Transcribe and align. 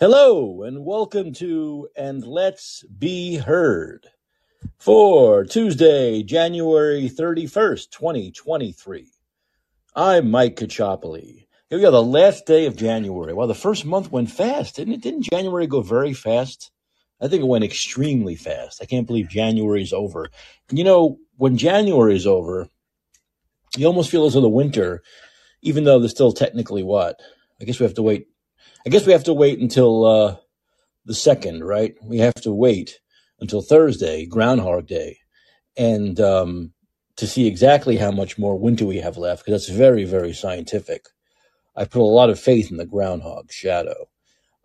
Hello 0.00 0.62
and 0.62 0.84
welcome 0.84 1.32
to 1.32 1.88
And 1.96 2.24
Let's 2.24 2.84
Be 2.84 3.34
Heard 3.34 4.06
for 4.78 5.42
Tuesday, 5.42 6.22
January 6.22 7.10
31st, 7.10 7.90
2023. 7.90 9.10
I'm 9.96 10.30
Mike 10.30 10.54
Caccioppoli. 10.54 11.48
Here 11.68 11.78
we 11.78 11.80
go, 11.80 11.90
the 11.90 12.00
last 12.00 12.46
day 12.46 12.66
of 12.66 12.76
January. 12.76 13.32
Well, 13.32 13.48
the 13.48 13.56
first 13.56 13.84
month 13.84 14.12
went 14.12 14.30
fast, 14.30 14.76
didn't 14.76 14.94
it? 14.94 15.00
Didn't 15.00 15.28
January 15.32 15.66
go 15.66 15.82
very 15.82 16.12
fast? 16.12 16.70
I 17.20 17.26
think 17.26 17.42
it 17.42 17.48
went 17.48 17.64
extremely 17.64 18.36
fast. 18.36 18.80
I 18.80 18.86
can't 18.86 19.08
believe 19.08 19.28
January's 19.28 19.92
over. 19.92 20.30
You 20.70 20.84
know, 20.84 21.18
when 21.38 21.58
January 21.58 22.14
is 22.14 22.24
over, 22.24 22.68
you 23.76 23.88
almost 23.88 24.12
feel 24.12 24.26
as 24.26 24.34
though 24.34 24.42
the 24.42 24.48
winter, 24.48 25.02
even 25.62 25.82
though 25.82 25.98
there's 25.98 26.12
still 26.12 26.30
technically 26.30 26.84
what? 26.84 27.18
I 27.60 27.64
guess 27.64 27.80
we 27.80 27.84
have 27.84 27.94
to 27.94 28.02
wait 28.02 28.28
I 28.86 28.90
guess 28.90 29.06
we 29.06 29.12
have 29.12 29.24
to 29.24 29.34
wait 29.34 29.58
until 29.58 30.04
uh, 30.04 30.36
the 31.04 31.14
second, 31.14 31.64
right? 31.64 31.94
We 32.02 32.18
have 32.18 32.34
to 32.34 32.52
wait 32.52 33.00
until 33.40 33.62
Thursday, 33.62 34.26
Groundhog 34.26 34.86
Day, 34.86 35.18
and 35.76 36.20
um, 36.20 36.72
to 37.16 37.26
see 37.26 37.46
exactly 37.46 37.96
how 37.96 38.10
much 38.10 38.38
more 38.38 38.58
winter 38.58 38.86
we 38.86 38.98
have 38.98 39.16
left, 39.16 39.44
because 39.44 39.66
that's 39.66 39.76
very, 39.76 40.04
very 40.04 40.32
scientific. 40.32 41.06
I 41.76 41.84
put 41.84 42.02
a 42.02 42.04
lot 42.04 42.30
of 42.30 42.40
faith 42.40 42.70
in 42.70 42.76
the 42.76 42.86
groundhog 42.86 43.52
shadow. 43.52 44.08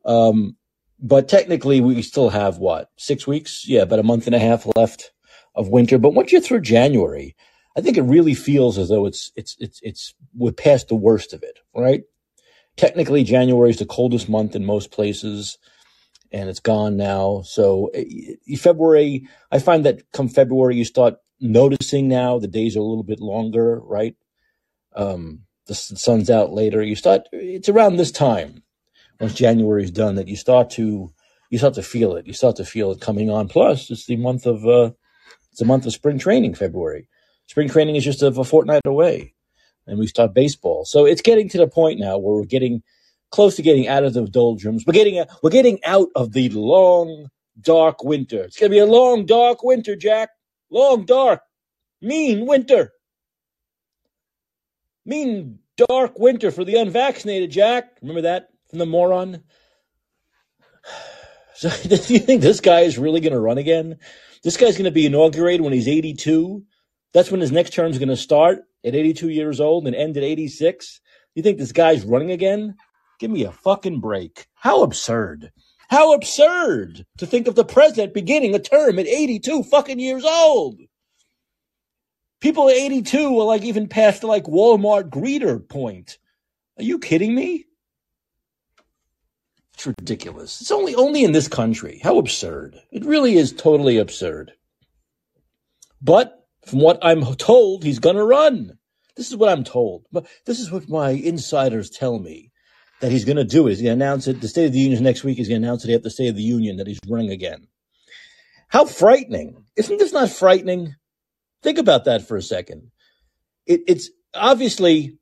Um, 0.05 0.57
but 0.99 1.27
technically, 1.27 1.81
we 1.81 2.01
still 2.01 2.29
have 2.29 2.57
what 2.57 2.89
six 2.97 3.27
weeks? 3.27 3.67
Yeah, 3.67 3.81
about 3.81 3.99
a 3.99 4.03
month 4.03 4.25
and 4.25 4.35
a 4.35 4.39
half 4.39 4.65
left 4.75 5.11
of 5.55 5.69
winter. 5.69 5.97
But 5.97 6.13
once 6.13 6.31
you're 6.31 6.41
through 6.41 6.61
January, 6.61 7.35
I 7.77 7.81
think 7.81 7.97
it 7.97 8.03
really 8.03 8.33
feels 8.33 8.77
as 8.77 8.89
though 8.89 9.05
it's 9.05 9.31
it's 9.35 9.55
it's 9.59 9.79
it's 9.83 10.13
we're 10.35 10.51
past 10.51 10.87
the 10.87 10.95
worst 10.95 11.33
of 11.33 11.43
it, 11.43 11.59
right? 11.75 12.03
Technically 12.77 13.23
January 13.23 13.69
is 13.69 13.79
the 13.79 13.85
coldest 13.85 14.29
month 14.29 14.55
in 14.55 14.65
most 14.65 14.91
places 14.91 15.57
and 16.31 16.49
it's 16.49 16.59
gone 16.59 16.97
now. 16.97 17.43
So 17.45 17.91
eh, 17.93 18.55
February, 18.57 19.27
I 19.51 19.59
find 19.59 19.85
that 19.85 20.11
come 20.11 20.27
February, 20.27 20.75
you 20.75 20.85
start 20.85 21.15
noticing 21.39 22.07
now 22.07 22.39
the 22.39 22.47
days 22.47 22.75
are 22.75 22.79
a 22.79 22.83
little 22.83 23.03
bit 23.03 23.19
longer, 23.19 23.79
right? 23.81 24.15
Um, 24.95 25.41
the 25.67 25.75
sun's 25.75 26.29
out 26.29 26.51
later. 26.51 26.81
You 26.81 26.95
start, 26.95 27.21
it's 27.31 27.69
around 27.69 27.95
this 27.95 28.11
time 28.11 28.63
once 29.19 29.33
January 29.33 29.83
is 29.83 29.91
done 29.91 30.15
that 30.15 30.27
you 30.27 30.35
start 30.35 30.69
to, 30.71 31.13
you 31.49 31.57
start 31.57 31.75
to 31.75 31.83
feel 31.83 32.15
it. 32.15 32.25
You 32.27 32.33
start 32.33 32.55
to 32.57 32.65
feel 32.65 32.91
it 32.91 32.99
coming 32.99 33.29
on. 33.29 33.47
Plus 33.47 33.89
it's 33.91 34.07
the 34.07 34.17
month 34.17 34.45
of, 34.45 34.65
uh, 34.65 34.91
it's 35.51 35.61
a 35.61 35.65
month 35.65 35.85
of 35.85 35.93
spring 35.93 36.17
training, 36.17 36.55
February. 36.55 37.07
Spring 37.47 37.69
training 37.69 37.95
is 37.95 38.03
just 38.03 38.23
a, 38.23 38.27
a 38.27 38.43
fortnight 38.43 38.81
away 38.85 39.35
and 39.87 39.99
we 39.99 40.07
start 40.07 40.33
baseball. 40.33 40.85
So 40.85 41.05
it's 41.05 41.21
getting 41.21 41.49
to 41.49 41.57
the 41.57 41.67
point 41.67 41.99
now 41.99 42.17
where 42.17 42.35
we're 42.35 42.45
getting 42.45 42.83
close 43.31 43.55
to 43.55 43.61
getting 43.61 43.87
out 43.87 44.03
of 44.03 44.13
the 44.13 44.25
doldrums. 44.25 44.85
We're 44.85 44.93
getting 44.93 45.23
we're 45.41 45.49
getting 45.49 45.83
out 45.83 46.09
of 46.15 46.33
the 46.33 46.49
long 46.49 47.29
dark 47.59 48.03
winter. 48.03 48.43
It's 48.43 48.59
gonna 48.59 48.69
be 48.69 48.79
a 48.79 48.85
long 48.85 49.25
dark 49.25 49.63
winter, 49.63 49.95
Jack. 49.95 50.29
Long 50.69 51.05
dark, 51.05 51.41
mean 52.01 52.45
winter. 52.45 52.91
Mean 55.05 55.59
dark 55.77 56.17
winter 56.17 56.51
for 56.51 56.63
the 56.63 56.75
unvaccinated, 56.75 57.51
Jack. 57.51 57.97
Remember 58.01 58.21
that 58.21 58.49
from 58.69 58.79
the 58.79 58.85
moron? 58.85 59.43
So, 61.55 61.69
do 61.83 62.13
you 62.13 62.19
think 62.19 62.41
this 62.41 62.59
guy 62.59 62.79
is 62.79 62.97
really 62.97 63.21
going 63.21 63.31
to 63.31 63.39
run 63.39 63.59
again? 63.59 63.99
This 64.43 64.57
guy's 64.57 64.73
going 64.73 64.85
to 64.85 64.91
be 64.91 65.05
inaugurated 65.05 65.61
when 65.61 65.71
he's 65.71 65.87
82. 65.87 66.63
That's 67.13 67.31
when 67.31 67.41
his 67.41 67.51
next 67.51 67.73
term 67.73 67.91
is 67.91 67.99
going 67.99 68.09
to 68.09 68.17
start 68.17 68.63
at 68.83 68.95
82 68.95 69.29
years 69.29 69.59
old 69.59 69.85
and 69.87 69.95
end 69.95 70.17
at 70.17 70.23
86? 70.23 70.99
You 71.35 71.43
think 71.43 71.57
this 71.57 71.71
guy's 71.71 72.03
running 72.03 72.31
again? 72.31 72.75
Give 73.19 73.31
me 73.31 73.43
a 73.43 73.51
fucking 73.51 73.99
break. 73.99 74.47
How 74.55 74.83
absurd. 74.83 75.51
How 75.89 76.13
absurd 76.13 77.05
to 77.17 77.25
think 77.25 77.47
of 77.47 77.55
the 77.55 77.65
president 77.65 78.13
beginning 78.13 78.55
a 78.55 78.59
term 78.59 78.97
at 78.97 79.07
82 79.07 79.63
fucking 79.63 79.99
years 79.99 80.25
old. 80.25 80.79
People 82.39 82.67
at 82.67 82.75
82 82.75 83.29
will 83.29 83.45
like 83.45 83.63
even 83.63 83.87
past 83.87 84.21
the 84.21 84.27
like 84.27 84.45
Walmart 84.45 85.09
greeter 85.09 85.65
point. 85.67 86.17
Are 86.77 86.83
you 86.83 86.99
kidding 86.99 87.35
me? 87.35 87.65
It's 89.75 89.87
ridiculous. 89.87 90.61
It's 90.61 90.71
only 90.71 90.95
only 90.95 91.23
in 91.23 91.31
this 91.31 91.47
country. 91.47 91.99
How 92.03 92.17
absurd. 92.17 92.75
It 92.91 93.05
really 93.05 93.35
is 93.35 93.53
totally 93.53 93.97
absurd. 93.97 94.53
But 96.01 96.42
from 96.65 96.79
what 96.79 96.99
I'm 97.01 97.23
told, 97.35 97.83
he's 97.83 97.99
going 97.99 98.15
to 98.15 98.23
run. 98.23 98.77
This 99.15 99.29
is 99.29 99.35
what 99.35 99.49
I'm 99.49 99.63
told. 99.63 100.05
But 100.11 100.27
this 100.45 100.59
is 100.59 100.71
what 100.71 100.89
my 100.89 101.11
insiders 101.11 101.89
tell 101.89 102.19
me 102.19 102.51
that 103.01 103.11
he's 103.11 103.25
going 103.25 103.37
to 103.37 103.43
do. 103.43 103.67
It. 103.67 103.75
Going 103.75 103.85
to 103.85 103.89
announce 103.91 104.27
it. 104.27 104.41
The 104.41 104.47
State 104.47 104.65
of 104.65 104.73
the 104.73 104.79
Union 104.79 105.03
next 105.03 105.23
week. 105.23 105.37
He's 105.37 105.49
going 105.49 105.61
to 105.61 105.67
announce 105.67 105.85
it 105.85 105.93
at 105.93 106.03
the 106.03 106.09
State 106.09 106.29
of 106.29 106.35
the 106.35 106.43
Union 106.43 106.77
that 106.77 106.87
he's 106.87 106.99
running 107.07 107.31
again. 107.31 107.67
How 108.69 108.85
frightening! 108.85 109.65
Isn't 109.75 109.99
this 109.99 110.13
not 110.13 110.31
frightening? 110.31 110.95
Think 111.61 111.77
about 111.77 112.05
that 112.05 112.27
for 112.27 112.37
a 112.37 112.41
second. 112.41 112.89
It, 113.67 113.81
it's 113.87 114.09
obviously 114.33 115.19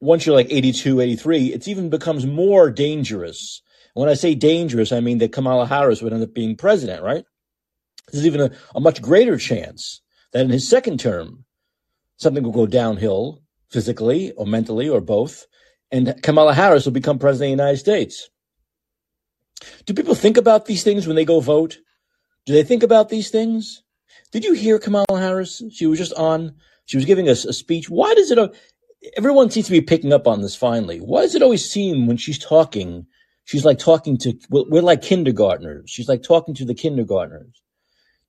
once 0.00 0.24
you're 0.24 0.36
like 0.36 0.50
82, 0.50 1.00
83, 1.00 1.46
it's 1.46 1.68
even 1.68 1.90
becomes 1.90 2.26
more 2.26 2.70
dangerous. 2.70 3.60
When 3.94 4.08
I 4.08 4.14
say 4.14 4.34
dangerous, 4.34 4.92
I 4.92 5.00
mean 5.00 5.18
that 5.18 5.32
Kamala 5.32 5.66
Harris 5.66 6.00
would 6.00 6.12
end 6.12 6.22
up 6.22 6.32
being 6.32 6.56
president, 6.56 7.02
right? 7.02 7.24
There's 8.12 8.26
even 8.26 8.40
a, 8.40 8.50
a 8.74 8.80
much 8.80 9.02
greater 9.02 9.36
chance 9.36 10.00
that 10.32 10.44
in 10.44 10.50
his 10.50 10.68
second 10.68 11.00
term, 11.00 11.44
something 12.16 12.42
will 12.42 12.52
go 12.52 12.66
downhill 12.66 13.42
physically 13.70 14.32
or 14.32 14.46
mentally 14.46 14.88
or 14.88 15.00
both, 15.00 15.46
and 15.90 16.14
Kamala 16.22 16.54
Harris 16.54 16.84
will 16.84 16.92
become 16.92 17.18
president 17.18 17.52
of 17.52 17.56
the 17.56 17.62
United 17.62 17.78
States. 17.78 18.30
Do 19.86 19.94
people 19.94 20.14
think 20.14 20.36
about 20.36 20.66
these 20.66 20.82
things 20.82 21.06
when 21.06 21.16
they 21.16 21.24
go 21.24 21.40
vote? 21.40 21.78
Do 22.46 22.52
they 22.52 22.62
think 22.62 22.82
about 22.82 23.08
these 23.08 23.30
things? 23.30 23.82
Did 24.32 24.44
you 24.44 24.54
hear 24.54 24.78
Kamala 24.78 25.04
Harris? 25.10 25.62
She 25.72 25.86
was 25.86 25.98
just 25.98 26.14
on, 26.14 26.54
she 26.86 26.96
was 26.96 27.06
giving 27.06 27.28
us 27.28 27.44
a, 27.44 27.50
a 27.50 27.52
speech. 27.52 27.90
Why 27.90 28.14
does 28.14 28.30
it, 28.30 28.54
everyone 29.16 29.50
seems 29.50 29.66
to 29.66 29.72
be 29.72 29.80
picking 29.80 30.12
up 30.12 30.26
on 30.26 30.40
this 30.40 30.56
finally. 30.56 30.98
Why 30.98 31.22
does 31.22 31.34
it 31.34 31.42
always 31.42 31.68
seem 31.68 32.06
when 32.06 32.16
she's 32.16 32.38
talking, 32.38 33.06
she's 33.44 33.64
like 33.64 33.78
talking 33.78 34.16
to, 34.18 34.34
we're 34.50 34.82
like 34.82 35.02
kindergartners. 35.02 35.90
She's 35.90 36.08
like 36.08 36.22
talking 36.22 36.54
to 36.54 36.64
the 36.64 36.74
kindergartners. 36.74 37.62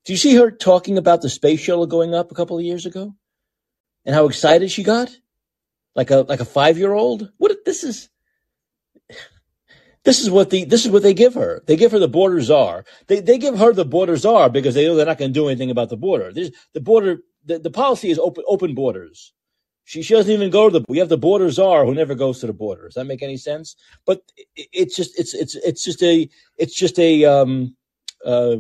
Do 0.06 0.14
you 0.14 0.18
see 0.18 0.36
her 0.36 0.52
talking 0.52 0.98
about 0.98 1.22
the 1.22 1.30
space 1.30 1.60
shuttle 1.60 1.88
going 1.88 2.14
up 2.16 2.32
a 2.32 2.36
couple 2.36 2.58
of 2.58 2.64
years 2.64 2.86
ago? 2.86 3.16
And 4.06 4.16
how 4.16 4.26
excited 4.28 4.72
she 4.72 4.84
got? 4.84 5.10
Like 5.96 6.12
a 6.12 6.18
like 6.28 6.40
a 6.40 6.46
five 6.46 6.78
year 6.78 6.94
old? 6.94 7.32
What 7.38 7.66
this 7.66 7.84
is 7.84 8.10
this 10.04 10.22
is 10.22 10.30
what 10.32 10.50
the 10.50 10.66
this 10.66 10.86
is 10.86 10.92
what 10.92 11.04
they 11.04 11.14
give 11.14 11.36
her. 11.36 11.64
They 11.68 11.76
give 11.76 11.92
her 11.92 12.00
the 12.00 12.08
border 12.08 12.42
czar. 12.42 12.86
They 13.08 13.20
they 13.20 13.38
give 13.38 13.60
her 13.60 13.74
the 13.74 13.86
border 13.86 14.18
czar 14.18 14.50
because 14.50 14.76
they 14.76 14.88
know 14.88 14.96
they're 14.96 15.06
not 15.06 15.20
going 15.20 15.34
to 15.34 15.40
do 15.40 15.48
anything 15.48 15.72
about 15.72 15.90
the 15.90 15.98
border. 15.98 16.34
There's, 16.34 16.52
the 16.74 16.82
border 16.82 17.20
the, 17.46 17.60
the 17.60 17.72
policy 17.72 18.10
is 18.10 18.20
open 18.20 18.44
open 18.48 18.74
borders. 18.74 19.34
She 19.84 20.02
she 20.02 20.14
doesn't 20.16 20.32
even 20.32 20.50
go 20.50 20.70
to 20.70 20.80
the. 20.80 20.86
We 20.90 21.00
have 21.00 21.10
the 21.10 21.18
border 21.18 21.52
czar 21.52 21.86
who 21.86 21.94
never 21.94 22.16
goes 22.16 22.40
to 22.40 22.48
the 22.48 22.54
border. 22.54 22.86
Does 22.86 22.96
that 22.96 23.06
make 23.06 23.22
any 23.22 23.38
sense? 23.38 23.76
But 24.06 24.22
it, 24.38 24.70
it's 24.74 24.96
just 24.96 25.20
it's 25.20 25.34
it's 25.36 25.56
it's 25.56 25.84
just 25.84 26.02
a 26.02 26.30
it's 26.58 26.76
just 26.76 26.98
a 27.00 27.26
um 27.26 27.76
uh 28.26 28.58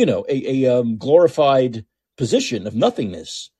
you 0.00 0.06
know, 0.06 0.24
a, 0.30 0.64
a 0.64 0.78
um, 0.78 0.96
glorified 0.96 1.84
position 2.16 2.66
of 2.66 2.74
nothingness. 2.74 3.50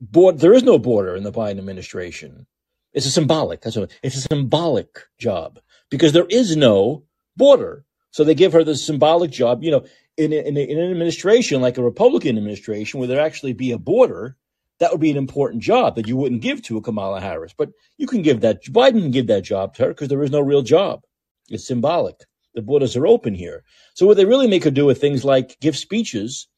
There 0.00 0.54
is 0.54 0.62
no 0.62 0.78
border 0.78 1.14
in 1.14 1.24
the 1.24 1.32
Biden 1.32 1.58
administration. 1.58 2.46
It's 2.94 3.04
a 3.04 3.10
symbolic. 3.10 3.60
That's 3.60 3.76
what, 3.76 3.90
it's 4.02 4.16
a 4.16 4.22
symbolic 4.22 4.88
job 5.18 5.60
because 5.90 6.12
there 6.14 6.26
is 6.30 6.56
no 6.56 7.04
border. 7.36 7.84
So 8.12 8.24
they 8.24 8.34
give 8.34 8.54
her 8.54 8.64
the 8.64 8.76
symbolic 8.76 9.30
job. 9.30 9.62
You 9.62 9.72
know, 9.72 9.84
in, 10.16 10.32
in, 10.32 10.56
in 10.56 10.78
an 10.78 10.90
administration 10.90 11.60
like 11.60 11.76
a 11.76 11.82
Republican 11.82 12.38
administration 12.38 12.98
where 12.98 13.08
there 13.08 13.20
actually 13.20 13.52
be 13.52 13.72
a 13.72 13.78
border, 13.78 14.38
that 14.80 14.90
would 14.90 15.02
be 15.02 15.10
an 15.10 15.18
important 15.18 15.62
job 15.62 15.96
that 15.96 16.08
you 16.08 16.16
wouldn't 16.16 16.40
give 16.40 16.62
to 16.62 16.78
a 16.78 16.82
Kamala 16.82 17.20
Harris. 17.20 17.52
But 17.52 17.72
you 17.98 18.06
can 18.06 18.22
give 18.22 18.40
that. 18.40 18.64
Biden 18.64 19.02
can 19.02 19.10
give 19.10 19.26
that 19.26 19.42
job 19.42 19.74
to 19.74 19.82
her 19.82 19.88
because 19.90 20.08
there 20.08 20.22
is 20.22 20.30
no 20.30 20.40
real 20.40 20.62
job. 20.62 21.02
It's 21.50 21.66
symbolic. 21.66 22.24
The 22.58 22.62
borders 22.62 22.96
are 22.96 23.06
open 23.06 23.36
here. 23.36 23.62
So 23.94 24.04
what 24.04 24.16
they 24.16 24.24
really 24.24 24.48
make 24.48 24.64
her 24.64 24.70
do 24.72 24.88
are 24.90 24.94
things 24.94 25.24
like 25.24 25.60
give 25.60 25.76
speeches 25.76 26.48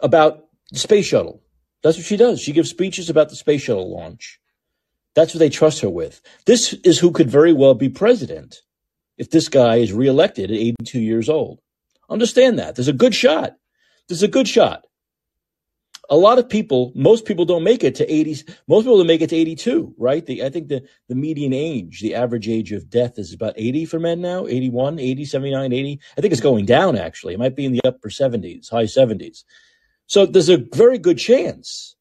about 0.00 0.46
the 0.72 0.80
space 0.80 1.06
shuttle. 1.06 1.40
That's 1.84 1.96
what 1.96 2.04
she 2.04 2.16
does. 2.16 2.40
She 2.40 2.50
gives 2.50 2.68
speeches 2.68 3.08
about 3.08 3.28
the 3.28 3.36
space 3.36 3.62
shuttle 3.62 3.94
launch. 3.94 4.40
That's 5.14 5.32
what 5.32 5.38
they 5.38 5.50
trust 5.50 5.82
her 5.82 5.88
with. 5.88 6.20
This 6.46 6.72
is 6.82 6.98
who 6.98 7.12
could 7.12 7.30
very 7.30 7.52
well 7.52 7.74
be 7.74 7.88
president 7.88 8.62
if 9.18 9.30
this 9.30 9.48
guy 9.48 9.76
is 9.76 9.92
reelected 9.92 10.50
at 10.50 10.56
82 10.56 10.98
years 10.98 11.28
old. 11.28 11.60
Understand 12.10 12.58
that. 12.58 12.74
There's 12.74 12.88
a 12.88 12.92
good 12.92 13.14
shot. 13.14 13.54
There's 14.08 14.24
a 14.24 14.26
good 14.26 14.48
shot 14.48 14.84
a 16.10 16.16
lot 16.16 16.38
of 16.38 16.48
people, 16.48 16.92
most 16.94 17.26
people 17.26 17.44
don't 17.44 17.64
make 17.64 17.84
it 17.84 17.94
to 17.96 18.12
80. 18.12 18.44
Most 18.68 18.84
people 18.84 18.98
don't 18.98 19.06
make 19.06 19.22
it 19.22 19.30
to 19.30 19.36
82, 19.36 19.94
right? 19.98 20.24
The, 20.24 20.44
I 20.44 20.50
think 20.50 20.68
the, 20.68 20.82
the 21.08 21.14
median 21.14 21.52
age, 21.52 22.00
the 22.00 22.14
average 22.14 22.48
age 22.48 22.72
of 22.72 22.90
death 22.90 23.18
is 23.18 23.34
about 23.34 23.54
80 23.56 23.86
for 23.86 24.00
men 24.00 24.20
now, 24.20 24.46
81, 24.46 24.98
80, 24.98 25.24
79, 25.24 25.72
80. 25.72 26.00
I 26.16 26.20
think 26.20 26.32
it's 26.32 26.40
going 26.42 26.66
down 26.66 26.96
actually. 26.96 27.34
It 27.34 27.40
might 27.40 27.56
be 27.56 27.66
in 27.66 27.72
the 27.72 27.82
upper 27.86 28.08
70s, 28.08 28.70
high 28.70 28.84
70s. 28.84 29.44
So 30.06 30.26
there's 30.26 30.48
a 30.48 30.64
very 30.74 30.98
good 30.98 31.18
chance 31.18 31.96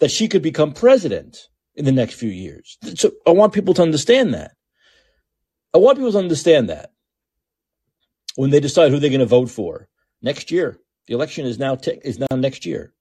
that 0.00 0.10
she 0.10 0.28
could 0.28 0.42
become 0.42 0.72
president 0.72 1.48
in 1.74 1.84
the 1.84 1.92
next 1.92 2.14
few 2.14 2.30
years. 2.30 2.78
So 2.96 3.12
I 3.26 3.30
want 3.32 3.52
people 3.52 3.74
to 3.74 3.82
understand 3.82 4.34
that. 4.34 4.52
I 5.74 5.78
want 5.78 5.98
people 5.98 6.12
to 6.12 6.18
understand 6.18 6.70
that. 6.70 6.86
when 8.36 8.50
they 8.50 8.60
decide 8.60 8.90
who 8.90 8.98
they're 8.98 9.10
going 9.10 9.20
to 9.20 9.26
vote 9.26 9.50
for 9.50 9.88
next 10.22 10.50
year. 10.50 10.78
The 11.06 11.14
election 11.14 11.46
is 11.46 11.58
now 11.58 11.74
t- 11.76 12.00
is 12.04 12.18
now 12.18 12.36
next 12.36 12.64
year, 12.66 12.92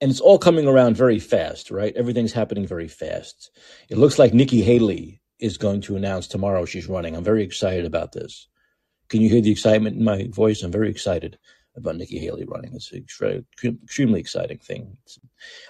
and 0.00 0.10
it's 0.10 0.20
all 0.20 0.38
coming 0.38 0.66
around 0.66 0.96
very 0.96 1.18
fast, 1.18 1.70
right? 1.70 1.94
Everything's 1.96 2.32
happening 2.32 2.66
very 2.66 2.88
fast. 2.88 3.50
It 3.88 3.98
looks 3.98 4.18
like 4.18 4.34
Nikki 4.34 4.62
Haley 4.62 5.20
is 5.40 5.58
going 5.58 5.80
to 5.82 5.96
announce 5.96 6.26
tomorrow 6.26 6.64
she's 6.64 6.88
running. 6.88 7.16
I'm 7.16 7.24
very 7.24 7.42
excited 7.42 7.84
about 7.84 8.12
this. 8.12 8.48
Can 9.08 9.20
you 9.20 9.30
hear 9.30 9.40
the 9.40 9.50
excitement 9.50 9.96
in 9.96 10.04
my 10.04 10.28
voice? 10.30 10.62
I'm 10.62 10.72
very 10.72 10.90
excited 10.90 11.38
about 11.76 11.96
Nikki 11.96 12.18
Haley 12.18 12.44
running. 12.46 12.74
It's 12.74 12.92
an 12.92 13.06
extremely 13.64 14.20
exciting 14.20 14.58
thing. 14.58 14.96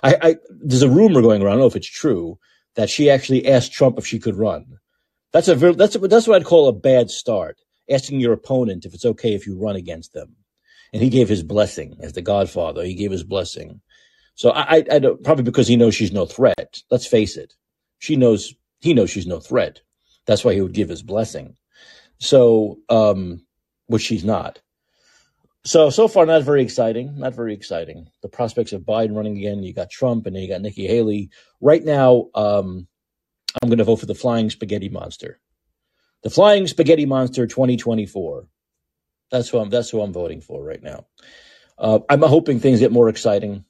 I, 0.03 0.17
I, 0.21 0.37
there's 0.51 0.83
a 0.83 0.91
rumor 0.91 1.23
going 1.23 1.43
around. 1.43 1.53
I 1.53 1.55
don't 1.55 1.61
know 1.61 1.67
if 1.67 1.77
it's 1.77 1.87
true 1.87 2.39
that 2.75 2.91
she 2.91 3.11
actually 3.11 3.47
asked 3.47 3.73
Trump 3.73 3.99
if 3.99 4.07
she 4.07 4.19
could 4.19 4.37
run. 4.37 4.79
That's 5.33 5.49
a 5.49 5.55
that's 5.55 5.95
a, 5.95 5.99
that's 5.99 6.27
what 6.27 6.37
I'd 6.37 6.47
call 6.47 6.69
a 6.69 6.73
bad 6.73 7.11
start. 7.11 7.59
Asking 7.91 8.21
your 8.21 8.33
opponent 8.33 8.85
if 8.85 8.95
it's 8.95 9.05
okay 9.05 9.35
if 9.35 9.47
you 9.47 9.59
run 9.59 9.77
against 9.77 10.13
them, 10.13 10.37
and 10.93 11.03
he 11.03 11.11
gave 11.11 11.29
his 11.29 11.43
blessing 11.43 11.97
as 12.01 12.15
the 12.15 12.23
Godfather. 12.23 12.85
He 12.85 12.95
gave 12.95 13.11
his 13.11 13.25
blessing. 13.25 13.81
So 14.39 14.51
I, 14.51 14.85
I, 14.89 15.01
don't, 15.01 15.25
probably 15.25 15.43
because 15.43 15.67
he 15.67 15.75
knows 15.75 15.97
she's 15.97 16.13
no 16.13 16.25
threat. 16.25 16.81
Let's 16.93 17.09
face 17.09 17.37
it, 17.37 17.55
she 17.99 18.15
knows 18.15 18.55
he 18.79 18.95
knows 18.95 19.11
she's 19.11 19.27
no 19.27 19.41
threat. 19.41 19.81
That's 20.27 20.45
why 20.45 20.55
he 20.55 20.61
would 20.61 20.75
give 20.75 20.89
his 20.89 21.03
blessing. 21.03 21.57
So, 22.21 22.79
um, 22.89 23.45
which 23.89 24.03
she's 24.03 24.25
not. 24.25 24.61
So 25.65 25.91
so 25.91 26.07
far, 26.07 26.25
not 26.25 26.45
very 26.45 26.63
exciting. 26.63 27.19
Not 27.19 27.35
very 27.35 27.53
exciting. 27.53 28.11
The 28.23 28.29
prospects 28.29 28.73
of 28.73 28.83
Biden 28.83 29.17
running 29.17 29.37
again. 29.37 29.65
You 29.65 29.75
got 29.75 29.91
Trump, 29.91 30.25
and 30.25 30.37
then 30.37 30.43
you 30.45 30.49
got 30.49 30.63
Nikki 30.63 30.87
Haley. 30.87 31.31
Right 31.61 31.85
now, 31.85 32.29
um, 32.37 32.87
I'm 33.61 33.69
going 33.69 33.79
to 33.79 33.85
vote 33.85 33.97
for 33.97 34.07
the 34.07 34.15
Flying 34.15 34.51
Spaghetti 34.51 34.89
Monster. 34.89 35.41
The 36.23 36.31
Flying 36.31 36.69
Spaghetti 36.69 37.07
Monster 37.07 37.49
2024. 37.49 38.47
That's 39.33 39.49
who 39.49 39.59
I'm. 39.59 39.69
That's 39.69 39.91
who 39.91 40.01
I'm 40.01 40.13
voting 40.13 40.41
for 40.41 40.63
right 40.63 40.83
now. 40.83 41.07
Uh, 41.77 41.99
I'm 42.09 42.23
hoping 42.23 42.61
things 42.61 42.79
get 42.79 42.93
more 42.93 43.09
exciting 43.09 43.65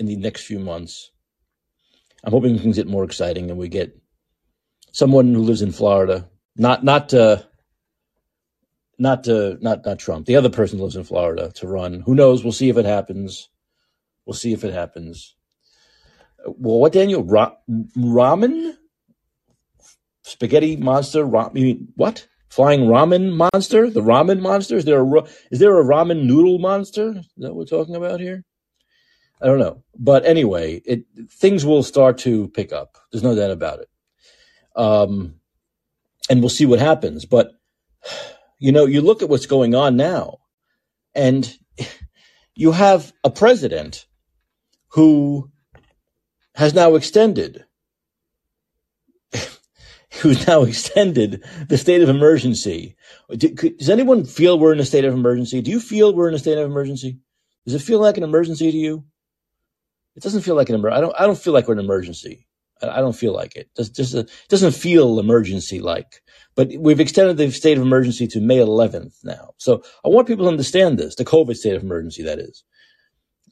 in 0.00 0.06
the 0.06 0.16
next 0.16 0.46
few 0.46 0.58
months. 0.58 1.12
I'm 2.24 2.32
hoping 2.32 2.58
things 2.58 2.76
get 2.76 2.88
more 2.88 3.04
exciting 3.04 3.50
and 3.50 3.58
we 3.58 3.68
get 3.68 3.96
someone 4.92 5.32
who 5.32 5.42
lives 5.42 5.62
in 5.62 5.72
Florida, 5.72 6.28
not 6.56 6.82
not 6.82 7.14
uh, 7.14 7.42
not 8.98 9.28
uh, 9.28 9.56
not 9.60 9.84
not 9.84 9.98
Trump. 9.98 10.26
The 10.26 10.36
other 10.36 10.50
person 10.50 10.78
lives 10.78 10.96
in 10.96 11.04
Florida 11.04 11.52
to 11.56 11.68
run. 11.68 12.00
Who 12.00 12.14
knows? 12.14 12.42
We'll 12.42 12.52
see 12.52 12.70
if 12.70 12.78
it 12.78 12.86
happens. 12.86 13.48
We'll 14.26 14.34
see 14.34 14.52
if 14.52 14.64
it 14.64 14.72
happens. 14.72 15.36
Well, 16.46 16.80
what 16.80 16.92
Daniel 16.94 17.22
Ra- 17.24 17.56
ramen 17.96 18.76
spaghetti 20.22 20.76
monster? 20.76 21.24
Ra- 21.24 21.50
you 21.54 21.64
mean 21.64 21.88
what? 21.96 22.26
Flying 22.48 22.80
ramen 22.80 23.32
monster? 23.32 23.90
The 23.90 24.02
ramen 24.02 24.40
monster? 24.40 24.76
Is 24.76 24.84
there 24.86 25.02
a 25.02 25.22
is 25.50 25.58
there 25.58 25.78
a 25.78 25.84
ramen 25.84 26.24
noodle 26.24 26.58
monster? 26.58 27.10
Is 27.10 27.26
that 27.38 27.54
what 27.54 27.56
we're 27.56 27.78
talking 27.78 27.96
about 27.96 28.20
here? 28.20 28.44
I 29.42 29.46
don't 29.46 29.58
know, 29.58 29.82
but 29.98 30.26
anyway, 30.26 30.82
it 30.84 31.04
things 31.30 31.64
will 31.64 31.82
start 31.82 32.18
to 32.18 32.48
pick 32.48 32.72
up. 32.72 32.98
There's 33.10 33.22
no 33.22 33.34
doubt 33.34 33.50
about 33.50 33.80
it. 33.80 33.88
Um, 34.76 35.36
and 36.28 36.40
we'll 36.40 36.50
see 36.50 36.66
what 36.66 36.78
happens. 36.78 37.24
But 37.24 37.52
you 38.58 38.72
know, 38.72 38.86
you 38.86 39.00
look 39.00 39.22
at 39.22 39.28
what's 39.28 39.46
going 39.46 39.74
on 39.74 39.96
now, 39.96 40.38
and 41.14 41.56
you 42.54 42.72
have 42.72 43.12
a 43.24 43.30
president 43.30 44.06
who 44.88 45.50
has 46.54 46.74
now 46.74 46.94
extended 46.94 47.64
who's 50.20 50.46
now 50.46 50.62
extended 50.62 51.44
the 51.68 51.78
state 51.78 52.02
of 52.02 52.08
emergency. 52.08 52.96
Does 53.36 53.88
anyone 53.88 54.24
feel 54.24 54.58
we're 54.58 54.72
in 54.72 54.80
a 54.80 54.84
state 54.84 55.04
of 55.04 55.14
emergency? 55.14 55.62
Do 55.62 55.70
you 55.70 55.80
feel 55.80 56.14
we're 56.14 56.28
in 56.28 56.34
a 56.34 56.38
state 56.38 56.58
of 56.58 56.64
emergency? 56.64 57.18
Does 57.64 57.74
it 57.74 57.82
feel 57.82 58.00
like 58.00 58.16
an 58.16 58.24
emergency 58.24 58.70
to 58.70 58.76
you? 58.76 59.04
It 60.16 60.22
doesn't 60.22 60.42
feel 60.42 60.54
like 60.54 60.68
an 60.68 60.74
emergency. 60.74 60.98
I 60.98 61.00
don't. 61.00 61.14
I 61.20 61.26
don't 61.26 61.38
feel 61.38 61.52
like 61.52 61.68
we're 61.68 61.74
in 61.74 61.78
an 61.80 61.84
emergency. 61.84 62.46
I 62.82 63.00
don't 63.00 63.16
feel 63.16 63.32
like 63.32 63.56
it. 63.56 63.68
Just, 63.76 63.94
just 63.94 64.14
it 64.14 64.30
doesn't 64.48 64.72
feel 64.72 65.18
emergency 65.18 65.80
like. 65.80 66.22
But 66.54 66.70
we've 66.78 67.00
extended 67.00 67.36
the 67.36 67.50
state 67.50 67.76
of 67.76 67.82
emergency 67.82 68.26
to 68.28 68.40
May 68.40 68.58
11th 68.58 69.16
now. 69.24 69.50
So 69.58 69.82
I 70.04 70.08
want 70.08 70.26
people 70.26 70.46
to 70.46 70.50
understand 70.50 70.98
this, 70.98 71.14
the 71.14 71.24
COVID 71.24 71.56
state 71.56 71.76
of 71.76 71.82
emergency, 71.82 72.22
that 72.24 72.38
is. 72.38 72.64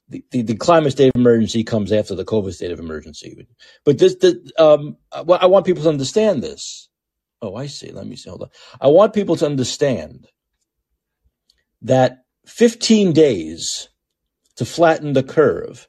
The, 0.08 0.24
the, 0.30 0.42
the 0.42 0.56
climate 0.56 0.92
state 0.92 1.08
of 1.14 1.20
emergency 1.20 1.62
comes 1.64 1.92
after 1.92 2.14
the 2.14 2.24
COVID 2.24 2.54
state 2.54 2.70
of 2.70 2.78
emergency. 2.80 3.46
But 3.84 3.98
this, 3.98 4.14
the, 4.16 4.50
um, 4.58 4.96
I 5.12 5.46
want 5.46 5.66
people 5.66 5.82
to 5.82 5.90
understand 5.90 6.42
this. 6.42 6.88
Oh, 7.42 7.54
I 7.54 7.66
see. 7.66 7.90
Let 7.92 8.06
me 8.06 8.16
see. 8.16 8.30
Hold 8.30 8.44
on. 8.44 8.48
I 8.80 8.88
want 8.88 9.12
people 9.12 9.36
to 9.36 9.46
understand 9.46 10.26
that 11.82 12.24
15 12.46 13.12
days 13.12 13.90
to 14.56 14.64
flatten 14.64 15.12
the 15.12 15.22
curve 15.22 15.86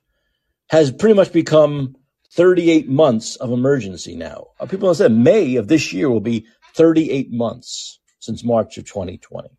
has 0.69 0.92
pretty 0.92 1.16
much 1.16 1.33
become 1.33 1.95
38 2.31 2.88
months 2.88 3.36
of 3.38 3.51
emergency 3.51 4.16
now. 4.16 4.48
Uh, 4.60 4.66
people 4.66 4.88
have 4.88 4.98
said 4.98 5.12
May 5.12 5.56
of 5.56 5.68
this 5.68 5.92
year 5.92 6.10
will 6.10 6.19
be 6.19 6.45
38 6.75 7.31
months 7.31 8.00
since 8.19 8.44
March 8.44 8.77
of 8.77 8.86
2020. 8.86 9.50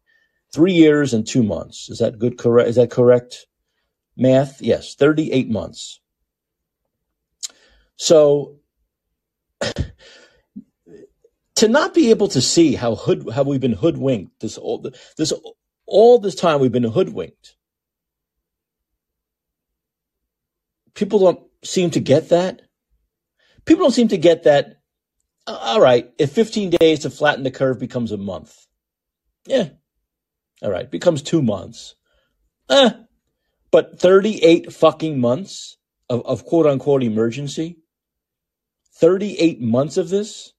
Three 0.52 0.72
years 0.72 1.12
and 1.12 1.26
two 1.26 1.42
months. 1.42 1.88
Is 1.88 1.98
that 1.98 2.18
good? 2.18 2.38
Correct? 2.38 2.68
Is 2.68 2.76
that 2.76 2.90
correct? 2.90 3.46
Math? 4.16 4.60
Yes, 4.60 4.94
38 4.94 5.50
months. 5.50 6.00
So 7.96 8.56
to 9.60 11.68
not 11.68 11.92
be 11.92 12.10
able 12.10 12.28
to 12.28 12.40
see 12.40 12.74
how 12.74 12.94
hood 12.94 13.28
how 13.34 13.42
we've 13.42 13.60
been 13.60 13.72
hoodwinked 13.72 14.40
this 14.40 14.56
all 14.56 14.84
this 15.16 15.32
all 15.86 16.18
this 16.18 16.34
time 16.34 16.60
we've 16.60 16.72
been 16.72 16.84
hoodwinked. 16.84 17.56
People 21.00 21.20
don't 21.20 21.40
seem 21.64 21.88
to 21.92 22.00
get 22.00 22.28
that. 22.28 22.60
People 23.64 23.84
don't 23.84 23.90
seem 23.90 24.08
to 24.08 24.18
get 24.18 24.42
that. 24.42 24.82
Uh, 25.46 25.58
all 25.58 25.80
right, 25.80 26.10
if 26.18 26.30
15 26.32 26.68
days 26.78 26.98
to 27.00 27.10
flatten 27.10 27.42
the 27.42 27.50
curve 27.50 27.78
becomes 27.78 28.12
a 28.12 28.18
month, 28.18 28.54
yeah, 29.46 29.70
all 30.60 30.70
right, 30.70 30.90
becomes 30.90 31.22
two 31.22 31.40
months. 31.40 31.94
Eh, 32.68 32.90
but 33.70 33.98
38 33.98 34.74
fucking 34.74 35.18
months 35.18 35.78
of, 36.10 36.20
of 36.26 36.44
quote 36.44 36.66
unquote 36.66 37.02
emergency, 37.02 37.78
38 38.96 39.58
months 39.58 39.96
of 39.96 40.10
this. 40.10 40.52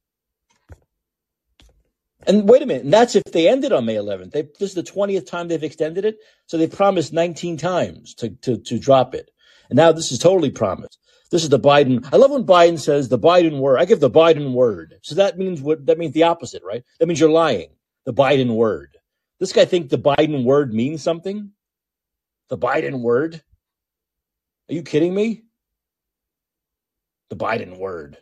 And 2.25 2.49
wait 2.49 2.63
a 2.63 2.65
minute, 2.65 2.85
and 2.85 2.93
that's 2.93 3.15
if 3.15 3.25
they 3.25 3.47
ended 3.47 3.73
on 3.73 3.85
May 3.85 3.93
11th. 3.93 4.31
They, 4.31 4.41
this 4.41 4.69
is 4.69 4.73
the 4.73 4.81
20th 4.81 5.27
time 5.27 5.49
they've 5.49 5.63
extended 5.63 6.03
it. 6.03 6.17
So 6.47 6.57
they 6.57 6.65
promised 6.65 7.13
19 7.13 7.57
times 7.57 8.15
to, 8.15 8.29
to, 8.41 8.57
to 8.57 8.79
drop 8.79 9.13
it. 9.13 9.29
And 9.71 9.77
now 9.77 9.93
this 9.93 10.11
is 10.11 10.19
totally 10.19 10.51
promised. 10.51 10.99
This 11.31 11.43
is 11.43 11.49
the 11.49 11.59
Biden. 11.59 12.05
I 12.11 12.17
love 12.17 12.31
when 12.31 12.45
Biden 12.45 12.77
says 12.77 13.07
the 13.07 13.17
Biden 13.17 13.59
word. 13.59 13.79
I 13.79 13.85
give 13.85 14.01
the 14.01 14.11
Biden 14.11 14.51
word. 14.51 14.95
So 15.01 15.15
that 15.15 15.37
means 15.37 15.61
what? 15.61 15.85
That 15.85 15.97
means 15.97 16.13
the 16.13 16.23
opposite, 16.23 16.61
right? 16.61 16.83
That 16.99 17.07
means 17.07 17.21
you're 17.21 17.29
lying. 17.29 17.69
The 18.05 18.13
Biden 18.13 18.53
word. 18.53 18.97
This 19.39 19.53
guy 19.53 19.63
think 19.63 19.89
the 19.89 19.97
Biden 19.97 20.43
word 20.43 20.73
means 20.73 21.01
something. 21.01 21.51
The 22.49 22.57
Biden 22.57 22.99
word. 22.99 23.41
Are 24.69 24.73
you 24.73 24.83
kidding 24.83 25.15
me? 25.15 25.43
The 27.29 27.37
Biden 27.37 27.77
word. 27.77 28.17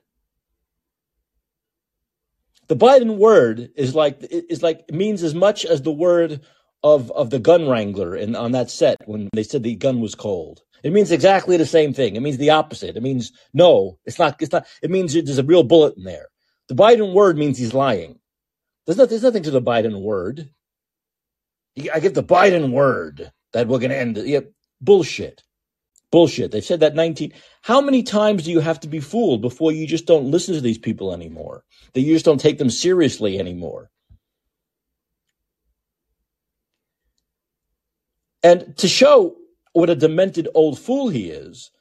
The 2.68 2.76
Biden 2.76 3.18
word 3.18 3.72
is 3.76 3.96
like 3.96 4.20
is 4.30 4.62
like 4.62 4.92
means 4.92 5.24
as 5.24 5.34
much 5.34 5.66
as 5.66 5.82
the 5.82 5.92
word 5.92 6.42
of 6.84 7.12
of 7.12 7.30
the 7.30 7.40
gun 7.40 7.68
wrangler 7.68 8.16
in 8.16 8.36
on 8.36 8.52
that 8.54 8.70
set 8.70 8.98
when 9.06 9.30
they 9.34 9.44
said 9.44 9.64
the 9.64 9.76
gun 9.76 10.00
was 10.00 10.16
cold. 10.16 10.62
It 10.84 10.94
means 10.94 11.12
exactly 11.12 11.58
the 11.58 11.66
same 11.66 11.94
thing. 11.94 12.16
It 12.16 12.22
means 12.22 12.38
the 12.38 12.52
opposite. 12.52 12.96
It 12.96 13.04
means 13.04 13.32
no, 13.54 13.98
it's 14.06 14.20
not. 14.20 14.42
It's 14.42 14.52
not. 14.52 14.66
It 14.82 14.90
means 14.90 15.14
there's 15.14 15.38
a 15.38 15.44
real 15.44 15.64
bullet 15.64 15.98
in 15.98 16.04
there. 16.04 16.28
The 16.70 16.76
Biden 16.76 17.14
word 17.14 17.38
means 17.38 17.58
he's 17.58 17.74
lying. 17.74 18.20
There's, 18.86 18.98
not, 18.98 19.10
there's 19.10 19.24
nothing 19.24 19.44
to 19.44 19.52
the 19.52 19.62
Biden 19.62 20.02
word. 20.02 20.50
I 21.94 22.00
give 22.00 22.14
the 22.14 22.24
Biden 22.24 22.72
word 22.72 23.32
that 23.54 23.68
we're 23.68 23.80
going 23.80 23.92
to 23.92 23.98
end. 23.98 24.18
Yeah, 24.18 24.42
bullshit. 24.82 25.44
Bullshit. 26.12 26.52
They've 26.52 26.64
said 26.64 26.80
that 26.80 26.96
19. 26.96 27.34
How 27.62 27.82
many 27.82 28.04
times 28.04 28.44
do 28.44 28.52
you 28.52 28.60
have 28.60 28.80
to 28.82 28.88
be 28.88 29.00
fooled 29.00 29.42
before 29.42 29.72
you 29.72 29.86
just 29.86 30.06
don't 30.06 30.32
listen 30.32 30.56
to 30.56 30.62
these 30.62 30.78
people 30.78 31.14
anymore? 31.14 31.64
That 31.94 32.02
you 32.02 32.14
just 32.14 32.26
don't 32.26 32.40
take 32.40 32.58
them 32.58 32.70
seriously 32.70 33.40
anymore? 33.40 33.90
And 38.44 38.76
to 38.78 38.88
show 38.88 39.36
what 39.74 39.90
a 39.90 39.96
demented 39.96 40.48
old 40.54 40.80
fool 40.80 41.10
he 41.10 41.30
is, 41.30 41.72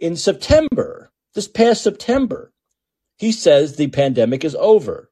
in 0.00 0.16
September, 0.16 1.12
this 1.34 1.48
past 1.48 1.82
September, 1.82 2.52
he 3.16 3.32
says 3.32 3.76
the 3.76 3.88
pandemic 3.88 4.44
is 4.44 4.56
over. 4.56 5.10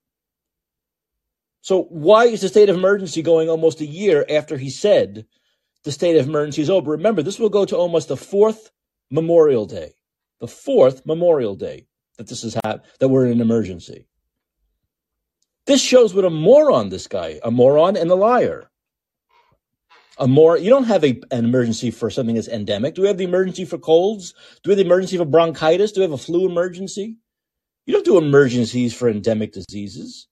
So 1.61 1.85
why 1.85 2.25
is 2.25 2.41
the 2.41 2.49
state 2.49 2.69
of 2.69 2.77
emergency 2.77 3.23
going 3.23 3.49
almost 3.49 3.81
a 3.81 3.87
year 3.87 4.27
after 4.29 4.57
he 4.57 4.71
said 4.71 5.27
the 5.85 5.93
state 5.93 6.17
of 6.17 6.29
emergency 6.29 6.63
is 6.63 6.71
over? 6.71 6.91
Remember, 6.91 7.23
this 7.23 7.39
will 7.39 7.49
go 7.49 7.65
to 7.65 7.77
almost 7.77 8.09
the 8.09 8.17
fourth 8.17 8.71
Memorial 9.11 9.67
Day, 9.67 9.93
the 10.41 10.49
fourth 10.49 11.07
Memorial 11.07 11.55
Day 11.55 11.87
that 12.19 12.29
this 12.29 12.45
is 12.45 12.57
ha- 12.65 12.81
that 12.99 13.09
we're 13.09 13.27
in 13.27 13.33
an 13.33 13.41
emergency. 13.41 14.07
This 15.67 15.81
shows 15.81 16.15
what 16.15 16.25
a 16.25 16.31
moron 16.31 16.89
this 16.89 17.07
guy, 17.07 17.41
a 17.43 17.51
moron 17.51 17.97
and 17.97 18.11
a 18.11 18.15
liar. 18.17 18.71
A 20.19 20.29
more 20.29 20.59
you 20.59 20.71
don't 20.71 20.85
have 20.85 21.05
a, 21.05 21.21
an 21.31 21.45
emergency 21.45 21.91
for 21.91 22.11
something 22.11 22.35
that's 22.35 22.49
endemic. 22.49 22.95
Do 22.95 23.03
we 23.03 23.09
have 23.09 23.19
the 23.19 23.25
emergency 23.25 23.65
for 23.65 23.79
colds? 23.79 24.35
Do 24.63 24.69
we 24.69 24.73
have 24.73 24.79
the 24.79 24.85
emergency 24.85 25.17
for 25.17 25.25
bronchitis? 25.25 25.93
Do 25.93 26.01
we 26.01 26.05
have 26.05 26.13
a 26.13 26.19
flu 26.19 26.47
emergency? 26.47 27.17
You 27.87 27.95
don't 27.95 28.05
do 28.05 28.19
emergencies 28.19 28.95
for 28.95 29.09
endemic 29.09 29.53
diseases. 29.53 30.29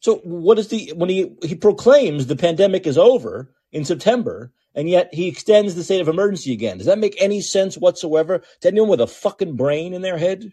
So 0.00 0.16
what 0.24 0.58
is 0.58 0.68
the 0.68 0.92
when 0.94 1.08
he 1.08 1.32
he 1.42 1.54
proclaims 1.54 2.26
the 2.26 2.36
pandemic 2.36 2.86
is 2.86 2.98
over 2.98 3.52
in 3.72 3.84
September 3.84 4.52
and 4.74 4.88
yet 4.88 5.12
he 5.12 5.26
extends 5.26 5.74
the 5.74 5.82
state 5.82 6.00
of 6.00 6.08
emergency 6.08 6.52
again? 6.52 6.78
Does 6.78 6.86
that 6.86 6.98
make 6.98 7.20
any 7.20 7.40
sense 7.40 7.76
whatsoever 7.76 8.42
to 8.60 8.68
anyone 8.68 8.90
with 8.90 9.00
a 9.00 9.06
fucking 9.06 9.56
brain 9.56 9.94
in 9.94 10.02
their 10.02 10.18
head? 10.18 10.52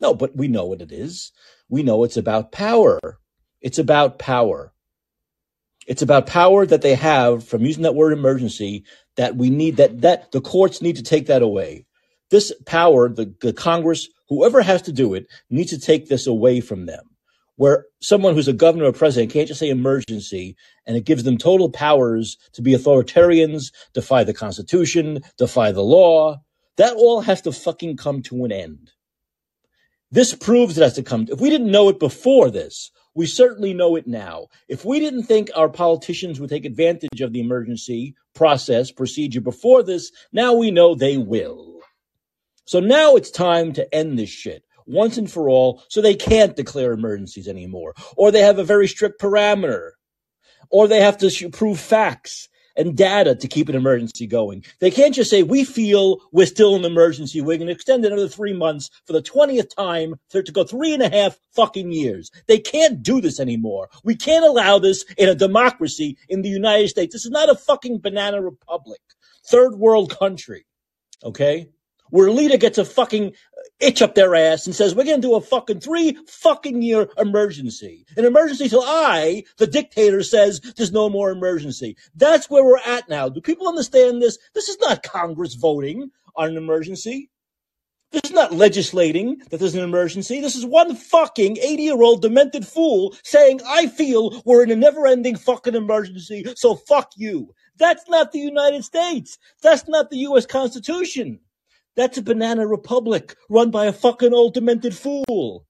No, 0.00 0.14
but 0.14 0.36
we 0.36 0.48
know 0.48 0.66
what 0.66 0.82
it 0.82 0.92
is. 0.92 1.32
We 1.68 1.82
know 1.82 2.04
it's 2.04 2.16
about 2.16 2.52
power. 2.52 2.98
It's 3.60 3.78
about 3.78 4.18
power. 4.18 4.72
It's 5.86 6.02
about 6.02 6.26
power 6.26 6.64
that 6.66 6.82
they 6.82 6.94
have 6.94 7.46
from 7.46 7.64
using 7.64 7.82
that 7.82 7.94
word 7.94 8.12
emergency 8.12 8.84
that 9.16 9.36
we 9.36 9.50
need 9.50 9.76
that 9.76 10.00
that 10.02 10.32
the 10.32 10.40
courts 10.40 10.80
need 10.80 10.96
to 10.96 11.02
take 11.02 11.26
that 11.26 11.42
away. 11.42 11.86
This 12.30 12.52
power, 12.66 13.08
the, 13.08 13.34
the 13.40 13.52
Congress, 13.52 14.08
whoever 14.28 14.62
has 14.62 14.82
to 14.82 14.92
do 14.92 15.14
it, 15.14 15.26
needs 15.50 15.70
to 15.70 15.78
take 15.78 16.08
this 16.08 16.26
away 16.26 16.60
from 16.60 16.86
them. 16.86 17.04
Where 17.56 17.86
someone 18.00 18.34
who's 18.34 18.48
a 18.48 18.54
governor 18.54 18.86
or 18.86 18.92
president 18.92 19.32
can't 19.32 19.48
just 19.48 19.60
say 19.60 19.68
emergency 19.68 20.56
and 20.86 20.96
it 20.96 21.04
gives 21.04 21.24
them 21.24 21.36
total 21.36 21.70
powers 21.70 22.38
to 22.54 22.62
be 22.62 22.72
authoritarians, 22.72 23.72
defy 23.92 24.24
the 24.24 24.32
Constitution, 24.32 25.20
defy 25.36 25.72
the 25.72 25.82
law. 25.82 26.40
That 26.78 26.94
all 26.94 27.20
has 27.20 27.42
to 27.42 27.52
fucking 27.52 27.98
come 27.98 28.22
to 28.22 28.44
an 28.44 28.52
end. 28.52 28.90
This 30.10 30.34
proves 30.34 30.78
it 30.78 30.82
has 30.82 30.94
to 30.94 31.02
come. 31.02 31.26
If 31.30 31.40
we 31.40 31.50
didn't 31.50 31.70
know 31.70 31.88
it 31.90 31.98
before 31.98 32.50
this, 32.50 32.90
we 33.14 33.26
certainly 33.26 33.74
know 33.74 33.96
it 33.96 34.06
now. 34.06 34.46
If 34.68 34.84
we 34.84 35.00
didn't 35.00 35.24
think 35.24 35.50
our 35.54 35.68
politicians 35.68 36.40
would 36.40 36.50
take 36.50 36.64
advantage 36.64 37.20
of 37.20 37.32
the 37.32 37.40
emergency 37.40 38.14
process 38.34 38.90
procedure 38.90 39.40
before 39.40 39.82
this, 39.82 40.10
now 40.32 40.54
we 40.54 40.70
know 40.70 40.94
they 40.94 41.18
will. 41.18 41.80
So 42.64 42.80
now 42.80 43.16
it's 43.16 43.30
time 43.30 43.72
to 43.74 43.94
end 43.94 44.18
this 44.18 44.30
shit 44.30 44.64
once 44.86 45.18
and 45.18 45.30
for 45.30 45.48
all 45.48 45.82
so 45.88 46.00
they 46.00 46.14
can't 46.14 46.56
declare 46.56 46.92
emergencies 46.92 47.48
anymore. 47.48 47.94
Or 48.16 48.30
they 48.30 48.40
have 48.40 48.58
a 48.58 48.64
very 48.64 48.88
strict 48.88 49.20
parameter. 49.20 49.90
Or 50.70 50.88
they 50.88 51.00
have 51.00 51.18
to 51.18 51.50
prove 51.50 51.78
facts 51.78 52.48
and 52.76 52.96
data 52.96 53.34
to 53.34 53.48
keep 53.48 53.68
an 53.68 53.74
emergency 53.74 54.26
going. 54.26 54.64
They 54.80 54.90
can't 54.90 55.14
just 55.14 55.30
say, 55.30 55.42
we 55.42 55.64
feel 55.64 56.20
we're 56.32 56.46
still 56.46 56.76
in 56.76 56.84
emergency. 56.84 57.40
We're 57.40 57.58
going 57.58 57.68
to 57.68 57.74
extend 57.74 58.04
another 58.04 58.28
three 58.28 58.52
months 58.52 58.90
for 59.06 59.12
the 59.12 59.22
20th 59.22 59.74
time 59.74 60.14
to, 60.30 60.42
to 60.42 60.52
go 60.52 60.64
three 60.64 60.94
and 60.94 61.02
a 61.02 61.10
half 61.10 61.38
fucking 61.54 61.92
years. 61.92 62.30
They 62.46 62.58
can't 62.58 63.02
do 63.02 63.20
this 63.20 63.40
anymore. 63.40 63.88
We 64.04 64.16
can't 64.16 64.44
allow 64.44 64.78
this 64.78 65.04
in 65.16 65.28
a 65.28 65.34
democracy 65.34 66.16
in 66.28 66.42
the 66.42 66.48
United 66.48 66.88
States. 66.88 67.12
This 67.12 67.24
is 67.24 67.30
not 67.30 67.50
a 67.50 67.54
fucking 67.54 67.98
banana 67.98 68.40
republic, 68.40 69.00
third 69.46 69.76
world 69.76 70.16
country. 70.18 70.66
Okay? 71.24 71.68
Where 72.10 72.26
a 72.26 72.32
leader 72.32 72.58
gets 72.58 72.78
a 72.78 72.84
fucking 72.84 73.32
itch 73.82 74.00
up 74.00 74.14
their 74.14 74.34
ass 74.34 74.66
and 74.66 74.74
says, 74.74 74.94
we're 74.94 75.04
going 75.04 75.20
to 75.20 75.26
do 75.26 75.34
a 75.34 75.40
fucking 75.40 75.80
three 75.80 76.16
fucking 76.26 76.82
year 76.82 77.08
emergency. 77.18 78.06
An 78.16 78.24
emergency 78.24 78.68
till 78.68 78.84
I, 78.84 79.44
the 79.58 79.66
dictator, 79.66 80.22
says 80.22 80.60
there's 80.76 80.92
no 80.92 81.10
more 81.10 81.30
emergency. 81.30 81.96
That's 82.14 82.48
where 82.48 82.64
we're 82.64 82.78
at 82.78 83.08
now. 83.08 83.28
Do 83.28 83.40
people 83.40 83.68
understand 83.68 84.22
this? 84.22 84.38
This 84.54 84.68
is 84.68 84.78
not 84.80 85.02
Congress 85.02 85.54
voting 85.54 86.10
on 86.36 86.48
an 86.48 86.56
emergency. 86.56 87.30
This 88.12 88.22
is 88.24 88.32
not 88.32 88.52
legislating 88.52 89.38
that 89.48 89.58
there's 89.58 89.74
an 89.74 89.82
emergency. 89.82 90.40
This 90.40 90.54
is 90.54 90.66
one 90.66 90.94
fucking 90.94 91.56
80 91.56 91.82
year 91.82 92.02
old 92.02 92.20
demented 92.20 92.66
fool 92.66 93.16
saying, 93.24 93.60
I 93.66 93.86
feel 93.86 94.42
we're 94.44 94.62
in 94.62 94.70
a 94.70 94.76
never 94.76 95.06
ending 95.06 95.36
fucking 95.36 95.74
emergency, 95.74 96.44
so 96.54 96.74
fuck 96.74 97.12
you. 97.16 97.54
That's 97.78 98.06
not 98.10 98.32
the 98.32 98.38
United 98.38 98.84
States. 98.84 99.38
That's 99.62 99.88
not 99.88 100.10
the 100.10 100.18
U.S. 100.18 100.44
Constitution. 100.44 101.40
That's 101.96 102.18
a 102.18 102.22
banana 102.22 102.66
republic 102.66 103.36
run 103.48 103.70
by 103.70 103.86
a 103.86 103.92
fucking 103.92 104.32
old 104.32 104.54
demented 104.54 104.96
fool. 104.96 105.66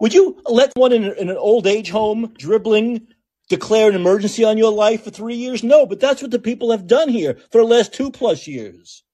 Would 0.00 0.14
you 0.14 0.42
let 0.46 0.72
one 0.76 0.92
in, 0.92 1.04
in, 1.04 1.30
an 1.30 1.36
old 1.36 1.66
age 1.66 1.90
home 1.90 2.34
dribbling 2.36 3.06
declare 3.48 3.88
an 3.88 3.94
emergency 3.94 4.42
on 4.42 4.58
your 4.58 4.72
life 4.72 5.04
for 5.04 5.10
three 5.10 5.36
years? 5.36 5.62
No, 5.62 5.86
but 5.86 6.00
that's 6.00 6.20
what 6.20 6.32
the 6.32 6.40
people 6.40 6.72
have 6.72 6.88
done 6.88 7.08
here 7.08 7.38
for 7.52 7.58
the 7.58 7.68
last 7.68 7.94
two 7.94 8.10
plus 8.10 8.48
years. 8.48 9.04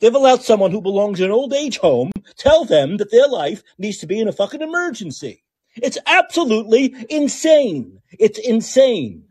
They've 0.00 0.14
allowed 0.14 0.42
someone 0.42 0.72
who 0.72 0.80
belongs 0.80 1.20
in 1.20 1.26
an 1.26 1.30
old 1.30 1.54
age 1.54 1.78
home 1.78 2.10
tell 2.36 2.64
them 2.64 2.96
that 2.96 3.12
their 3.12 3.28
life 3.28 3.62
needs 3.78 3.98
to 3.98 4.06
be 4.06 4.18
in 4.18 4.26
a 4.26 4.32
fucking 4.32 4.60
emergency. 4.60 5.44
It's 5.76 5.98
absolutely 6.04 6.94
insane. 7.08 8.00
It's 8.18 8.38
insane. 8.38 9.28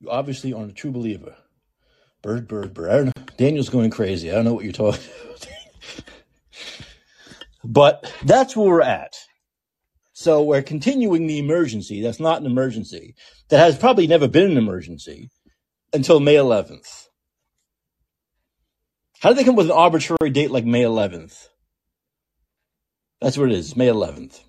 You 0.00 0.10
obviously 0.10 0.52
aren't 0.52 0.70
a 0.70 0.74
true 0.74 0.90
believer. 0.90 1.36
Bird, 2.22 2.48
bird, 2.48 2.74
bird. 2.74 3.12
Daniel's 3.36 3.68
going 3.68 3.90
crazy. 3.90 4.30
I 4.30 4.34
don't 4.34 4.44
know 4.44 4.54
what 4.54 4.64
you're 4.64 4.72
talking 4.72 5.00
about. 5.24 5.48
but 7.64 8.12
that's 8.24 8.56
where 8.56 8.66
we're 8.66 8.82
at. 8.82 9.14
So 10.12 10.42
we're 10.42 10.62
continuing 10.62 11.26
the 11.26 11.38
emergency. 11.38 12.02
That's 12.02 12.20
not 12.20 12.40
an 12.40 12.46
emergency. 12.46 13.14
That 13.48 13.58
has 13.58 13.78
probably 13.78 14.06
never 14.06 14.28
been 14.28 14.50
an 14.50 14.58
emergency 14.58 15.30
until 15.92 16.20
May 16.20 16.34
11th. 16.34 17.06
How 19.20 19.30
did 19.30 19.38
they 19.38 19.44
come 19.44 19.54
up 19.54 19.58
with 19.58 19.66
an 19.66 19.72
arbitrary 19.72 20.30
date 20.30 20.50
like 20.50 20.64
May 20.64 20.82
11th? 20.82 21.46
That's 23.20 23.36
what 23.36 23.50
it 23.50 23.56
is, 23.56 23.76
May 23.76 23.88
11th. 23.88 24.40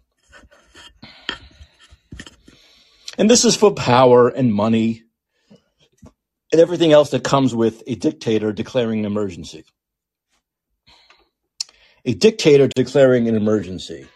And 3.17 3.29
this 3.29 3.43
is 3.43 3.55
for 3.55 3.73
power 3.73 4.29
and 4.29 4.53
money 4.53 5.03
and 6.51 6.59
everything 6.59 6.91
else 6.91 7.11
that 7.11 7.23
comes 7.23 7.55
with 7.55 7.83
a 7.87 7.95
dictator 7.95 8.51
declaring 8.51 8.99
an 8.99 9.05
emergency. 9.05 9.63
A 12.03 12.13
dictator 12.13 12.67
declaring 12.67 13.27
an 13.27 13.35
emergency. 13.35 14.07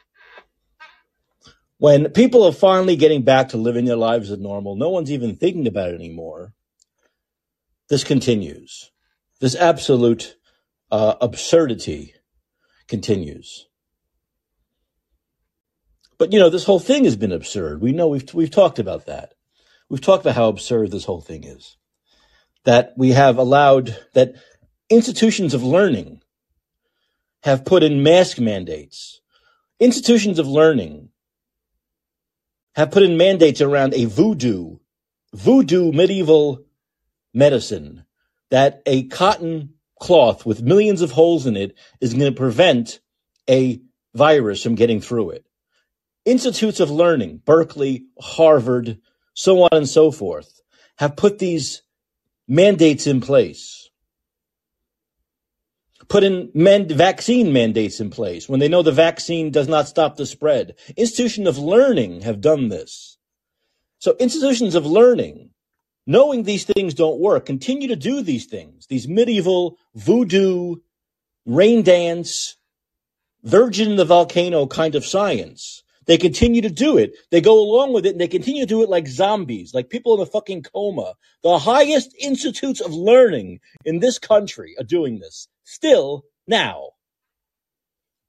When 1.77 2.09
people 2.09 2.43
are 2.43 2.51
finally 2.51 2.95
getting 2.95 3.23
back 3.23 3.49
to 3.49 3.57
living 3.57 3.85
their 3.85 3.95
lives 3.95 4.31
as 4.31 4.39
normal, 4.39 4.75
no 4.75 4.89
one's 4.89 5.11
even 5.11 5.35
thinking 5.35 5.67
about 5.67 5.91
it 5.91 5.95
anymore. 5.95 6.53
This 7.89 8.03
continues. 8.03 8.91
This 9.39 9.55
absolute 9.55 10.35
uh, 10.91 11.15
absurdity 11.21 12.15
continues. 12.87 13.67
But 16.17 16.33
you 16.33 16.39
know, 16.39 16.49
this 16.49 16.63
whole 16.63 16.79
thing 16.79 17.03
has 17.03 17.17
been 17.17 17.33
absurd. 17.33 17.81
We 17.81 17.91
know 17.91 18.07
we've 18.07 18.33
we've 18.33 18.49
talked 18.49 18.79
about 18.79 19.05
that. 19.05 19.33
We've 19.89 20.01
talked 20.01 20.23
about 20.23 20.35
how 20.35 20.47
absurd 20.47 20.91
this 20.91 21.03
whole 21.03 21.21
thing 21.21 21.43
is 21.43 21.77
that 22.65 22.93
we 22.97 23.11
have 23.11 23.37
allowed 23.37 23.97
that 24.13 24.35
institutions 24.89 25.53
of 25.53 25.63
learning 25.63 26.21
have 27.43 27.63
put 27.63 27.83
in 27.83 28.03
mask 28.03 28.39
mandates. 28.39 29.21
Institutions 29.79 30.39
of 30.39 30.47
learning 30.47 31.09
have 32.75 32.91
put 32.91 33.03
in 33.03 33.17
mandates 33.17 33.61
around 33.61 33.93
a 33.93 34.05
voodoo, 34.05 34.77
voodoo 35.33 35.91
medieval 35.91 36.65
medicine 37.33 38.03
that 38.49 38.81
a 38.85 39.03
cotton 39.03 39.73
cloth 39.99 40.45
with 40.45 40.61
millions 40.61 41.01
of 41.01 41.11
holes 41.11 41.45
in 41.45 41.55
it 41.55 41.75
is 42.01 42.13
going 42.13 42.31
to 42.31 42.37
prevent 42.37 42.99
a 43.49 43.81
virus 44.13 44.63
from 44.63 44.75
getting 44.75 45.01
through 45.01 45.31
it. 45.31 45.45
Institutes 46.25 46.79
of 46.79 46.89
learning, 46.89 47.41
Berkeley, 47.45 48.05
Harvard, 48.19 48.97
so 49.33 49.63
on 49.63 49.69
and 49.71 49.89
so 49.89 50.11
forth, 50.11 50.61
have 50.97 51.15
put 51.15 51.37
these 51.37 51.83
mandates 52.47 53.07
in 53.07 53.21
place. 53.21 53.89
Put 56.07 56.23
in 56.23 56.51
vaccine 56.53 57.51
mandates 57.51 57.99
in 57.99 58.11
place 58.11 58.47
when 58.47 58.59
they 58.59 58.67
know 58.67 58.83
the 58.83 58.91
vaccine 58.91 59.49
does 59.49 59.67
not 59.67 59.87
stop 59.87 60.17
the 60.17 60.25
spread. 60.25 60.75
Institutions 60.95 61.47
of 61.47 61.57
learning 61.57 62.21
have 62.21 62.41
done 62.41 62.69
this. 62.69 63.17
So 63.97 64.15
institutions 64.19 64.75
of 64.75 64.85
learning, 64.85 65.49
knowing 66.05 66.43
these 66.43 66.63
things 66.63 66.93
don't 66.93 67.19
work, 67.19 67.47
continue 67.47 67.87
to 67.87 67.95
do 67.95 68.21
these 68.21 68.45
things, 68.45 68.85
these 68.85 69.07
medieval 69.07 69.79
voodoo, 69.95 70.75
rain 71.47 71.81
dance, 71.81 72.57
virgin 73.43 73.91
in 73.91 73.97
the 73.97 74.05
volcano 74.05 74.67
kind 74.67 74.93
of 74.93 75.05
science 75.05 75.83
they 76.05 76.17
continue 76.17 76.61
to 76.61 76.69
do 76.69 76.97
it. 76.97 77.13
They 77.31 77.41
go 77.41 77.59
along 77.59 77.93
with 77.93 78.05
it 78.05 78.11
and 78.11 78.21
they 78.21 78.27
continue 78.27 78.63
to 78.63 78.67
do 78.67 78.83
it 78.83 78.89
like 78.89 79.07
zombies, 79.07 79.73
like 79.73 79.89
people 79.89 80.13
in 80.15 80.21
a 80.21 80.25
fucking 80.25 80.63
coma. 80.63 81.15
The 81.43 81.59
highest 81.59 82.15
institutes 82.19 82.81
of 82.81 82.93
learning 82.93 83.59
in 83.83 83.99
this 83.99 84.19
country 84.19 84.75
are 84.79 84.83
doing 84.83 85.19
this 85.19 85.47
still 85.63 86.25
now. 86.47 86.91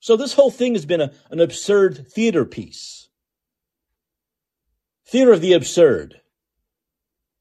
So 0.01 0.17
this 0.17 0.35
whole 0.35 0.51
thing 0.51 0.75
has 0.75 0.87
been 0.87 1.01
a, 1.01 1.13
an 1.31 1.41
absurd 1.41 2.11
theater 2.11 2.45
piece. 2.45 3.09
Theater 5.07 5.33
of 5.33 5.41
the 5.41 5.53
absurd 5.53 6.21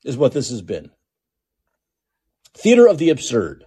is 0.04 0.18
what 0.18 0.34
this 0.34 0.50
has 0.50 0.62
been. 0.62 0.92
Theater 2.54 2.88
of 2.88 2.98
the 2.98 3.10
absurd. 3.10 3.66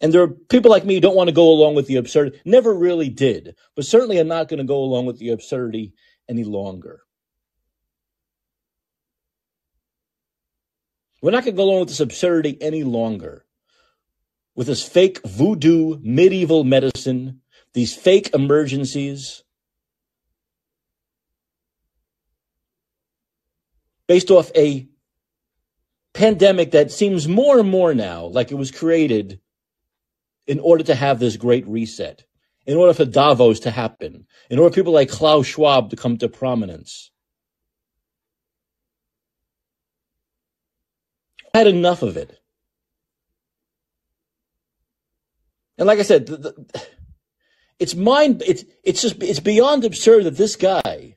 And 0.00 0.12
there 0.12 0.22
are 0.22 0.28
people 0.28 0.70
like 0.70 0.84
me 0.84 0.94
who 0.94 1.00
don't 1.00 1.16
want 1.16 1.28
to 1.28 1.34
go 1.34 1.50
along 1.50 1.74
with 1.74 1.86
the 1.86 1.96
absurdity. 1.96 2.40
Never 2.44 2.72
really 2.72 3.10
did, 3.10 3.54
but 3.76 3.84
certainly 3.84 4.18
I'm 4.18 4.28
not 4.28 4.48
going 4.48 4.58
to 4.58 4.64
go 4.64 4.78
along 4.78 5.06
with 5.06 5.18
the 5.18 5.30
absurdity 5.30 5.92
any 6.28 6.44
longer. 6.44 7.02
We're 11.20 11.32
not 11.32 11.44
going 11.44 11.54
to 11.54 11.58
go 11.58 11.64
along 11.64 11.80
with 11.80 11.88
this 11.88 12.00
absurdity 12.00 12.56
any 12.62 12.82
longer. 12.82 13.44
With 14.54 14.68
this 14.68 14.86
fake 14.86 15.20
voodoo 15.26 15.98
medieval 16.02 16.64
medicine, 16.64 17.42
these 17.74 17.94
fake 17.94 18.30
emergencies, 18.34 19.44
based 24.08 24.30
off 24.30 24.50
a 24.56 24.88
pandemic 26.14 26.72
that 26.72 26.90
seems 26.90 27.28
more 27.28 27.60
and 27.60 27.68
more 27.68 27.94
now 27.94 28.24
like 28.24 28.50
it 28.50 28.56
was 28.56 28.70
created 28.70 29.40
in 30.46 30.58
order 30.60 30.84
to 30.84 30.94
have 30.94 31.18
this 31.18 31.36
great 31.36 31.66
reset, 31.66 32.24
in 32.66 32.76
order 32.76 32.94
for 32.94 33.04
Davos 33.04 33.60
to 33.60 33.70
happen, 33.70 34.26
in 34.48 34.58
order 34.58 34.72
for 34.72 34.74
people 34.74 34.92
like 34.92 35.08
Klaus 35.08 35.46
Schwab 35.46 35.90
to 35.90 35.96
come 35.96 36.18
to 36.18 36.28
prominence. 36.28 37.10
I 41.54 41.58
had 41.58 41.66
enough 41.66 42.02
of 42.02 42.16
it. 42.16 42.38
And 45.78 45.86
like 45.86 45.98
I 45.98 46.02
said, 46.02 46.26
the, 46.26 46.36
the, 46.36 46.86
it's 47.78 47.94
mind, 47.94 48.42
it's, 48.46 48.64
it's 48.84 49.00
just, 49.00 49.22
it's 49.22 49.40
beyond 49.40 49.84
absurd 49.84 50.24
that 50.24 50.36
this 50.36 50.54
guy, 50.56 51.16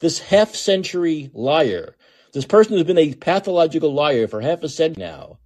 this 0.00 0.18
half 0.18 0.54
century 0.54 1.30
liar, 1.34 1.94
this 2.32 2.46
person 2.46 2.72
who's 2.72 2.84
been 2.84 2.96
a 2.96 3.12
pathological 3.12 3.92
liar 3.92 4.26
for 4.26 4.40
half 4.40 4.62
a 4.62 4.68
century 4.68 5.04
now, 5.04 5.38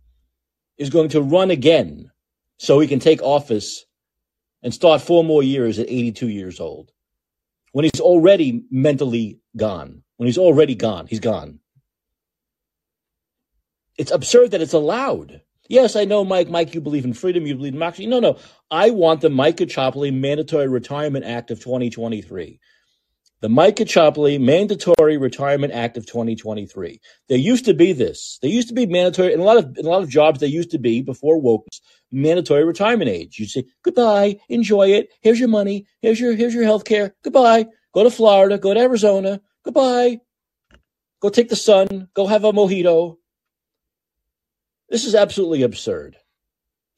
is 0.78 0.90
going 0.90 1.08
to 1.10 1.22
run 1.22 1.50
again 1.50 2.10
so 2.58 2.78
he 2.78 2.88
can 2.88 2.98
take 2.98 3.22
office 3.22 3.84
and 4.62 4.72
start 4.72 5.00
four 5.00 5.24
more 5.24 5.42
years 5.42 5.78
at 5.78 5.88
82 5.88 6.28
years 6.28 6.60
old 6.60 6.92
when 7.72 7.84
he's 7.84 8.00
already 8.00 8.64
mentally 8.70 9.38
gone. 9.56 10.02
When 10.16 10.26
he's 10.26 10.38
already 10.38 10.74
gone, 10.74 11.06
he's 11.06 11.20
gone. 11.20 11.60
It's 13.98 14.10
absurd 14.10 14.52
that 14.52 14.62
it's 14.62 14.72
allowed. 14.72 15.42
Yes, 15.68 15.96
I 15.96 16.04
know, 16.04 16.24
Mike. 16.24 16.48
Mike, 16.48 16.74
you 16.74 16.80
believe 16.80 17.04
in 17.04 17.12
freedom. 17.12 17.46
You 17.46 17.54
believe 17.54 17.74
in 17.74 17.78
democracy. 17.78 18.06
No, 18.06 18.20
no. 18.20 18.38
I 18.70 18.90
want 18.90 19.20
the 19.20 19.30
Mike 19.30 19.56
Caccioppoli 19.56 20.12
Mandatory 20.12 20.68
Retirement 20.68 21.24
Act 21.24 21.50
of 21.50 21.58
2023 21.60 22.60
the 23.40 23.48
Mike 23.48 23.76
Caccioppoli 23.76 24.40
Mandatory 24.40 25.18
Retirement 25.18 25.72
Act 25.72 25.96
of 25.96 26.06
2023. 26.06 27.00
There 27.28 27.38
used 27.38 27.66
to 27.66 27.74
be 27.74 27.92
this. 27.92 28.38
There 28.40 28.50
used 28.50 28.68
to 28.68 28.74
be 28.74 28.86
mandatory 28.86 29.32
in 29.32 29.40
a 29.40 29.44
lot 29.44 29.58
of 29.58 29.76
in 29.76 29.84
a 29.84 29.90
lot 29.90 30.02
of 30.02 30.08
jobs. 30.08 30.40
There 30.40 30.48
used 30.48 30.70
to 30.70 30.78
be 30.78 31.02
before 31.02 31.40
woke 31.40 31.66
mandatory 32.10 32.64
retirement 32.64 33.10
age. 33.10 33.38
You'd 33.38 33.50
say 33.50 33.64
goodbye, 33.82 34.38
enjoy 34.48 34.88
it. 34.92 35.08
Here's 35.20 35.38
your 35.38 35.48
money. 35.48 35.86
Here's 36.00 36.18
your 36.18 36.34
here's 36.34 36.54
your 36.54 36.64
health 36.64 36.84
care. 36.84 37.14
Goodbye. 37.22 37.66
Go 37.92 38.04
to 38.04 38.10
Florida. 38.10 38.58
Go 38.58 38.72
to 38.72 38.80
Arizona. 38.80 39.40
Goodbye. 39.64 40.20
Go 41.20 41.28
take 41.28 41.48
the 41.48 41.56
sun. 41.56 42.08
Go 42.14 42.26
have 42.26 42.44
a 42.44 42.52
mojito. 42.52 43.16
This 44.88 45.04
is 45.04 45.14
absolutely 45.14 45.62
absurd. 45.62 46.16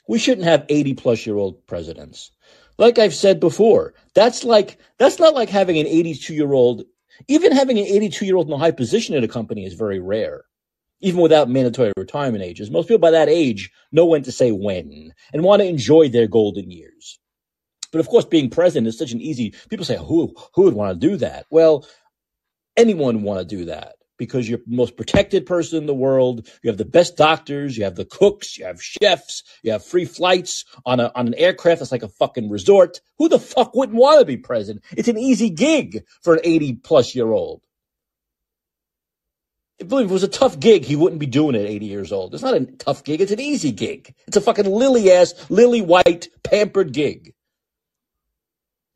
We 0.08 0.18
shouldn't 0.18 0.46
have 0.46 0.66
80 0.68 0.94
plus 0.94 1.26
year 1.26 1.36
old 1.36 1.66
presidents. 1.66 2.30
Like 2.78 2.98
I've 2.98 3.14
said 3.14 3.40
before, 3.40 3.94
that's 4.18 4.42
like 4.42 4.78
that's 4.98 5.20
not 5.20 5.34
like 5.34 5.48
having 5.48 5.78
an 5.78 5.86
82 5.86 6.34
year 6.34 6.52
old. 6.52 6.82
Even 7.28 7.52
having 7.52 7.78
an 7.78 7.84
82 7.84 8.26
year 8.26 8.36
old 8.36 8.48
in 8.48 8.52
a 8.52 8.58
high 8.58 8.72
position 8.72 9.14
in 9.14 9.22
a 9.22 9.28
company 9.28 9.64
is 9.64 9.74
very 9.74 10.00
rare, 10.00 10.42
even 11.00 11.20
without 11.20 11.48
mandatory 11.48 11.92
retirement 11.96 12.42
ages. 12.42 12.70
Most 12.70 12.88
people 12.88 12.98
by 12.98 13.12
that 13.12 13.28
age 13.28 13.70
know 13.92 14.06
when 14.06 14.24
to 14.24 14.32
say 14.32 14.50
when 14.50 15.12
and 15.32 15.44
want 15.44 15.62
to 15.62 15.68
enjoy 15.68 16.08
their 16.08 16.26
golden 16.26 16.68
years. 16.70 17.20
But 17.92 18.00
of 18.00 18.08
course, 18.08 18.24
being 18.24 18.50
president 18.50 18.88
is 18.88 18.98
such 18.98 19.12
an 19.12 19.20
easy. 19.20 19.54
People 19.70 19.86
say, 19.86 19.96
"Who 19.96 20.34
who 20.52 20.62
would 20.62 20.74
want 20.74 21.00
to 21.00 21.08
do 21.08 21.16
that?" 21.18 21.46
Well, 21.50 21.86
anyone 22.76 23.22
want 23.22 23.38
to 23.40 23.56
do 23.56 23.66
that 23.66 23.97
because 24.18 24.48
you're 24.48 24.58
the 24.58 24.76
most 24.76 24.96
protected 24.96 25.46
person 25.46 25.78
in 25.78 25.86
the 25.86 25.94
world. 25.94 26.48
You 26.62 26.68
have 26.70 26.76
the 26.76 26.84
best 26.84 27.16
doctors, 27.16 27.78
you 27.78 27.84
have 27.84 27.96
the 27.96 28.04
cooks, 28.04 28.58
you 28.58 28.66
have 28.66 28.82
chefs, 28.82 29.44
you 29.62 29.72
have 29.72 29.84
free 29.84 30.04
flights 30.04 30.64
on 30.84 31.00
a 31.00 31.10
on 31.14 31.28
an 31.28 31.34
aircraft 31.34 31.78
that's 31.78 31.92
like 31.92 32.02
a 32.02 32.08
fucking 32.08 32.50
resort. 32.50 33.00
Who 33.18 33.28
the 33.28 33.38
fuck 33.38 33.74
wouldn't 33.74 33.98
want 33.98 34.20
to 34.20 34.26
be 34.26 34.36
president? 34.36 34.84
It's 34.96 35.08
an 35.08 35.18
easy 35.18 35.50
gig 35.50 36.04
for 36.22 36.34
an 36.34 36.40
80 36.44 36.74
plus 36.74 37.14
year 37.14 37.30
old. 37.30 37.62
Believe 39.78 40.06
if 40.06 40.10
it 40.10 40.12
was 40.12 40.24
a 40.24 40.28
tough 40.28 40.58
gig, 40.58 40.84
he 40.84 40.96
wouldn't 40.96 41.20
be 41.20 41.26
doing 41.26 41.54
it 41.54 41.60
at 41.60 41.70
80 41.70 41.86
years 41.86 42.12
old. 42.12 42.34
It's 42.34 42.42
not 42.42 42.56
a 42.56 42.66
tough 42.66 43.04
gig, 43.04 43.20
it's 43.20 43.30
an 43.30 43.40
easy 43.40 43.70
gig. 43.70 44.12
It's 44.26 44.36
a 44.36 44.40
fucking 44.40 44.66
lily 44.66 45.12
ass, 45.12 45.34
lily 45.50 45.82
white, 45.82 46.28
pampered 46.42 46.92
gig. 46.92 47.34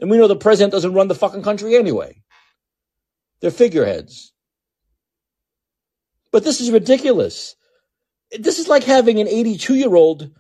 And 0.01 0.11
we 0.11 0.17
know 0.17 0.27
the 0.27 0.35
president 0.35 0.73
doesn't 0.73 0.95
run 0.95 1.07
the 1.07 1.15
fucking 1.15 1.45
country 1.45 1.77
anyway. 1.77 2.21
They're 3.41 3.53
figureheads. 3.53 4.32
But 6.33 6.45
this 6.45 6.61
is 6.61 6.71
ridiculous. 6.71 7.55
This 8.39 8.59
is 8.59 8.67
like 8.67 8.85
having 8.85 9.21
an 9.21 9.29
82 9.29 9.75
year 9.75 9.95
old 9.95 10.31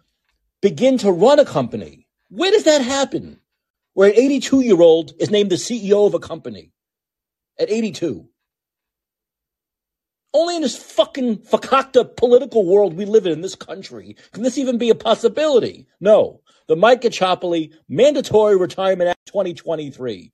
begin 0.63 0.99
to 0.99 1.13
run 1.13 1.39
a 1.39 1.45
company. 1.45 2.09
Where 2.31 2.51
does 2.51 2.65
that 2.65 2.81
happen? 2.81 3.39
Where 3.93 4.09
an 4.09 4.17
82 4.17 4.63
year 4.63 4.81
old 4.81 5.13
is 5.21 5.31
named 5.31 5.51
the 5.51 5.57
CEO 5.57 6.07
of 6.07 6.15
a 6.15 6.19
company 6.19 6.73
at 7.61 7.71
82. 7.71 8.27
Only 10.35 10.57
in 10.57 10.63
this 10.63 10.79
fucking 10.79 11.39
fakakta 11.39 12.17
political 12.17 12.65
world 12.65 12.95
we 12.95 13.05
live 13.05 13.27
in 13.27 13.33
in 13.33 13.43
this 13.43 13.55
country 13.55 14.17
can 14.33 14.43
this 14.43 14.57
even 14.57 14.79
be 14.79 14.89
a 14.89 14.95
possibility. 14.95 15.87
No. 16.01 16.41
The 16.69 16.77
Mike 16.77 17.03
Caccioppoli 17.03 17.71
Mandatory 17.91 18.57
Retirement 18.57 19.11
Act 19.11 19.27
2023. 19.27 20.33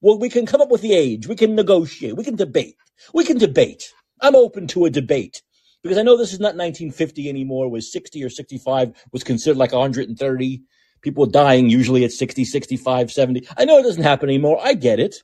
Well, 0.00 0.18
we 0.18 0.30
can 0.30 0.46
come 0.46 0.62
up 0.62 0.70
with 0.70 0.80
the 0.80 0.94
age. 0.94 1.26
We 1.26 1.36
can 1.36 1.54
negotiate. 1.54 2.16
We 2.16 2.24
can 2.24 2.36
debate. 2.36 2.76
We 3.12 3.24
can 3.24 3.36
debate. 3.36 3.92
I'm 4.20 4.36
open 4.36 4.66
to 4.68 4.84
a 4.86 4.90
debate 4.90 5.42
because 5.82 5.98
I 5.98 6.02
know 6.02 6.16
this 6.16 6.32
is 6.32 6.40
not 6.40 6.56
1950 6.56 7.28
anymore, 7.28 7.68
where 7.70 7.80
60 7.80 8.24
or 8.24 8.30
65 8.30 8.92
was 9.12 9.24
considered 9.24 9.58
like 9.58 9.72
130. 9.72 10.62
People 11.02 11.26
dying 11.26 11.68
usually 11.68 12.04
at 12.04 12.12
60, 12.12 12.44
65, 12.44 13.12
70. 13.12 13.46
I 13.56 13.64
know 13.64 13.78
it 13.78 13.84
doesn't 13.84 14.02
happen 14.02 14.28
anymore. 14.28 14.58
I 14.62 14.74
get 14.74 14.98
it. 14.98 15.22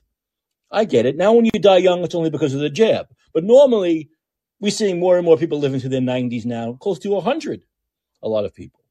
I 0.71 0.85
get 0.85 1.05
it. 1.05 1.17
Now, 1.17 1.33
when 1.33 1.45
you 1.45 1.51
die 1.51 1.77
young, 1.77 2.03
it's 2.03 2.15
only 2.15 2.29
because 2.29 2.53
of 2.53 2.61
the 2.61 2.69
jab. 2.69 3.07
But 3.33 3.43
normally, 3.43 4.09
we're 4.59 4.71
seeing 4.71 4.99
more 4.99 5.17
and 5.17 5.25
more 5.25 5.37
people 5.37 5.59
living 5.59 5.81
to 5.81 5.89
their 5.89 6.01
90s 6.01 6.45
now, 6.45 6.73
close 6.73 6.99
to 6.99 7.09
100. 7.09 7.63
A 8.21 8.29
lot 8.29 8.45
of 8.45 8.55
people. 8.55 8.81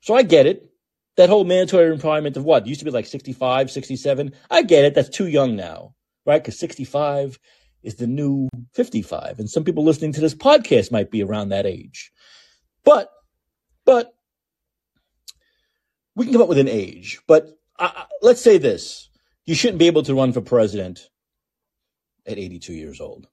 So 0.00 0.14
I 0.14 0.22
get 0.22 0.46
it. 0.46 0.68
That 1.16 1.28
whole 1.28 1.44
mandatory 1.44 1.90
requirement 1.90 2.36
of 2.36 2.44
what? 2.44 2.62
It 2.62 2.68
used 2.68 2.80
to 2.80 2.84
be 2.84 2.90
like 2.90 3.06
65, 3.06 3.70
67. 3.70 4.32
I 4.50 4.62
get 4.62 4.84
it. 4.84 4.94
That's 4.94 5.08
too 5.08 5.26
young 5.26 5.56
now, 5.56 5.94
right? 6.26 6.42
Because 6.42 6.58
65, 6.58 7.38
is 7.82 7.96
the 7.96 8.06
new 8.06 8.48
55. 8.74 9.38
And 9.38 9.48
some 9.48 9.64
people 9.64 9.84
listening 9.84 10.12
to 10.12 10.20
this 10.20 10.34
podcast 10.34 10.92
might 10.92 11.10
be 11.10 11.22
around 11.22 11.50
that 11.50 11.66
age. 11.66 12.12
But, 12.84 13.10
but 13.84 14.14
we 16.14 16.24
can 16.24 16.32
come 16.32 16.42
up 16.42 16.48
with 16.48 16.58
an 16.58 16.68
age. 16.68 17.20
But 17.26 17.58
let's 18.22 18.40
say 18.40 18.58
this 18.58 19.08
you 19.46 19.54
shouldn't 19.54 19.78
be 19.78 19.86
able 19.86 20.02
to 20.02 20.14
run 20.14 20.32
for 20.32 20.40
president 20.40 21.08
at 22.26 22.38
82 22.38 22.74
years 22.74 23.00
old. 23.00 23.26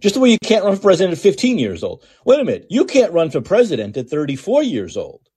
Just 0.00 0.14
the 0.14 0.20
way 0.20 0.30
you 0.30 0.38
can't 0.42 0.64
run 0.64 0.74
for 0.74 0.82
president 0.82 1.12
at 1.16 1.22
15 1.22 1.58
years 1.58 1.84
old. 1.84 2.04
Wait 2.24 2.40
a 2.40 2.44
minute. 2.44 2.66
You 2.70 2.84
can't 2.84 3.12
run 3.12 3.30
for 3.30 3.40
president 3.40 3.96
at 3.96 4.08
34 4.08 4.62
years 4.62 4.96
old. 4.96 5.28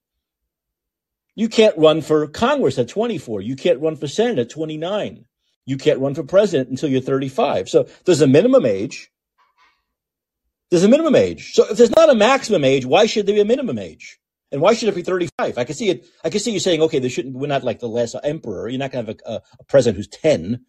You 1.36 1.50
can't 1.50 1.78
run 1.78 2.02
for 2.02 2.28
Congress 2.28 2.80
at 2.80 2.88
24. 2.88 3.42
You 3.42 3.56
can't 3.56 3.82
run 3.82 3.96
for 3.98 4.08
Senate 4.08 4.40
at 4.40 4.50
29 4.50 5.26
you 5.66 5.78
can't 5.78 6.00
run 6.00 6.16
for 6.16 6.24
president 6.24 6.70
until 6.70 6.90
you're 6.90 7.02
35. 7.02 7.70
So 7.70 7.88
there's 8.06 8.22
a 8.22 8.28
minimum 8.28 8.66
age. 8.66 9.12
There's 10.70 10.84
a 10.84 10.90
minimum 10.90 11.16
age. 11.16 11.54
So 11.54 11.66
if 11.70 11.78
there's 11.78 11.96
not 11.96 12.10
a 12.10 12.16
maximum 12.16 12.64
age, 12.64 12.86
why 12.86 13.06
should 13.06 13.26
there 13.26 13.36
be 13.36 13.42
a 13.42 13.46
minimum 13.46 13.80
age? 13.80 14.20
And 14.52 14.62
why 14.62 14.74
should 14.74 14.90
it 14.90 14.96
be 14.96 15.02
35? 15.02 15.58
I 15.58 15.64
can 15.64 15.76
see 15.76 15.90
it. 15.90 16.06
I 16.24 16.30
can 16.30 16.40
see 16.40 16.52
you 16.52 16.60
saying, 16.60 16.82
okay, 16.82 17.00
there 17.00 17.10
shouldn't. 17.10 17.36
We're 17.36 17.48
not 17.48 17.64
like 17.64 17.80
the 17.80 17.90
last 17.90 18.16
emperor. 18.24 18.70
You're 18.70 18.80
not 18.80 18.92
going 18.92 19.06
to 19.06 19.12
have 19.12 19.20
a, 19.26 19.42
a, 19.60 19.64
president 19.66 19.98
who's 19.98 20.08
10. 20.08 20.64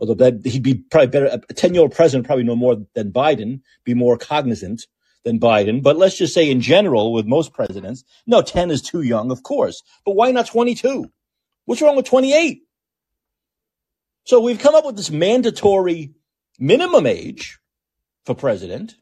Although 0.00 0.14
that, 0.14 0.46
he'd 0.46 0.62
be 0.62 0.74
probably 0.74 1.08
better. 1.08 1.40
A 1.48 1.54
10 1.54 1.74
year 1.74 1.82
old 1.82 1.94
president 1.94 2.26
probably 2.26 2.44
know 2.44 2.56
more 2.56 2.76
than 2.94 3.12
Biden, 3.12 3.60
be 3.84 3.94
more 3.94 4.16
cognizant 4.16 4.86
than 5.24 5.40
Biden. 5.40 5.82
But 5.82 5.96
let's 5.96 6.16
just 6.16 6.34
say 6.34 6.50
in 6.50 6.60
general, 6.60 7.12
with 7.12 7.26
most 7.26 7.52
presidents, 7.52 8.04
no, 8.26 8.42
10 8.42 8.70
is 8.70 8.80
too 8.80 9.02
young, 9.02 9.30
of 9.30 9.42
course. 9.42 9.82
But 10.04 10.14
why 10.14 10.30
not 10.30 10.46
22? 10.46 11.10
What's 11.64 11.82
wrong 11.82 11.96
with 11.96 12.06
28? 12.06 12.62
So 14.26 14.40
we've 14.40 14.58
come 14.58 14.74
up 14.74 14.84
with 14.84 14.96
this 14.96 15.10
mandatory 15.10 16.12
minimum 16.58 17.06
age 17.06 17.60
for 18.24 18.34
president. 18.34 18.96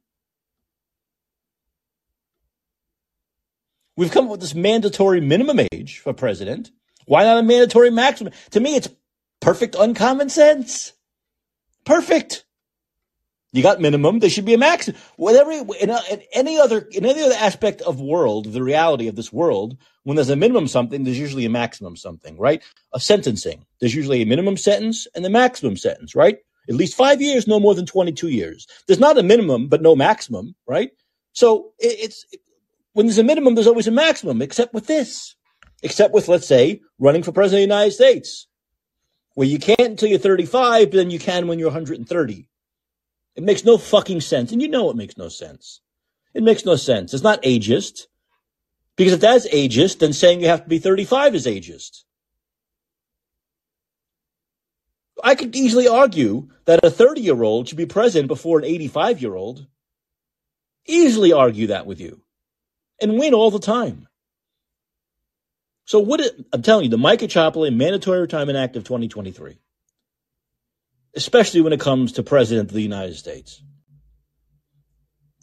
We've 3.96 4.10
come 4.10 4.26
up 4.26 4.32
with 4.32 4.40
this 4.42 4.54
mandatory 4.54 5.22
minimum 5.22 5.66
age 5.72 6.00
for 6.00 6.12
president. 6.12 6.70
Why 7.06 7.24
not 7.24 7.38
a 7.38 7.42
mandatory 7.42 7.90
maximum? 7.90 8.34
To 8.50 8.60
me, 8.60 8.76
it's 8.76 8.90
perfect 9.40 9.76
uncommon 9.78 10.28
sense. 10.28 10.92
Perfect. 11.86 12.44
You 13.52 13.62
got 13.62 13.80
minimum. 13.80 14.18
There 14.18 14.28
should 14.28 14.44
be 14.44 14.54
a 14.54 14.58
maximum. 14.58 15.00
Whatever 15.16 15.52
in, 15.52 15.70
in, 15.80 16.22
any 16.32 16.58
other 16.58 16.80
in 16.90 17.06
any 17.06 17.22
other 17.22 17.36
aspect 17.36 17.80
of 17.82 18.00
world, 18.00 18.52
the 18.52 18.62
reality 18.62 19.06
of 19.06 19.16
this 19.16 19.32
world, 19.32 19.78
when 20.02 20.16
there's 20.16 20.28
a 20.28 20.36
minimum 20.36 20.66
something, 20.66 21.04
there's 21.04 21.18
usually 21.18 21.44
a 21.44 21.50
maximum 21.50 21.96
something, 21.96 22.36
right? 22.36 22.62
A 22.92 22.98
sentencing. 22.98 23.64
There's 23.84 23.94
usually 23.94 24.22
a 24.22 24.26
minimum 24.26 24.56
sentence 24.56 25.06
and 25.14 25.26
a 25.26 25.28
maximum 25.28 25.76
sentence, 25.76 26.14
right? 26.14 26.38
At 26.70 26.76
least 26.76 26.96
five 26.96 27.20
years, 27.20 27.46
no 27.46 27.60
more 27.60 27.74
than 27.74 27.84
22 27.84 28.28
years. 28.28 28.66
There's 28.86 28.98
not 28.98 29.18
a 29.18 29.22
minimum, 29.22 29.68
but 29.68 29.82
no 29.82 29.94
maximum, 29.94 30.54
right? 30.66 30.90
So 31.32 31.72
it, 31.78 31.98
it's 32.00 32.24
when 32.94 33.04
there's 33.04 33.18
a 33.18 33.24
minimum, 33.24 33.54
there's 33.54 33.66
always 33.66 33.86
a 33.86 33.90
maximum, 33.92 34.40
except 34.40 34.72
with 34.72 34.86
this, 34.86 35.36
except 35.82 36.14
with, 36.14 36.28
let's 36.28 36.46
say, 36.46 36.80
running 36.98 37.22
for 37.22 37.32
president 37.32 37.64
of 37.64 37.68
the 37.68 37.74
United 37.74 37.92
States, 37.92 38.46
where 39.34 39.46
you 39.46 39.58
can't 39.58 39.80
until 39.80 40.08
you're 40.08 40.18
35, 40.18 40.90
but 40.90 40.96
then 40.96 41.10
you 41.10 41.18
can 41.18 41.46
when 41.46 41.58
you're 41.58 41.68
130 41.68 42.48
it 43.36 43.42
makes 43.42 43.64
no 43.64 43.78
fucking 43.78 44.20
sense. 44.20 44.52
And 44.52 44.62
you 44.62 44.68
know 44.68 44.90
it 44.90 44.96
makes 44.96 45.16
no 45.16 45.28
sense. 45.28 45.80
It 46.34 46.42
makes 46.42 46.64
no 46.64 46.76
sense. 46.76 47.12
It's 47.12 47.22
not 47.22 47.42
ageist. 47.42 48.06
Because 48.96 49.12
if 49.12 49.20
that's 49.20 49.48
ageist, 49.48 49.98
then 49.98 50.12
saying 50.12 50.40
you 50.40 50.46
have 50.46 50.62
to 50.62 50.68
be 50.68 50.78
35 50.78 51.34
is 51.34 51.46
ageist. 51.46 52.03
I 55.22 55.34
could 55.34 55.54
easily 55.54 55.86
argue 55.86 56.48
that 56.64 56.84
a 56.84 56.90
30 56.90 57.20
year 57.20 57.42
old 57.42 57.68
should 57.68 57.78
be 57.78 57.86
president 57.86 58.28
before 58.28 58.58
an 58.58 58.64
85 58.64 59.22
year 59.22 59.34
old. 59.34 59.66
Easily 60.86 61.32
argue 61.32 61.68
that 61.68 61.86
with 61.86 62.00
you 62.00 62.22
and 63.00 63.18
win 63.18 63.34
all 63.34 63.50
the 63.50 63.58
time. 63.58 64.08
So 65.86 65.98
what 66.00 66.20
it, 66.20 66.44
I'm 66.52 66.62
telling 66.62 66.84
you, 66.84 66.90
the 66.90 66.98
Mike 66.98 67.20
Caccioppoli 67.20 67.74
Mandatory 67.74 68.20
Retirement 68.20 68.58
Act 68.58 68.76
of 68.76 68.84
2023 68.84 69.58
especially 71.16 71.60
when 71.60 71.72
it 71.72 71.80
comes 71.80 72.12
to 72.12 72.22
President 72.22 72.70
of 72.70 72.74
the 72.74 72.82
United 72.82 73.16
States. 73.16 73.62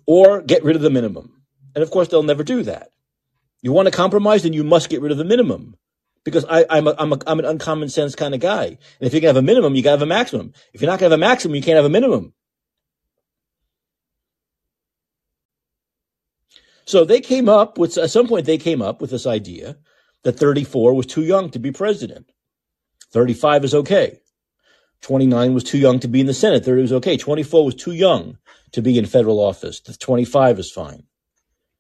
Or 0.06 0.42
get 0.42 0.64
rid 0.64 0.76
of 0.76 0.82
the 0.82 0.90
minimum. 0.90 1.42
And 1.76 1.84
of 1.84 1.92
course, 1.92 2.08
they'll 2.08 2.24
never 2.24 2.44
do 2.44 2.64
that. 2.64 2.90
You 3.62 3.72
want 3.72 3.88
to 3.88 3.92
compromise, 3.92 4.44
then 4.44 4.54
you 4.54 4.64
must 4.64 4.90
get 4.90 5.02
rid 5.02 5.12
of 5.12 5.18
the 5.18 5.24
minimum. 5.24 5.76
Because 6.24 6.46
I, 6.46 6.66
am 6.70 6.88
a, 6.88 6.96
I'm, 7.00 7.14
a, 7.14 7.18
I'm 7.26 7.40
an 7.40 7.46
uncommon 7.46 7.90
sense 7.90 8.16
kind 8.16 8.34
of 8.36 8.40
guy. 8.40 8.66
And 8.66 8.78
if 9.00 9.14
you 9.14 9.20
can 9.20 9.28
have 9.28 9.38
a 9.38 9.42
minimum, 9.42 9.74
you 9.74 9.82
got 9.82 9.92
to 9.92 10.00
have 10.00 10.02
a 10.04 10.06
maximum. 10.06 10.54
If 10.74 10.82
you're 10.82 10.90
not 10.90 11.00
going 11.00 11.10
to 11.10 11.16
have 11.16 11.20
a 11.20 11.28
maximum, 11.30 11.56
you 11.56 11.64
can't 11.64 11.78
have 11.78 11.86
a 11.86 11.90
minimum. 11.90 12.34
So 16.86 17.06
they 17.06 17.22
came 17.22 17.50
up 17.50 17.78
with, 17.78 17.98
at 17.98 18.12
some 18.12 18.28
point, 18.28 18.46
they 18.46 18.58
came 18.58 18.82
up 18.82 19.02
with 19.02 19.12
this 19.12 19.26
idea 19.26 19.78
that 20.24 20.34
34 20.34 20.94
was 20.94 21.06
too 21.06 21.24
young 21.24 21.50
to 21.52 21.60
be 21.60 21.72
president. 21.72 22.32
35 23.12 23.66
is 23.66 23.76
okay. 23.76 24.20
29 25.02 25.54
was 25.54 25.64
too 25.64 25.78
young 25.78 26.00
to 26.00 26.08
be 26.08 26.22
in 26.22 26.28
the 26.28 26.34
Senate. 26.34 26.64
30 26.64 26.82
was 26.82 26.94
okay. 26.94 27.18
24 27.18 27.66
was 27.66 27.76
too 27.76 27.94
young 27.94 28.38
to 28.72 28.82
be 28.82 28.98
in 28.98 29.06
federal 29.06 29.40
office. 29.40 29.80
25 29.80 30.60
is 30.60 30.72
fine. 30.72 31.04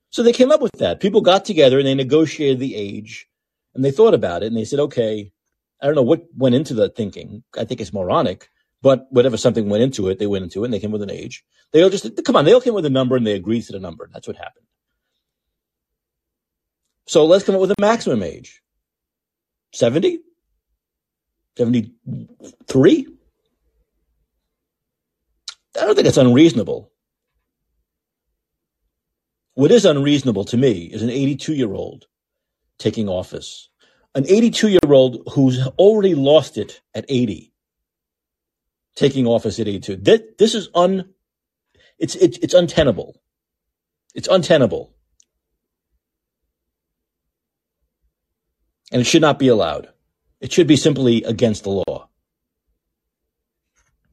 So 0.09 0.23
they 0.23 0.33
came 0.33 0.51
up 0.51 0.61
with 0.61 0.73
that. 0.79 0.99
People 0.99 1.21
got 1.21 1.45
together 1.45 1.77
and 1.77 1.87
they 1.87 1.95
negotiated 1.95 2.59
the 2.59 2.75
age 2.75 3.27
and 3.73 3.83
they 3.85 3.91
thought 3.91 4.13
about 4.13 4.43
it 4.43 4.47
and 4.47 4.57
they 4.57 4.65
said, 4.65 4.79
okay, 4.79 5.31
I 5.81 5.85
don't 5.85 5.95
know 5.95 6.01
what 6.01 6.25
went 6.35 6.55
into 6.55 6.73
the 6.73 6.89
thinking. 6.89 7.43
I 7.57 7.65
think 7.65 7.81
it's 7.81 7.93
moronic, 7.93 8.49
but 8.81 9.07
whatever 9.11 9.37
something 9.37 9.69
went 9.69 9.83
into 9.83 10.09
it, 10.09 10.19
they 10.19 10.27
went 10.27 10.43
into 10.43 10.63
it 10.63 10.65
and 10.65 10.73
they 10.73 10.79
came 10.79 10.91
with 10.91 11.01
an 11.01 11.11
age. 11.11 11.43
They 11.71 11.83
all 11.83 11.89
just, 11.89 12.23
come 12.25 12.35
on, 12.35 12.45
they 12.45 12.53
all 12.53 12.61
came 12.61 12.73
with 12.73 12.85
a 12.85 12.89
number 12.89 13.15
and 13.15 13.25
they 13.25 13.33
agreed 13.33 13.63
to 13.63 13.71
the 13.71 13.79
number. 13.79 14.09
That's 14.13 14.27
what 14.27 14.37
happened. 14.37 14.65
So 17.07 17.25
let's 17.25 17.43
come 17.43 17.55
up 17.55 17.61
with 17.61 17.71
a 17.71 17.75
maximum 17.79 18.23
age. 18.23 18.61
70? 19.73 20.19
73? 21.57 23.07
I 25.77 25.85
don't 25.85 25.95
think 25.95 26.07
it's 26.07 26.17
unreasonable. 26.17 26.91
What 29.53 29.71
is 29.71 29.85
unreasonable 29.85 30.45
to 30.45 30.57
me 30.57 30.83
is 30.85 31.01
an 31.01 31.09
82 31.09 31.53
year 31.53 31.73
old 31.73 32.05
taking 32.81 33.07
office. 33.07 33.69
An 34.13 34.25
82 34.27 34.69
year 34.69 34.79
old 34.89 35.23
who's 35.33 35.65
already 35.77 36.15
lost 36.15 36.57
it 36.57 36.81
at 36.93 37.05
80 37.07 37.53
taking 38.95 39.25
office 39.25 39.59
at 39.59 39.67
82. 39.67 39.95
This, 39.97 40.21
this 40.37 40.55
is 40.55 40.69
un, 40.75 41.13
it's, 41.97 42.15
it's, 42.15 42.37
it's 42.39 42.53
untenable. 42.53 43.21
It's 44.13 44.27
untenable. 44.27 44.93
And 48.91 48.99
it 49.01 49.05
should 49.05 49.21
not 49.21 49.39
be 49.39 49.47
allowed. 49.47 49.87
It 50.41 50.51
should 50.51 50.67
be 50.67 50.75
simply 50.75 51.23
against 51.23 51.63
the 51.63 51.69
law. 51.69 52.09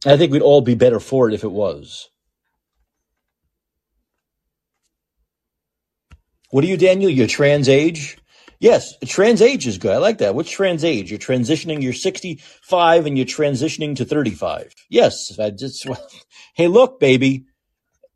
I 0.07 0.17
think 0.17 0.31
we'd 0.31 0.43
all 0.43 0.61
be 0.61 0.77
better 0.77 1.01
for 1.01 1.29
it 1.29 1.35
if 1.35 1.43
it 1.43 1.51
was. 1.51 2.11
What 6.51 6.63
are 6.65 6.69
you, 6.69 6.77
Daniel? 6.77 7.11
You're 7.11 7.27
trans 7.27 7.69
age? 7.69 8.18
Yes, 8.61 8.95
trans 9.07 9.41
age 9.41 9.67
is 9.67 9.79
good. 9.79 9.93
I 9.93 9.99
like 9.99 10.19
that. 10.19 10.35
What's 10.35 10.51
trans 10.51 10.85
age? 10.85 11.11
You're 11.11 11.21
transitioning. 11.21 11.83
You're 11.83 11.93
65 11.93 13.07
and 13.07 13.17
you're 13.17 13.27
transitioning 13.27 13.97
to 13.97 14.05
35. 14.05 14.75
Yes. 14.91 15.39
I 15.39 15.51
just, 15.51 15.87
hey, 16.55 16.67
look, 16.67 16.99
baby. 16.99 17.45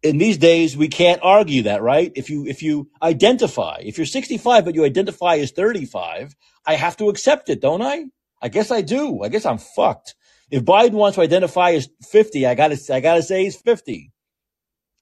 In 0.02 0.18
these 0.18 0.38
days, 0.38 0.76
we 0.76 0.88
can't 0.88 1.20
argue 1.22 1.62
that, 1.62 1.80
right? 1.80 2.10
If 2.16 2.28
you, 2.28 2.44
if 2.44 2.60
you 2.60 2.90
identify, 3.00 3.76
if 3.84 3.98
you're 3.98 4.06
65, 4.06 4.64
but 4.64 4.74
you 4.74 4.84
identify 4.84 5.36
as 5.36 5.52
35, 5.52 6.34
I 6.66 6.74
have 6.74 6.96
to 6.96 7.08
accept 7.08 7.48
it, 7.48 7.60
don't 7.60 7.82
I? 7.82 8.06
I 8.40 8.48
guess 8.48 8.72
I 8.72 8.80
do. 8.80 9.22
I 9.22 9.28
guess 9.28 9.46
I'm 9.46 9.58
fucked. 9.58 10.16
If 10.50 10.64
Biden 10.64 10.94
wants 10.94 11.14
to 11.14 11.22
identify 11.22 11.70
as 11.70 11.88
50, 12.10 12.46
I 12.46 12.56
gotta, 12.56 12.78
I 12.92 12.98
gotta 12.98 13.22
say 13.22 13.44
he's 13.44 13.54
50 13.54 14.10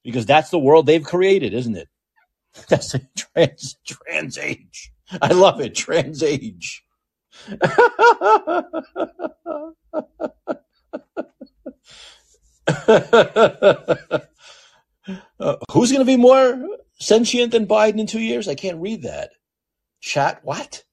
because 0.03 0.27
that's 0.27 0.51
the 0.51 0.59
world 0.59 0.85
they've 0.85 1.03
created, 1.03 1.55
isn't 1.55 1.75
it? 1.75 1.87
That's 2.67 2.93
a 2.93 2.99
trans, 3.15 3.77
trans 3.85 4.37
age. 4.37 4.90
I 5.21 5.33
love 5.33 5.59
it. 5.61 5.75
Trans 5.75 6.23
age. 6.23 6.83
uh, 15.39 15.55
who's 15.71 15.91
going 15.91 15.99
to 15.99 16.05
be 16.05 16.17
more 16.17 16.77
sentient 16.99 17.51
than 17.51 17.67
Biden 17.67 17.99
in 17.99 18.07
two 18.07 18.19
years? 18.19 18.47
I 18.47 18.55
can't 18.55 18.81
read 18.81 19.03
that. 19.03 19.31
Chat 20.01 20.41
what? 20.43 20.83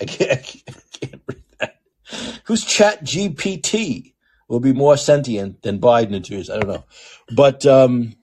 I 0.00 0.04
can't, 0.04 0.32
I 0.32 0.96
can't 0.98 1.22
read 1.26 1.42
that. 1.60 1.76
Who's 2.44 2.64
Chat 2.64 3.04
GPT 3.04 4.14
will 4.48 4.60
be 4.60 4.72
more 4.72 4.96
sentient 4.96 5.62
than 5.62 5.80
Biden 5.80 6.14
in 6.14 6.22
two 6.22 6.34
years? 6.34 6.50
I 6.50 6.58
don't 6.58 6.68
know, 6.68 6.84
but 7.34 7.64
um, 7.66 8.14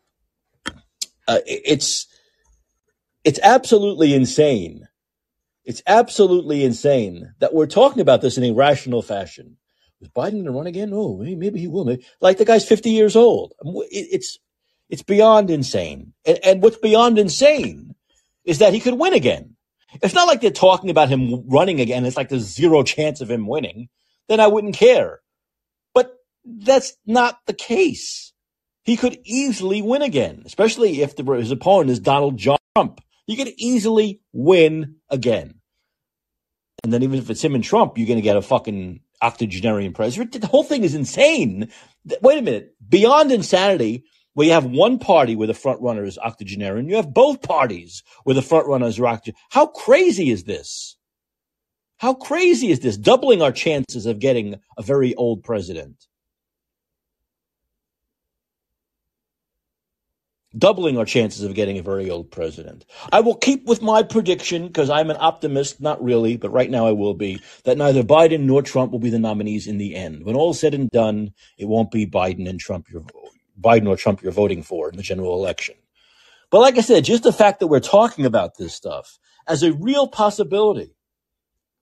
uh, 1.27 1.39
it's 1.45 2.07
it's 3.23 3.39
absolutely 3.43 4.13
insane. 4.13 4.88
It's 5.63 5.84
absolutely 5.86 6.63
insane 6.63 7.34
that 7.39 7.54
we're 7.54 7.67
talking 7.67 8.02
about 8.02 8.21
this 8.21 8.38
in 8.38 8.43
a 8.43 8.52
rational 8.52 9.02
fashion. 9.02 9.58
Is 10.02 10.10
Biden 10.10 10.32
going 10.32 10.45
to 10.45 10.52
run 10.52 10.67
again? 10.67 10.91
Oh, 10.93 11.17
maybe 11.17 11.60
he 11.60 11.67
will. 11.67 11.97
Like 12.19 12.38
the 12.38 12.45
guy's 12.45 12.67
50 12.67 12.89
years 12.89 13.15
old. 13.15 13.54
It's, 13.91 14.39
it's 14.89 15.04
beyond 15.04 15.52
insane. 15.52 16.13
And, 16.26 16.39
and 16.43 16.63
what's 16.63 16.78
beyond 16.78 17.19
insane 17.19 17.93
is 18.43 18.58
that 18.58 18.74
he 18.74 18.80
could 18.80 18.97
win 18.97 19.13
again. 19.13 19.56
It's 20.02 20.15
not 20.15 20.28
like 20.28 20.41
they're 20.41 20.52
talking 20.52 20.89
about 20.89 21.10
him 21.10 21.47
running 21.47 21.80
again. 21.80 22.06
It's 22.06 22.17
like 22.17 22.30
there's 22.30 22.43
zero 22.43 22.82
chance 22.82 23.21
of 23.21 23.30
him 23.30 23.45
winning. 23.45 23.89
Then 24.28 24.39
I 24.39 24.47
wouldn't 24.47 24.76
care. 24.76 25.19
But 25.93 26.15
that's 26.45 26.95
not 27.06 27.39
the 27.45 27.54
case. 27.54 28.34
He 28.84 28.97
could 28.97 29.19
easily 29.24 29.82
win 29.82 30.02
again, 30.02 30.41
especially 30.45 31.02
if 31.02 31.15
the, 31.15 31.24
his 31.34 31.52
opponent 31.52 31.91
is 31.91 32.00
Donald 32.00 32.39
Trump. 32.39 33.02
He 33.32 33.38
could 33.38 33.54
easily 33.56 34.20
win 34.34 34.98
again. 35.10 35.62
And 36.84 36.91
then 36.91 37.02
even 37.02 37.17
if 37.17 37.30
it's 37.30 37.41
him 37.41 37.56
and 37.56 37.63
Trump, 37.63 37.98
you're 37.98 38.06
going 38.06 38.17
to 38.17 38.22
get 38.22 38.36
a 38.36 38.41
fucking 38.41 39.00
octogenarian 39.22 39.94
president. 39.94 40.34
The 40.34 40.48
whole 40.48 40.65
thing 40.65 40.84
is 40.84 40.96
insane. 40.96 41.72
Wait 42.22 42.39
a 42.39 42.41
minute. 42.41 42.76
Beyond 42.89 43.32
insanity, 43.32 44.04
where 44.34 44.48
you 44.48 44.52
have 44.52 44.65
one 44.65 45.00
party 45.00 45.38
where 45.38 45.48
the 45.48 45.54
front 45.54 45.80
runner 45.80 46.04
is 46.04 46.17
octogenarian, 46.17 46.89
you 46.89 46.98
have 46.98 47.13
both 47.13 47.41
parties 47.41 48.04
where 48.26 48.34
the 48.34 48.41
front 48.41 48.67
runners 48.67 49.00
are 49.00 49.08
octogenarian. 49.08 49.46
How 49.52 49.67
crazy 49.67 50.30
is 50.30 50.44
this? 50.44 50.98
How 52.00 52.13
crazy 52.13 52.70
is 52.70 52.82
this? 52.82 52.98
Doubling 52.98 53.41
our 53.41 53.54
chances 53.54 54.06
of 54.06 54.20
getting 54.20 54.60
a 54.78 54.82
very 54.82 55.15
old 55.15 55.41
president. 55.41 56.06
Doubling 60.58 60.98
our 60.98 61.06
chances 61.06 61.44
of 61.44 61.54
getting 61.54 61.78
a 61.78 61.84
very 61.84 62.10
old 62.10 62.30
president. 62.30 62.86
I 63.12 63.22
will 63.22 63.36
keep 63.36 63.66
with 63.66 63.82
my 63.82 64.04
prediction 64.04 64.68
because 64.68 64.90
I'm 64.90 65.10
an 65.10 65.18
optimist, 65.18 65.80
not 65.80 66.04
really, 66.04 66.36
but 66.36 66.52
right 66.52 66.70
now 66.70 66.88
I 66.88 66.92
will 66.92 67.14
be, 67.14 67.40
that 67.64 67.78
neither 67.78 68.04
Biden 68.04 68.42
nor 68.42 68.62
Trump 68.62 68.92
will 68.92 69.00
be 69.00 69.10
the 69.10 69.18
nominees 69.18 69.66
in 69.66 69.78
the 69.78 69.96
end. 69.96 70.26
When 70.26 70.36
all 70.36 70.54
said 70.54 70.74
and 70.74 70.90
done, 70.90 71.32
it 71.58 71.70
won't 71.70 71.90
be 71.90 72.06
Biden 72.06 72.50
and 72.50 72.60
Trump 72.60 72.88
you're 72.92 73.06
Biden 73.60 73.88
or 73.88 73.96
Trump 73.96 74.22
you're 74.22 74.34
voting 74.34 74.62
for 74.62 74.90
in 74.90 74.98
the 74.98 75.04
general 75.04 75.36
election. 75.36 75.76
But 76.50 76.60
like 76.60 76.78
I 76.78 76.82
said, 76.82 77.06
just 77.06 77.24
the 77.24 77.32
fact 77.32 77.62
that 77.62 77.68
we're 77.68 77.80
talking 77.80 78.26
about 78.26 78.58
this 78.58 78.74
stuff 78.74 79.20
as 79.48 79.64
a 79.64 79.72
real 79.72 80.08
possibility, 80.08 80.96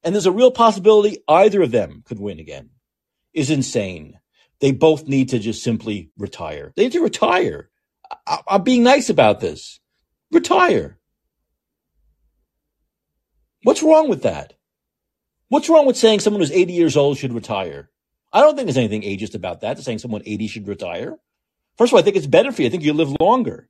and 0.04 0.14
there's 0.14 0.28
a 0.28 0.32
real 0.32 0.52
possibility 0.52 1.24
either 1.28 1.64
of 1.64 1.72
them 1.72 2.04
could 2.06 2.20
win 2.20 2.40
again, 2.40 2.70
is 3.34 3.50
insane. 3.50 4.20
They 4.60 4.74
both 4.74 5.08
need 5.08 5.30
to 5.30 5.40
just 5.40 5.64
simply 5.64 6.12
retire. 6.18 6.72
They 6.76 6.84
need 6.84 6.92
to 6.92 7.02
retire. 7.02 7.70
I, 8.28 8.39
I'm 8.48 8.63
being 8.63 8.84
nice 8.84 9.10
about 9.10 9.39
this. 9.39 9.80
Retire. 10.32 10.98
What's 13.63 13.84
wrong 13.84 14.10
with 14.10 14.24
that? 14.24 14.54
What's 15.50 15.69
wrong 15.69 15.86
with 15.86 15.98
saying 15.98 16.19
someone 16.19 16.41
who's 16.41 16.52
80 16.52 16.74
years 16.74 16.95
old 16.95 17.17
should 17.17 17.34
retire? 17.34 17.89
I 18.32 18.41
don't 18.41 18.56
think 18.56 18.67
there's 18.67 18.78
anything 18.78 19.02
ageist 19.02 19.34
about 19.34 19.62
that, 19.62 19.80
saying 19.80 20.00
someone 20.00 20.22
80 20.26 20.48
should 20.48 20.67
retire. 20.67 21.17
First 21.78 21.91
of 21.91 21.95
all, 21.95 22.00
I 22.00 22.04
think 22.04 22.15
it's 22.15 22.28
better 22.28 22.52
for 22.52 22.62
you. 22.62 22.67
I 22.67 22.72
think 22.72 22.84
you 22.84 22.93
live 22.93 23.15
longer. 23.19 23.69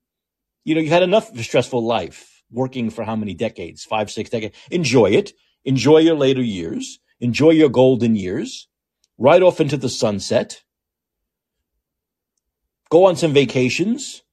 You 0.66 0.76
know, 0.76 0.82
you 0.82 0.90
had 0.90 1.04
enough 1.04 1.32
of 1.32 1.40
a 1.40 1.44
stressful 1.44 1.84
life 1.84 2.44
working 2.52 2.90
for 2.90 3.04
how 3.04 3.16
many 3.16 3.34
decades? 3.34 3.86
Five, 3.86 4.12
six 4.12 4.30
decades. 4.30 4.56
Enjoy 4.70 5.12
it. 5.12 5.32
Enjoy 5.64 6.00
your 6.00 6.16
later 6.16 6.42
years. 6.42 7.00
Enjoy 7.22 7.52
your 7.52 7.70
golden 7.70 8.16
years. 8.16 8.68
Ride 9.18 9.44
off 9.44 9.62
into 9.62 9.78
the 9.78 9.90
sunset. 9.90 10.64
Go 12.90 13.06
on 13.06 13.16
some 13.16 13.34
vacations. 13.34 14.24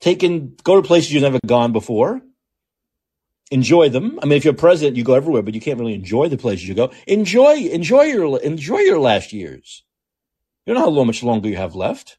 Take 0.00 0.22
in, 0.22 0.56
go 0.64 0.80
to 0.80 0.86
places 0.86 1.12
you've 1.12 1.22
never 1.22 1.38
gone 1.46 1.72
before 1.72 2.22
enjoy 3.50 3.88
them. 3.88 4.18
I 4.22 4.26
mean, 4.26 4.36
if 4.36 4.44
you're 4.44 4.54
president, 4.54 4.96
you 4.96 5.04
go 5.04 5.14
everywhere, 5.14 5.42
but 5.42 5.54
you 5.54 5.60
can't 5.60 5.78
really 5.78 5.94
enjoy 5.94 6.28
the 6.28 6.38
places 6.38 6.68
you 6.68 6.74
go. 6.74 6.90
Enjoy, 7.06 7.56
enjoy 7.56 8.02
your, 8.02 8.40
enjoy 8.40 8.78
your 8.78 8.98
last 8.98 9.32
years. 9.32 9.84
You 10.66 10.74
don't 10.74 10.82
know 10.84 10.94
how 10.94 11.04
much 11.04 11.22
longer 11.22 11.48
you 11.48 11.56
have 11.56 11.74
left. 11.74 12.18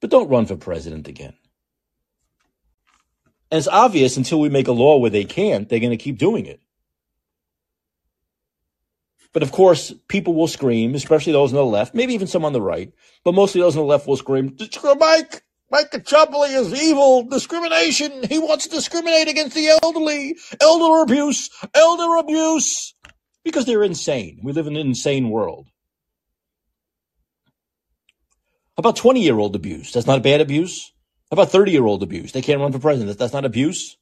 But 0.00 0.10
don't 0.10 0.28
run 0.28 0.46
for 0.46 0.56
president 0.56 1.08
again. 1.08 1.34
And 3.50 3.58
it's 3.58 3.68
obvious 3.68 4.16
until 4.16 4.40
we 4.40 4.48
make 4.48 4.68
a 4.68 4.72
law 4.72 4.98
where 4.98 5.10
they 5.10 5.24
can't, 5.24 5.68
they're 5.68 5.80
going 5.80 5.90
to 5.90 5.96
keep 5.96 6.18
doing 6.18 6.46
it. 6.46 6.60
But 9.32 9.42
of 9.42 9.52
course, 9.52 9.92
people 10.08 10.34
will 10.34 10.48
scream, 10.48 10.94
especially 10.94 11.32
those 11.32 11.52
on 11.52 11.56
the 11.56 11.64
left, 11.64 11.94
maybe 11.94 12.14
even 12.14 12.26
some 12.26 12.44
on 12.44 12.52
the 12.52 12.60
right, 12.60 12.92
but 13.24 13.34
mostly 13.34 13.60
those 13.60 13.76
on 13.76 13.82
the 13.82 13.86
left 13.86 14.06
will 14.06 14.16
scream, 14.16 14.56
Mike, 14.98 15.42
Mike 15.70 15.92
Caccioppoli 15.92 16.52
is 16.58 16.82
evil, 16.82 17.22
discrimination. 17.22 18.24
He 18.28 18.40
wants 18.40 18.64
to 18.66 18.70
discriminate 18.70 19.28
against 19.28 19.54
the 19.54 19.68
elderly, 19.82 20.36
elder 20.60 21.02
abuse, 21.02 21.48
elder 21.74 22.16
abuse, 22.16 22.94
because 23.44 23.66
they're 23.66 23.84
insane. 23.84 24.40
We 24.42 24.52
live 24.52 24.66
in 24.66 24.76
an 24.76 24.86
insane 24.88 25.30
world. 25.30 25.68
About 28.76 28.96
20 28.96 29.22
year 29.22 29.38
old 29.38 29.54
abuse? 29.54 29.92
That's 29.92 30.06
not 30.06 30.22
bad 30.22 30.40
abuse. 30.40 30.92
How 31.30 31.34
about 31.34 31.52
30 31.52 31.70
year 31.70 31.84
old 31.84 32.02
abuse? 32.02 32.32
They 32.32 32.42
can't 32.42 32.60
run 32.60 32.72
for 32.72 32.80
president. 32.80 33.18
That's 33.18 33.32
not 33.32 33.44
abuse. 33.44 33.96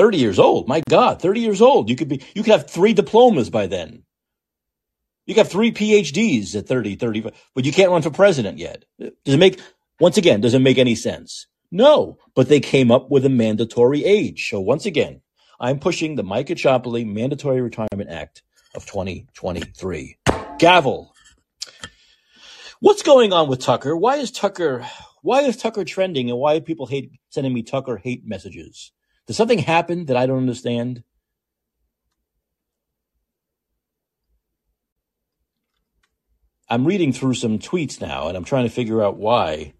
30 0.00 0.16
years 0.16 0.38
old. 0.38 0.66
My 0.66 0.80
God, 0.88 1.20
30 1.20 1.40
years 1.40 1.60
old. 1.60 1.90
You 1.90 1.94
could 1.94 2.08
be, 2.08 2.22
you 2.34 2.42
could 2.42 2.52
have 2.52 2.70
three 2.70 2.94
diplomas 2.94 3.50
by 3.50 3.66
then. 3.66 4.04
You 5.26 5.34
have 5.34 5.50
three 5.50 5.72
PhDs 5.72 6.56
at 6.56 6.66
30, 6.66 6.96
30, 6.96 7.20
but 7.54 7.66
you 7.66 7.70
can't 7.70 7.90
run 7.90 8.00
for 8.00 8.08
president 8.08 8.56
yet. 8.56 8.86
Does 8.98 9.34
it 9.34 9.36
make, 9.36 9.60
once 10.00 10.16
again, 10.16 10.40
does 10.40 10.54
it 10.54 10.60
make 10.60 10.78
any 10.78 10.94
sense? 10.94 11.48
No, 11.70 12.16
but 12.34 12.48
they 12.48 12.60
came 12.60 12.90
up 12.90 13.10
with 13.10 13.26
a 13.26 13.28
mandatory 13.28 14.02
age. 14.02 14.48
So 14.48 14.58
once 14.58 14.86
again, 14.86 15.20
I'm 15.60 15.78
pushing 15.78 16.16
the 16.16 16.22
Mike 16.22 16.46
Caccioppoli 16.46 17.06
Mandatory 17.06 17.60
Retirement 17.60 18.08
Act 18.08 18.42
of 18.74 18.86
2023. 18.86 20.16
Gavel. 20.58 21.14
What's 22.80 23.02
going 23.02 23.34
on 23.34 23.50
with 23.50 23.60
Tucker? 23.60 23.94
Why 23.94 24.16
is 24.16 24.30
Tucker, 24.30 24.88
why 25.20 25.42
is 25.42 25.58
Tucker 25.58 25.84
trending 25.84 26.30
and 26.30 26.38
why 26.38 26.58
do 26.58 26.64
people 26.64 26.86
hate 26.86 27.12
sending 27.28 27.52
me 27.52 27.62
Tucker 27.62 27.98
hate 27.98 28.26
messages? 28.26 28.92
Does 29.30 29.36
something 29.36 29.60
happen 29.60 30.06
that 30.06 30.16
I 30.16 30.26
don't 30.26 30.38
understand? 30.38 31.04
I'm 36.68 36.84
reading 36.84 37.12
through 37.12 37.34
some 37.34 37.60
tweets 37.60 38.00
now, 38.00 38.26
and 38.26 38.36
I'm 38.36 38.42
trying 38.42 38.64
to 38.64 38.74
figure 38.74 39.00
out 39.00 39.18
why 39.18 39.74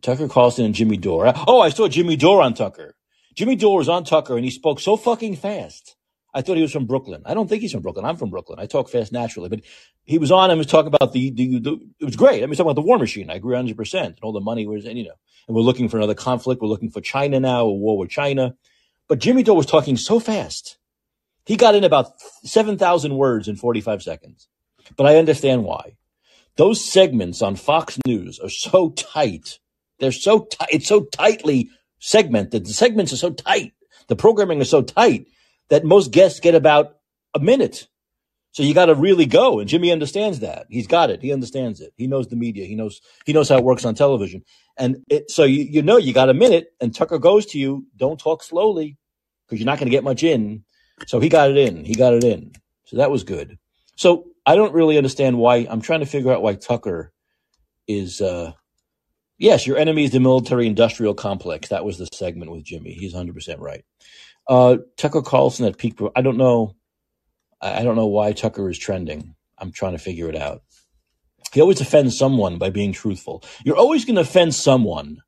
Tucker 0.00 0.28
Carlson 0.28 0.64
and 0.64 0.76
Jimmy 0.76 0.96
Dore. 0.96 1.32
Oh, 1.48 1.60
I 1.60 1.70
saw 1.70 1.88
Jimmy 1.88 2.14
Dore 2.14 2.40
on 2.40 2.54
Tucker. 2.54 2.94
Jimmy 3.34 3.56
Dore 3.56 3.78
was 3.78 3.88
on 3.88 4.04
Tucker, 4.04 4.36
and 4.36 4.44
he 4.44 4.52
spoke 4.52 4.78
so 4.78 4.96
fucking 4.96 5.34
fast. 5.34 5.96
I 6.32 6.42
thought 6.42 6.56
he 6.56 6.62
was 6.62 6.72
from 6.72 6.86
Brooklyn. 6.86 7.22
I 7.26 7.34
don't 7.34 7.48
think 7.48 7.62
he's 7.62 7.72
from 7.72 7.82
Brooklyn. 7.82 8.04
I'm 8.04 8.16
from 8.16 8.30
Brooklyn. 8.30 8.58
I 8.60 8.66
talk 8.66 8.88
fast 8.88 9.12
naturally, 9.12 9.48
but 9.48 9.60
he 10.04 10.18
was 10.18 10.30
on 10.30 10.50
and 10.50 10.58
was 10.58 10.66
talking 10.66 10.92
about 10.92 11.12
the, 11.12 11.30
the, 11.30 11.58
the 11.58 11.80
it 12.00 12.04
was 12.04 12.16
great. 12.16 12.42
I 12.42 12.46
mean, 12.46 12.54
talking 12.54 12.66
about 12.66 12.76
the 12.76 12.86
war 12.86 12.98
machine. 12.98 13.30
I 13.30 13.34
agree 13.34 13.54
100 13.54 13.76
percent 13.76 14.06
and 14.06 14.18
all 14.22 14.32
the 14.32 14.40
money 14.40 14.66
was, 14.66 14.86
and 14.86 14.96
you 14.96 15.04
know, 15.04 15.14
and 15.48 15.56
we're 15.56 15.62
looking 15.62 15.88
for 15.88 15.96
another 15.96 16.14
conflict. 16.14 16.62
We're 16.62 16.68
looking 16.68 16.90
for 16.90 17.00
China 17.00 17.40
now, 17.40 17.66
a 17.66 17.72
war 17.72 17.98
with 17.98 18.10
China. 18.10 18.54
But 19.08 19.18
Jimmy 19.18 19.42
Dore 19.42 19.56
was 19.56 19.66
talking 19.66 19.96
so 19.96 20.20
fast. 20.20 20.78
He 21.46 21.56
got 21.56 21.74
in 21.74 21.82
about 21.82 22.20
7,000 22.44 23.16
words 23.16 23.48
in 23.48 23.56
45 23.56 24.02
seconds 24.02 24.46
but 24.96 25.06
I 25.06 25.16
understand 25.16 25.64
why. 25.64 25.96
Those 26.56 26.84
segments 26.84 27.42
on 27.42 27.56
Fox 27.56 27.98
News 28.06 28.38
are 28.38 28.48
so 28.48 28.90
tight. 28.90 29.58
They're 29.98 30.12
so 30.12 30.40
tight. 30.44 30.68
It's 30.72 30.88
so 30.88 31.04
tightly 31.04 31.70
segmented. 31.98 32.66
The 32.66 32.72
segments 32.72 33.12
are 33.12 33.16
so 33.16 33.30
tight. 33.30 33.72
The 34.08 34.16
programming 34.16 34.60
is 34.60 34.70
so 34.70 34.82
tight 34.82 35.26
that 35.70 35.84
most 35.84 36.12
guests 36.12 36.40
get 36.40 36.54
about 36.54 36.96
a 37.34 37.40
minute. 37.40 37.88
So 38.52 38.62
you 38.64 38.74
got 38.74 38.86
to 38.86 38.94
really 38.94 39.26
go. 39.26 39.60
And 39.60 39.68
Jimmy 39.68 39.92
understands 39.92 40.40
that. 40.40 40.66
He's 40.68 40.88
got 40.88 41.10
it. 41.10 41.22
He 41.22 41.32
understands 41.32 41.80
it. 41.80 41.92
He 41.96 42.06
knows 42.06 42.28
the 42.28 42.36
media. 42.36 42.66
He 42.66 42.74
knows, 42.74 43.00
he 43.24 43.32
knows 43.32 43.48
how 43.48 43.58
it 43.58 43.64
works 43.64 43.84
on 43.84 43.94
television. 43.94 44.42
And 44.76 44.98
it, 45.08 45.30
so 45.30 45.44
you, 45.44 45.62
you 45.62 45.82
know, 45.82 45.98
you 45.98 46.12
got 46.12 46.30
a 46.30 46.34
minute 46.34 46.72
and 46.80 46.94
Tucker 46.94 47.18
goes 47.18 47.46
to 47.46 47.58
you. 47.58 47.86
Don't 47.96 48.18
talk 48.18 48.42
slowly 48.42 48.98
because 49.46 49.60
you're 49.60 49.66
not 49.66 49.78
going 49.78 49.86
to 49.86 49.96
get 49.96 50.04
much 50.04 50.24
in. 50.24 50.64
So 51.06 51.20
he 51.20 51.28
got 51.28 51.50
it 51.50 51.56
in. 51.56 51.84
He 51.84 51.94
got 51.94 52.14
it 52.14 52.24
in. 52.24 52.52
So 52.86 52.96
that 52.96 53.10
was 53.10 53.22
good. 53.24 53.58
So 53.96 54.26
I 54.44 54.56
don't 54.56 54.74
really 54.74 54.96
understand 54.96 55.38
why. 55.38 55.66
I'm 55.70 55.80
trying 55.80 56.00
to 56.00 56.06
figure 56.06 56.32
out 56.32 56.42
why 56.42 56.54
Tucker 56.54 57.12
is. 57.86 58.20
Uh, 58.20 58.52
yes, 59.38 59.66
your 59.66 59.76
enemy 59.76 60.04
is 60.04 60.10
the 60.10 60.20
military-industrial 60.20 61.14
complex. 61.14 61.68
That 61.68 61.84
was 61.84 61.98
the 61.98 62.08
segment 62.12 62.50
with 62.50 62.64
Jimmy. 62.64 62.92
He's 62.92 63.12
100 63.12 63.34
percent 63.34 63.60
right. 63.60 63.84
Uh, 64.50 64.78
Tucker 64.96 65.22
Carlson 65.22 65.66
at 65.66 65.78
peak. 65.78 66.00
I 66.16 66.22
don't 66.22 66.36
know. 66.36 66.74
I 67.62 67.84
don't 67.84 67.96
know 67.96 68.08
why 68.08 68.32
Tucker 68.32 68.68
is 68.68 68.78
trending. 68.78 69.36
I'm 69.58 69.70
trying 69.70 69.92
to 69.92 69.98
figure 69.98 70.28
it 70.28 70.36
out. 70.36 70.62
He 71.52 71.60
always 71.60 71.80
offends 71.80 72.18
someone 72.18 72.58
by 72.58 72.70
being 72.70 72.92
truthful. 72.92 73.44
You're 73.64 73.76
always 73.76 74.04
going 74.04 74.16
to 74.16 74.22
offend 74.22 74.56
someone 74.56 75.18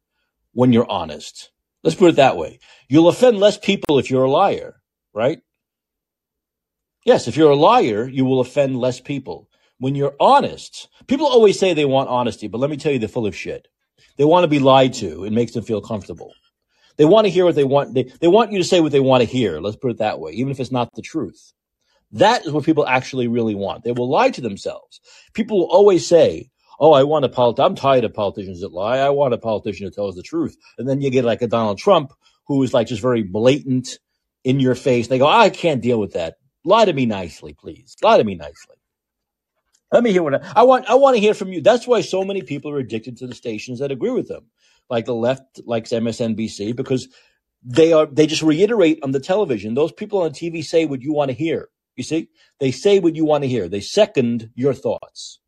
when 0.54 0.72
you're 0.72 0.90
honest. 0.90 1.52
Let's 1.84 1.96
put 1.96 2.10
it 2.10 2.16
that 2.16 2.36
way. 2.36 2.58
You'll 2.88 3.08
offend 3.08 3.38
less 3.38 3.56
people 3.56 4.00
if 4.00 4.10
you're 4.10 4.24
a 4.24 4.30
liar, 4.30 4.82
right? 5.14 5.40
Yes, 7.04 7.28
if 7.28 7.36
you're 7.36 7.52
a 7.52 7.56
liar, 7.56 8.08
you 8.08 8.24
will 8.24 8.40
offend 8.40 8.78
less 8.78 9.00
people. 9.00 9.48
When 9.78 9.94
you're 9.94 10.16
honest, 10.20 10.88
people 11.06 11.26
always 11.26 11.58
say 11.58 11.74
they 11.74 11.84
want 11.84 12.08
honesty, 12.08 12.48
but 12.48 12.58
let 12.58 12.70
me 12.70 12.76
tell 12.76 12.92
you, 12.92 12.98
they're 12.98 13.08
full 13.08 13.26
of 13.26 13.36
shit. 13.36 13.68
They 14.16 14.24
want 14.24 14.44
to 14.44 14.48
be 14.48 14.58
lied 14.60 14.94
to. 14.94 15.24
It 15.24 15.32
makes 15.32 15.52
them 15.52 15.64
feel 15.64 15.80
comfortable. 15.80 16.32
They 16.96 17.04
want 17.04 17.26
to 17.26 17.30
hear 17.30 17.44
what 17.44 17.54
they 17.54 17.64
want. 17.64 17.94
They, 17.94 18.04
they 18.04 18.28
want 18.28 18.52
you 18.52 18.58
to 18.58 18.64
say 18.64 18.80
what 18.80 18.92
they 18.92 19.00
want 19.00 19.22
to 19.22 19.28
hear. 19.28 19.60
Let's 19.60 19.76
put 19.76 19.92
it 19.92 19.98
that 19.98 20.20
way, 20.20 20.32
even 20.32 20.50
if 20.50 20.60
it's 20.60 20.72
not 20.72 20.94
the 20.94 21.02
truth. 21.02 21.52
That 22.12 22.44
is 22.44 22.52
what 22.52 22.64
people 22.64 22.86
actually 22.86 23.28
really 23.28 23.54
want. 23.54 23.84
They 23.84 23.92
will 23.92 24.10
lie 24.10 24.30
to 24.30 24.40
themselves. 24.40 25.00
People 25.32 25.58
will 25.58 25.70
always 25.70 26.06
say, 26.06 26.50
Oh, 26.78 26.92
I 26.92 27.04
want 27.04 27.24
a 27.24 27.28
politician. 27.28 27.64
I'm 27.64 27.76
tired 27.76 28.04
of 28.04 28.12
politicians 28.12 28.60
that 28.60 28.72
lie. 28.72 28.98
I 28.98 29.10
want 29.10 29.34
a 29.34 29.38
politician 29.38 29.86
who 29.86 29.90
tells 29.92 30.16
the 30.16 30.22
truth. 30.22 30.56
And 30.78 30.88
then 30.88 31.00
you 31.00 31.10
get 31.10 31.24
like 31.24 31.40
a 31.40 31.46
Donald 31.46 31.78
Trump 31.78 32.12
who 32.48 32.62
is 32.62 32.74
like 32.74 32.88
just 32.88 33.02
very 33.02 33.22
blatant 33.22 33.98
in 34.42 34.58
your 34.58 34.74
face. 34.74 35.06
They 35.06 35.18
go, 35.18 35.28
I 35.28 35.50
can't 35.50 35.80
deal 35.80 36.00
with 36.00 36.14
that. 36.14 36.36
Lie 36.64 36.86
to 36.86 36.92
me 36.92 37.06
nicely, 37.06 37.54
please. 37.54 37.96
Lie 38.02 38.18
to 38.18 38.24
me 38.24 38.34
nicely. 38.34 38.76
Let 39.92 40.02
me 40.02 40.12
hear 40.12 40.22
what 40.22 40.34
I, 40.34 40.52
I 40.56 40.62
want. 40.62 40.88
I 40.88 40.94
want 40.94 41.16
to 41.16 41.20
hear 41.20 41.34
from 41.34 41.52
you. 41.52 41.60
That's 41.60 41.86
why 41.86 42.00
so 42.00 42.24
many 42.24 42.42
people 42.42 42.70
are 42.72 42.78
addicted 42.78 43.18
to 43.18 43.26
the 43.26 43.34
stations 43.34 43.78
that 43.78 43.92
agree 43.92 44.10
with 44.10 44.28
them, 44.28 44.46
like 44.90 45.04
the 45.04 45.14
left 45.14 45.60
likes 45.64 45.90
MSNBC 45.90 46.74
because 46.76 47.08
they 47.62 47.92
are 47.92 48.06
they 48.06 48.26
just 48.26 48.42
reiterate 48.42 49.00
on 49.02 49.12
the 49.12 49.20
television. 49.20 49.74
Those 49.74 49.92
people 49.92 50.22
on 50.22 50.30
TV 50.30 50.64
say 50.64 50.84
what 50.84 51.02
you 51.02 51.12
want 51.12 51.30
to 51.30 51.36
hear. 51.36 51.68
You 51.96 52.04
see, 52.04 52.28
they 52.58 52.70
say 52.70 52.98
what 52.98 53.14
you 53.14 53.24
want 53.24 53.44
to 53.44 53.48
hear. 53.48 53.68
They 53.68 53.80
second 53.80 54.50
your 54.54 54.74
thoughts, 54.74 55.38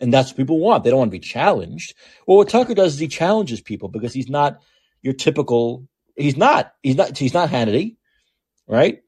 and 0.00 0.12
that's 0.12 0.30
what 0.30 0.36
people 0.36 0.60
want. 0.60 0.84
They 0.84 0.90
don't 0.90 1.00
want 1.00 1.10
to 1.10 1.18
be 1.18 1.20
challenged. 1.20 1.94
Well, 2.26 2.38
what 2.38 2.48
Tucker 2.48 2.74
does 2.74 2.94
is 2.94 3.00
he 3.00 3.08
challenges 3.08 3.60
people 3.60 3.88
because 3.88 4.12
he's 4.12 4.28
not 4.28 4.60
your 5.02 5.14
typical. 5.14 5.86
He's 6.16 6.36
not. 6.36 6.72
He's 6.82 6.96
not. 6.96 7.18
He's 7.18 7.34
not 7.34 7.50
Hannity, 7.50 7.96
right? 8.68 9.00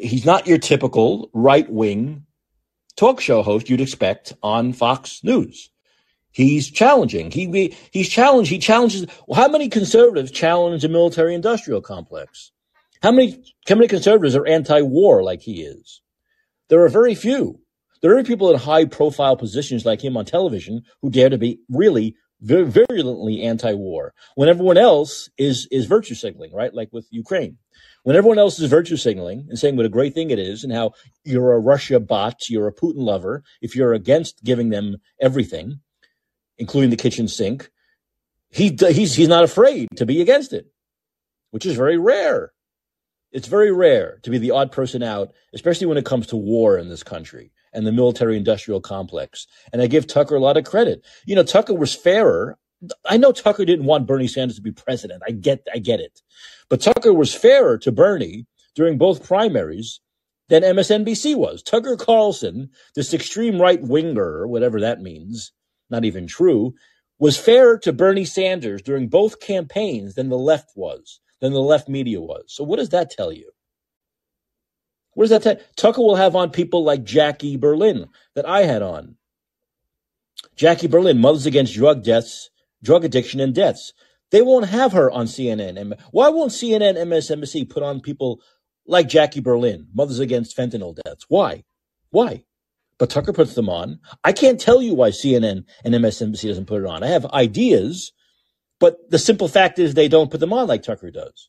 he's 0.00 0.24
not 0.24 0.46
your 0.46 0.58
typical 0.58 1.30
right 1.32 1.70
wing 1.70 2.24
talk 2.96 3.20
show 3.20 3.42
host 3.42 3.68
you'd 3.68 3.80
expect 3.80 4.32
on 4.42 4.72
Fox 4.72 5.22
News. 5.24 5.70
He's 6.32 6.70
challenging. 6.70 7.30
He 7.30 7.74
he's 7.90 8.08
challenged. 8.08 8.50
He 8.50 8.58
challenges. 8.58 9.06
Well, 9.26 9.40
how 9.40 9.48
many 9.48 9.68
conservatives 9.68 10.30
challenge 10.30 10.82
the 10.82 10.88
military 10.88 11.34
industrial 11.34 11.80
complex? 11.80 12.52
How 13.02 13.10
many 13.10 13.42
how 13.68 13.74
many 13.74 13.88
conservatives 13.88 14.36
are 14.36 14.46
anti-war 14.46 15.22
like 15.22 15.42
he 15.42 15.62
is? 15.62 16.02
There 16.68 16.84
are 16.84 16.88
very 16.88 17.14
few. 17.14 17.60
There 18.00 18.16
are 18.16 18.22
people 18.22 18.50
in 18.50 18.58
high 18.58 18.84
profile 18.84 19.36
positions 19.36 19.84
like 19.84 20.02
him 20.02 20.16
on 20.16 20.24
television 20.24 20.82
who 21.02 21.10
dare 21.10 21.28
to 21.28 21.36
be 21.38 21.60
really 21.68 22.14
virulently 22.40 23.42
anti-war 23.42 24.14
when 24.34 24.48
everyone 24.48 24.78
else 24.78 25.28
is 25.36 25.66
is 25.70 25.86
virtue 25.86 26.14
signaling, 26.14 26.54
right? 26.54 26.72
Like 26.72 26.90
with 26.92 27.06
Ukraine. 27.10 27.58
When 28.04 28.16
everyone 28.16 28.38
else 28.38 28.58
is 28.58 28.70
virtue 28.70 28.96
signaling 28.96 29.46
and 29.48 29.58
saying 29.58 29.76
what 29.76 29.84
a 29.84 29.90
great 29.90 30.14
thing 30.14 30.30
it 30.30 30.38
is 30.38 30.64
and 30.64 30.72
how 30.72 30.92
you're 31.24 31.52
a 31.52 31.60
Russia 31.60 32.00
bot, 32.00 32.48
you're 32.48 32.68
a 32.68 32.72
Putin 32.72 33.02
lover, 33.02 33.42
if 33.60 33.76
you're 33.76 33.92
against 33.92 34.42
giving 34.42 34.70
them 34.70 34.96
everything, 35.20 35.80
including 36.60 36.90
the 36.90 36.96
kitchen 36.96 37.26
sink, 37.26 37.70
he 38.50 38.76
he's 38.78 39.14
he's 39.14 39.28
not 39.28 39.42
afraid 39.42 39.88
to 39.96 40.06
be 40.06 40.20
against 40.20 40.52
it, 40.52 40.66
which 41.50 41.66
is 41.66 41.74
very 41.74 41.98
rare. 41.98 42.52
It's 43.32 43.48
very 43.48 43.72
rare 43.72 44.18
to 44.22 44.30
be 44.30 44.38
the 44.38 44.50
odd 44.50 44.70
person 44.70 45.02
out, 45.02 45.32
especially 45.54 45.86
when 45.86 45.96
it 45.96 46.04
comes 46.04 46.26
to 46.28 46.36
war 46.36 46.76
in 46.78 46.88
this 46.88 47.02
country 47.02 47.52
and 47.72 47.86
the 47.86 47.92
military 47.92 48.36
industrial 48.36 48.80
complex. 48.80 49.46
And 49.72 49.80
I 49.80 49.86
give 49.86 50.06
Tucker 50.06 50.34
a 50.34 50.40
lot 50.40 50.56
of 50.56 50.64
credit. 50.64 51.04
You 51.24 51.36
know, 51.36 51.44
Tucker 51.44 51.74
was 51.74 51.94
fairer. 51.94 52.58
I 53.08 53.16
know 53.16 53.30
Tucker 53.30 53.64
didn't 53.64 53.86
want 53.86 54.06
Bernie 54.06 54.26
Sanders 54.26 54.56
to 54.56 54.62
be 54.62 54.72
president. 54.72 55.22
I 55.26 55.30
get, 55.30 55.64
I 55.72 55.78
get 55.78 56.00
it. 56.00 56.20
But 56.68 56.80
Tucker 56.80 57.14
was 57.14 57.32
fairer 57.32 57.78
to 57.78 57.92
Bernie 57.92 58.46
during 58.74 58.98
both 58.98 59.24
primaries 59.24 60.00
than 60.48 60.64
MSNBC 60.64 61.36
was. 61.36 61.62
Tucker 61.62 61.96
Carlson, 61.96 62.70
this 62.96 63.14
extreme 63.14 63.60
right 63.60 63.80
winger, 63.80 64.48
whatever 64.48 64.80
that 64.80 65.00
means, 65.00 65.52
not 65.90 66.04
even 66.04 66.26
true, 66.26 66.74
was 67.18 67.36
fairer 67.36 67.78
to 67.78 67.92
Bernie 67.92 68.24
Sanders 68.24 68.82
during 68.82 69.08
both 69.08 69.40
campaigns 69.40 70.14
than 70.14 70.28
the 70.28 70.38
left 70.38 70.70
was, 70.74 71.20
than 71.40 71.52
the 71.52 71.60
left 71.60 71.88
media 71.88 72.20
was. 72.20 72.44
So 72.48 72.64
what 72.64 72.78
does 72.78 72.88
that 72.90 73.10
tell 73.10 73.32
you? 73.32 73.50
What 75.14 75.24
does 75.28 75.30
that 75.30 75.42
tell? 75.42 75.66
Tucker 75.76 76.00
will 76.00 76.16
have 76.16 76.34
on 76.34 76.50
people 76.50 76.82
like 76.84 77.04
Jackie 77.04 77.56
Berlin 77.56 78.08
that 78.34 78.48
I 78.48 78.62
had 78.62 78.82
on. 78.82 79.16
Jackie 80.56 80.88
Berlin, 80.88 81.18
Mothers 81.18 81.46
Against 81.46 81.74
Drug 81.74 82.02
Deaths, 82.02 82.50
Drug 82.82 83.04
Addiction 83.04 83.40
and 83.40 83.54
Deaths. 83.54 83.92
They 84.30 84.42
won't 84.42 84.66
have 84.66 84.92
her 84.92 85.10
on 85.10 85.26
CNN. 85.26 85.98
Why 86.12 86.28
won't 86.28 86.52
CNN, 86.52 86.96
MSNBC 86.96 87.68
put 87.68 87.82
on 87.82 88.00
people 88.00 88.40
like 88.86 89.08
Jackie 89.08 89.40
Berlin, 89.40 89.88
Mothers 89.92 90.20
Against 90.20 90.56
Fentanyl 90.56 90.96
Deaths? 91.04 91.26
Why? 91.28 91.64
Why? 92.10 92.44
But 93.00 93.08
Tucker 93.08 93.32
puts 93.32 93.54
them 93.54 93.70
on. 93.70 93.98
I 94.22 94.32
can't 94.32 94.60
tell 94.60 94.82
you 94.82 94.94
why 94.94 95.08
CNN 95.08 95.64
and 95.86 95.94
MSNBC 95.94 96.46
doesn't 96.46 96.66
put 96.66 96.82
it 96.82 96.86
on. 96.86 97.02
I 97.02 97.06
have 97.06 97.24
ideas, 97.24 98.12
but 98.78 98.98
the 99.10 99.18
simple 99.18 99.48
fact 99.48 99.78
is 99.78 99.94
they 99.94 100.06
don't 100.06 100.30
put 100.30 100.38
them 100.38 100.52
on 100.52 100.68
like 100.68 100.82
Tucker 100.82 101.10
does. 101.10 101.48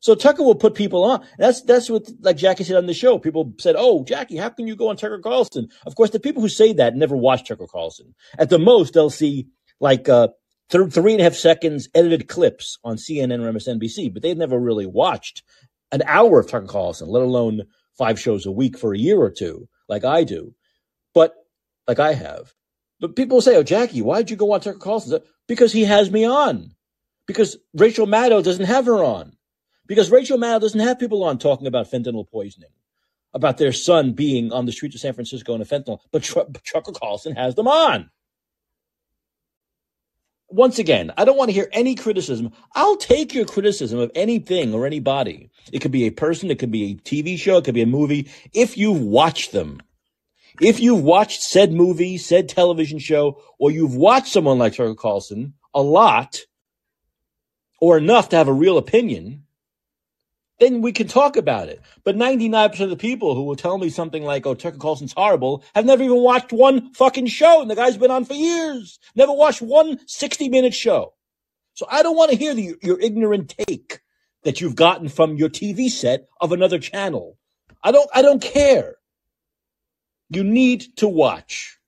So 0.00 0.16
Tucker 0.16 0.42
will 0.42 0.56
put 0.56 0.74
people 0.74 1.04
on. 1.04 1.24
That's 1.38 1.62
that's 1.62 1.88
what 1.88 2.10
like 2.20 2.36
Jackie 2.36 2.64
said 2.64 2.76
on 2.76 2.86
the 2.86 2.92
show. 2.92 3.20
People 3.20 3.54
said, 3.60 3.76
"Oh, 3.78 4.02
Jackie, 4.02 4.36
how 4.36 4.48
can 4.48 4.66
you 4.66 4.74
go 4.74 4.88
on 4.88 4.96
Tucker 4.96 5.20
Carlson?" 5.20 5.68
Of 5.86 5.94
course, 5.94 6.10
the 6.10 6.18
people 6.18 6.42
who 6.42 6.48
say 6.48 6.72
that 6.72 6.96
never 6.96 7.16
watch 7.16 7.46
Tucker 7.46 7.68
Carlson. 7.70 8.12
At 8.36 8.50
the 8.50 8.58
most, 8.58 8.94
they'll 8.94 9.10
see 9.10 9.46
like 9.78 10.08
uh, 10.08 10.28
th- 10.70 10.92
three 10.92 11.12
and 11.12 11.20
a 11.20 11.24
half 11.24 11.34
seconds 11.34 11.88
edited 11.94 12.26
clips 12.26 12.78
on 12.82 12.96
CNN 12.96 13.40
or 13.40 13.52
MSNBC, 13.52 14.12
but 14.12 14.24
they've 14.24 14.36
never 14.36 14.58
really 14.58 14.86
watched 14.86 15.44
an 15.92 16.02
hour 16.04 16.40
of 16.40 16.48
Tucker 16.50 16.66
Carlson, 16.66 17.08
let 17.08 17.22
alone 17.22 17.62
five 17.96 18.18
shows 18.18 18.44
a 18.44 18.50
week 18.50 18.76
for 18.76 18.92
a 18.92 18.98
year 18.98 19.20
or 19.20 19.30
two, 19.30 19.68
like 19.92 20.04
I 20.04 20.24
do. 20.24 20.54
But 21.14 21.34
like 21.86 22.00
I 22.00 22.14
have. 22.14 22.52
But 23.00 23.16
people 23.16 23.40
say, 23.40 23.56
"Oh, 23.56 23.62
Jackie, 23.62 24.02
why'd 24.02 24.30
you 24.30 24.36
go 24.36 24.52
on 24.52 24.60
Tucker 24.60 24.78
Carlson?" 24.78 25.20
Because 25.46 25.72
he 25.72 25.84
has 25.84 26.10
me 26.10 26.24
on. 26.24 26.74
Because 27.26 27.56
Rachel 27.74 28.06
Maddow 28.06 28.42
doesn't 28.42 28.64
have 28.64 28.86
her 28.86 29.04
on 29.04 29.36
because 29.86 30.10
Rachel 30.10 30.38
Maddow 30.38 30.60
doesn't 30.60 30.80
have 30.80 30.98
people 30.98 31.22
on 31.24 31.38
talking 31.38 31.66
about 31.66 31.90
fentanyl 31.90 32.28
poisoning, 32.28 32.70
about 33.34 33.58
their 33.58 33.72
son 33.72 34.12
being 34.12 34.52
on 34.52 34.66
the 34.66 34.72
streets 34.72 34.94
of 34.94 35.00
San 35.00 35.12
Francisco 35.12 35.54
in 35.54 35.60
a 35.60 35.64
fentanyl, 35.64 35.98
but, 36.10 36.22
Tr- 36.22 36.40
but 36.48 36.64
Tucker 36.64 36.92
Carlson 36.92 37.36
has 37.36 37.54
them 37.54 37.68
on. 37.68 38.10
Once 40.52 40.78
again, 40.78 41.10
I 41.16 41.24
don't 41.24 41.38
want 41.38 41.48
to 41.48 41.54
hear 41.54 41.68
any 41.72 41.94
criticism. 41.94 42.52
I'll 42.74 42.96
take 42.96 43.32
your 43.32 43.46
criticism 43.46 43.98
of 43.98 44.12
anything 44.14 44.74
or 44.74 44.86
anybody. 44.86 45.50
It 45.72 45.80
could 45.80 45.90
be 45.90 46.04
a 46.04 46.10
person, 46.10 46.50
it 46.50 46.58
could 46.58 46.70
be 46.70 46.92
a 46.92 46.94
TV 46.96 47.38
show, 47.38 47.56
it 47.56 47.64
could 47.64 47.74
be 47.74 47.82
a 47.82 47.86
movie, 47.86 48.30
if 48.52 48.76
you've 48.76 49.00
watched 49.00 49.52
them. 49.52 49.80
If 50.60 50.80
you've 50.80 51.02
watched 51.02 51.40
said 51.40 51.72
movie, 51.72 52.18
said 52.18 52.50
television 52.50 52.98
show, 52.98 53.40
or 53.58 53.70
you've 53.70 53.96
watched 53.96 54.32
someone 54.32 54.58
like 54.58 54.74
Tucker 54.74 54.94
Carlson 54.94 55.54
a 55.72 55.80
lot, 55.80 56.40
or 57.80 57.96
enough 57.96 58.28
to 58.28 58.36
have 58.36 58.48
a 58.48 58.52
real 58.52 58.76
opinion, 58.76 59.44
then 60.62 60.80
we 60.80 60.92
can 60.92 61.08
talk 61.08 61.36
about 61.36 61.68
it. 61.68 61.80
But 62.04 62.16
99% 62.16 62.78
of 62.80 62.90
the 62.90 62.96
people 62.96 63.34
who 63.34 63.42
will 63.42 63.56
tell 63.56 63.78
me 63.78 63.90
something 63.90 64.22
like, 64.22 64.46
oh, 64.46 64.54
Tucker 64.54 64.78
Carlson's 64.78 65.12
horrible, 65.12 65.64
have 65.74 65.84
never 65.84 66.04
even 66.04 66.18
watched 66.18 66.52
one 66.52 66.94
fucking 66.94 67.26
show. 67.26 67.60
And 67.60 67.70
the 67.70 67.74
guy's 67.74 67.96
been 67.96 68.12
on 68.12 68.24
for 68.24 68.34
years. 68.34 69.00
Never 69.16 69.32
watched 69.32 69.60
one 69.60 69.98
60 70.06 70.48
minute 70.48 70.72
show. 70.72 71.14
So 71.74 71.86
I 71.90 72.04
don't 72.04 72.16
want 72.16 72.30
to 72.30 72.36
hear 72.36 72.54
the, 72.54 72.76
your 72.80 73.00
ignorant 73.00 73.54
take 73.66 74.02
that 74.44 74.60
you've 74.60 74.76
gotten 74.76 75.08
from 75.08 75.36
your 75.36 75.48
TV 75.48 75.90
set 75.90 76.28
of 76.40 76.52
another 76.52 76.78
channel. 76.78 77.38
I 77.82 77.90
don't, 77.90 78.08
I 78.14 78.22
don't 78.22 78.42
care. 78.42 78.96
You 80.30 80.44
need 80.44 80.96
to 80.98 81.08
watch. 81.08 81.78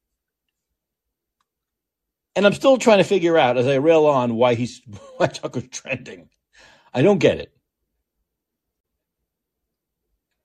And 2.35 2.45
I'm 2.45 2.53
still 2.53 2.77
trying 2.79 2.99
to 2.99 3.05
figure 3.05 3.39
out 3.39 3.57
as 3.57 3.69
I 3.69 3.77
rail 3.77 4.07
on 4.07 4.35
why 4.35 4.55
he's, 4.55 4.83
why 5.17 5.29
Tucker's 5.29 5.69
trending. 5.69 6.29
I 6.93 7.03
don't 7.03 7.19
get 7.19 7.39
it. 7.39 7.54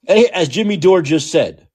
As 0.09 0.49
Jimmy 0.49 0.75
Dore 0.75 1.03
just 1.03 1.31
said, 1.31 1.67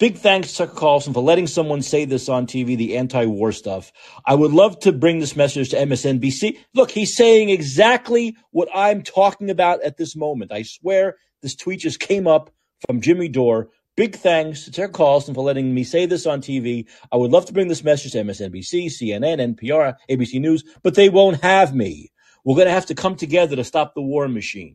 big 0.00 0.16
thanks 0.16 0.50
to 0.50 0.66
Tucker 0.66 0.74
Carlson 0.74 1.14
for 1.14 1.22
letting 1.22 1.46
someone 1.46 1.82
say 1.82 2.04
this 2.04 2.28
on 2.28 2.48
TV, 2.48 2.76
the 2.76 2.96
anti-war 2.96 3.52
stuff. 3.52 3.92
I 4.26 4.34
would 4.34 4.50
love 4.50 4.80
to 4.80 4.90
bring 4.90 5.20
this 5.20 5.36
message 5.36 5.70
to 5.70 5.76
MSNBC. 5.76 6.58
Look, 6.74 6.90
he's 6.90 7.16
saying 7.16 7.50
exactly 7.50 8.36
what 8.50 8.68
I'm 8.74 9.02
talking 9.02 9.50
about 9.50 9.84
at 9.84 9.98
this 9.98 10.16
moment. 10.16 10.50
I 10.50 10.62
swear 10.62 11.14
this 11.42 11.54
tweet 11.54 11.78
just 11.78 12.00
came 12.00 12.26
up 12.26 12.50
from 12.88 13.00
Jimmy 13.00 13.28
Dore. 13.28 13.68
Big 13.96 14.16
thanks 14.16 14.64
to 14.64 14.72
Tucker 14.72 14.92
Carlson 14.92 15.32
for 15.32 15.44
letting 15.44 15.72
me 15.72 15.84
say 15.84 16.06
this 16.06 16.26
on 16.26 16.40
TV. 16.40 16.88
I 17.12 17.16
would 17.16 17.30
love 17.30 17.46
to 17.46 17.52
bring 17.52 17.68
this 17.68 17.84
message 17.84 18.10
to 18.12 18.24
MSNBC, 18.24 18.86
CNN, 18.86 19.54
NPR, 19.54 19.94
ABC 20.10 20.40
News, 20.40 20.64
but 20.82 20.96
they 20.96 21.08
won't 21.08 21.40
have 21.40 21.72
me. 21.72 22.10
We're 22.44 22.56
going 22.56 22.66
to 22.66 22.74
have 22.74 22.86
to 22.86 22.96
come 22.96 23.14
together 23.14 23.54
to 23.54 23.62
stop 23.62 23.94
the 23.94 24.02
war 24.02 24.26
machine. 24.26 24.74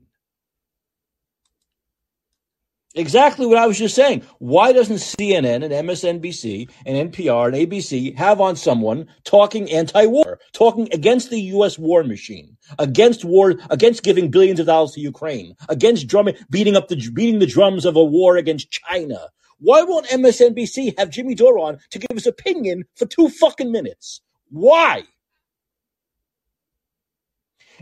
Exactly 2.96 3.46
what 3.46 3.60
I 3.60 3.68
was 3.68 3.78
just 3.78 3.94
saying. 3.94 4.24
Why 4.40 4.74
doesn't 4.74 4.96
CNN 4.98 5.64
and 5.64 5.72
MSNBC 5.72 6.72
and 6.88 7.12
NPR 7.14 7.48
and 7.48 7.56
ABC 7.56 8.18
have 8.18 8.42
on 8.42 8.56
someone 8.56 9.08
talking 9.26 9.70
anti-war, 9.70 10.40
talking 10.54 10.90
against 10.92 11.30
the 11.30 11.40
U.S. 11.40 11.78
war 11.78 12.04
machine, 12.04 12.58
against 12.80 13.24
war, 13.24 13.56
against 13.70 14.02
giving 14.02 14.32
billions 14.32 14.60
of 14.60 14.66
dollars 14.66 14.94
to 14.94 15.02
Ukraine, 15.02 15.54
against 15.70 16.08
drumming, 16.08 16.36
beating 16.50 16.76
up 16.76 16.88
the 16.88 16.96
beating 17.14 17.38
the 17.38 17.46
drums 17.46 17.86
of 17.86 17.96
a 17.96 18.04
war 18.04 18.38
against 18.38 18.72
China? 18.72 19.28
Why 19.60 19.84
won't 19.84 20.08
MSNBC 20.08 20.98
have 20.98 21.12
Jimmy 21.12 21.36
Dore 21.36 21.60
on 21.60 21.78
to 21.92 22.00
give 22.00 22.16
his 22.16 22.26
opinion 22.26 22.86
for 22.96 23.06
two 23.06 23.30
fucking 23.30 23.72
minutes? 23.72 24.22
Why? 24.50 25.04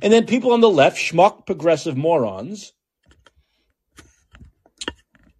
And 0.01 0.11
then 0.11 0.25
people 0.25 0.51
on 0.51 0.61
the 0.61 0.69
left, 0.69 0.97
schmuck 0.97 1.45
progressive 1.45 1.95
morons, 1.95 2.73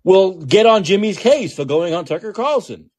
will 0.08 0.39
get 0.39 0.65
on 0.65 0.86
Jimmy's 0.86 1.20
case 1.20 1.54
for 1.54 1.65
going 1.65 1.93
on 1.93 2.06
Tucker 2.06 2.32
Carlson. 2.32 2.89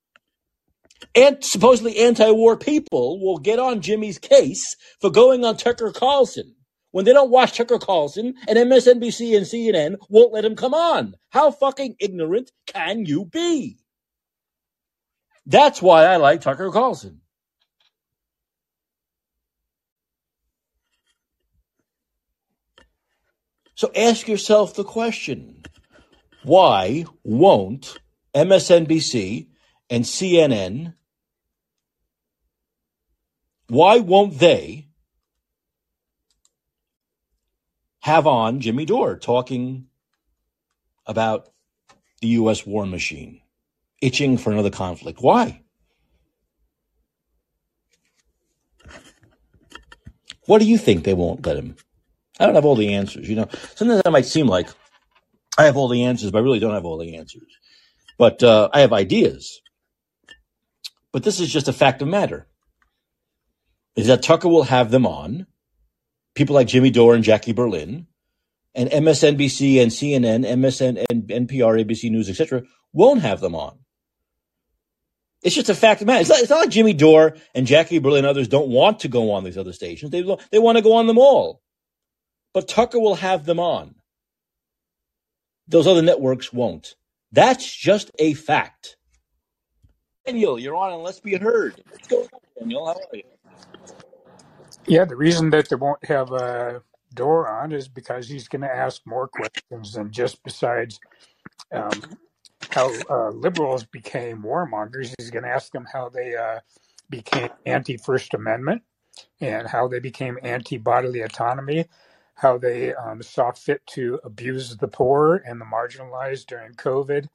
And 1.15 1.43
supposedly 1.43 1.97
anti-war 2.01 2.59
people 2.59 3.19
will 3.19 3.39
get 3.39 3.59
on 3.59 3.81
Jimmy's 3.81 4.19
case 4.19 4.77
for 5.01 5.09
going 5.09 5.43
on 5.43 5.57
Tucker 5.57 5.91
Carlson 5.91 6.55
when 6.91 7.07
they 7.07 7.15
don't 7.15 7.31
watch 7.31 7.57
Tucker 7.57 7.79
Carlson 7.79 8.35
and 8.47 8.59
MSNBC 8.59 9.35
and 9.35 9.47
CNN 9.47 9.97
won't 10.11 10.35
let 10.35 10.45
him 10.45 10.55
come 10.55 10.75
on. 10.75 11.15
How 11.31 11.51
fucking 11.51 11.97
ignorant 11.99 12.53
can 12.67 13.07
you 13.07 13.25
be? 13.25 13.79
That's 15.47 15.81
why 15.81 16.05
I 16.05 16.17
like 16.17 16.43
Tucker 16.43 16.71
Carlson. 16.71 17.23
So 23.77 23.91
ask 23.97 24.29
yourself 24.29 24.75
the 24.75 24.85
question 24.85 25.63
why 26.49 27.05
won't 27.25 27.99
MSNBC 28.35 29.49
and 29.91 30.05
CNN, 30.05 30.95
why 33.69 33.99
won't 33.99 34.39
they 34.39 34.89
have 38.01 38.27
on 38.27 38.61
Jimmy 38.61 38.87
Dore 38.87 39.19
talking 39.19 39.89
about 41.07 41.51
the 42.23 42.29
U.S. 42.29 42.67
war 42.67 42.87
machine, 42.87 43.43
itching 44.01 44.39
for 44.39 44.51
another 44.51 44.71
conflict? 44.71 45.21
Why? 45.21 45.61
What 50.47 50.61
do 50.61 50.65
you 50.65 50.79
think 50.79 51.05
they 51.05 51.13
won't 51.13 51.45
let 51.45 51.59
him? 51.59 51.77
I 52.41 52.47
don't 52.47 52.55
have 52.55 52.65
all 52.65 52.75
the 52.75 52.95
answers. 52.95 53.29
You 53.29 53.37
know, 53.37 53.49
sometimes 53.75 54.01
that 54.03 54.11
might 54.11 54.25
seem 54.25 54.47
like 54.47 54.69
I 55.59 55.65
have 55.65 55.77
all 55.77 55.89
the 55.89 56.05
answers, 56.05 56.31
but 56.31 56.39
I 56.39 56.43
really 56.43 56.61
don't 56.61 56.75
have 56.75 56.85
all 56.85 56.99
the 56.99 57.17
answers. 57.17 57.43
But 58.17 58.43
uh, 58.45 58.71
I 58.73 58.81
have 58.81 58.93
ideas. 58.93 59.61
But 61.13 61.25
this 61.25 61.41
is 61.41 61.53
just 61.53 61.69
a 61.69 61.73
fact 61.73 62.01
of 62.01 62.09
matter. 62.09 62.47
is 63.97 64.07
that 64.07 64.23
Tucker 64.23 64.49
will 64.49 64.65
have 64.65 64.91
them 64.93 65.07
on, 65.07 65.47
people 66.37 66.55
like 66.55 66.69
Jimmy 66.69 66.91
Dore 66.91 67.15
and 67.15 67.25
Jackie 67.25 67.53
Berlin, 67.53 68.07
and 68.75 68.89
MSNBC 68.89 69.83
and 69.83 69.91
CNN, 69.91 70.47
MSN 70.47 71.05
and 71.11 71.25
NPR, 71.49 71.85
ABC 71.85 72.11
News, 72.11 72.31
etc., 72.31 72.63
won't 72.93 73.23
have 73.23 73.41
them 73.41 73.57
on. 73.57 73.79
It's 75.43 75.57
just 75.57 75.71
a 75.71 75.75
fact 75.75 76.01
of 76.01 76.07
matter. 76.07 76.21
It's 76.21 76.31
not, 76.31 76.41
it's 76.41 76.51
not 76.51 76.61
like 76.61 76.71
Jimmy 76.71 76.93
Dore 76.93 77.37
and 77.55 77.67
Jackie 77.67 77.99
Berlin 77.99 78.19
and 78.21 78.27
others 78.29 78.49
don't 78.49 78.69
want 78.69 79.01
to 79.01 79.09
go 79.09 79.33
on 79.33 79.45
these 79.45 79.59
other 79.59 79.73
stations. 79.73 80.13
They, 80.13 80.23
they 80.53 80.59
want 80.59 80.79
to 80.79 80.83
go 80.83 80.95
on 80.95 81.07
them 81.07 81.19
all. 81.19 81.63
But 82.55 82.69
Tucker 82.69 82.99
will 82.99 83.17
have 83.17 83.45
them 83.45 83.59
on. 83.61 83.95
Those 85.69 85.87
other 85.87 86.03
networks 86.03 86.53
won't. 86.53 86.97
That's 87.33 87.71
just 87.75 88.11
a 88.19 88.35
fact. 88.35 88.97
Daniel, 90.27 90.59
you're 90.59 90.77
on 90.77 90.93
and 90.93 91.03
let's 91.03 91.21
be 91.21 91.37
heard. 91.37 91.83
What's 91.91 92.09
going 92.09 92.29
on, 92.33 92.41
Daniel? 92.59 92.87
How 92.87 92.93
are 92.95 93.17
you? 93.17 93.23
Yeah, 94.87 95.05
the 95.07 95.17
reason 95.17 95.51
that 95.51 95.69
they 95.69 95.77
won't 95.77 96.05
have 96.07 96.33
a 96.33 96.83
door 97.15 97.49
on 97.49 97.73
is 97.73 97.89
because 97.89 98.29
he's 98.29 98.49
going 98.49 98.63
to 98.63 98.75
ask 98.75 99.03
more 99.07 99.29
questions 99.29 99.95
than 99.95 100.13
just 100.13 100.43
besides 100.45 101.01
um, 101.73 102.19
how 102.71 102.93
uh, 103.11 103.31
liberals 103.31 103.85
became 103.85 104.43
warmongers. 104.43 105.15
He's 105.19 105.31
going 105.31 105.45
to 105.45 105.51
ask 105.51 105.73
them 105.73 105.87
how 105.93 106.11
they 106.11 106.37
uh, 106.37 106.61
became 107.11 107.51
anti 107.67 107.97
First 107.97 108.35
Amendment 108.35 108.83
and 109.41 109.69
how 109.69 109.89
they 109.89 110.01
became 110.01 110.39
anti 110.43 110.79
bodily 110.79 111.23
autonomy, 111.23 111.87
how 112.39 112.57
they 112.57 112.95
um, 112.95 113.23
saw 113.23 113.53
fit 113.53 113.87
to 113.89 114.21
abuse 114.25 114.77
the 114.77 114.89
poor 114.89 115.43
and 115.45 115.61
the 115.61 115.65
marginalized 115.65 116.47
during 116.47 116.73
COVID. 116.75 117.29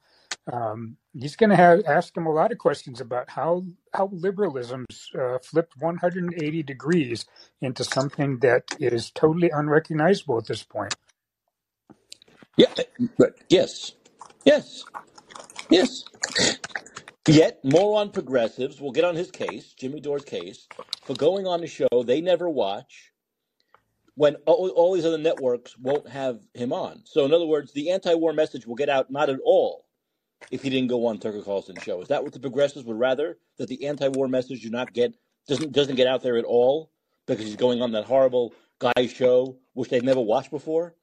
Um, 0.50 0.96
he's 1.12 1.36
going 1.36 1.50
to 1.50 1.56
have 1.56 1.84
ask 1.86 2.14
them 2.14 2.26
a 2.26 2.32
lot 2.32 2.52
of 2.52 2.58
questions 2.58 3.00
about 3.00 3.30
how 3.30 3.64
how 3.92 4.10
liberalism's 4.12 5.10
uh, 5.18 5.38
flipped 5.38 5.76
180 5.78 6.62
degrees 6.62 7.26
into 7.60 7.84
something 7.84 8.38
that 8.40 8.64
is 8.80 9.10
totally 9.10 9.50
unrecognizable 9.50 10.38
at 10.38 10.46
this 10.46 10.62
point. 10.62 10.94
Yeah, 12.56 12.72
but 13.18 13.36
yes, 13.48 13.92
yes. 14.44 14.84
Yes. 15.70 16.04
Yet, 17.26 17.60
moron 17.64 18.10
progressives 18.10 18.80
will 18.80 18.92
get 18.92 19.04
on 19.04 19.16
his 19.16 19.30
case, 19.30 19.72
Jimmy 19.72 20.00
Dore's 20.00 20.24
case, 20.24 20.68
for 21.04 21.14
going 21.14 21.46
on 21.46 21.60
the 21.62 21.66
show 21.66 21.88
they 22.04 22.20
never 22.20 22.50
watch 22.50 23.13
when 24.16 24.36
all, 24.46 24.68
all 24.70 24.94
these 24.94 25.04
other 25.04 25.18
networks 25.18 25.76
won't 25.78 26.08
have 26.08 26.40
him 26.54 26.72
on. 26.72 27.02
So, 27.04 27.24
in 27.24 27.32
other 27.32 27.46
words, 27.46 27.72
the 27.72 27.90
anti 27.90 28.14
war 28.14 28.32
message 28.32 28.66
will 28.66 28.76
get 28.76 28.88
out 28.88 29.10
not 29.10 29.30
at 29.30 29.40
all 29.44 29.86
if 30.50 30.62
he 30.62 30.70
didn't 30.70 30.88
go 30.88 31.06
on 31.06 31.18
Tucker 31.18 31.42
Carlson's 31.42 31.82
show. 31.82 32.00
Is 32.00 32.08
that 32.08 32.22
what 32.22 32.32
the 32.32 32.40
progressives 32.40 32.84
would 32.84 32.98
rather? 32.98 33.38
That 33.58 33.68
the 33.68 33.86
anti 33.86 34.08
war 34.08 34.28
message 34.28 34.62
do 34.62 34.70
not 34.70 34.92
get 34.92 35.14
doesn't 35.48 35.72
doesn't 35.72 35.96
get 35.96 36.06
out 36.06 36.22
there 36.22 36.36
at 36.36 36.44
all 36.44 36.90
because 37.26 37.44
he's 37.44 37.56
going 37.56 37.82
on 37.82 37.92
that 37.92 38.04
horrible 38.04 38.54
guy 38.78 39.06
show 39.06 39.56
which 39.72 39.90
they've 39.90 40.02
never 40.02 40.20
watched 40.20 40.50
before? 40.50 40.94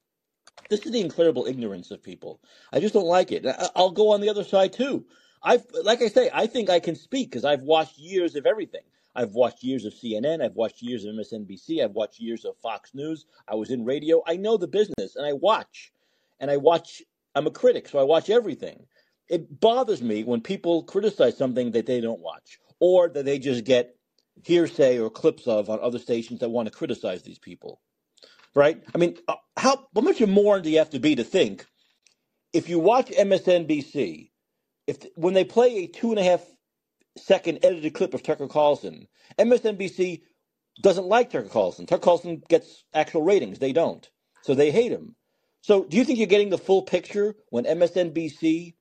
This 0.70 0.86
is 0.86 0.92
the 0.92 1.02
incredible 1.02 1.46
ignorance 1.46 1.92
of 1.92 2.04
people. 2.04 2.40
I 2.72 2.80
just 2.80 2.94
don't 2.94 3.06
like 3.06 3.32
it. 3.32 3.46
I'll 3.76 3.92
go 3.92 4.12
on 4.12 4.22
the 4.22 4.30
other 4.30 4.44
side 4.44 4.74
too. 4.74 5.06
I've, 5.44 5.66
like 5.84 6.02
I 6.02 6.08
say, 6.08 6.30
I 6.32 6.48
think 6.48 6.70
I 6.70 6.80
can 6.80 6.96
speak 6.96 7.30
because 7.30 7.46
I've 7.46 7.64
watched 7.64 7.98
years 7.98 8.36
of 8.36 8.46
everything. 8.46 8.84
I've 9.16 9.32
watched 9.34 9.64
years 9.64 9.86
of 9.86 9.94
CNN. 9.94 10.44
I've 10.44 10.56
watched 10.56 10.82
years 10.82 11.06
of 11.06 11.14
MSNBC. 11.16 11.84
I've 11.84 11.92
watched 11.92 12.20
years 12.20 12.46
of 12.46 12.58
Fox 12.58 12.94
News. 12.94 13.26
I 13.48 13.56
was 13.56 13.70
in 13.70 13.86
radio. 13.86 14.22
I 14.26 14.38
know 14.38 14.58
the 14.58 14.68
business 14.68 15.16
and 15.16 15.26
I 15.26 15.34
watch. 15.34 15.92
And 16.40 16.50
I 16.50 16.58
watch, 16.58 17.02
I'm 17.36 17.48
a 17.48 17.52
critic, 17.52 17.88
so 17.88 18.00
I 18.00 18.04
watch 18.04 18.30
everything. 18.30 18.88
It 19.30 19.60
bothers 19.60 20.02
me 20.02 20.24
when 20.24 20.42
people 20.42 20.84
criticize 20.84 21.38
something 21.38 21.72
that 21.72 21.86
they 21.86 22.02
don't 22.02 22.22
watch 22.22 22.60
or 22.80 23.10
that 23.10 23.26
they 23.26 23.38
just 23.38 23.64
get 23.64 23.96
hearsay 24.44 24.98
or 25.00 25.10
clips 25.10 25.46
of 25.46 25.70
on 25.70 25.80
other 25.82 26.00
stations 26.00 26.40
that 26.40 26.50
want 26.50 26.68
to 26.68 26.74
criticize 26.74 27.22
these 27.22 27.40
people 27.40 27.80
right? 28.54 28.84
I 28.94 28.98
mean, 28.98 29.18
uh, 29.28 29.36
how, 29.58 29.88
how 29.96 30.02
much 30.02 30.20
more 30.22 30.60
do 30.60 30.70
you 30.70 30.80
have 30.80 30.90
to 30.92 31.00
be 31.00 31.16
to 31.16 31.24
think 31.24 31.66
if 32.54 32.70
you 32.70 32.80
watch 32.80 33.10
MSNBC, 33.10 34.30
if 34.88 34.98
when 35.16 35.34
they 35.34 35.44
play 35.44 35.78
a 35.78 35.88
two 35.88 36.10
and 36.10 36.20
a 36.20 36.24
half 36.24 36.44
second 37.18 37.60
edited 37.66 37.94
clip 37.96 38.14
of 38.14 38.24
Tucker 38.24 38.48
Carlson, 38.48 39.08
MSNBC 39.40 40.22
doesn't 40.82 41.08
like 41.08 41.32
Tucker 41.32 41.50
Carlson. 41.50 41.86
Tucker 41.88 42.04
Carlson 42.04 42.44
gets 42.50 42.86
actual 42.94 43.24
ratings; 43.24 43.60
they 43.60 43.74
don't, 43.74 44.10
so 44.44 44.56
they 44.56 44.72
hate 44.72 44.92
him. 44.92 45.16
So, 45.62 45.86
do 45.86 45.98
you 45.98 46.06
think 46.06 46.20
you're 46.20 46.28
getting 46.28 46.52
the 46.52 46.58
full 46.60 46.84
picture 46.84 47.36
when 47.50 47.66
MSNBC 47.66 48.76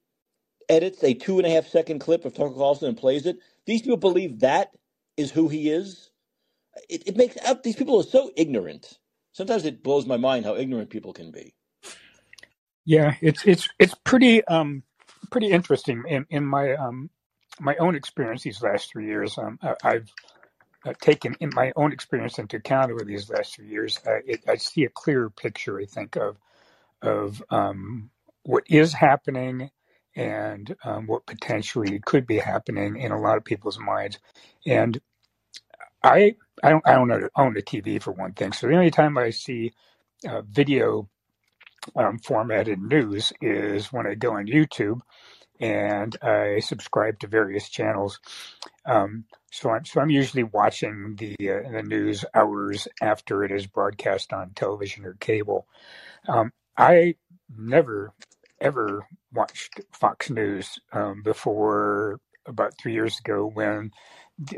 edits 0.68 1.05
a 1.05 1.14
two 1.14 1.39
and 1.39 1.47
a 1.47 1.51
half 1.51 1.68
second 1.68 2.01
clip 2.01 2.24
of 2.26 2.35
Tucker 2.35 2.55
Carlson 2.55 2.89
and 2.89 2.99
plays 2.99 3.26
it? 3.26 3.39
These 3.66 3.83
people 3.83 3.99
believe 3.99 4.41
that 4.41 4.70
is 5.16 5.31
who 5.33 5.49
he 5.49 5.70
is. 5.70 6.11
It, 6.89 7.05
it 7.09 7.16
makes 7.16 7.37
out 7.47 7.62
these 7.64 7.76
people 7.76 8.01
are 8.01 8.05
so 8.05 8.31
ignorant 8.37 8.99
sometimes 9.33 9.64
it 9.66 9.83
blows 9.83 10.07
my 10.07 10.16
mind 10.18 10.47
how 10.47 10.57
ignorant 10.57 10.91
people 10.91 11.12
can 11.12 11.31
be. 11.33 11.55
Yeah, 12.87 13.14
it's 13.22 13.45
it's 13.47 13.68
it's 13.78 13.95
pretty 14.05 14.45
um 14.47 14.83
pretty 15.31 15.51
interesting 15.53 16.05
in 16.09 16.26
in 16.31 16.45
my 16.47 16.74
um 16.74 17.11
my 17.61 17.77
own 17.77 17.97
experience 17.97 18.43
these 18.45 18.63
last 18.63 18.91
three 18.93 19.07
years. 19.07 19.39
Um, 19.39 19.59
I've 19.85 20.11
uh, 20.87 20.95
taken 21.01 21.37
in 21.41 21.51
my 21.55 21.73
own 21.77 21.93
experience 21.93 22.39
into 22.39 22.59
account 22.59 22.93
over 22.93 23.05
these 23.05 23.31
last 23.31 23.57
three 23.57 23.69
years. 23.69 24.01
Uh, 24.07 24.19
it, 24.27 24.43
I 24.49 24.57
see 24.57 24.85
a 24.85 24.91
clearer 24.91 25.31
picture, 25.31 25.81
I 25.81 25.87
think, 25.87 26.17
of 26.17 26.37
of 27.03 27.43
um, 27.51 28.11
what 28.45 28.65
is 28.69 28.93
happening 28.93 29.71
and 30.17 30.75
um, 30.85 31.07
what 31.07 31.27
potentially 31.27 32.01
could 32.05 32.27
be 32.27 32.39
happening 32.39 32.97
in 32.97 33.13
a 33.13 33.21
lot 33.21 33.37
of 33.39 33.45
people's 33.45 33.79
minds. 33.79 34.19
And 34.67 35.01
I 36.03 36.37
I 36.63 36.71
don't 36.71 36.87
I 36.87 36.95
don't 36.95 37.13
own 37.37 37.57
a 37.57 37.63
TV 37.63 38.03
for 38.03 38.13
one 38.13 38.33
thing. 38.33 38.53
So 38.53 38.67
the 38.69 38.75
only 38.75 38.91
time 38.91 39.19
I 39.19 39.31
see 39.31 39.73
uh, 40.29 40.43
video 40.43 41.09
um, 41.97 42.19
formatted 42.19 42.81
news 42.81 43.33
is 43.41 43.93
when 43.93 44.07
I 44.07 44.15
go 44.15 44.35
on 44.35 44.47
YouTube 44.47 45.01
and 45.61 46.17
I 46.23 46.61
subscribe 46.61 47.19
to 47.21 47.27
various 47.27 47.69
channels. 47.69 48.19
Um, 48.87 49.25
so 49.53 49.71
I'm 49.71 49.85
so 49.85 50.01
I'm 50.01 50.11
usually 50.11 50.43
watching 50.43 51.17
the 51.17 51.35
uh, 51.41 51.71
the 51.71 51.83
news 51.83 52.25
hours 52.35 52.89
after 53.01 53.45
it 53.45 53.53
is 53.53 53.67
broadcast 53.67 54.33
on 54.33 54.51
television 54.55 55.05
or 55.05 55.15
cable. 55.15 55.67
Um, 56.27 56.53
I 56.77 57.17
never 57.57 58.13
ever 58.61 59.07
watched 59.33 59.81
Fox 59.93 60.31
News 60.31 60.79
um, 60.93 61.23
before 61.23 62.21
about 62.47 62.77
three 62.79 62.93
years 62.93 63.19
ago 63.19 63.51
when 63.53 63.91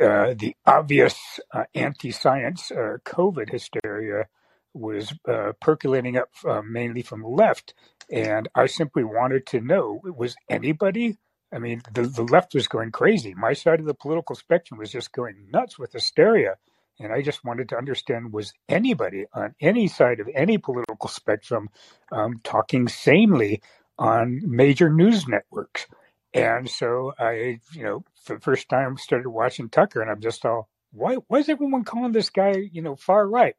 uh, 0.01 0.35
the 0.39 0.55
obvious 0.67 1.41
uh, 1.53 1.65
anti-science 1.75 2.71
uh, 2.71 2.99
COVID 3.05 3.51
hysteria 3.51 4.27
was 4.75 5.15
uh, 5.29 5.53
percolating 5.61 6.17
up 6.19 6.31
uh, 6.49 6.63
mainly 6.63 7.03
from 7.03 7.23
the 7.23 7.29
left, 7.29 7.75
and 8.11 8.49
I 8.55 8.67
simply 8.67 9.05
wanted 9.05 9.47
to 9.49 9.61
know: 9.61 10.01
was 10.05 10.37
anybody? 10.51 11.19
I 11.55 11.59
mean, 11.59 11.83
the 11.93 12.03
the 12.05 12.25
left 12.25 12.55
was 12.55 12.69
going 12.69 12.93
crazy. 12.93 13.35
My 13.35 13.55
side 13.55 13.81
of 13.81 13.87
the 13.87 13.95
political 13.95 14.37
spectrum 14.37 14.79
was 14.81 14.93
just 14.93 15.13
going 15.13 15.49
nuts 15.53 15.79
with 15.79 15.93
hysteria, 15.93 16.57
and 17.01 17.13
I 17.13 17.23
just 17.23 17.45
wanted 17.45 17.69
to 17.71 17.79
understand: 17.79 18.33
was 18.33 18.53
anybody 18.69 19.27
on 19.35 19.55
any 19.61 19.89
side 19.89 20.21
of 20.21 20.29
any 20.35 20.59
political 20.59 21.09
spectrum 21.09 21.71
um, 22.13 22.41
talking 22.45 22.89
sanely 22.89 23.63
on 23.99 24.41
major 24.45 24.91
news 24.91 25.29
networks? 25.29 25.87
And 26.35 26.69
so 26.69 27.13
I, 27.19 27.61
you 27.73 27.83
know, 27.83 28.05
for 28.25 28.37
the 28.37 28.41
first 28.41 28.69
time 28.69 28.97
started 28.97 29.29
watching 29.29 29.69
Tucker 29.69 30.01
and 30.01 30.11
I'm 30.11 30.21
just 30.21 30.45
all, 30.45 30.69
why 30.93 31.17
why 31.29 31.39
is 31.39 31.49
everyone 31.49 31.85
calling 31.85 32.13
this 32.13 32.31
guy, 32.31 32.55
you 32.73 32.83
know, 32.83 32.97
far 32.97 33.29
right? 33.29 33.57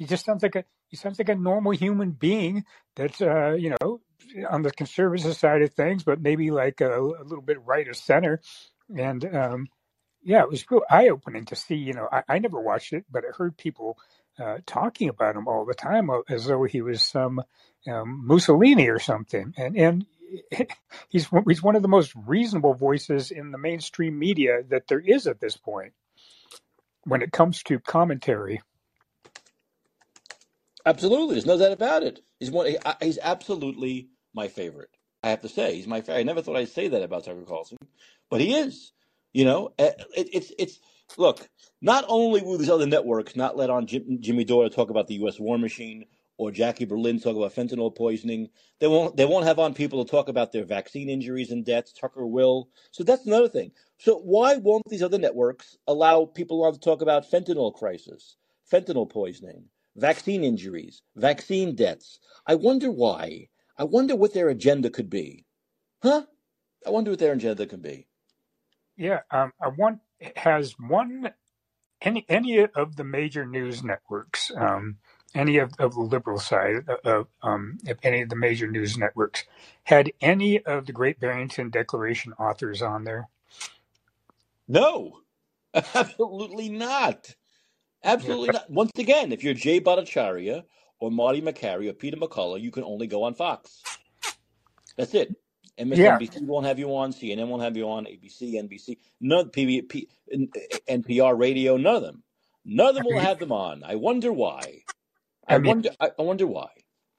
He 0.00 0.06
just 0.06 0.24
sounds 0.24 0.42
like 0.42 0.56
a 0.56 0.64
he 0.88 0.96
sounds 0.96 1.18
like 1.18 1.28
a 1.28 1.34
normal 1.34 1.72
human 1.72 2.12
being 2.12 2.64
that's 2.96 3.20
uh, 3.20 3.50
you 3.52 3.74
know, 3.78 4.00
on 4.48 4.62
the 4.62 4.70
conservative 4.70 5.36
side 5.36 5.60
of 5.60 5.74
things, 5.74 6.04
but 6.04 6.22
maybe 6.22 6.50
like 6.50 6.80
a, 6.80 6.98
a 6.98 7.22
little 7.22 7.42
bit 7.44 7.62
right 7.66 7.86
of 7.86 7.94
center. 7.96 8.40
And 8.96 9.22
um 9.36 9.68
yeah, 10.22 10.40
it 10.40 10.48
was 10.48 10.64
real 10.70 10.84
eye 10.88 11.10
opening 11.10 11.44
to 11.46 11.54
see, 11.54 11.74
you 11.74 11.92
know, 11.92 12.08
I, 12.10 12.22
I 12.30 12.38
never 12.38 12.58
watched 12.58 12.94
it, 12.94 13.04
but 13.10 13.24
I 13.26 13.36
heard 13.36 13.58
people 13.58 13.98
uh, 14.38 14.58
talking 14.64 15.10
about 15.10 15.36
him 15.36 15.46
all 15.46 15.66
the 15.66 15.74
time 15.74 16.08
uh, 16.08 16.20
as 16.30 16.46
though 16.46 16.64
he 16.64 16.80
was 16.80 17.02
some 17.02 17.42
um, 17.86 18.26
Mussolini 18.26 18.88
or 18.88 19.00
something. 19.00 19.52
And 19.58 19.76
and 19.76 20.06
he's 21.10 21.28
he's 21.46 21.62
one 21.62 21.76
of 21.76 21.82
the 21.82 21.88
most 21.88 22.14
reasonable 22.26 22.72
voices 22.72 23.30
in 23.30 23.50
the 23.50 23.58
mainstream 23.58 24.18
media 24.18 24.62
that 24.70 24.88
there 24.88 25.00
is 25.00 25.26
at 25.26 25.40
this 25.40 25.58
point 25.58 25.92
when 27.04 27.20
it 27.20 27.32
comes 27.32 27.62
to 27.64 27.80
commentary. 27.80 28.62
Absolutely, 30.90 31.36
there's 31.36 31.46
no 31.46 31.56
doubt 31.56 31.70
about 31.70 32.02
it. 32.02 32.20
He's 32.40 32.50
one. 32.50 32.74
He's 33.00 33.20
absolutely 33.22 34.08
my 34.34 34.48
favorite. 34.48 34.90
I 35.22 35.30
have 35.30 35.40
to 35.42 35.48
say, 35.48 35.76
he's 35.76 35.86
my 35.86 36.00
favorite. 36.00 36.18
I 36.18 36.24
never 36.24 36.42
thought 36.42 36.56
I'd 36.56 36.68
say 36.68 36.88
that 36.88 37.02
about 37.04 37.24
Tucker 37.24 37.44
Carlson, 37.46 37.78
but 38.28 38.40
he 38.40 38.54
is. 38.54 38.90
You 39.32 39.44
know, 39.44 39.72
eh, 39.78 39.92
it, 40.16 40.28
it's 40.32 40.52
it's 40.58 40.80
look. 41.16 41.48
Not 41.80 42.04
only 42.08 42.42
will 42.42 42.58
these 42.58 42.70
other 42.70 42.88
networks 42.88 43.36
not 43.36 43.56
let 43.56 43.70
on 43.70 43.86
Jim, 43.86 44.18
Jimmy 44.20 44.42
Dore 44.42 44.68
talk 44.68 44.90
about 44.90 45.06
the 45.06 45.14
U.S. 45.14 45.38
war 45.38 45.58
machine 45.58 46.06
or 46.38 46.50
Jackie 46.50 46.86
Berlin 46.86 47.20
talk 47.20 47.36
about 47.36 47.54
fentanyl 47.54 47.94
poisoning. 47.94 48.48
They 48.80 48.88
won't 48.88 49.16
they 49.16 49.26
won't 49.26 49.46
have 49.46 49.60
on 49.60 49.74
people 49.74 50.04
to 50.04 50.10
talk 50.10 50.28
about 50.28 50.50
their 50.50 50.64
vaccine 50.64 51.08
injuries 51.08 51.52
and 51.52 51.64
deaths. 51.64 51.92
Tucker 51.92 52.26
will. 52.26 52.68
So 52.90 53.04
that's 53.04 53.26
another 53.26 53.48
thing. 53.48 53.70
So 53.98 54.18
why 54.18 54.56
won't 54.56 54.88
these 54.88 55.04
other 55.04 55.18
networks 55.18 55.76
allow 55.86 56.24
people 56.24 56.64
on 56.64 56.72
to 56.72 56.80
talk 56.80 57.00
about 57.00 57.30
fentanyl 57.30 57.72
crisis, 57.72 58.34
fentanyl 58.72 59.08
poisoning, 59.08 59.66
vaccine 59.96 60.44
injuries, 60.44 61.02
vaccine 61.16 61.74
deaths? 61.74 62.20
I 62.46 62.54
wonder 62.56 62.90
why. 62.90 63.48
I 63.76 63.84
wonder 63.84 64.16
what 64.16 64.34
their 64.34 64.48
agenda 64.48 64.90
could 64.90 65.10
be. 65.10 65.46
Huh? 66.02 66.24
I 66.86 66.90
wonder 66.90 67.10
what 67.10 67.20
their 67.20 67.32
agenda 67.32 67.66
could 67.66 67.82
be. 67.82 68.06
Yeah, 68.96 69.20
um, 69.30 69.52
I 69.62 69.68
want 69.68 70.00
has 70.36 70.74
one 70.78 71.30
any 72.02 72.24
any 72.28 72.60
of 72.60 72.96
the 72.96 73.04
major 73.04 73.46
news 73.46 73.82
networks, 73.82 74.50
um, 74.56 74.98
any 75.34 75.58
of, 75.58 75.72
of 75.78 75.94
the 75.94 76.00
liberal 76.00 76.38
side 76.38 76.88
of 77.04 77.28
um, 77.42 77.78
if 77.86 77.98
any 78.02 78.22
of 78.22 78.28
the 78.28 78.36
major 78.36 78.66
news 78.66 78.96
networks 78.98 79.44
had 79.84 80.12
any 80.20 80.60
of 80.64 80.86
the 80.86 80.92
Great 80.92 81.20
Barrington 81.20 81.70
Declaration 81.70 82.32
authors 82.34 82.82
on 82.82 83.04
there. 83.04 83.28
No, 84.68 85.20
absolutely 85.74 86.68
not. 86.68 87.34
Absolutely 88.04 88.48
Yeah, 88.48 88.52
not. 88.52 88.70
Once 88.70 88.92
again, 88.98 89.32
if 89.32 89.44
you're 89.44 89.54
Jay 89.54 89.80
Bhattacharya 89.80 90.64
or 91.00 91.10
Marty 91.12 91.42
Makary 91.42 91.88
or 91.88 91.94
Peter 91.94 92.16
McCullough, 92.18 92.60
you 92.62 92.72
can 92.72 92.84
only 92.84 93.08
go 93.08 93.24
on 93.24 93.34
Fox. 93.34 93.86
That's 94.96 95.14
it. 95.14 95.34
yeah, 95.92 96.20
MSNBC 96.20 96.46
won't 96.46 96.66
have 96.66 96.78
you 96.78 96.88
on, 96.96 97.12
CNN 97.12 97.48
won't 97.48 97.62
have 97.62 97.76
you 97.76 97.88
on, 97.90 98.04
ABC, 98.06 98.54
NBC, 98.54 98.98
none, 99.20 99.50
PB, 99.50 99.88
P, 99.88 100.08
NPR 100.88 101.38
radio, 101.38 101.76
none 101.76 101.96
of 101.96 102.02
them. 102.02 102.22
None 102.64 102.88
of 102.90 102.94
them 102.96 103.06
will 103.06 103.18
have 103.20 103.38
them 103.40 103.52
on. 103.52 103.84
I 103.84 103.96
wonder 103.96 104.32
why. 104.32 104.82
I 105.48 105.56
I 105.56 105.58
mean, 105.58 105.74
wonder. 105.74 105.90
I 106.00 106.10
wonder 106.18 106.46
why. 106.46 106.68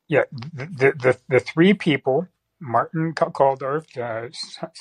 yeah, 0.10 0.24
the 0.54 0.68
the, 1.00 1.20
the 1.30 1.42
three 1.42 1.74
people, 1.74 2.28
Martin 2.62 3.14
Kulldorff, 3.16 3.86
uh, 3.98 4.30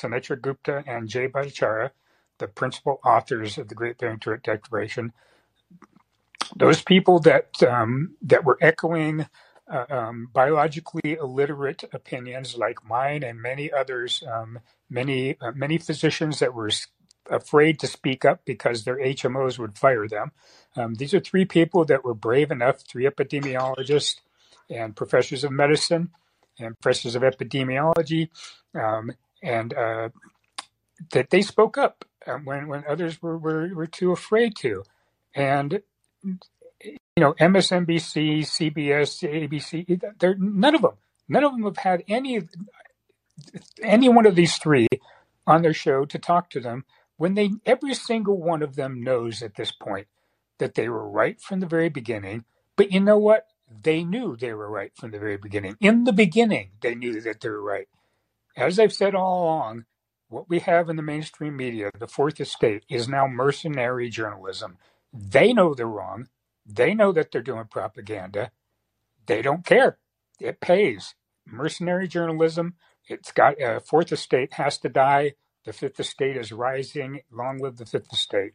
Sunetra 0.01 0.40
Gupta, 0.40 0.84
and 0.86 1.09
Jay 1.09 1.28
Bhattacharya, 1.28 1.92
the 2.38 2.48
principal 2.48 3.01
authors 3.05 3.59
of 3.59 3.68
the 3.68 3.76
Great 3.76 3.98
Barrington 3.98 4.40
Declaration, 4.44 5.12
those 6.57 6.82
people 6.82 7.20
that 7.20 7.62
um, 7.62 8.16
that 8.22 8.44
were 8.44 8.59
echoing 8.61 9.26
uh, 9.70 9.86
um, 9.90 10.28
biologically 10.32 11.14
illiterate 11.14 11.84
opinions 11.92 12.57
like 12.57 12.84
mine 12.84 13.22
and 13.22 13.40
many 13.40 13.72
others, 13.72 14.22
um, 14.30 14.61
many 14.90 15.36
uh, 15.40 15.53
many 15.55 15.78
physicians 15.78 16.40
that 16.40 16.55
were 16.55 16.70
afraid 17.30 17.78
to 17.80 17.86
speak 17.86 18.24
up 18.24 18.40
because 18.44 18.84
their 18.84 18.98
HMOs 18.98 19.59
would 19.59 19.78
fire 19.78 20.09
them. 20.09 20.32
Um, 20.76 20.94
these 20.94 21.14
are 21.14 21.20
three 21.20 21.44
people 21.44 21.84
that 21.86 22.05
were 22.05 22.14
brave 22.14 22.51
enough, 22.51 22.80
three 22.80 23.05
epidemiologists 23.07 24.16
and 24.70 24.96
professors 24.96 25.44
of 25.44 25.53
medicine 25.53 26.11
and 26.59 26.78
professors 26.80 27.14
of 27.16 27.22
epidemiology, 27.22 28.28
um, 28.74 29.12
and 29.42 29.74
uh, 29.74 30.11
that 31.12 31.30
they 31.30 31.42
spoke 31.42 31.78
up 31.78 32.05
uh, 32.26 32.38
when 32.44 32.68
when 32.68 32.84
others 32.88 33.22
were, 33.22 33.38
were, 33.38 33.70
were 33.74 33.86
too 33.86 34.12
afraid 34.12 34.57
to. 34.57 34.84
And 35.34 35.82
you 36.24 36.38
know, 37.18 37.34
MSNBC, 37.34 38.40
CBS, 38.40 39.22
ABC, 39.22 40.00
they're, 40.18 40.36
none 40.38 40.74
of 40.74 40.82
them, 40.82 40.94
none 41.28 41.44
of 41.44 41.52
them 41.52 41.64
have 41.64 41.78
had 41.78 42.04
any 42.08 42.40
any 43.82 44.08
one 44.08 44.26
of 44.26 44.34
these 44.34 44.56
three 44.56 44.86
on 45.46 45.62
their 45.62 45.72
show 45.72 46.04
to 46.04 46.18
talk 46.18 46.50
to 46.50 46.60
them 46.60 46.84
when 47.16 47.34
they 47.34 47.50
every 47.66 47.94
single 47.94 48.38
one 48.40 48.62
of 48.62 48.76
them 48.76 49.02
knows 49.02 49.42
at 49.42 49.56
this 49.56 49.72
point 49.72 50.06
that 50.58 50.74
they 50.74 50.88
were 50.88 51.08
right 51.08 51.40
from 51.40 51.60
the 51.60 51.66
very 51.66 51.88
beginning. 51.88 52.44
But 52.76 52.92
you 52.92 53.00
know 53.00 53.18
what? 53.18 53.46
They 53.82 54.04
knew 54.04 54.36
they 54.36 54.52
were 54.52 54.70
right 54.70 54.92
from 54.96 55.10
the 55.10 55.18
very 55.18 55.36
beginning. 55.36 55.76
In 55.80 56.04
the 56.04 56.12
beginning, 56.12 56.70
they 56.80 56.94
knew 56.94 57.20
that 57.20 57.40
they 57.40 57.48
were 57.48 57.62
right. 57.62 57.88
As 58.56 58.78
I've 58.78 58.92
said 58.92 59.14
all 59.14 59.44
along, 59.44 59.84
what 60.28 60.48
we 60.48 60.60
have 60.60 60.88
in 60.88 60.96
the 60.96 61.02
mainstream 61.02 61.56
media, 61.56 61.90
the 61.98 62.06
fourth 62.06 62.40
estate, 62.40 62.84
is 62.88 63.08
now 63.08 63.26
mercenary 63.26 64.08
journalism. 64.10 64.78
They 65.12 65.52
know 65.52 65.74
they're 65.74 65.86
wrong. 65.86 66.28
They 66.66 66.94
know 66.94 67.12
that 67.12 67.32
they're 67.32 67.42
doing 67.42 67.66
propaganda. 67.70 68.52
They 69.26 69.42
don't 69.42 69.66
care. 69.66 69.98
It 70.40 70.61
pays. 70.61 71.14
Mercenary 71.46 72.08
journalism. 72.08 72.74
It's 73.08 73.32
got 73.32 73.61
uh, 73.62 73.80
fourth 73.80 74.12
estate 74.12 74.54
has 74.54 74.78
to 74.80 74.88
die. 74.88 75.34
The 75.64 75.72
fifth 75.74 76.00
estate 76.00 76.36
is 76.36 76.52
rising. 76.52 77.22
Long 77.32 77.58
live 77.58 77.78
the 77.78 77.86
fifth 77.86 78.12
estate. 78.12 78.52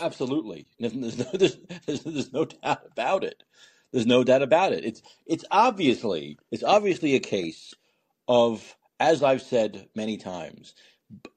Absolutely. 0.00 0.66
There's, 0.80 0.94
no, 1.18 1.26
there's, 1.34 1.58
there's 1.86 2.32
no 2.32 2.46
doubt 2.46 2.82
about 2.92 3.24
it. 3.24 3.44
There's 3.92 4.06
no 4.06 4.24
doubt 4.24 4.42
about 4.42 4.72
it. 4.74 4.84
It's 4.84 5.02
it's 5.26 5.44
obviously 5.50 6.38
it's 6.52 6.64
obviously 6.64 7.14
a 7.16 7.20
case 7.20 7.74
of, 8.28 8.76
as 9.00 9.22
I've 9.22 9.42
said 9.42 9.88
many 9.96 10.18
times, 10.18 10.74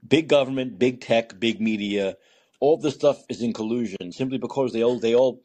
big 0.07 0.29
government, 0.29 0.79
big 0.79 1.01
tech, 1.01 1.39
big 1.39 1.61
media, 1.61 2.17
all 2.59 2.77
this 2.77 2.95
stuff 2.95 3.23
is 3.29 3.41
in 3.41 3.53
collusion 3.53 4.11
simply 4.11 4.37
because 4.37 4.73
they 4.73 4.83
all 4.83 4.99
they 4.99 5.15
all 5.15 5.43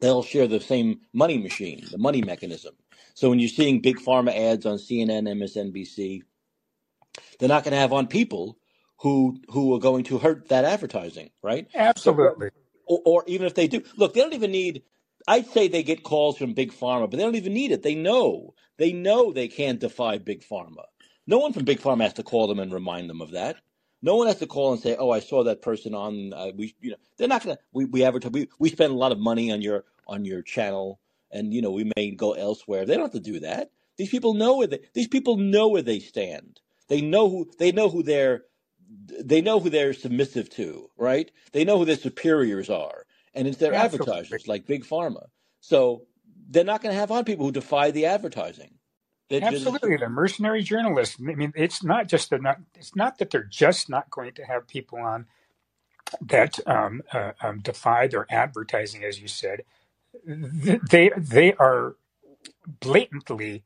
they 0.00 0.08
all 0.08 0.22
share 0.22 0.46
the 0.46 0.60
same 0.60 1.00
money 1.12 1.38
machine, 1.38 1.84
the 1.90 1.98
money 1.98 2.22
mechanism. 2.22 2.74
So 3.14 3.30
when 3.30 3.38
you're 3.38 3.48
seeing 3.48 3.80
big 3.80 3.98
pharma 3.98 4.36
ads 4.36 4.66
on 4.66 4.76
CNN, 4.78 5.28
MSNBC, 5.28 6.22
they're 7.38 7.48
not 7.48 7.64
going 7.64 7.72
to 7.72 7.78
have 7.78 7.92
on 7.92 8.06
people 8.06 8.58
who 8.98 9.40
who 9.50 9.74
are 9.74 9.78
going 9.78 10.04
to 10.04 10.18
hurt 10.18 10.48
that 10.48 10.64
advertising, 10.64 11.30
right? 11.42 11.68
So, 11.72 11.80
Absolutely. 11.80 12.50
or, 12.86 13.00
or 13.04 13.24
even 13.26 13.46
if 13.46 13.54
they 13.54 13.68
do, 13.68 13.82
look, 13.96 14.14
they 14.14 14.20
don't 14.20 14.34
even 14.34 14.50
need. 14.52 14.82
I'd 15.26 15.46
say 15.46 15.68
they 15.68 15.82
get 15.82 16.02
calls 16.02 16.36
from 16.36 16.52
big 16.52 16.72
pharma, 16.72 17.10
but 17.10 17.16
they 17.16 17.22
don't 17.22 17.36
even 17.36 17.54
need 17.54 17.72
it. 17.72 17.82
They 17.82 17.94
know 17.94 18.54
they 18.76 18.92
know 18.92 19.32
they 19.32 19.48
can't 19.48 19.80
defy 19.80 20.18
big 20.18 20.42
pharma. 20.42 20.84
No 21.26 21.38
one 21.38 21.52
from 21.52 21.64
big 21.64 21.80
pharma 21.80 22.02
has 22.02 22.14
to 22.14 22.22
call 22.22 22.46
them 22.46 22.58
and 22.58 22.72
remind 22.72 23.08
them 23.08 23.22
of 23.22 23.30
that. 23.32 23.56
No 24.04 24.16
one 24.16 24.26
has 24.26 24.36
to 24.40 24.46
call 24.46 24.70
and 24.70 24.82
say, 24.82 24.94
"Oh, 24.96 25.08
I 25.08 25.20
saw 25.20 25.42
that 25.44 25.62
person 25.62 25.94
on." 25.94 26.34
Uh, 26.34 26.50
we, 26.54 26.74
you 26.82 26.90
know, 26.90 26.96
they're 27.16 27.26
not 27.26 27.42
gonna. 27.42 27.58
We 27.72 27.86
we 27.86 28.04
advertise. 28.04 28.32
We 28.32 28.48
we 28.58 28.68
spend 28.68 28.92
a 28.92 28.96
lot 28.96 29.12
of 29.12 29.18
money 29.18 29.50
on 29.50 29.62
your 29.62 29.84
on 30.06 30.26
your 30.26 30.42
channel, 30.42 31.00
and 31.30 31.54
you 31.54 31.62
know 31.62 31.70
we 31.70 31.90
may 31.96 32.10
go 32.10 32.32
elsewhere. 32.34 32.84
They 32.84 32.96
don't 32.96 33.04
have 33.04 33.22
to 33.22 33.32
do 33.32 33.40
that. 33.40 33.70
These 33.96 34.10
people 34.10 34.34
know 34.34 34.58
where 34.58 34.66
they. 34.66 34.80
These 34.92 35.08
people 35.08 35.38
know 35.38 35.68
where 35.68 35.80
they 35.80 36.00
stand. 36.00 36.60
They 36.88 37.00
know 37.00 37.30
who 37.30 37.50
they 37.58 37.72
know 37.72 37.88
who 37.88 38.02
they're 38.02 38.42
they 39.24 39.40
know 39.40 39.58
who 39.58 39.70
they're 39.70 39.94
submissive 39.94 40.50
to, 40.50 40.90
right? 40.98 41.30
They 41.52 41.64
know 41.64 41.78
who 41.78 41.86
their 41.86 41.96
superiors 41.96 42.68
are, 42.68 43.06
and 43.32 43.48
it's 43.48 43.56
their 43.56 43.72
Absolutely. 43.72 44.12
advertisers 44.12 44.46
like 44.46 44.66
big 44.66 44.84
pharma. 44.84 45.28
So 45.60 46.02
they're 46.50 46.62
not 46.62 46.82
going 46.82 46.94
to 46.94 47.00
have 47.00 47.10
on 47.10 47.24
people 47.24 47.46
who 47.46 47.52
defy 47.52 47.90
the 47.90 48.04
advertising. 48.04 48.74
Just 49.30 49.42
Absolutely, 49.42 49.96
they're 49.98 50.08
mercenary 50.10 50.62
journalists. 50.62 51.16
I 51.20 51.34
mean, 51.34 51.52
it's 51.56 51.84
not 51.84 52.08
just 52.08 52.30
they're 52.30 52.38
not. 52.40 52.58
It's 52.76 52.96
not 52.96 53.18
that 53.18 53.30
they're 53.30 53.44
just 53.44 53.88
not 53.90 54.10
going 54.10 54.32
to 54.34 54.44
have 54.44 54.68
people 54.68 54.98
on 55.00 55.26
that 56.20 56.58
um, 56.66 57.02
uh, 57.12 57.32
um, 57.42 57.60
defy 57.60 58.08
their 58.08 58.26
advertising, 58.30 59.04
as 59.04 59.20
you 59.20 59.28
said. 59.28 59.62
They 60.26 61.10
they 61.16 61.54
are 61.54 61.96
blatantly 62.80 63.64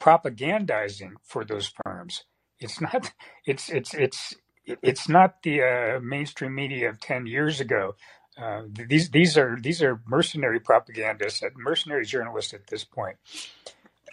propagandizing 0.00 1.12
for 1.24 1.44
those 1.44 1.72
firms. 1.84 2.24
It's 2.60 2.80
not. 2.80 3.12
It's 3.46 3.70
it's 3.70 3.94
it's 3.94 4.34
it's 4.66 5.08
not 5.08 5.42
the 5.42 5.62
uh, 5.62 6.00
mainstream 6.00 6.54
media 6.54 6.90
of 6.90 7.00
ten 7.00 7.26
years 7.26 7.60
ago. 7.60 7.96
Uh, 8.36 8.62
these 8.88 9.10
these 9.10 9.38
are 9.38 9.58
these 9.60 9.82
are 9.82 10.00
mercenary 10.06 10.60
propagandists, 10.60 11.42
mercenary 11.56 12.04
journalists 12.06 12.54
at 12.54 12.66
this 12.68 12.84
point. 12.84 13.16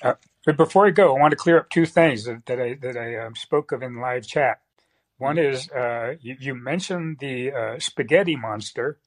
Uh, 0.03 0.15
but 0.45 0.57
before 0.57 0.87
I 0.87 0.91
go, 0.91 1.15
I 1.15 1.19
want 1.19 1.31
to 1.31 1.37
clear 1.37 1.59
up 1.59 1.69
two 1.69 1.85
things 1.85 2.25
that, 2.25 2.45
that 2.47 2.59
I 2.61 2.75
that 2.81 2.97
I 2.97 3.17
um, 3.25 3.35
spoke 3.35 3.71
of 3.71 3.83
in 3.83 3.97
live 4.01 4.27
chat. 4.27 4.59
One 5.17 5.37
is 5.39 5.69
uh, 5.71 6.15
you, 6.21 6.37
you 6.39 6.55
mentioned 6.55 7.17
the 7.19 7.51
uh, 7.53 7.79
spaghetti 7.79 8.35
monster 8.35 8.99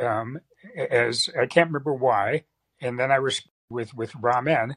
um, 0.00 0.40
as 0.76 1.28
I 1.40 1.46
can't 1.46 1.68
remember 1.70 1.94
why, 1.94 2.44
and 2.80 2.98
then 2.98 3.12
I 3.12 3.20
was 3.20 3.42
with 3.70 3.94
with 3.94 4.12
ramen, 4.12 4.74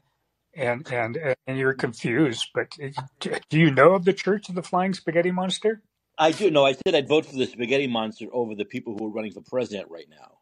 and 0.56 0.90
and 0.92 1.18
and 1.46 1.58
you're 1.58 1.74
confused. 1.74 2.48
But 2.54 2.76
do 3.20 3.58
you 3.58 3.70
know 3.72 3.94
of 3.94 4.04
the 4.04 4.14
Church 4.14 4.48
of 4.48 4.54
the 4.56 4.62
Flying 4.62 4.94
Spaghetti 4.94 5.30
Monster? 5.32 5.82
I 6.18 6.32
do 6.32 6.50
know. 6.50 6.66
I 6.66 6.74
said 6.74 6.94
I'd 6.96 7.08
vote 7.08 7.26
for 7.26 7.36
the 7.36 7.46
spaghetti 7.46 7.88
monster 7.88 8.26
over 8.32 8.54
the 8.56 8.66
people 8.66 8.96
who 8.96 9.06
are 9.08 9.10
running 9.12 9.32
for 9.32 9.42
president 9.42 9.90
right 9.90 10.08
now. 10.10 10.37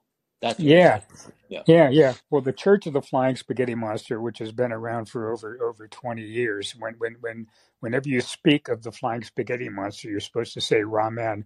That's 0.46 0.64
Yeah. 0.64 1.02
Yeah. 1.48 1.64
yeah, 1.66 1.90
yeah. 1.90 2.14
Well, 2.30 2.42
the 2.42 2.52
Church 2.52 2.86
of 2.86 2.94
the 2.94 3.02
Flying 3.02 3.36
Spaghetti 3.36 3.74
Monster, 3.74 4.20
which 4.20 4.38
has 4.40 4.52
been 4.52 4.72
around 4.72 5.08
for 5.08 5.32
over 5.32 5.58
over 5.62 5.88
twenty 5.88 6.24
years, 6.24 6.74
when 6.78 6.94
when 6.98 7.16
when 7.20 7.46
whenever 7.80 8.08
you 8.08 8.20
speak 8.20 8.68
of 8.68 8.82
the 8.82 8.92
Flying 8.92 9.22
Spaghetti 9.24 9.68
Monster, 9.68 10.10
you're 10.10 10.20
supposed 10.20 10.54
to 10.54 10.60
say 10.62 10.82
ramen 10.82 11.44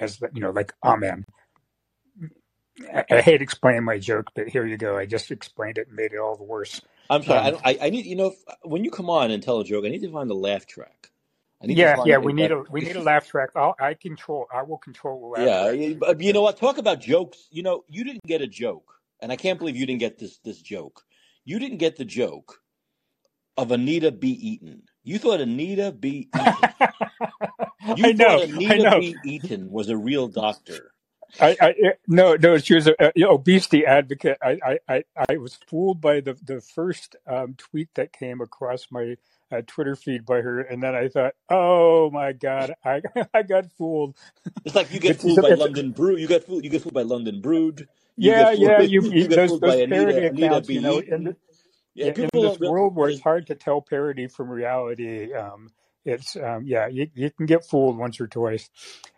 as 0.00 0.18
the, 0.18 0.30
you 0.34 0.40
know, 0.42 0.50
like 0.50 0.74
amen. 0.84 1.24
I, 2.94 3.04
I 3.10 3.20
hate 3.22 3.42
explaining 3.42 3.84
my 3.84 3.98
joke, 3.98 4.28
but 4.34 4.48
here 4.48 4.66
you 4.66 4.78
go. 4.78 4.98
I 4.98 5.06
just 5.06 5.30
explained 5.30 5.78
it 5.78 5.88
and 5.88 5.96
made 5.96 6.12
it 6.12 6.18
all 6.18 6.36
the 6.36 6.44
worse. 6.44 6.82
I'm 7.10 7.22
sorry. 7.24 7.42
I 7.42 7.50
Um, 7.50 7.52
don't. 7.52 7.62
I, 7.64 7.78
I 7.82 7.90
need. 7.90 8.06
You 8.06 8.16
know, 8.16 8.26
if- 8.28 8.44
when 8.62 8.84
you 8.84 8.90
come 8.90 9.10
on 9.10 9.30
and 9.30 9.42
tell 9.42 9.60
a 9.60 9.64
joke, 9.64 9.84
I 9.86 9.90
need 9.90 10.02
to 10.02 10.12
find 10.12 10.30
the 10.30 10.34
laugh 10.34 10.66
track. 10.66 11.10
Yeah, 11.62 12.02
yeah. 12.04 12.18
We 12.18 12.32
need 12.32 12.52
a 12.52 12.62
we 12.70 12.80
need 12.80 12.96
a 12.96 13.02
laugh 13.02 13.26
track. 13.28 13.50
I'll, 13.56 13.74
I 13.80 13.94
control. 13.94 14.46
I 14.52 14.62
will 14.62 14.78
control 14.78 15.20
the 15.20 15.26
laugh 15.26 15.46
Yeah, 15.46 15.74
track. 15.74 15.98
but 15.98 16.20
you 16.20 16.32
know 16.32 16.42
what? 16.42 16.58
Talk 16.58 16.78
about 16.78 17.00
jokes. 17.00 17.48
You 17.50 17.62
know, 17.62 17.84
you 17.88 18.04
didn't 18.04 18.24
get 18.26 18.42
a 18.42 18.46
joke, 18.46 18.92
and 19.20 19.32
I 19.32 19.36
can't 19.36 19.58
believe 19.58 19.76
you 19.76 19.86
didn't 19.86 20.00
get 20.00 20.18
this 20.18 20.38
this 20.38 20.60
joke. 20.60 21.02
You 21.44 21.58
didn't 21.58 21.78
get 21.78 21.96
the 21.96 22.04
joke 22.04 22.60
of 23.56 23.72
Anita 23.72 24.12
be 24.12 24.30
eaten. 24.48 24.82
You 25.02 25.18
thought 25.18 25.40
Anita 25.40 25.92
be 25.92 26.28
eaten. 26.34 26.74
You 27.94 28.08
I 28.08 28.12
know, 28.12 28.38
thought 28.40 28.70
I 28.70 28.78
know. 28.78 29.00
B. 29.00 29.16
Eaton 29.24 29.70
was 29.70 29.88
a 29.88 29.96
real 29.96 30.26
doctor. 30.26 30.92
I, 31.40 31.56
I 31.60 31.74
no 32.08 32.34
no 32.34 32.58
she 32.58 32.74
was 32.74 32.88
a, 32.88 32.94
a 33.00 33.24
obesity 33.28 33.86
advocate. 33.86 34.38
I, 34.42 34.58
I 34.64 34.78
I 34.88 35.04
I 35.30 35.36
was 35.36 35.54
fooled 35.54 36.00
by 36.00 36.20
the 36.20 36.36
the 36.44 36.60
first 36.60 37.16
um, 37.26 37.54
tweet 37.54 37.88
that 37.94 38.12
came 38.12 38.40
across 38.40 38.88
my 38.90 39.16
uh, 39.52 39.62
Twitter 39.66 39.96
feed 39.96 40.26
by 40.26 40.40
her, 40.42 40.60
and 40.60 40.82
then 40.82 40.94
I 40.94 41.08
thought, 41.08 41.34
oh 41.50 42.10
my 42.10 42.32
god, 42.32 42.74
I 42.84 43.02
I 43.34 43.42
got 43.42 43.66
fooled. 43.78 44.16
It's 44.64 44.74
like 44.74 44.92
you 44.92 45.00
get 45.00 45.20
fooled 45.20 45.42
by 45.42 45.50
London 45.50 45.92
Brew. 45.92 46.16
You 46.16 46.28
get 46.28 46.46
fooled. 46.46 46.64
You 46.64 46.70
get 46.70 46.82
fooled 46.82 46.94
by 46.94 47.02
London 47.02 47.40
Brood. 47.40 47.88
You 48.18 48.32
yeah 48.32 48.50
yeah 48.52 48.80
you, 48.80 49.02
you 49.12 49.26
You 49.26 49.28
get 49.28 49.46
those 49.46 49.58
those 49.60 49.80
parody 49.82 50.24
Anita 50.24 50.28
Anita 50.28 50.46
accounts, 50.46 50.68
B. 50.68 50.74
you 50.74 50.80
know, 50.80 50.98
in. 50.98 51.36
Yeah, 51.94 52.12
in 52.16 52.30
this 52.40 52.58
don't. 52.58 52.60
world 52.60 52.96
where 52.96 53.08
it's 53.10 53.20
hard 53.20 53.46
to 53.48 53.56
tell 53.56 53.82
parody 53.82 54.28
from 54.28 54.50
reality, 54.50 55.32
um, 55.34 55.70
it's 56.04 56.36
um, 56.36 56.64
yeah, 56.66 56.88
you, 56.88 57.08
you 57.14 57.30
can 57.30 57.46
get 57.46 57.66
fooled 57.66 57.98
once 57.98 58.20
or 58.20 58.28
twice. 58.28 58.70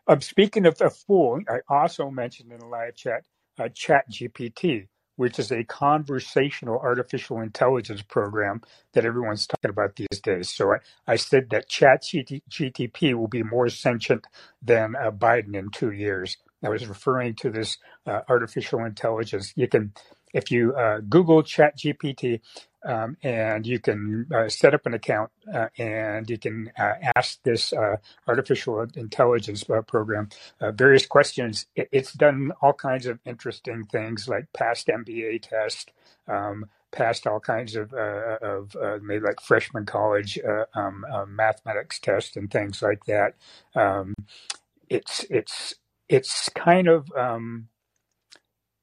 Um, 0.08 0.20
speaking 0.20 0.66
of 0.66 0.80
a 0.80 0.90
fool, 0.90 1.40
I 1.48 1.60
also 1.68 2.10
mentioned 2.10 2.52
in 2.52 2.60
the 2.60 2.66
live 2.66 2.96
chat 2.96 3.24
uh, 3.58 3.68
Chat 3.74 4.04
GPT, 4.10 4.88
which 5.18 5.40
is 5.40 5.50
a 5.50 5.64
conversational 5.64 6.78
artificial 6.78 7.40
intelligence 7.40 8.02
program 8.02 8.62
that 8.92 9.04
everyone's 9.04 9.48
talking 9.48 9.68
about 9.68 9.96
these 9.96 10.20
days. 10.22 10.48
So 10.48 10.74
I, 10.74 10.78
I 11.12 11.16
said 11.16 11.50
that 11.50 11.68
Chat 11.68 12.04
GTP 12.04 13.14
will 13.14 13.26
be 13.26 13.42
more 13.42 13.68
sentient 13.68 14.26
than 14.62 14.94
uh, 14.94 15.10
Biden 15.10 15.56
in 15.56 15.70
two 15.70 15.90
years. 15.90 16.36
I 16.62 16.68
was 16.68 16.86
referring 16.86 17.34
to 17.36 17.50
this 17.50 17.78
uh, 18.06 18.20
artificial 18.28 18.84
intelligence. 18.84 19.52
You 19.56 19.66
can, 19.66 19.92
if 20.32 20.52
you 20.52 20.74
uh, 20.74 21.00
Google 21.00 21.42
Chat 21.42 21.76
GPT, 21.76 22.40
um, 22.84 23.16
and 23.22 23.66
you 23.66 23.78
can 23.78 24.26
uh, 24.34 24.48
set 24.48 24.74
up 24.74 24.86
an 24.86 24.94
account 24.94 25.30
uh, 25.52 25.68
and 25.78 26.28
you 26.30 26.38
can 26.38 26.70
uh, 26.78 26.94
ask 27.16 27.42
this 27.42 27.72
uh, 27.72 27.96
artificial 28.26 28.86
intelligence 28.94 29.68
uh, 29.68 29.82
program 29.82 30.28
uh, 30.60 30.70
various 30.72 31.06
questions. 31.06 31.66
It, 31.74 31.88
it's 31.92 32.12
done 32.12 32.52
all 32.62 32.72
kinds 32.72 33.06
of 33.06 33.18
interesting 33.24 33.84
things 33.84 34.28
like 34.28 34.46
past 34.52 34.86
MBA 34.86 35.42
test, 35.42 35.92
um, 36.28 36.66
passed 36.90 37.26
all 37.26 37.40
kinds 37.40 37.76
of 37.76 37.92
of 37.92 38.74
maybe 39.02 39.24
like 39.24 39.40
freshman 39.40 39.84
college 39.84 40.38
um, 40.74 41.04
mathematics 41.28 41.98
test 41.98 42.36
and 42.36 42.50
things 42.50 42.80
like 42.80 43.04
that. 43.04 43.34
Um, 43.74 44.14
it's 44.88 45.24
it's 45.28 45.74
it's 46.08 46.48
kind 46.50 46.88
of 46.88 47.10
um, 47.16 47.68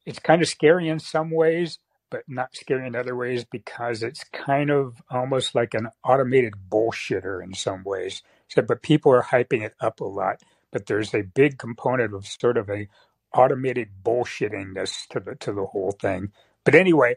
it's 0.06 0.20
kind 0.20 0.42
of 0.42 0.48
scary 0.48 0.88
in 0.88 1.00
some 1.00 1.32
ways, 1.32 1.80
but 2.10 2.24
not 2.28 2.56
scary 2.56 2.88
in 2.88 2.96
other 2.96 3.16
ways 3.16 3.46
because 3.46 4.04
it's 4.04 4.24
kind 4.26 4.70
of 4.70 5.02
almost 5.10 5.56
like 5.56 5.74
an 5.74 5.90
automated 6.04 6.54
bullshitter 6.70 7.44
in 7.44 7.54
some 7.54 7.84
ways. 7.84 8.22
So, 8.48 8.62
but 8.62 8.82
people 8.84 9.12
are 9.12 9.24
hyping 9.24 9.64
it 9.64 9.74
up 9.80 10.00
a 10.00 10.06
lot. 10.06 10.42
But 10.72 10.88
there's 10.88 11.14
a 11.14 11.22
big 11.22 11.58
component 11.58 12.14
of 12.14 12.28
sort 12.28 12.58
of 12.58 12.70
a 12.70 12.88
automated 13.34 13.90
bullshittingness 14.04 15.08
to 15.10 15.20
the 15.20 15.36
to 15.36 15.54
the 15.54 15.66
whole 15.66 15.92
thing. 15.92 16.32
But 16.64 16.76
anyway, 16.76 17.16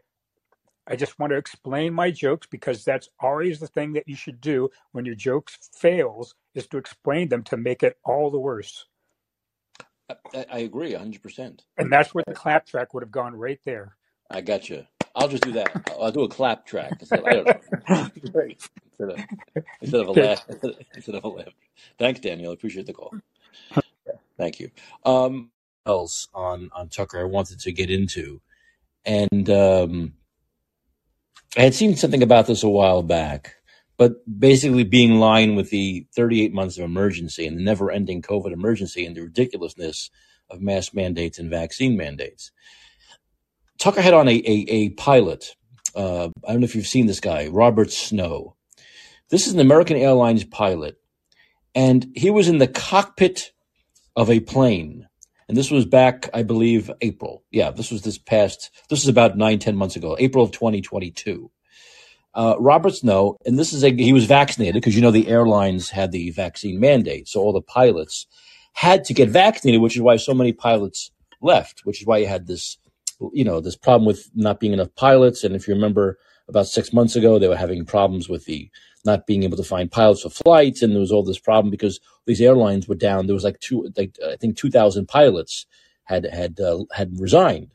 I 0.86 0.96
just 0.96 1.18
want 1.18 1.32
to 1.32 1.36
explain 1.36 1.92
my 1.92 2.10
jokes 2.10 2.46
because 2.50 2.84
that's 2.84 3.08
always 3.20 3.60
the 3.60 3.66
thing 3.66 3.92
that 3.92 4.08
you 4.08 4.16
should 4.16 4.40
do 4.40 4.70
when 4.92 5.04
your 5.04 5.14
jokes 5.14 5.70
fails 5.76 6.34
is 6.54 6.66
to 6.68 6.78
explain 6.78 7.28
them 7.28 7.42
to 7.44 7.56
make 7.56 7.82
it 7.82 7.98
all 8.04 8.30
the 8.30 8.40
worse. 8.40 8.86
I, 10.34 10.46
I 10.50 10.58
agree, 10.60 10.94
hundred 10.94 11.22
percent. 11.22 11.64
And 11.76 11.92
that's 11.92 12.14
where 12.14 12.24
the 12.26 12.34
clap 12.34 12.66
track 12.66 12.94
would 12.94 13.02
have 13.02 13.10
gone 13.10 13.34
right 13.34 13.60
there. 13.64 13.96
I 14.30 14.40
got 14.42 14.68
you. 14.68 14.86
I'll 15.14 15.28
just 15.28 15.44
do 15.44 15.52
that. 15.52 15.72
I'll, 15.88 16.04
I'll 16.04 16.12
do 16.12 16.22
a 16.22 16.28
clap 16.28 16.66
track 16.66 16.96
instead. 17.00 17.20
Of, 17.20 17.26
I 17.26 17.34
don't 17.34 17.46
know. 17.48 17.60
Great. 18.32 18.60
Instead 19.00 19.10
of, 19.20 19.24
instead 19.82 20.00
of 20.00 20.08
a 20.08 20.12
Okay. 20.16 20.28
laugh. 20.28 20.44
Instead 20.96 21.14
of 21.16 21.24
a 21.24 21.28
laugh. 21.28 21.54
Thanks, 21.98 22.20
Daniel. 22.20 22.50
I 22.50 22.54
appreciate 22.54 22.86
the 22.86 22.92
call. 22.94 23.16
Thank 24.38 24.60
you. 24.60 24.70
Um, 25.04 25.50
else 25.86 26.28
on 26.34 26.70
on 26.74 26.88
Tucker 26.88 27.20
I 27.20 27.24
wanted 27.24 27.60
to 27.60 27.72
get 27.72 27.90
into, 27.90 28.40
and 29.04 29.48
um, 29.50 30.14
I 31.56 31.62
had 31.62 31.74
seen 31.74 31.96
something 31.96 32.22
about 32.22 32.46
this 32.46 32.62
a 32.62 32.68
while 32.68 33.02
back, 33.02 33.56
but 33.98 34.14
basically 34.40 34.84
being 34.84 35.12
in 35.12 35.20
line 35.20 35.54
with 35.54 35.70
the 35.70 36.06
38 36.16 36.52
months 36.54 36.78
of 36.78 36.84
emergency 36.84 37.46
and 37.46 37.58
the 37.58 37.62
never-ending 37.62 38.22
COVID 38.22 38.52
emergency 38.52 39.06
and 39.06 39.16
the 39.16 39.22
ridiculousness 39.22 40.10
of 40.50 40.62
mask 40.62 40.94
mandates 40.94 41.38
and 41.38 41.50
vaccine 41.50 41.96
mandates. 41.96 42.52
Tucker 43.78 44.00
had 44.00 44.14
on 44.14 44.28
a 44.28 44.34
a, 44.34 44.66
a 44.68 44.88
pilot. 44.90 45.56
Uh, 45.94 46.28
I 46.46 46.52
don't 46.52 46.60
know 46.60 46.64
if 46.64 46.74
you've 46.74 46.86
seen 46.86 47.06
this 47.06 47.20
guy, 47.20 47.48
Robert 47.48 47.90
Snow. 47.90 48.54
This 49.30 49.46
is 49.46 49.54
an 49.54 49.60
American 49.60 49.96
Airlines 49.96 50.44
pilot, 50.44 51.00
and 51.74 52.10
he 52.14 52.30
was 52.30 52.48
in 52.48 52.58
the 52.58 52.68
cockpit 52.68 53.52
of 54.16 54.30
a 54.30 54.40
plane. 54.40 55.08
And 55.48 55.56
this 55.56 55.70
was 55.70 55.86
back, 55.86 56.28
I 56.34 56.42
believe, 56.42 56.90
April. 57.00 57.42
Yeah, 57.50 57.70
this 57.70 57.90
was 57.90 58.02
this 58.02 58.18
past, 58.18 58.70
this 58.90 59.02
is 59.02 59.08
about 59.08 59.38
nine, 59.38 59.58
ten 59.58 59.76
months 59.76 59.96
ago, 59.96 60.14
April 60.18 60.44
of 60.44 60.52
2022. 60.52 61.50
Uh, 62.34 62.54
Robert 62.58 62.94
Snow, 62.94 63.38
and 63.46 63.58
this 63.58 63.72
is 63.72 63.82
a, 63.82 63.90
he 63.90 64.12
was 64.12 64.26
vaccinated 64.26 64.74
because 64.74 64.94
you 64.94 65.00
know 65.00 65.10
the 65.10 65.28
airlines 65.28 65.88
had 65.88 66.12
the 66.12 66.30
vaccine 66.30 66.78
mandate. 66.78 67.28
So 67.28 67.40
all 67.40 67.54
the 67.54 67.62
pilots 67.62 68.26
had 68.74 69.04
to 69.04 69.14
get 69.14 69.30
vaccinated, 69.30 69.80
which 69.80 69.96
is 69.96 70.02
why 70.02 70.16
so 70.16 70.34
many 70.34 70.52
pilots 70.52 71.10
left, 71.40 71.80
which 71.84 72.00
is 72.00 72.06
why 72.06 72.18
you 72.18 72.26
had 72.26 72.46
this, 72.46 72.76
you 73.32 73.44
know, 73.44 73.60
this 73.60 73.76
problem 73.76 74.06
with 74.06 74.30
not 74.34 74.60
being 74.60 74.72
enough 74.72 74.94
pilots. 74.94 75.44
And 75.44 75.54
if 75.54 75.66
you 75.66 75.74
remember 75.74 76.18
about 76.48 76.66
six 76.66 76.92
months 76.92 77.16
ago, 77.16 77.38
they 77.38 77.48
were 77.48 77.56
having 77.56 77.84
problems 77.84 78.28
with 78.28 78.44
the 78.44 78.70
not 79.04 79.26
being 79.26 79.42
able 79.42 79.56
to 79.56 79.64
find 79.64 79.90
pilots 79.90 80.22
for 80.22 80.30
flights. 80.30 80.82
And 80.82 80.92
there 80.92 81.00
was 81.00 81.12
all 81.12 81.22
this 81.22 81.38
problem 81.38 81.70
because 81.70 82.00
these 82.26 82.40
airlines 82.40 82.88
were 82.88 82.94
down. 82.94 83.26
There 83.26 83.34
was 83.34 83.44
like 83.44 83.60
two, 83.60 83.90
like, 83.96 84.16
I 84.26 84.36
think 84.36 84.56
2000 84.56 85.06
pilots 85.06 85.66
had, 86.04 86.24
had, 86.26 86.60
uh, 86.60 86.84
had 86.92 87.18
resigned. 87.18 87.68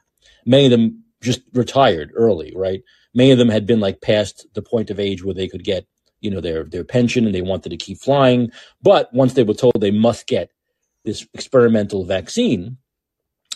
Many 0.45 0.65
of 0.65 0.71
them 0.71 1.03
just 1.21 1.41
retired 1.53 2.11
early, 2.15 2.53
right? 2.55 2.81
Many 3.13 3.31
of 3.31 3.37
them 3.37 3.49
had 3.49 3.65
been 3.65 3.79
like 3.79 4.01
past 4.01 4.47
the 4.53 4.61
point 4.61 4.89
of 4.89 4.99
age 4.99 5.23
where 5.23 5.33
they 5.33 5.47
could 5.47 5.63
get, 5.63 5.85
you 6.19 6.31
know, 6.31 6.41
their, 6.41 6.63
their 6.63 6.83
pension 6.83 7.25
and 7.25 7.33
they 7.33 7.41
wanted 7.41 7.69
to 7.69 7.77
keep 7.77 7.99
flying. 7.99 8.51
But 8.81 9.13
once 9.13 9.33
they 9.33 9.43
were 9.43 9.53
told 9.53 9.79
they 9.79 9.91
must 9.91 10.27
get 10.27 10.51
this 11.05 11.25
experimental 11.33 12.05
vaccine 12.05 12.77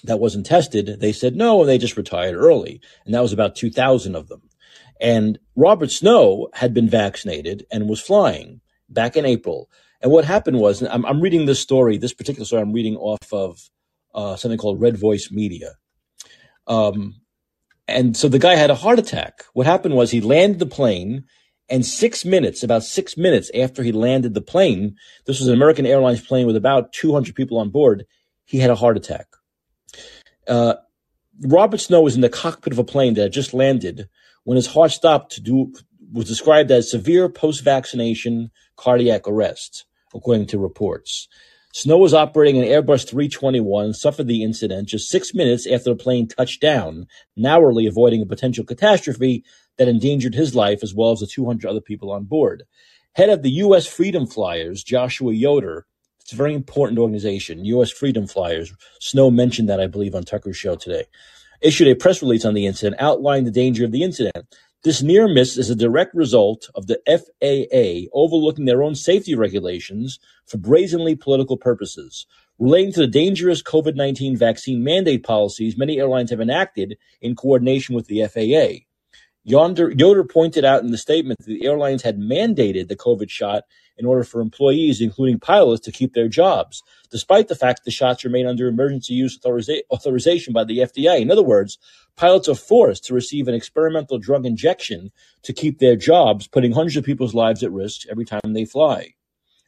that 0.04 0.20
wasn't 0.20 0.46
tested, 0.46 1.00
they 1.00 1.12
said 1.12 1.36
no, 1.36 1.62
and 1.62 1.70
they 1.70 1.78
just 1.78 1.98
retired 1.98 2.36
early. 2.36 2.82
And 3.06 3.14
that 3.14 3.22
was 3.22 3.34
about 3.34 3.56
2000 3.56 4.16
of 4.16 4.28
them. 4.28 4.42
And 5.00 5.40
Robert 5.56 5.92
Snow 5.92 6.50
had 6.54 6.74
been 6.74 6.90
vaccinated 6.90 7.66
and 7.72 7.90
was 7.90 8.02
flying 8.02 8.62
back 8.90 9.16
in 9.16 9.26
April. 9.26 9.70
And 10.02 10.12
what 10.12 10.26
happened 10.26 10.60
was, 10.60 10.82
I'm, 10.82 11.06
I'm 11.06 11.22
reading 11.22 11.46
this 11.46 11.60
story, 11.60 11.98
this 11.98 12.14
particular 12.14 12.46
story, 12.46 12.62
I'm 12.62 12.74
reading 12.74 12.96
off 12.96 13.32
of 13.32 13.70
uh, 14.14 14.36
something 14.36 14.58
called 14.58 14.82
Red 14.82 14.98
Voice 14.98 15.32
Media. 15.32 15.74
Um, 16.68 17.16
and 17.88 18.18
so 18.18 18.28
the 18.28 18.40
guy 18.40 18.56
had 18.56 18.70
a 18.70 18.76
heart 18.76 19.00
attack. 19.00 19.46
What 19.54 19.66
happened 19.66 19.96
was 19.96 20.12
he 20.12 20.22
landed 20.22 20.60
the 20.60 20.66
plane, 20.66 21.26
and 21.70 21.86
six 21.86 22.26
minutes, 22.26 22.64
about 22.64 22.84
six 22.84 23.18
minutes 23.18 23.50
after 23.56 23.84
he 23.84 23.92
landed 23.92 24.34
the 24.34 24.42
plane, 24.42 24.96
this 25.26 25.40
was 25.40 25.48
an 25.48 25.54
American 25.54 25.86
Airlines 25.86 26.22
plane 26.22 26.48
with 26.48 26.56
about 26.56 26.94
200 26.94 27.36
people 27.36 27.58
on 27.58 27.70
board, 27.70 28.06
he 28.46 28.60
had 28.60 28.70
a 28.70 28.76
heart 28.76 28.98
attack. 28.98 29.28
Uh, 30.48 30.76
Robert 31.42 31.80
Snow 31.80 32.02
was 32.02 32.16
in 32.16 32.22
the 32.22 32.30
cockpit 32.30 32.74
of 32.74 32.80
a 32.80 32.84
plane 32.84 33.14
that 33.14 33.22
had 33.22 33.34
just 33.34 33.54
landed 33.54 34.10
when 34.44 34.56
his 34.56 34.68
heart 34.68 34.92
stopped 34.92 35.34
to 35.34 35.42
do 35.42 35.74
was 36.12 36.28
described 36.28 36.72
as 36.72 36.90
severe 36.90 37.28
post-vaccination 37.28 38.50
cardiac 38.78 39.28
arrest, 39.28 39.86
according 40.16 40.48
to 40.48 40.58
reports. 40.58 41.28
Snow 41.74 41.98
was 41.98 42.14
operating 42.14 42.58
an 42.58 42.68
Airbus 42.68 43.08
321 43.08 43.86
and 43.86 43.96
suffered 43.96 44.28
the 44.28 44.42
incident 44.42 44.88
just 44.88 45.10
six 45.10 45.34
minutes 45.34 45.68
after 45.68 45.92
the 45.92 45.96
plane 45.96 46.28
touched 46.28 46.62
down, 46.62 47.08
narrowly 47.36 47.86
avoiding 47.86 48.22
a 48.22 48.26
potential 48.26 48.64
catastrophe 48.64 49.44
that 49.78 49.88
endangered 49.88 50.34
his 50.34 50.56
life 50.56 50.80
as 50.82 50.96
well 50.96 51.12
as 51.12 51.20
the 51.20 51.28
200 51.28 51.70
other 51.70 51.82
people 51.82 52.12
on 52.12 52.24
board. 52.24 52.64
Head 53.14 53.30
of 53.30 53.44
the 53.44 53.52
U.S. 53.52 53.86
Freedom 53.86 54.26
Flyers, 54.26 54.84
Joshua 54.84 55.34
Yoder, 55.34 55.86
it's 56.28 56.34
a 56.34 56.36
very 56.36 56.54
important 56.54 57.00
organization, 57.00 57.64
U.S. 57.64 57.90
Freedom 57.90 58.28
Flyers. 58.28 58.74
Snow 59.00 59.32
mentioned 59.32 59.70
that, 59.70 59.80
I 59.80 59.88
believe, 59.88 60.14
on 60.14 60.24
Tucker's 60.24 60.58
show 60.58 60.76
today. 60.76 61.06
Issued 61.62 61.88
a 61.88 61.96
press 61.96 62.22
release 62.22 62.44
on 62.44 62.54
the 62.54 62.66
incident, 62.66 63.02
outlining 63.02 63.46
the 63.46 63.52
danger 63.52 63.86
of 63.86 63.94
the 63.94 64.04
incident. 64.04 64.54
This 64.84 65.02
near 65.02 65.30
miss 65.30 65.58
is 65.58 65.70
a 65.70 65.76
direct 65.76 66.14
result 66.14 66.70
of 66.76 66.88
the 66.88 67.00
FAA 67.08 68.10
overlooking 68.14 68.66
their 68.66 68.84
own 68.84 68.94
safety 68.94 69.36
regulations 69.36 70.20
for 70.46 70.58
brazenly 70.58 71.16
political 71.16 71.56
purposes. 71.56 72.26
Relating 72.60 72.92
to 72.92 73.00
the 73.00 73.08
dangerous 73.08 73.64
COVID 73.64 73.96
19 73.96 74.36
vaccine 74.36 74.84
mandate 74.84 75.24
policies 75.24 75.78
many 75.78 75.98
airlines 75.98 76.32
have 76.32 76.42
enacted 76.42 76.98
in 77.22 77.38
coordination 77.38 77.96
with 77.96 78.08
the 78.08 78.28
FAA. 78.28 78.84
Yonder, 79.46 79.92
Yoder 79.92 80.26
pointed 80.26 80.66
out 80.66 80.84
in 80.84 80.92
the 80.92 80.98
statement 80.98 81.40
that 81.40 81.46
the 81.46 81.66
airlines 81.66 82.02
had 82.02 82.20
mandated 82.20 82.90
the 82.90 82.98
COVID 82.98 83.30
shot 83.30 83.64
in 83.98 84.06
order 84.06 84.24
for 84.24 84.42
employees, 84.42 85.02
including 85.02 85.40
pilots, 85.40 85.84
to 85.86 85.92
keep 85.92 86.14
their 86.14 86.28
jobs, 86.28 86.84
despite 87.10 87.48
the 87.48 87.56
fact 87.56 87.84
the 87.84 87.92
shots 87.92 88.24
remain 88.24 88.46
under 88.46 88.68
emergency 88.68 89.14
use 89.14 89.40
authoriza- 89.40 89.82
authorization 89.92 90.54
by 90.54 90.64
the 90.64 90.80
FDA. 90.80 91.20
In 91.20 91.32
other 91.32 91.44
words, 91.44 91.78
pilots 92.16 92.48
are 92.48 92.56
forced 92.56 93.06
to 93.06 93.14
receive 93.14 93.48
an 93.48 93.56
experimental 93.56 94.18
drug 94.18 94.46
injection 94.46 95.12
to 95.44 95.54
keep 95.54 95.80
their 95.80 95.96
jobs, 95.96 96.48
putting 96.48 96.72
hundreds 96.72 96.98
of 96.98 97.06
people's 97.06 97.34
lives 97.34 97.64
at 97.64 97.72
risk 97.72 98.08
every 98.10 98.26
time 98.26 98.54
they 98.54 98.66
fly. 98.66 99.14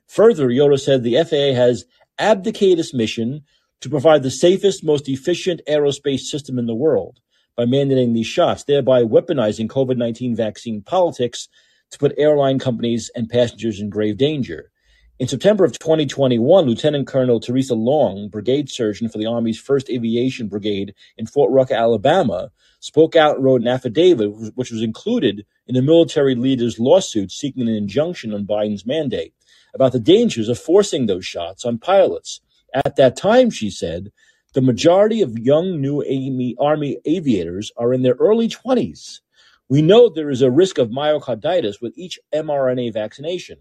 Further, 0.08 0.50
Yoder 0.50 0.78
said 0.78 1.04
the 1.04 1.24
FAA 1.24 1.54
has 1.54 1.86
abdicated 2.18 2.80
its 2.80 2.94
mission 2.94 3.44
to 3.82 3.90
provide 3.90 4.24
the 4.24 4.32
safest, 4.32 4.84
most 4.84 5.08
efficient 5.08 5.62
aerospace 5.68 6.22
system 6.22 6.60
in 6.60 6.66
the 6.66 6.76
world 6.76 7.20
by 7.56 7.66
mandating 7.66 8.14
these 8.14 8.28
shots, 8.28 8.64
thereby 8.64 9.04
weaponizing 9.04 9.68
COVID 9.68 9.98
19 9.98 10.36
vaccine 10.36 10.82
politics 10.82 11.48
to 11.92 11.98
put 11.98 12.14
airline 12.18 12.60
companies 12.60 13.10
and 13.16 13.30
passengers 13.30 13.80
in 13.80 13.90
grave 13.90 14.18
danger. 14.18 14.72
In 15.20 15.28
September 15.28 15.66
of 15.66 15.78
2021, 15.78 16.66
Lieutenant 16.66 17.06
Colonel 17.06 17.42
Theresa 17.42 17.76
Long, 17.76 18.30
brigade 18.30 18.70
surgeon 18.70 19.10
for 19.10 19.18
the 19.18 19.26
Army's 19.26 19.62
1st 19.62 19.90
Aviation 19.90 20.48
Brigade 20.48 20.94
in 21.18 21.26
Fort 21.26 21.52
Rucker, 21.52 21.74
Alabama, 21.74 22.52
spoke 22.80 23.18
out 23.18 23.36
and 23.36 23.44
wrote 23.44 23.60
an 23.60 23.68
affidavit 23.68 24.32
which 24.56 24.72
was 24.72 24.82
included 24.82 25.46
in 25.68 25.76
the 25.76 25.82
military 25.82 26.36
leader's 26.36 26.80
lawsuit 26.80 27.32
seeking 27.32 27.64
an 27.64 27.76
injunction 27.76 28.34
on 28.34 28.46
Biden's 28.48 28.86
mandate 28.86 29.34
about 29.74 29.92
the 29.92 30.00
dangers 30.00 30.48
of 30.48 30.58
forcing 30.58 31.06
those 31.06 31.26
shots 31.26 31.66
on 31.66 31.78
pilots. 31.80 32.40
At 32.74 32.96
that 32.96 33.18
time, 33.18 33.50
she 33.50 33.70
said, 33.70 34.12
the 34.54 34.62
majority 34.62 35.22
of 35.22 35.38
young 35.38 35.82
new 35.82 36.02
Army 36.60 36.98
aviators 37.06 37.72
are 37.76 37.94
in 37.94 38.04
their 38.04 38.16
early 38.20 38.48
20s. 38.48 39.20
We 39.70 39.84
know 39.84 40.10
there 40.10 40.32
is 40.32 40.42
a 40.42 40.50
risk 40.50 40.80
of 40.80 40.90
myocarditis 40.90 41.80
with 41.80 41.94
each 41.96 42.20
mRNA 42.34 42.92
vaccination. 42.92 43.60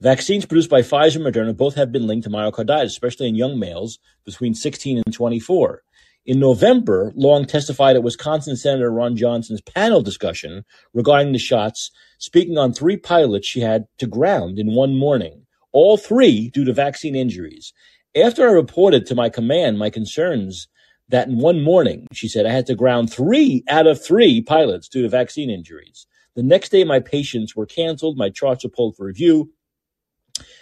Vaccines 0.00 0.46
produced 0.46 0.70
by 0.70 0.80
Pfizer 0.80 1.16
and 1.16 1.26
Moderna 1.26 1.54
both 1.54 1.74
have 1.74 1.92
been 1.92 2.06
linked 2.06 2.24
to 2.24 2.30
myocarditis, 2.30 2.86
especially 2.86 3.28
in 3.28 3.34
young 3.34 3.58
males 3.58 3.98
between 4.24 4.54
16 4.54 5.02
and 5.04 5.12
24. 5.12 5.82
In 6.24 6.40
November, 6.40 7.12
Long 7.16 7.44
testified 7.44 7.96
at 7.96 8.02
Wisconsin 8.02 8.56
Senator 8.56 8.90
Ron 8.90 9.14
Johnson's 9.14 9.60
panel 9.60 10.00
discussion 10.00 10.64
regarding 10.94 11.32
the 11.32 11.38
shots, 11.38 11.90
speaking 12.18 12.56
on 12.56 12.72
three 12.72 12.96
pilots 12.96 13.46
she 13.46 13.60
had 13.60 13.86
to 13.98 14.06
ground 14.06 14.58
in 14.58 14.74
one 14.74 14.96
morning, 14.96 15.46
all 15.72 15.98
three 15.98 16.48
due 16.48 16.64
to 16.64 16.72
vaccine 16.72 17.14
injuries. 17.14 17.74
After 18.16 18.48
I 18.48 18.52
reported 18.52 19.04
to 19.06 19.14
my 19.14 19.28
command 19.28 19.78
my 19.78 19.90
concerns 19.90 20.68
that 21.08 21.28
in 21.28 21.38
one 21.38 21.62
morning, 21.62 22.06
she 22.12 22.28
said, 22.28 22.46
I 22.46 22.52
had 22.52 22.66
to 22.66 22.74
ground 22.74 23.12
three 23.12 23.64
out 23.68 23.86
of 23.86 24.02
three 24.02 24.40
pilots 24.40 24.88
due 24.88 25.02
to 25.02 25.08
vaccine 25.08 25.50
injuries. 25.50 26.06
The 26.34 26.42
next 26.42 26.68
day, 26.70 26.84
my 26.84 27.00
patients 27.00 27.56
were 27.56 27.66
canceled, 27.66 28.16
my 28.16 28.30
charts 28.30 28.64
were 28.64 28.70
pulled 28.70 28.96
for 28.96 29.06
review, 29.06 29.52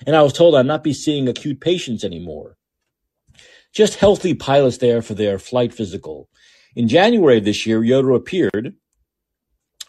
and 0.06 0.16
I 0.16 0.22
was 0.22 0.32
told 0.32 0.54
I'd 0.54 0.66
not 0.66 0.84
be 0.84 0.94
seeing 0.94 1.28
acute 1.28 1.60
patients 1.60 2.04
anymore. 2.04 2.56
Just 3.72 3.96
healthy 3.96 4.34
pilots 4.34 4.78
there 4.78 5.02
for 5.02 5.14
their 5.14 5.38
flight 5.38 5.74
physical. 5.74 6.28
In 6.74 6.88
January 6.88 7.38
of 7.38 7.44
this 7.44 7.66
year, 7.66 7.84
Yoder 7.84 8.12
appeared 8.12 8.74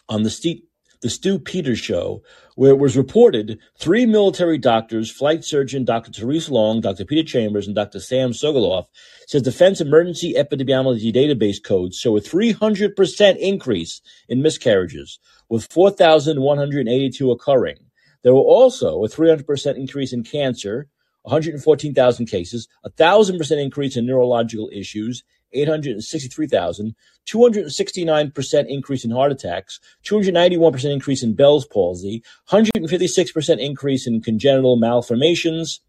on 0.08 0.24
the, 0.24 0.30
St- 0.30 0.64
the 1.00 1.10
Stu 1.10 1.38
Peters 1.38 1.78
show, 1.78 2.22
where 2.56 2.70
it 2.72 2.78
was 2.78 2.96
reported 2.96 3.58
three 3.78 4.04
military 4.04 4.58
doctors, 4.58 5.10
flight 5.10 5.44
surgeon 5.44 5.84
Dr. 5.84 6.12
Therese 6.12 6.50
Long, 6.50 6.80
Dr. 6.80 7.04
Peter 7.04 7.26
Chambers, 7.26 7.66
and 7.66 7.76
Dr. 7.76 8.00
Sam 8.00 8.30
Sigoloff, 8.30 8.86
says 9.26 9.42
Defense 9.42 9.80
Emergency 9.80 10.34
Epidemiology 10.34 11.14
Database 11.14 11.62
codes 11.62 11.96
show 11.96 12.16
a 12.16 12.20
300% 12.20 13.36
increase 13.36 14.00
in 14.28 14.42
miscarriages, 14.42 15.18
with 15.48 15.70
4,182 15.70 17.30
occurring. 17.30 17.78
There 18.22 18.34
were 18.34 18.40
also 18.40 19.04
a 19.04 19.08
300% 19.08 19.76
increase 19.76 20.12
in 20.12 20.24
cancer, 20.24 20.88
114,000 21.22 22.26
cases, 22.26 22.68
a 22.84 22.90
1,000% 22.90 23.62
increase 23.62 23.96
in 23.96 24.06
neurological 24.06 24.70
issues, 24.72 25.22
863,000, 25.52 26.94
269% 27.26 28.66
increase 28.68 29.04
in 29.04 29.10
heart 29.10 29.32
attacks, 29.32 29.80
291% 30.04 30.92
increase 30.92 31.22
in 31.22 31.34
Bell's 31.34 31.66
palsy, 31.66 32.22
156% 32.50 33.58
increase 33.58 34.06
in 34.06 34.20
congenital 34.20 34.76
malformations 34.76 35.80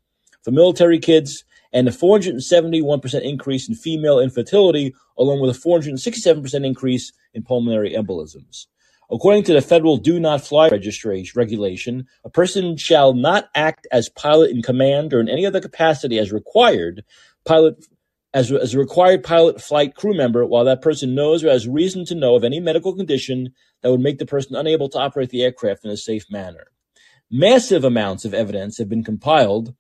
for 0.44 0.52
military 0.52 1.00
kids, 1.00 1.44
and 1.72 1.88
a 1.88 1.92
471% 1.92 3.22
increase 3.22 3.70
in 3.70 3.76
female 3.76 4.20
infertility, 4.20 4.96
along 5.18 5.40
with 5.40 5.56
a 5.56 5.60
467% 5.60 6.66
increase 6.66 7.12
in 7.34 7.44
pulmonary 7.44 7.92
embolisms. 7.92 8.66
According 9.12 9.44
to 9.46 9.54
the 9.54 9.62
federal 9.62 9.98
do 9.98 10.20
not 10.20 10.42
fly 10.42 10.70
registration 10.70 11.38
regulation, 11.38 12.08
a 12.24 12.30
person 12.30 12.78
shall 12.78 13.14
not 13.14 13.50
act 13.56 13.88
as 13.92 14.08
pilot 14.10 14.52
in 14.52 14.62
command 14.62 15.14
or 15.14 15.20
in 15.20 15.30
any 15.30 15.46
other 15.46 15.60
capacity 15.60 16.20
as 16.20 16.32
required 16.32 17.04
pilot 17.44 17.84
as, 18.34 18.52
as 18.52 18.74
a 18.74 18.80
required 18.80 19.24
pilot 19.24 19.62
flight 19.62 19.96
crew 19.96 20.16
member 20.16 20.46
while 20.46 20.66
that 20.66 20.82
person 20.82 21.16
knows 21.16 21.44
or 21.44 21.50
has 21.50 21.68
reason 21.68 22.06
to 22.06 22.16
know 22.16 22.36
of 22.36 22.44
any 22.44 22.60
medical 22.60 22.96
condition 22.96 23.54
that 23.82 23.92
would 23.92 24.00
make 24.00 24.20
the 24.20 24.26
person 24.26 24.56
unable 24.56 24.90
to 24.90 25.00
operate 25.00 25.30
the 25.30 25.44
aircraft 25.44 25.84
in 25.84 25.92
a 25.92 25.98
safe 25.98 26.26
manner. 26.30 26.68
Massive 27.32 27.84
amounts 27.84 28.26
of 28.26 28.34
evidence 28.34 28.78
have 28.78 28.90
been 28.90 29.04
compiled 29.04 29.74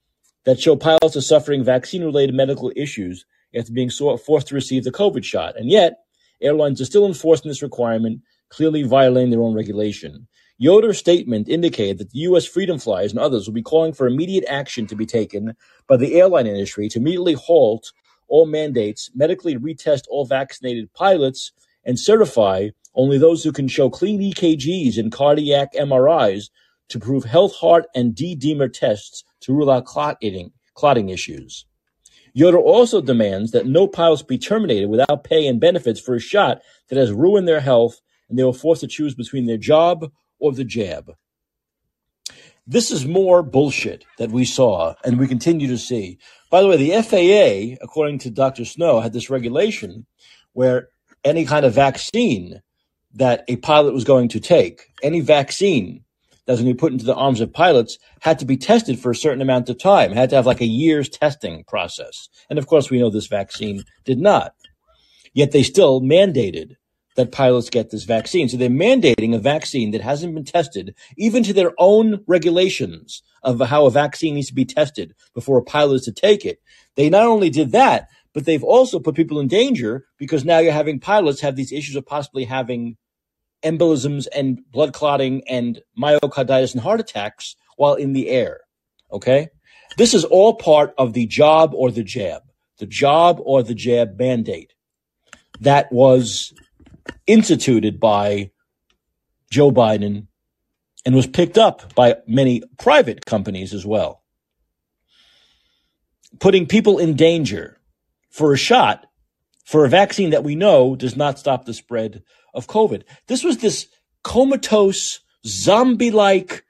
that 0.45 0.59
show 0.59 0.75
pilots 0.75 1.15
are 1.15 1.21
suffering 1.21 1.63
vaccine 1.63 2.03
related 2.03 2.33
medical 2.33 2.71
issues 2.75 3.25
after 3.55 3.71
being 3.71 3.89
forced 3.89 4.47
to 4.47 4.55
receive 4.55 4.83
the 4.83 4.91
COVID 4.91 5.23
shot. 5.23 5.57
And 5.57 5.69
yet, 5.69 5.99
airlines 6.41 6.79
are 6.79 6.85
still 6.85 7.05
enforcing 7.05 7.49
this 7.49 7.61
requirement 7.61 8.21
clearly 8.49 8.83
violating 8.83 9.29
their 9.29 9.41
own 9.41 9.53
regulation. 9.53 10.27
Yoder's 10.57 10.97
statement 10.97 11.47
indicated 11.47 11.99
that 11.99 12.11
the 12.11 12.19
U.S. 12.19 12.45
Freedom 12.45 12.77
Flyers 12.77 13.11
and 13.11 13.19
others 13.19 13.47
will 13.47 13.53
be 13.53 13.61
calling 13.61 13.93
for 13.93 14.07
immediate 14.07 14.43
action 14.47 14.87
to 14.87 14.95
be 14.95 15.05
taken 15.05 15.55
by 15.87 15.97
the 15.97 16.15
airline 16.15 16.47
industry 16.47 16.89
to 16.89 16.99
immediately 16.99 17.33
halt 17.33 17.91
all 18.29 18.45
mandates, 18.45 19.09
medically 19.13 19.57
retest 19.57 20.03
all 20.09 20.25
vaccinated 20.25 20.93
pilots, 20.93 21.51
and 21.83 21.99
certify 21.99 22.69
only 22.95 23.17
those 23.17 23.43
who 23.43 23.51
can 23.51 23.67
show 23.67 23.89
clean 23.89 24.19
EKGs 24.19 24.97
and 24.97 25.11
cardiac 25.11 25.73
MRIs 25.73 26.49
to 26.89 26.99
prove 26.99 27.23
health, 27.23 27.55
heart, 27.55 27.85
and 27.95 28.15
D-dimer 28.15 28.71
tests 28.71 29.23
to 29.41 29.53
rule 29.53 29.69
out 29.69 29.85
clotting, 29.85 30.51
clotting 30.73 31.09
issues. 31.09 31.65
Yoder 32.33 32.59
also 32.59 33.01
demands 33.01 33.51
that 33.51 33.65
no 33.65 33.87
pilots 33.87 34.21
be 34.21 34.37
terminated 34.37 34.87
without 34.87 35.23
pay 35.23 35.47
and 35.47 35.59
benefits 35.59 35.99
for 35.99 36.15
a 36.15 36.19
shot 36.19 36.61
that 36.89 36.97
has 36.97 37.11
ruined 37.11 37.47
their 37.47 37.59
health 37.59 38.01
and 38.29 38.37
they 38.37 38.43
were 38.43 38.53
forced 38.53 38.81
to 38.81 38.87
choose 38.87 39.15
between 39.15 39.45
their 39.45 39.57
job 39.57 40.11
or 40.39 40.51
the 40.51 40.63
jab. 40.63 41.11
This 42.71 42.91
is 42.91 43.03
more 43.03 43.41
bullshit 43.41 44.05
that 44.19 44.29
we 44.29 44.45
saw 44.45 44.93
and 45.03 45.17
we 45.17 45.25
continue 45.25 45.67
to 45.69 45.77
see. 45.79 46.19
By 46.51 46.61
the 46.61 46.67
way, 46.67 46.77
the 46.77 47.01
FAA, 47.01 47.83
according 47.83 48.19
to 48.19 48.29
Dr. 48.29 48.63
Snow, 48.63 48.99
had 48.99 49.11
this 49.11 49.31
regulation 49.31 50.05
where 50.53 50.89
any 51.23 51.45
kind 51.45 51.65
of 51.65 51.73
vaccine 51.73 52.61
that 53.15 53.43
a 53.47 53.55
pilot 53.55 53.95
was 53.95 54.03
going 54.03 54.29
to 54.29 54.39
take, 54.39 54.83
any 55.01 55.19
vaccine 55.19 56.03
that 56.45 56.53
was 56.53 56.59
going 56.61 56.69
to 56.69 56.75
be 56.75 56.79
put 56.79 56.91
into 56.91 57.05
the 57.05 57.15
arms 57.15 57.41
of 57.41 57.51
pilots, 57.51 57.97
had 58.21 58.37
to 58.37 58.45
be 58.45 58.55
tested 58.55 58.99
for 58.99 59.09
a 59.09 59.15
certain 59.15 59.41
amount 59.41 59.67
of 59.67 59.79
time, 59.79 60.11
had 60.11 60.29
to 60.29 60.35
have 60.35 60.45
like 60.45 60.61
a 60.61 60.65
year's 60.65 61.09
testing 61.09 61.63
process. 61.63 62.29
And 62.51 62.59
of 62.59 62.67
course, 62.67 62.91
we 62.91 62.99
know 62.99 63.09
this 63.09 63.25
vaccine 63.25 63.83
did 64.05 64.19
not. 64.19 64.53
Yet 65.33 65.53
they 65.53 65.63
still 65.63 66.01
mandated 66.01 66.75
that 67.15 67.31
pilots 67.31 67.69
get 67.69 67.89
this 67.89 68.03
vaccine. 68.03 68.47
So 68.47 68.57
they're 68.57 68.69
mandating 68.69 69.35
a 69.35 69.39
vaccine 69.39 69.91
that 69.91 70.01
hasn't 70.01 70.33
been 70.33 70.45
tested, 70.45 70.95
even 71.17 71.43
to 71.43 71.53
their 71.53 71.73
own 71.77 72.23
regulations 72.27 73.21
of 73.43 73.59
how 73.59 73.85
a 73.85 73.91
vaccine 73.91 74.35
needs 74.35 74.47
to 74.47 74.53
be 74.53 74.65
tested 74.65 75.15
before 75.33 75.57
a 75.57 75.63
pilot 75.63 75.95
is 75.95 76.01
to 76.03 76.11
take 76.11 76.45
it. 76.45 76.61
They 76.95 77.09
not 77.09 77.25
only 77.25 77.49
did 77.49 77.71
that, 77.71 78.09
but 78.33 78.45
they've 78.45 78.63
also 78.63 78.99
put 78.99 79.15
people 79.15 79.39
in 79.39 79.47
danger 79.47 80.05
because 80.17 80.45
now 80.45 80.59
you're 80.59 80.71
having 80.71 80.99
pilots 80.99 81.41
have 81.41 81.55
these 81.55 81.71
issues 81.71 81.95
of 81.95 82.05
possibly 82.05 82.45
having 82.45 82.97
embolisms 83.63 84.27
and 84.33 84.59
blood 84.71 84.93
clotting 84.93 85.43
and 85.47 85.81
myocarditis 85.97 86.73
and 86.73 86.81
heart 86.81 86.99
attacks 86.99 87.55
while 87.75 87.95
in 87.95 88.13
the 88.13 88.29
air. 88.29 88.61
Okay. 89.11 89.49
This 89.97 90.13
is 90.13 90.23
all 90.23 90.53
part 90.55 90.93
of 90.97 91.13
the 91.13 91.25
job 91.25 91.73
or 91.73 91.91
the 91.91 92.03
jab, 92.03 92.43
the 92.77 92.85
job 92.85 93.39
or 93.43 93.63
the 93.63 93.73
jab 93.73 94.17
mandate 94.17 94.73
that 95.59 95.91
was 95.91 96.53
instituted 97.27 97.99
by 97.99 98.51
Joe 99.51 99.71
Biden 99.71 100.27
and 101.05 101.15
was 101.15 101.27
picked 101.27 101.57
up 101.57 101.93
by 101.95 102.17
many 102.27 102.61
private 102.77 103.25
companies 103.25 103.73
as 103.73 103.85
well. 103.85 104.23
Putting 106.39 106.67
people 106.67 106.99
in 106.99 107.15
danger 107.15 107.79
for 108.29 108.53
a 108.53 108.57
shot 108.57 109.05
for 109.65 109.85
a 109.85 109.89
vaccine 109.89 110.31
that 110.31 110.43
we 110.43 110.55
know 110.55 110.95
does 110.95 111.15
not 111.15 111.37
stop 111.37 111.65
the 111.65 111.73
spread 111.73 112.23
of 112.53 112.67
COVID. 112.67 113.03
This 113.27 113.43
was 113.43 113.57
this 113.57 113.87
comatose, 114.23 115.19
zombie 115.45 116.11
like 116.11 116.65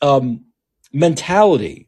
um, 0.00 0.46
mentality 0.92 1.85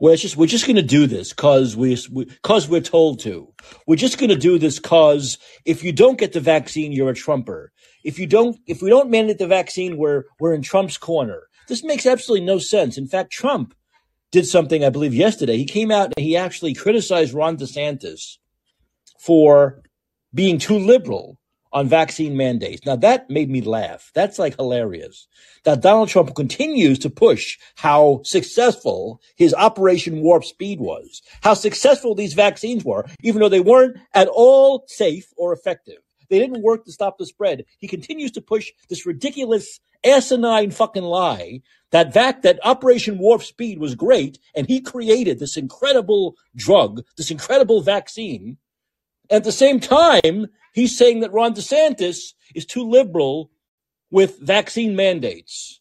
where 0.00 0.14
it's 0.14 0.22
just 0.22 0.36
we're 0.38 0.46
just 0.46 0.66
going 0.66 0.76
to 0.76 0.82
do 0.82 1.06
this 1.06 1.28
because 1.28 1.76
we 1.76 1.94
because 1.94 2.68
we, 2.68 2.78
are 2.78 2.82
told 2.82 3.20
to. 3.20 3.52
We're 3.86 3.96
just 3.96 4.18
going 4.18 4.30
to 4.30 4.36
do 4.36 4.58
this 4.58 4.78
because 4.78 5.36
if 5.66 5.84
you 5.84 5.92
don't 5.92 6.18
get 6.18 6.32
the 6.32 6.40
vaccine, 6.40 6.90
you're 6.90 7.10
a 7.10 7.14
Trumper. 7.14 7.70
If 8.02 8.18
you 8.18 8.26
don't, 8.26 8.58
if 8.66 8.80
we 8.80 8.88
don't 8.88 9.10
mandate 9.10 9.36
the 9.36 9.46
vaccine, 9.46 9.98
we're 9.98 10.24
we're 10.40 10.54
in 10.54 10.62
Trump's 10.62 10.96
corner. 10.96 11.48
This 11.68 11.84
makes 11.84 12.06
absolutely 12.06 12.46
no 12.46 12.58
sense. 12.58 12.96
In 12.96 13.06
fact, 13.06 13.30
Trump 13.30 13.74
did 14.32 14.46
something 14.46 14.82
I 14.82 14.88
believe 14.88 15.12
yesterday. 15.12 15.58
He 15.58 15.66
came 15.66 15.90
out 15.90 16.12
and 16.16 16.24
he 16.24 16.34
actually 16.34 16.72
criticized 16.72 17.34
Ron 17.34 17.58
DeSantis 17.58 18.38
for 19.18 19.82
being 20.32 20.58
too 20.58 20.78
liberal 20.78 21.38
on 21.72 21.88
vaccine 21.88 22.36
mandates. 22.36 22.84
Now 22.84 22.96
that 22.96 23.30
made 23.30 23.50
me 23.50 23.60
laugh. 23.60 24.10
That's 24.14 24.38
like 24.38 24.56
hilarious. 24.56 25.26
That 25.64 25.80
Donald 25.80 26.08
Trump 26.08 26.34
continues 26.34 26.98
to 27.00 27.10
push 27.10 27.58
how 27.76 28.22
successful 28.24 29.20
his 29.36 29.54
Operation 29.54 30.20
Warp 30.20 30.44
Speed 30.44 30.80
was, 30.80 31.22
how 31.42 31.54
successful 31.54 32.14
these 32.14 32.34
vaccines 32.34 32.84
were, 32.84 33.06
even 33.22 33.40
though 33.40 33.48
they 33.48 33.60
weren't 33.60 33.98
at 34.14 34.28
all 34.28 34.84
safe 34.88 35.32
or 35.36 35.52
effective. 35.52 35.98
They 36.28 36.38
didn't 36.38 36.62
work 36.62 36.84
to 36.84 36.92
stop 36.92 37.18
the 37.18 37.26
spread. 37.26 37.64
He 37.78 37.88
continues 37.88 38.30
to 38.32 38.40
push 38.40 38.70
this 38.88 39.04
ridiculous 39.04 39.80
asinine 40.04 40.70
fucking 40.70 41.02
lie 41.02 41.60
that 41.90 42.14
vac 42.14 42.42
that 42.42 42.64
Operation 42.64 43.18
Warp 43.18 43.42
Speed 43.42 43.78
was 43.78 43.94
great 43.94 44.38
and 44.54 44.66
he 44.66 44.80
created 44.80 45.38
this 45.38 45.56
incredible 45.56 46.36
drug, 46.56 47.02
this 47.16 47.30
incredible 47.30 47.82
vaccine. 47.82 48.58
At 49.28 49.44
the 49.44 49.52
same 49.52 49.80
time, 49.80 50.48
he's 50.72 50.96
saying 50.96 51.20
that 51.20 51.32
Ron 51.32 51.54
DeSantis 51.54 52.34
is 52.54 52.66
too 52.66 52.88
liberal 52.88 53.50
with 54.10 54.40
vaccine 54.40 54.96
mandates. 54.96 55.80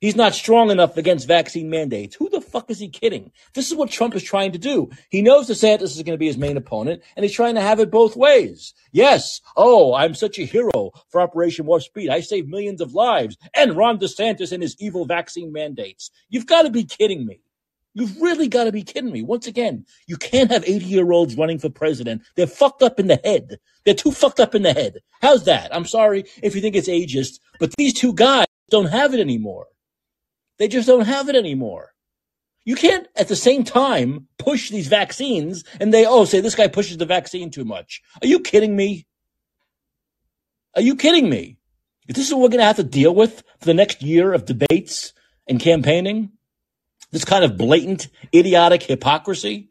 He's 0.00 0.14
not 0.14 0.32
strong 0.32 0.70
enough 0.70 0.96
against 0.96 1.26
vaccine 1.26 1.68
mandates. 1.70 2.14
Who 2.14 2.28
the 2.28 2.40
fuck 2.40 2.70
is 2.70 2.78
he 2.78 2.88
kidding? 2.88 3.32
This 3.54 3.68
is 3.68 3.76
what 3.76 3.90
Trump 3.90 4.14
is 4.14 4.22
trying 4.22 4.52
to 4.52 4.58
do. 4.58 4.90
He 5.10 5.22
knows 5.22 5.48
DeSantis 5.48 5.82
is 5.82 5.96
going 5.96 6.14
to 6.14 6.18
be 6.18 6.28
his 6.28 6.38
main 6.38 6.56
opponent, 6.56 7.02
and 7.16 7.24
he's 7.24 7.34
trying 7.34 7.56
to 7.56 7.60
have 7.60 7.80
it 7.80 7.90
both 7.90 8.14
ways. 8.14 8.74
Yes, 8.92 9.40
oh, 9.56 9.94
I'm 9.94 10.14
such 10.14 10.38
a 10.38 10.44
hero 10.44 10.92
for 11.08 11.20
Operation 11.20 11.66
Warp 11.66 11.82
Speed. 11.82 12.10
I 12.10 12.20
saved 12.20 12.48
millions 12.48 12.80
of 12.80 12.94
lives. 12.94 13.36
And 13.54 13.76
Ron 13.76 13.98
DeSantis 13.98 14.52
and 14.52 14.62
his 14.62 14.76
evil 14.78 15.04
vaccine 15.04 15.52
mandates. 15.52 16.12
You've 16.28 16.46
got 16.46 16.62
to 16.62 16.70
be 16.70 16.84
kidding 16.84 17.26
me. 17.26 17.40
You've 17.98 18.20
really 18.22 18.46
got 18.46 18.64
to 18.64 18.70
be 18.70 18.84
kidding 18.84 19.10
me. 19.10 19.22
Once 19.22 19.48
again, 19.48 19.84
you 20.06 20.16
can't 20.16 20.52
have 20.52 20.62
80 20.64 20.84
year 20.84 21.10
olds 21.10 21.36
running 21.36 21.58
for 21.58 21.68
president. 21.68 22.22
They're 22.36 22.46
fucked 22.46 22.80
up 22.80 23.00
in 23.00 23.08
the 23.08 23.20
head. 23.24 23.58
They're 23.84 23.92
too 23.92 24.12
fucked 24.12 24.38
up 24.38 24.54
in 24.54 24.62
the 24.62 24.72
head. 24.72 24.98
How's 25.20 25.44
that? 25.46 25.74
I'm 25.74 25.84
sorry 25.84 26.24
if 26.40 26.54
you 26.54 26.60
think 26.60 26.76
it's 26.76 26.88
ageist, 26.88 27.40
but 27.58 27.74
these 27.76 27.92
two 27.92 28.12
guys 28.12 28.46
don't 28.70 28.86
have 28.86 29.14
it 29.14 29.20
anymore. 29.20 29.66
They 30.58 30.68
just 30.68 30.86
don't 30.86 31.06
have 31.06 31.28
it 31.28 31.34
anymore. 31.34 31.92
You 32.64 32.76
can't 32.76 33.08
at 33.16 33.26
the 33.26 33.34
same 33.34 33.64
time 33.64 34.28
push 34.38 34.70
these 34.70 34.86
vaccines 34.86 35.64
and 35.80 35.92
they, 35.92 36.06
oh, 36.06 36.24
say 36.24 36.38
this 36.38 36.54
guy 36.54 36.68
pushes 36.68 36.98
the 36.98 37.04
vaccine 37.04 37.50
too 37.50 37.64
much. 37.64 38.00
Are 38.22 38.28
you 38.28 38.38
kidding 38.38 38.76
me? 38.76 39.08
Are 40.76 40.82
you 40.82 40.94
kidding 40.94 41.28
me? 41.28 41.58
If 42.06 42.14
this 42.14 42.28
is 42.28 42.32
what 42.32 42.42
we're 42.42 42.48
going 42.50 42.60
to 42.60 42.64
have 42.64 42.76
to 42.76 42.84
deal 42.84 43.12
with 43.12 43.42
for 43.58 43.66
the 43.66 43.74
next 43.74 44.02
year 44.02 44.32
of 44.32 44.44
debates 44.44 45.12
and 45.48 45.58
campaigning, 45.58 46.37
this 47.10 47.24
kind 47.24 47.44
of 47.44 47.56
blatant, 47.56 48.08
idiotic 48.34 48.82
hypocrisy. 48.82 49.68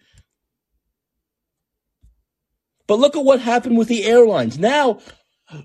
But 2.88 3.00
look 3.00 3.16
at 3.16 3.24
what 3.24 3.42
happened 3.42 3.78
with 3.78 3.90
the 3.90 4.06
airlines. 4.06 4.58
Now, 4.58 5.00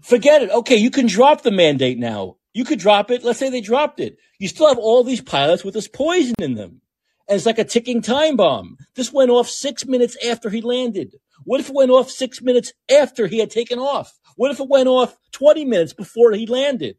forget 0.02 0.42
it. 0.42 0.50
Okay, 0.50 0.76
you 0.76 0.90
can 0.90 1.06
drop 1.06 1.42
the 1.42 1.50
mandate 1.50 1.98
now. 1.98 2.36
You 2.52 2.64
could 2.64 2.78
drop 2.78 3.10
it. 3.10 3.24
Let's 3.24 3.38
say 3.38 3.48
they 3.48 3.60
dropped 3.60 4.00
it. 4.00 4.18
You 4.38 4.48
still 4.48 4.68
have 4.68 4.78
all 4.78 5.04
these 5.04 5.20
pilots 5.20 5.64
with 5.64 5.74
this 5.74 5.88
poison 5.88 6.34
in 6.38 6.54
them. 6.54 6.82
And 7.28 7.36
it's 7.36 7.46
like 7.46 7.58
a 7.58 7.64
ticking 7.64 8.02
time 8.02 8.36
bomb. 8.36 8.76
This 8.96 9.12
went 9.12 9.30
off 9.30 9.48
six 9.48 9.86
minutes 9.86 10.16
after 10.26 10.50
he 10.50 10.60
landed. 10.60 11.14
What 11.44 11.60
if 11.60 11.68
it 11.68 11.74
went 11.74 11.90
off 11.90 12.10
six 12.10 12.42
minutes 12.42 12.72
after 12.90 13.26
he 13.26 13.38
had 13.38 13.50
taken 13.50 13.78
off? 13.78 14.12
What 14.36 14.50
if 14.50 14.60
it 14.60 14.68
went 14.68 14.88
off 14.88 15.16
20 15.32 15.64
minutes 15.64 15.92
before 15.92 16.32
he 16.32 16.46
landed? 16.46 16.96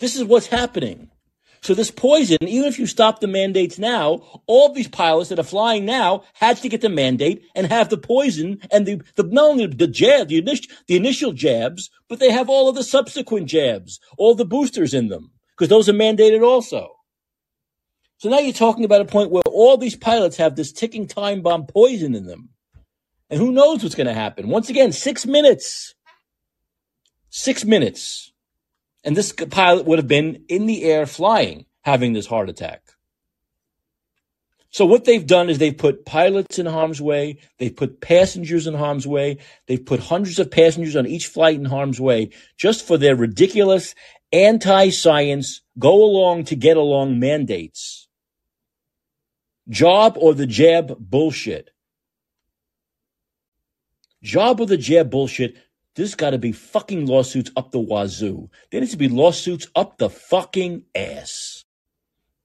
This 0.00 0.16
is 0.16 0.24
what's 0.24 0.46
happening. 0.46 1.10
So 1.62 1.74
this 1.74 1.90
poison, 1.90 2.38
even 2.40 2.68
if 2.68 2.78
you 2.78 2.86
stop 2.86 3.20
the 3.20 3.26
mandates 3.26 3.78
now, 3.78 4.40
all 4.46 4.72
these 4.72 4.88
pilots 4.88 5.28
that 5.28 5.38
are 5.38 5.44
flying 5.44 5.84
now 5.84 6.24
had 6.32 6.56
to 6.58 6.70
get 6.70 6.80
the 6.80 6.88
mandate 6.88 7.44
and 7.54 7.66
have 7.66 7.90
the 7.90 7.98
poison 7.98 8.60
and 8.72 8.86
the, 8.86 9.02
the 9.16 9.24
not 9.24 9.50
only 9.50 9.66
the 9.66 9.86
jab, 9.86 10.28
the 10.28 10.38
initial, 10.38 10.72
the 10.88 10.96
initial 10.96 11.32
jabs, 11.32 11.90
but 12.08 12.18
they 12.18 12.30
have 12.30 12.48
all 12.48 12.70
of 12.70 12.76
the 12.76 12.82
subsequent 12.82 13.46
jabs, 13.46 14.00
all 14.16 14.34
the 14.34 14.46
boosters 14.46 14.94
in 14.94 15.08
them, 15.08 15.32
because 15.50 15.68
those 15.68 15.86
are 15.86 15.92
mandated 15.92 16.42
also. 16.42 16.88
So 18.16 18.30
now 18.30 18.38
you're 18.38 18.54
talking 18.54 18.84
about 18.86 19.02
a 19.02 19.06
point 19.06 19.30
where 19.30 19.42
all 19.46 19.76
these 19.76 19.96
pilots 19.96 20.38
have 20.38 20.56
this 20.56 20.72
ticking 20.72 21.06
time 21.06 21.42
bomb 21.42 21.66
poison 21.66 22.14
in 22.14 22.24
them. 22.24 22.50
And 23.28 23.38
who 23.38 23.52
knows 23.52 23.82
what's 23.82 23.94
going 23.94 24.06
to 24.06 24.14
happen? 24.14 24.48
Once 24.48 24.70
again, 24.70 24.92
six 24.92 25.26
minutes. 25.26 25.94
Six 27.28 27.64
minutes. 27.64 28.29
And 29.02 29.16
this 29.16 29.32
pilot 29.32 29.86
would 29.86 29.98
have 29.98 30.08
been 30.08 30.44
in 30.48 30.66
the 30.66 30.84
air 30.84 31.06
flying, 31.06 31.66
having 31.82 32.12
this 32.12 32.26
heart 32.26 32.48
attack. 32.48 32.82
So 34.72 34.86
what 34.86 35.04
they've 35.04 35.26
done 35.26 35.50
is 35.50 35.58
they've 35.58 35.76
put 35.76 36.04
pilots 36.04 36.58
in 36.58 36.66
harm's 36.66 37.00
way. 37.00 37.38
They've 37.58 37.74
put 37.74 38.00
passengers 38.00 38.68
in 38.68 38.74
harm's 38.74 39.06
way. 39.06 39.38
They've 39.66 39.84
put 39.84 40.00
hundreds 40.00 40.38
of 40.38 40.50
passengers 40.50 40.94
on 40.94 41.06
each 41.06 41.26
flight 41.26 41.56
in 41.56 41.64
harm's 41.64 42.00
way 42.00 42.30
just 42.56 42.86
for 42.86 42.96
their 42.96 43.16
ridiculous 43.16 43.94
anti-science, 44.32 45.62
go 45.78 46.04
along 46.04 46.44
to 46.44 46.56
get 46.56 46.76
along 46.76 47.18
mandates. 47.18 48.08
Job 49.68 50.16
or 50.16 50.34
the 50.34 50.46
jab 50.46 50.96
bullshit. 50.98 51.70
Job 54.22 54.60
or 54.60 54.66
the 54.66 54.76
jab 54.76 55.10
bullshit 55.10 55.56
there's 55.96 56.14
got 56.14 56.30
to 56.30 56.38
be 56.38 56.52
fucking 56.52 57.06
lawsuits 57.06 57.50
up 57.56 57.72
the 57.72 57.80
wazoo. 57.80 58.48
There 58.70 58.80
needs 58.80 58.92
to 58.92 58.98
be 58.98 59.08
lawsuits 59.08 59.66
up 59.74 59.98
the 59.98 60.10
fucking 60.10 60.84
ass. 60.94 61.64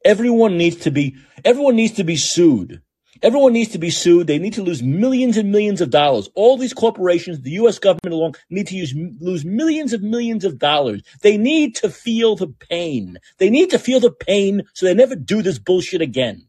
Everyone 0.04 0.58
needs 0.58 0.78
to 0.78 0.92
be, 0.92 1.16
everyone 1.44 1.76
needs 1.76 1.94
to 1.94 2.04
be 2.04 2.16
sued. 2.16 2.82
Everyone 3.22 3.54
needs 3.54 3.72
to 3.72 3.78
be 3.78 3.90
sued. 3.90 4.28
They 4.28 4.40
need 4.40 4.54
to 4.54 4.62
lose 4.62 4.84
millions 4.84 5.38
and 5.38 5.52
millions 5.52 5.80
of 5.80 5.90
dollars. 5.90 6.30
All 6.36 6.58
these 6.58 6.74
corporations, 6.74 7.42
the 7.42 7.52
U.S. 7.52 7.80
government 7.80 8.14
alone, 8.14 8.34
need 8.50 8.68
to 8.68 8.76
use, 8.76 8.94
lose 9.22 9.46
millions 9.46 9.94
of 9.94 10.04
millions 10.04 10.44
of 10.44 10.60
dollars. 10.60 11.02
They 11.22 11.38
need 11.38 11.76
to 11.78 11.90
feel 11.90 12.36
the 12.36 12.48
pain. 12.48 13.18
They 13.38 13.50
need 13.50 13.70
to 13.70 13.80
feel 13.80 14.02
the 14.02 14.12
pain 14.12 14.64
so 14.74 14.86
they 14.86 14.94
never 14.94 15.16
do 15.16 15.42
this 15.42 15.60
bullshit 15.60 16.02
again. 16.02 16.48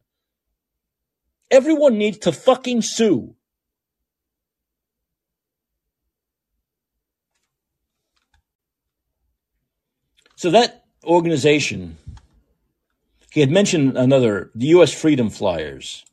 Everyone 1.51 1.97
needs 1.99 2.18
to 2.18 2.32
fucking 2.32 2.82
sue. 2.82 3.36
So 10.37 10.51
that 10.51 10.84
organization, 11.05 11.97
he 13.32 13.41
had 13.41 13.51
mentioned 13.51 13.97
another, 13.97 14.51
the 14.55 14.66
U.S. 14.66 14.93
Freedom 14.93 15.30
Flyers. 15.30 16.05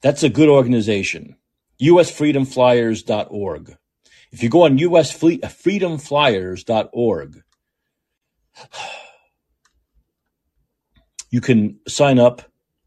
That's 0.00 0.22
a 0.22 0.28
good 0.28 0.48
organization. 0.48 1.34
USFreedomFlyers.org. 1.82 3.76
If 4.30 4.40
you 4.42 4.48
go 4.48 4.64
on 4.64 4.78
USFreedomFlyers.org, 4.78 7.42
uh, 8.60 8.64
you 11.30 11.40
can 11.40 11.80
sign 11.88 12.20
up. 12.20 12.42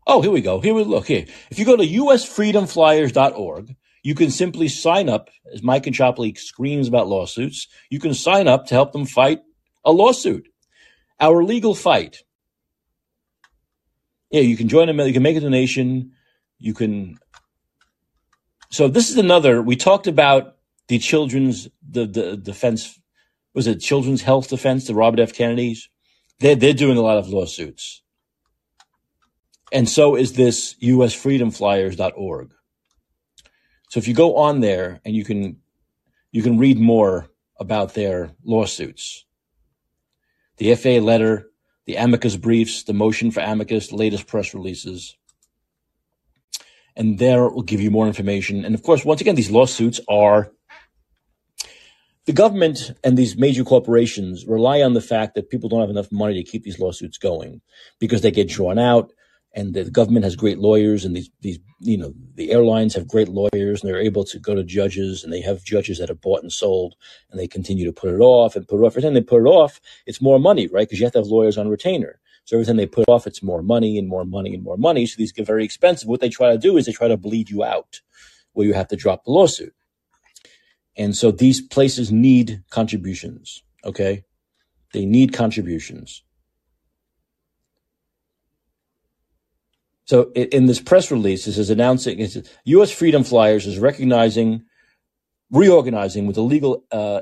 Oh, 0.06 0.22
here 0.22 0.32
we 0.32 0.42
go. 0.42 0.62
Here 0.62 0.74
we 0.74 0.86
look 0.86 1.08
here. 1.08 1.26
If 1.50 1.60
you 1.60 1.66
go 1.66 1.76
to 1.76 1.84
USFreedomFlyers.org, 1.84 3.76
you 4.04 4.16
can 4.16 4.32
simply 4.32 4.70
sign 4.70 5.10
up, 5.10 5.30
as 5.54 5.62
Mike 5.62 5.84
Caccioppoli 5.84 6.38
screams 6.38 6.88
about 6.88 7.10
lawsuits. 7.10 7.68
You 7.90 8.00
can 8.00 8.14
sign 8.14 8.48
up 8.48 8.68
to 8.68 8.74
help 8.74 8.94
them 8.94 9.06
fight 9.06 9.42
a 9.88 9.92
lawsuit. 9.92 10.50
Our 11.20 11.44
legal 11.44 11.74
fight. 11.74 12.24
Yeah, 14.30 14.42
you 14.42 14.58
can 14.58 14.68
join 14.68 14.90
a, 14.90 15.06
you 15.06 15.14
can 15.14 15.24
make 15.24 15.38
a 15.38 15.40
donation. 15.40 16.12
You 16.60 16.74
can. 16.76 17.18
So 18.70 18.88
this 18.90 19.10
is 19.10 19.18
another. 19.18 19.62
We 19.62 19.78
talked 19.78 20.06
about 20.06 20.58
the 20.90 21.00
children's 21.00 21.70
the 21.90 22.06
the 22.06 22.38
defense. 22.38 23.00
Was 23.56 23.66
it 23.66 23.80
Children's 23.80 24.22
Health 24.22 24.50
Defense? 24.50 24.86
The 24.86 24.94
Robert 24.94 25.22
F. 25.22 25.34
Kennedys. 25.34 25.90
They're 26.40 26.56
they're 26.56 26.74
doing 26.74 26.98
a 26.98 27.02
lot 27.02 27.18
of 27.18 27.30
lawsuits, 27.30 28.04
and 29.72 29.90
so 29.90 30.16
is 30.16 30.34
this 30.34 30.76
USFreedomFlyers.org. 30.84 32.52
So 33.90 33.98
if 33.98 34.08
you 34.08 34.14
go 34.14 34.36
on 34.36 34.60
there 34.60 35.00
and 35.06 35.16
you 35.16 35.24
can 35.24 35.62
you 36.32 36.44
can 36.44 36.60
read 36.60 36.78
more 36.78 37.30
about 37.60 37.94
their 37.94 38.36
lawsuits 38.44 39.26
the 40.58 40.76
FAA 40.76 41.04
letter, 41.04 41.50
the 41.86 41.96
amicus 41.96 42.36
briefs, 42.36 42.84
the 42.84 42.94
motion 42.94 43.32
for 43.32 43.42
amicus, 43.42 43.88
the 43.88 43.96
latest 43.96 44.28
press 44.28 44.54
releases. 44.54 45.16
And 46.96 47.20
there 47.20 47.48
will 47.48 47.62
give 47.62 47.80
you 47.80 47.92
more 47.92 48.08
information. 48.08 48.66
And 48.66 48.74
of 48.74 48.84
course, 48.84 49.06
once 49.06 49.22
again, 49.22 49.36
these 49.36 49.52
lawsuits 49.52 50.00
are 50.10 50.52
the 52.26 52.34
government 52.34 52.92
and 53.04 53.18
these 53.18 53.38
major 53.38 53.64
corporations 53.64 54.46
rely 54.46 54.82
on 54.82 54.94
the 54.94 55.02
fact 55.02 55.36
that 55.36 55.50
people 55.50 55.70
don't 55.70 55.80
have 55.80 55.90
enough 55.90 56.12
money 56.12 56.44
to 56.44 56.50
keep 56.50 56.64
these 56.64 56.80
lawsuits 56.80 57.18
going 57.18 57.62
because 58.00 58.22
they 58.22 58.32
get 58.32 58.50
drawn 58.50 58.78
out 58.78 59.14
and 59.58 59.74
the 59.74 59.92
government 59.92 60.24
has 60.24 60.38
great 60.38 60.60
lawyers 60.60 61.04
and 61.04 61.16
these 61.16 61.30
these 61.42 61.60
you 61.82 61.98
know 61.98 62.14
the 62.36 62.52
airlines 62.52 62.94
have 62.94 63.08
great 63.08 63.28
lawyers 63.28 63.82
and 63.82 63.90
they're 63.90 64.00
able 64.00 64.24
to 64.24 64.40
go 64.40 64.56
to 64.56 64.64
judges 64.64 65.24
and 65.24 65.34
they 65.34 65.42
have 65.42 65.64
judges 65.66 65.98
that 65.98 66.10
are 66.10 66.16
bought 66.16 66.42
and 66.42 66.54
sold 66.54 66.96
and 67.30 67.40
they 67.40 67.48
continue 67.48 67.86
to 67.86 67.92
put 67.92 68.14
it 68.14 68.20
off 68.20 68.56
and 68.56 68.68
put 68.68 68.80
it 68.80 68.86
off 68.86 68.94
every 68.94 69.02
time 69.02 69.14
they 69.14 69.22
put 69.22 69.42
it 69.42 69.50
off 69.50 69.82
it's 70.06 70.22
more 70.22 70.40
money 70.40 70.68
right 70.68 70.88
because 70.88 71.00
you 71.00 71.06
have 71.06 71.14
to 71.14 71.20
have 71.20 71.28
lawyers 71.28 71.58
on 71.58 71.68
retainer 71.68 72.20
so 72.46 72.56
every 72.56 72.66
time 72.66 72.78
they 72.78 72.86
put 72.86 73.04
it 73.08 73.12
off 73.12 73.28
it's 73.28 73.44
more 73.44 73.62
money 73.62 73.98
and 73.98 74.08
more 74.08 74.26
money 74.26 74.54
and 74.54 74.64
more 74.64 74.78
money 74.78 75.06
so 75.06 75.16
these 75.18 75.34
get 75.34 75.46
very 75.46 75.66
expensive 75.66 76.08
what 76.08 76.22
they 76.22 76.30
try 76.30 76.52
to 76.52 76.58
do 76.58 76.78
is 76.78 76.86
they 76.86 76.94
try 76.94 77.08
to 77.08 77.18
bleed 77.18 77.50
you 77.50 77.64
out 77.64 78.02
where 78.58 78.66
you 78.66 78.74
have 78.74 78.88
to 78.88 78.96
drop 78.96 79.24
the 79.24 79.32
lawsuit. 79.32 79.74
And 80.98 81.16
so 81.16 81.30
these 81.30 81.62
places 81.62 82.12
need 82.12 82.64
contributions. 82.72 83.62
Okay. 83.86 84.24
They 84.94 85.06
need 85.06 85.32
contributions. 85.32 86.24
So 90.08 90.32
in 90.32 90.68
this 90.68 90.80
press 90.80 91.12
release, 91.12 91.44
this 91.46 91.58
is 91.58 91.70
announcing 91.70 92.26
U.S. 92.64 92.92
Freedom 92.92 93.26
Flyers 93.26 93.68
is 93.68 93.78
recognizing, 93.78 94.64
reorganizing 95.52 96.26
with 96.26 96.38
the 96.38 96.44
legal 96.44 96.86
uh, 96.94 97.22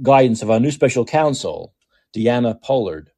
guidance 0.00 0.40
of 0.40 0.50
our 0.50 0.58
new 0.58 0.70
special 0.70 1.04
counsel, 1.04 1.74
Deanna 2.16 2.60
Pollard. 2.62 3.10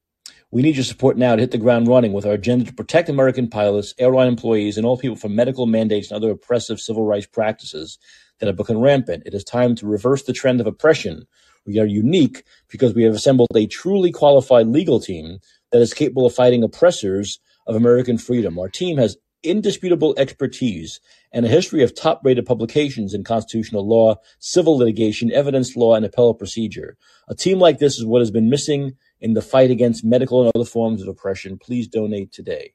We 0.50 0.62
need 0.62 0.74
your 0.74 0.84
support 0.84 1.16
now 1.16 1.36
to 1.36 1.40
hit 1.40 1.52
the 1.52 1.58
ground 1.58 1.86
running 1.86 2.12
with 2.12 2.26
our 2.26 2.32
agenda 2.32 2.64
to 2.64 2.72
protect 2.72 3.08
American 3.08 3.48
pilots, 3.48 3.94
airline 3.98 4.26
employees, 4.26 4.76
and 4.76 4.84
all 4.84 4.98
people 4.98 5.16
from 5.16 5.36
medical 5.36 5.66
mandates 5.66 6.10
and 6.10 6.16
other 6.16 6.32
oppressive 6.32 6.80
civil 6.80 7.04
rights 7.04 7.26
practices 7.26 7.98
that 8.40 8.46
have 8.46 8.56
become 8.56 8.78
rampant. 8.78 9.22
It 9.24 9.34
is 9.34 9.44
time 9.44 9.76
to 9.76 9.86
reverse 9.86 10.24
the 10.24 10.32
trend 10.32 10.60
of 10.60 10.66
oppression. 10.66 11.26
We 11.64 11.78
are 11.78 11.86
unique 11.86 12.42
because 12.68 12.94
we 12.94 13.04
have 13.04 13.14
assembled 13.14 13.48
a 13.54 13.66
truly 13.68 14.10
qualified 14.10 14.66
legal 14.66 14.98
team 14.98 15.38
that 15.70 15.80
is 15.80 15.94
capable 15.94 16.26
of 16.26 16.34
fighting 16.34 16.64
oppressors 16.64 17.38
of 17.66 17.76
American 17.76 18.18
freedom. 18.18 18.58
Our 18.58 18.68
team 18.68 18.98
has 18.98 19.16
indisputable 19.42 20.14
expertise 20.18 21.00
and 21.32 21.46
a 21.46 21.48
history 21.48 21.82
of 21.82 21.94
top 21.94 22.20
rated 22.24 22.46
publications 22.46 23.14
in 23.14 23.24
constitutional 23.24 23.86
law, 23.86 24.16
civil 24.38 24.76
litigation, 24.76 25.32
evidence 25.32 25.76
law, 25.76 25.94
and 25.94 26.04
appellate 26.04 26.38
procedure. 26.38 26.96
A 27.28 27.34
team 27.34 27.58
like 27.58 27.78
this 27.78 27.98
is 27.98 28.04
what 28.04 28.20
has 28.20 28.30
been 28.30 28.50
missing 28.50 28.96
in 29.20 29.34
the 29.34 29.42
fight 29.42 29.70
against 29.70 30.04
medical 30.04 30.42
and 30.42 30.52
other 30.54 30.64
forms 30.64 31.02
of 31.02 31.08
oppression. 31.08 31.58
Please 31.58 31.88
donate 31.88 32.32
today. 32.32 32.74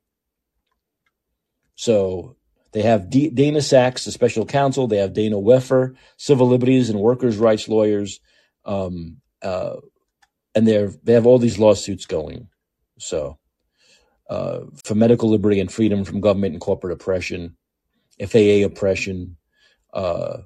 So 1.76 2.36
they 2.74 2.84
have 2.84 3.10
D- 3.10 3.30
Dana 3.30 3.62
Sachs, 3.62 4.06
the 4.06 4.12
special 4.12 4.46
counsel. 4.46 4.88
They 4.88 4.98
have 4.98 5.14
Dana 5.14 5.39
Weffer, 5.39 5.96
civil 6.18 6.48
liberties 6.48 6.89
and 6.89 7.00
workers' 7.00 7.38
rights 7.38 7.68
lawyers. 7.68 8.20
Um, 8.66 9.18
uh, 9.42 9.78
and 10.54 10.68
they're, 10.68 10.92
they 11.04 11.14
have 11.14 11.26
all 11.26 11.39
these 11.39 11.60
lawsuits 11.60 12.06
going. 12.06 12.48
So 13.00 13.39
uh, 14.32 14.62
for 14.86 14.96
medical 14.96 15.30
liberty 15.30 15.60
and 15.60 15.70
freedom 15.70 16.06
from 16.06 16.22
government 16.22 16.54
and 16.54 16.62
corporate 16.62 16.94
oppression, 16.94 17.58
FAA 18.26 18.64
oppression. 18.64 19.36
Uh, 19.94 20.38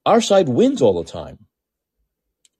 our 0.10 0.22
side 0.22 0.50
wins 0.50 0.82
all 0.82 1.02
the 1.02 1.10
time. 1.10 1.46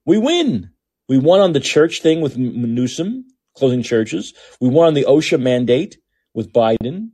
We 0.06 0.18
win. 0.18 0.70
We 1.08 1.18
won 1.18 1.40
on 1.40 1.54
the 1.54 1.60
church 1.60 2.02
thing 2.02 2.22
with 2.22 2.38
Newsom, 2.38 3.26
closing 3.56 3.82
churches. 3.82 4.34
We 4.62 4.70
won 4.70 4.88
on 4.88 4.94
the 4.94 5.06
OSHA 5.06 5.42
mandate 5.42 5.98
with 6.34 6.54
Biden. 6.54 7.10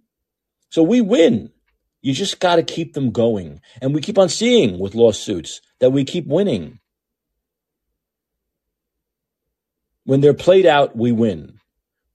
So 0.70 0.84
we 0.84 1.00
win. 1.02 1.52
You 2.02 2.14
just 2.14 2.40
got 2.40 2.58
to 2.58 2.64
keep 2.64 2.94
them 2.94 3.12
going. 3.12 3.62
And 3.82 3.96
we 3.96 4.02
keep 4.02 4.18
on 4.18 4.30
seeing 4.30 4.78
with 4.78 4.94
lawsuits 4.94 5.62
that 5.80 5.92
we 5.92 6.04
keep 6.04 6.28
winning. 6.28 6.80
When 10.04 10.22
they're 10.22 10.34
played 10.34 10.66
out, 10.66 10.96
we 10.96 11.12
win. 11.12 11.60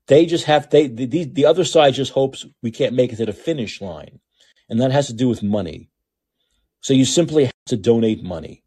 They 0.07 0.27
just 0.27 0.45
have 0.45 0.71
they 0.71 0.87
the, 0.89 1.25
the 1.25 1.47
other 1.47 1.64
side 1.64 1.95
just 1.95 2.12
hopes 2.12 2.45
we 2.62 2.71
can't 2.71 2.95
make 2.95 3.12
it 3.12 3.16
to 3.16 3.27
the 3.27 3.33
finish 3.33 3.81
line. 3.81 4.21
And 4.68 4.81
that 4.81 4.93
has 4.93 5.07
to 5.09 5.14
do 5.14 5.29
with 5.29 5.43
money. 5.43 5.89
So 6.83 6.95
you 6.95 7.05
simply 7.05 7.47
have 7.47 7.55
to 7.68 7.76
donate 7.76 8.22
money. 8.24 8.64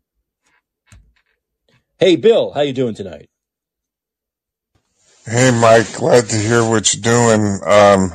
Hey, 1.99 2.15
Bill, 2.17 2.53
how 2.53 2.61
you 2.61 2.73
doing 2.73 2.95
tonight? 2.95 3.29
Hey, 5.25 5.51
Mike, 5.51 5.93
glad 5.95 6.25
to 6.29 6.37
hear 6.37 6.69
what 6.69 6.93
you're 6.93 7.01
doing. 7.01 7.61
Um, 7.65 8.13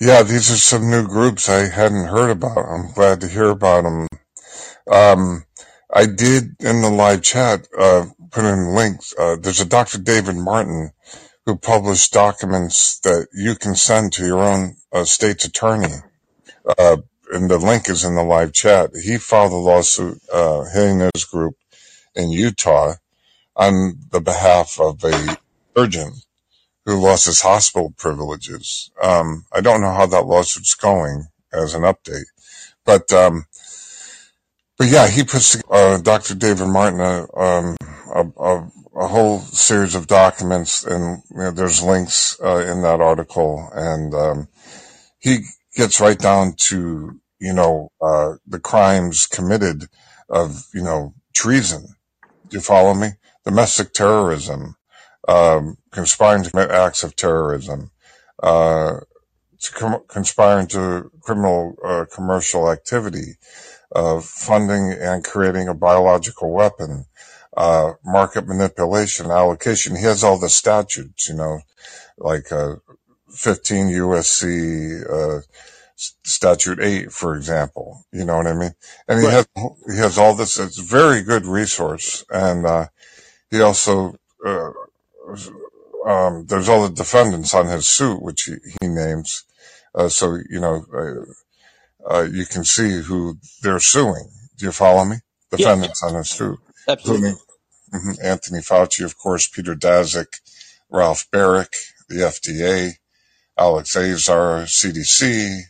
yeah, 0.00 0.22
these 0.24 0.50
are 0.50 0.56
some 0.56 0.90
new 0.90 1.06
groups 1.06 1.48
I 1.48 1.68
hadn't 1.68 2.08
heard 2.08 2.30
about. 2.30 2.58
I'm 2.58 2.92
glad 2.92 3.20
to 3.22 3.28
hear 3.28 3.50
about 3.50 3.84
them. 3.84 4.08
Um, 4.90 5.44
I 5.94 6.06
did 6.06 6.56
in 6.60 6.82
the 6.82 6.90
live 6.90 7.22
chat 7.22 7.68
uh, 7.78 8.06
put 8.30 8.44
in 8.44 8.74
links. 8.74 9.14
Uh, 9.18 9.36
there's 9.40 9.60
a 9.60 9.66
Dr. 9.66 9.98
David 9.98 10.36
Martin 10.36 10.92
who 11.46 11.56
published 11.56 12.12
documents 12.12 13.00
that 13.00 13.28
you 13.34 13.54
can 13.56 13.76
send 13.76 14.12
to 14.14 14.26
your 14.26 14.42
own 14.42 14.76
uh, 14.92 15.04
state's 15.04 15.44
attorney 15.46 15.94
uh, 16.78 16.98
and 17.32 17.50
the 17.50 17.58
link 17.58 17.88
is 17.88 18.04
in 18.04 18.14
the 18.14 18.22
live 18.22 18.52
chat. 18.52 18.90
He 19.02 19.18
filed 19.18 19.52
a 19.52 19.56
lawsuit, 19.56 20.20
uh, 20.32 20.64
his 20.64 21.24
group 21.24 21.56
in 22.14 22.30
Utah 22.30 22.94
on 23.56 23.98
the 24.10 24.20
behalf 24.20 24.78
of 24.80 25.02
a 25.04 25.36
surgeon 25.76 26.12
who 26.84 27.00
lost 27.00 27.26
his 27.26 27.42
hospital 27.42 27.94
privileges. 27.96 28.90
Um, 29.02 29.44
I 29.52 29.60
don't 29.60 29.80
know 29.80 29.92
how 29.92 30.06
that 30.06 30.26
lawsuit's 30.26 30.74
going 30.74 31.28
as 31.52 31.74
an 31.74 31.82
update, 31.82 32.26
but, 32.84 33.12
um, 33.12 33.46
but 34.78 34.88
yeah, 34.88 35.08
he 35.08 35.24
puts 35.24 35.60
uh, 35.70 35.98
Dr. 35.98 36.34
David 36.34 36.68
Martin 36.68 37.00
uh, 37.00 37.26
um, 37.36 37.76
a, 38.14 38.42
a, 38.42 38.72
a, 38.96 39.06
whole 39.06 39.40
series 39.40 39.94
of 39.94 40.06
documents, 40.06 40.84
and 40.84 41.22
you 41.30 41.36
know, 41.36 41.50
there's 41.50 41.82
links 41.82 42.40
uh, 42.42 42.64
in 42.66 42.80
that 42.82 43.00
article, 43.00 43.68
and 43.74 44.14
um, 44.14 44.48
he 45.18 45.40
gets 45.80 45.98
right 45.98 46.18
down 46.18 46.52
to 46.58 47.18
you 47.40 47.54
know 47.54 47.90
uh, 48.02 48.34
the 48.46 48.60
crimes 48.60 49.26
committed 49.26 49.84
of 50.28 50.66
you 50.74 50.82
know 50.82 51.14
treason. 51.34 51.86
Do 52.48 52.58
you 52.58 52.60
follow 52.60 52.92
me? 52.92 53.12
Domestic 53.46 53.94
terrorism, 53.94 54.76
um, 55.26 55.78
conspiring 55.90 56.42
to 56.42 56.50
commit 56.50 56.70
acts 56.70 57.02
of 57.02 57.16
terrorism, 57.16 57.90
uh, 58.42 59.00
to 59.60 59.72
com- 59.72 60.04
conspiring 60.06 60.66
to 60.68 61.10
criminal 61.22 61.74
uh, 61.82 62.04
commercial 62.14 62.70
activity, 62.70 63.36
uh, 63.96 64.20
funding 64.20 64.92
and 65.00 65.24
creating 65.24 65.66
a 65.66 65.74
biological 65.74 66.52
weapon, 66.52 67.06
uh, 67.56 67.92
market 68.04 68.46
manipulation, 68.46 69.30
allocation. 69.30 69.96
He 69.96 70.02
has 70.02 70.22
all 70.22 70.38
the 70.38 70.50
statutes, 70.50 71.26
you 71.30 71.36
know, 71.36 71.60
like 72.18 72.52
uh, 72.52 72.76
15 73.32 73.88
USC 73.88 75.02
uh, 75.10 75.40
statute 75.96 76.80
8 76.80 77.12
for 77.12 77.36
example 77.36 78.06
you 78.10 78.24
know 78.24 78.38
what 78.38 78.46
i 78.46 78.54
mean? 78.54 78.72
And 79.06 79.20
he 79.20 79.26
right. 79.26 79.34
has 79.34 79.48
he 79.86 79.98
has 79.98 80.18
all 80.18 80.34
this 80.34 80.58
it's 80.58 80.78
a 80.78 80.82
very 80.82 81.22
good 81.22 81.44
resource 81.44 82.24
and 82.30 82.64
uh, 82.66 82.86
he 83.50 83.60
also 83.60 84.16
uh, 84.46 84.70
um, 86.06 86.46
there's 86.46 86.68
all 86.68 86.88
the 86.88 86.94
defendants 86.94 87.52
on 87.54 87.66
his 87.66 87.86
suit 87.86 88.22
which 88.22 88.44
he, 88.44 88.54
he 88.80 88.88
names 88.88 89.44
uh, 89.94 90.08
so 90.08 90.38
you 90.48 90.60
know 90.60 90.84
uh, 90.96 91.24
uh, 92.08 92.26
you 92.30 92.46
can 92.46 92.64
see 92.64 93.00
who 93.00 93.36
they're 93.62 93.80
suing. 93.80 94.30
Do 94.56 94.66
you 94.66 94.72
follow 94.72 95.04
me? 95.04 95.16
Defendants 95.50 96.02
on 96.02 96.14
his 96.14 96.30
suit. 96.30 96.58
Absolutely. 96.88 97.32
Mm-hmm, 97.92 98.10
Anthony 98.24 98.60
Fauci, 98.60 99.04
of 99.04 99.18
course, 99.18 99.48
Peter 99.48 99.74
Daszak, 99.74 100.40
Ralph 100.90 101.26
Baric, 101.32 101.74
the 102.08 102.16
FDA, 102.16 102.92
Alex 103.60 103.94
Azar, 103.94 104.62
CDC, 104.62 105.60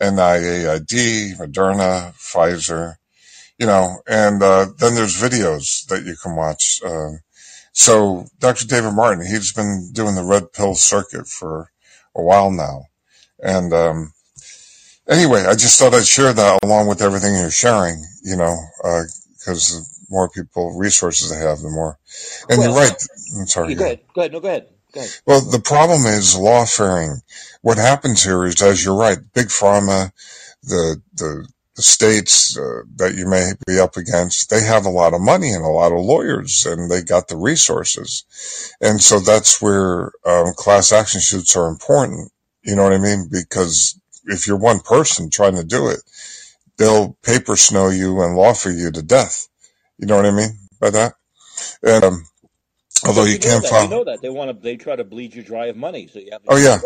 NIAID, 0.00 1.38
Moderna, 1.38 2.12
Pfizer, 2.14 2.96
you 3.58 3.66
know, 3.66 4.02
and 4.06 4.42
uh, 4.42 4.66
then 4.78 4.94
there's 4.94 5.20
videos 5.20 5.86
that 5.86 6.04
you 6.04 6.14
can 6.22 6.36
watch. 6.36 6.80
Uh, 6.84 7.12
so 7.72 8.26
Dr. 8.38 8.66
David 8.66 8.92
Martin, 8.92 9.24
he's 9.26 9.52
been 9.52 9.90
doing 9.92 10.14
the 10.14 10.24
red 10.24 10.52
pill 10.52 10.74
circuit 10.74 11.26
for 11.26 11.70
a 12.14 12.22
while 12.22 12.50
now. 12.50 12.82
And 13.42 13.72
um, 13.72 14.12
anyway, 15.08 15.44
I 15.46 15.52
just 15.54 15.78
thought 15.78 15.94
I'd 15.94 16.06
share 16.06 16.34
that 16.34 16.58
along 16.62 16.88
with 16.88 17.00
everything 17.00 17.34
you're 17.34 17.50
sharing, 17.50 18.04
you 18.22 18.36
know, 18.36 18.56
because 18.76 19.74
uh, 19.74 19.78
the 19.78 19.86
more 20.10 20.28
people, 20.28 20.76
resources 20.76 21.30
they 21.30 21.36
have, 21.36 21.60
the 21.60 21.70
more. 21.70 21.98
And 22.50 22.58
well, 22.58 22.68
you're 22.68 22.78
right. 22.78 23.02
I'm 23.38 23.46
sorry. 23.46 23.74
Go 23.74 23.84
ahead. 23.84 24.00
Go 24.14 24.20
ahead. 24.20 24.32
No, 24.32 24.40
go 24.40 24.48
ahead. 24.48 24.68
Well, 25.26 25.40
the 25.40 25.60
problem 25.60 26.06
is 26.06 26.36
lawfaring. 26.36 27.20
What 27.62 27.78
happens 27.78 28.22
here 28.22 28.44
is, 28.44 28.60
as 28.62 28.84
you're 28.84 28.96
right, 28.96 29.18
big 29.34 29.48
pharma, 29.48 30.12
the 30.62 31.00
the, 31.14 31.48
the 31.76 31.82
states 31.82 32.58
uh, 32.58 32.82
that 32.96 33.14
you 33.14 33.26
may 33.26 33.52
be 33.66 33.78
up 33.80 33.96
against, 33.96 34.50
they 34.50 34.62
have 34.62 34.84
a 34.84 34.90
lot 34.90 35.14
of 35.14 35.20
money 35.20 35.52
and 35.52 35.64
a 35.64 35.68
lot 35.68 35.92
of 35.92 36.04
lawyers, 36.04 36.66
and 36.66 36.90
they 36.90 37.02
got 37.02 37.28
the 37.28 37.36
resources, 37.36 38.24
and 38.80 39.00
so 39.02 39.20
that's 39.20 39.62
where 39.62 40.12
um, 40.26 40.52
class 40.56 40.92
action 40.92 41.20
suits 41.20 41.56
are 41.56 41.68
important. 41.68 42.30
You 42.62 42.76
know 42.76 42.84
what 42.84 42.92
I 42.92 42.98
mean? 42.98 43.28
Because 43.30 43.98
if 44.26 44.46
you're 44.46 44.58
one 44.58 44.80
person 44.80 45.30
trying 45.30 45.56
to 45.56 45.64
do 45.64 45.88
it, 45.88 46.00
they'll 46.76 47.16
paper 47.22 47.56
snow 47.56 47.88
you 47.88 48.20
and 48.22 48.36
lawfare 48.36 48.78
you 48.78 48.90
to 48.92 49.02
death. 49.02 49.48
You 49.98 50.06
know 50.06 50.16
what 50.16 50.26
I 50.26 50.30
mean 50.32 50.58
by 50.80 50.90
that? 50.90 51.14
And 51.82 52.04
um, 52.04 52.24
although 53.04 53.24
you, 53.24 53.32
you 53.34 53.38
can't 53.38 53.62
that. 53.62 53.82
You 53.84 53.88
know 53.88 54.04
that 54.04 54.22
they 54.22 54.30
want 54.30 54.50
to. 54.50 54.62
They 54.62 54.76
try 54.76 54.96
to 54.96 55.04
bleed 55.04 55.34
you 55.34 55.42
dry 55.42 55.66
of 55.66 55.76
money, 55.76 56.08
so 56.08 56.18
you 56.18 56.30
have 56.32 56.42
to. 56.42 56.52
Oh, 56.52 56.56
yeah. 56.56 56.78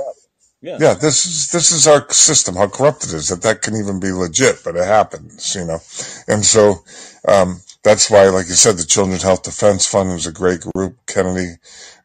Yeah. 0.62 0.78
Yeah, 0.80 0.94
this 0.94 1.26
is 1.26 1.50
this 1.52 1.70
is 1.70 1.86
our 1.86 2.10
system. 2.10 2.56
How 2.56 2.66
corrupt 2.66 3.04
it 3.04 3.12
is 3.12 3.28
that 3.28 3.42
that 3.42 3.62
can 3.62 3.76
even 3.76 4.00
be 4.00 4.10
legit, 4.10 4.62
but 4.64 4.74
it 4.74 4.84
happens, 4.84 5.54
you 5.54 5.64
know. 5.64 5.78
And 6.26 6.44
so 6.44 6.82
um, 7.28 7.60
that's 7.84 8.10
why, 8.10 8.28
like 8.30 8.48
you 8.48 8.54
said, 8.54 8.76
the 8.76 8.84
Children's 8.84 9.22
Health 9.22 9.44
Defense 9.44 9.86
Fund 9.86 10.10
was 10.10 10.26
a 10.26 10.32
great 10.32 10.62
group. 10.74 10.96
Kennedy, 11.06 11.56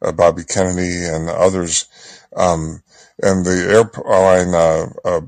uh, 0.01 0.11
Bobby 0.11 0.43
Kennedy, 0.43 1.05
and 1.05 1.29
others, 1.29 1.87
um, 2.35 2.83
and 3.23 3.45
the 3.45 3.89
airline 4.05 4.53
uh, 4.53 4.89
uh, 5.05 5.21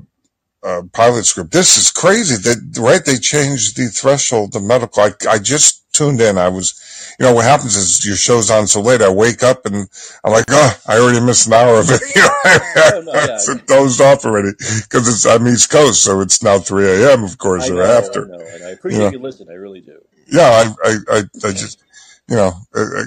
uh, 0.62 0.82
pilots 0.92 1.32
group. 1.32 1.50
This 1.50 1.76
is 1.78 1.90
crazy. 1.90 2.36
That 2.36 2.78
right? 2.78 3.04
They 3.04 3.16
changed 3.16 3.76
the 3.76 3.88
threshold 3.88 4.52
to 4.52 4.60
medical. 4.60 5.02
I, 5.02 5.12
I 5.28 5.38
just 5.38 5.92
tuned 5.92 6.20
in. 6.20 6.38
I 6.38 6.48
was, 6.48 6.74
you 7.18 7.26
know, 7.26 7.34
what 7.34 7.44
happens 7.44 7.76
is 7.76 8.04
your 8.06 8.16
show's 8.16 8.50
on 8.50 8.66
so 8.66 8.80
late. 8.80 9.02
I 9.02 9.08
wake 9.10 9.42
up 9.42 9.66
and 9.66 9.88
I'm 10.24 10.32
like, 10.32 10.46
oh, 10.50 10.78
I 10.86 10.98
already 10.98 11.20
missed 11.20 11.46
an 11.46 11.54
hour 11.54 11.78
of 11.80 11.86
it. 11.90 12.00
You 12.16 12.22
know, 12.22 13.00
no, 13.12 13.12
yeah. 13.12 13.38
I 13.48 13.54
dozed 13.66 14.00
off 14.00 14.24
already 14.24 14.50
because 14.58 15.08
it's 15.08 15.26
I'm 15.26 15.46
East 15.48 15.70
Coast, 15.70 16.02
so 16.02 16.20
it's 16.20 16.42
now 16.42 16.58
3 16.58 16.86
a.m. 16.86 17.24
Of 17.24 17.38
course, 17.38 17.70
I 17.70 17.74
or 17.74 17.82
after. 17.82 18.24
I 18.26 18.28
know, 18.28 18.44
and 18.54 18.64
I 18.64 18.68
appreciate 18.70 19.02
Yeah. 19.02 19.10
you 19.10 19.18
listen. 19.18 19.48
I 19.50 19.54
really 19.54 19.80
do. 19.80 19.98
Yeah, 20.30 20.74
I, 20.84 20.88
I, 20.88 20.96
I, 21.10 21.18
I 21.44 21.52
just, 21.52 21.82
you 22.28 22.36
know, 22.36 22.52
uh, 22.74 23.02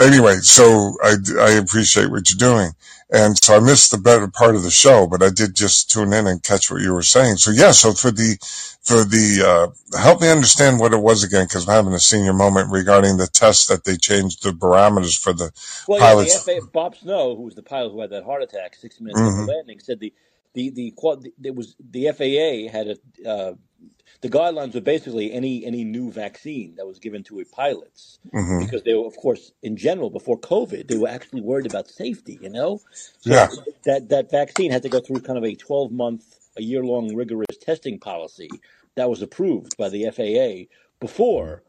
anyway, 0.00 0.36
so 0.36 0.94
I, 1.02 1.16
I 1.40 1.50
appreciate 1.52 2.10
what 2.10 2.30
you're 2.30 2.38
doing. 2.38 2.72
And 3.10 3.42
so 3.42 3.56
I 3.56 3.60
missed 3.60 3.90
the 3.90 3.98
better 3.98 4.26
part 4.28 4.56
of 4.56 4.62
the 4.62 4.70
show, 4.70 5.06
but 5.06 5.22
I 5.22 5.30
did 5.30 5.54
just 5.54 5.90
tune 5.90 6.12
in 6.12 6.26
and 6.26 6.42
catch 6.42 6.70
what 6.70 6.80
you 6.82 6.92
were 6.92 7.02
saying. 7.02 7.36
So 7.36 7.50
yeah, 7.50 7.70
so 7.72 7.92
for 7.92 8.10
the, 8.10 8.38
for 8.84 9.04
the, 9.04 9.44
uh, 9.94 9.98
help 9.98 10.22
me 10.22 10.30
understand 10.30 10.80
what 10.80 10.94
it 10.94 10.98
was 11.00 11.24
again, 11.24 11.46
because 11.46 11.68
I'm 11.68 11.74
having 11.76 11.94
a 11.94 12.00
senior 12.00 12.34
moment 12.34 12.72
regarding 12.72 13.18
the 13.18 13.28
test 13.28 13.68
that 13.68 13.84
they 13.84 13.96
changed 13.96 14.44
the 14.44 14.52
parameters 14.52 15.18
for 15.18 15.32
the, 15.34 15.52
Well, 15.86 16.00
Pilots. 16.00 16.16
yeah, 16.18 16.18
the 16.24 16.32
FAA, 16.32 16.62
Bob 16.72 16.96
Snow, 16.96 17.36
who 17.36 17.42
was 17.42 17.56
the 17.56 17.62
pilot 17.64 17.92
who 17.92 18.00
had 18.02 18.10
that 18.10 18.24
heart 18.24 18.42
attack 18.42 18.76
six 18.76 19.00
minutes 19.00 19.22
Mhm. 19.22 19.26
after 19.26 19.42
landing, 19.42 19.80
said 19.80 20.00
the 20.00 20.14
the 20.54 20.70
the 20.70 20.92
there 21.38 21.52
was 21.54 21.76
the 21.80 22.08
FAA 22.08 22.70
had 22.72 22.88
a 22.88 23.28
uh, 23.30 23.54
the 24.22 24.30
guidelines 24.30 24.74
were 24.74 24.80
basically 24.80 25.32
any 25.32 25.64
any 25.64 25.84
new 25.84 26.10
vaccine 26.12 26.74
that 26.76 26.86
was 26.86 26.98
given 26.98 27.22
to 27.24 27.40
a 27.40 27.44
pilots 27.44 28.18
hmm 28.32 28.60
because 28.60 28.82
they 28.84 28.94
were 28.94 29.06
of 29.06 29.16
course 29.16 29.52
in 29.62 29.76
general 29.76 30.10
before 30.10 30.38
COVID 30.40 30.88
they 30.88 30.96
were 30.96 31.08
actually 31.08 31.42
worried 31.42 31.66
about 31.66 31.88
safety, 31.88 32.38
you 32.40 32.50
know. 32.50 32.82
So 33.20 33.32
Yeah. 33.32 33.50
that 33.84 34.08
that 34.10 34.30
vaccine 34.30 34.70
had 34.72 34.82
to 34.82 34.88
go 34.88 35.00
through 35.00 35.22
kind 35.22 35.38
of 35.38 35.44
a 35.44 35.54
twelve 35.56 35.92
month, 35.92 36.24
a 36.56 36.62
year 36.62 36.84
long 36.84 37.14
rigorous 37.14 37.56
testing 37.60 37.98
policy 38.00 38.60
that 38.96 39.10
was 39.10 39.22
approved 39.22 39.76
by 39.76 39.88
the 39.88 40.10
FAA 40.10 40.72
before 41.00 41.62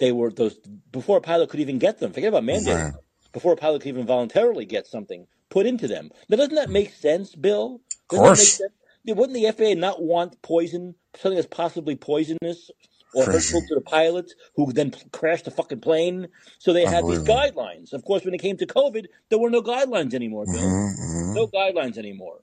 they 0.00 0.12
were 0.12 0.30
those 0.32 0.58
before 0.92 1.18
a 1.18 1.22
pilot 1.22 1.50
could 1.50 1.60
even 1.60 1.78
get 1.78 1.98
them. 2.00 2.12
Forget 2.12 2.30
about 2.30 2.44
mandating 2.44 2.76
Right. 2.76 2.94
Before 3.32 3.52
a 3.54 3.56
pilot 3.56 3.82
could 3.82 3.90
even 3.90 4.06
voluntarily 4.06 4.66
get 4.66 4.86
something 4.86 5.26
put 5.50 5.66
into 5.66 5.88
them. 5.88 6.10
Now, 6.28 6.38
doesn't 6.38 6.56
that 6.56 6.70
make 6.70 6.92
sense, 6.94 7.34
Bill? 7.36 7.80
Of 8.00 8.08
Doesn't 8.10 8.36
make 8.36 8.52
course. 8.52 8.58
sense? 8.58 8.72
Wouldn't 9.06 9.34
the 9.34 9.50
FAA 9.52 9.74
not 9.80 10.02
want 10.02 10.42
poison, 10.42 10.96
something 11.16 11.36
that's 11.36 11.48
possibly 11.48 11.96
poisonous 11.96 12.70
or 13.12 13.26
Crazy. 13.26 13.28
hurtful 13.28 13.62
to 13.68 13.74
the 13.76 13.82
pilots 13.82 14.34
who 14.56 14.72
then 14.72 14.92
crashed 15.12 15.46
the 15.46 15.52
fucking 15.52 15.80
plane? 15.80 16.28
So 16.58 16.72
they 16.72 16.86
had 16.86 17.06
these 17.06 17.22
guidelines. 17.22 17.92
Of 17.94 18.04
course, 18.04 18.24
when 18.24 18.34
it 18.34 18.42
came 18.42 18.56
to 18.58 18.66
COVID, 18.66 19.06
there 19.30 19.38
were 19.40 19.50
no 19.50 19.62
guidelines 19.62 20.14
anymore, 20.14 20.46
Bill. 20.46 20.78
hmm 20.96 21.34
No 21.34 21.48
guidelines 21.48 21.98
anymore. 21.98 22.40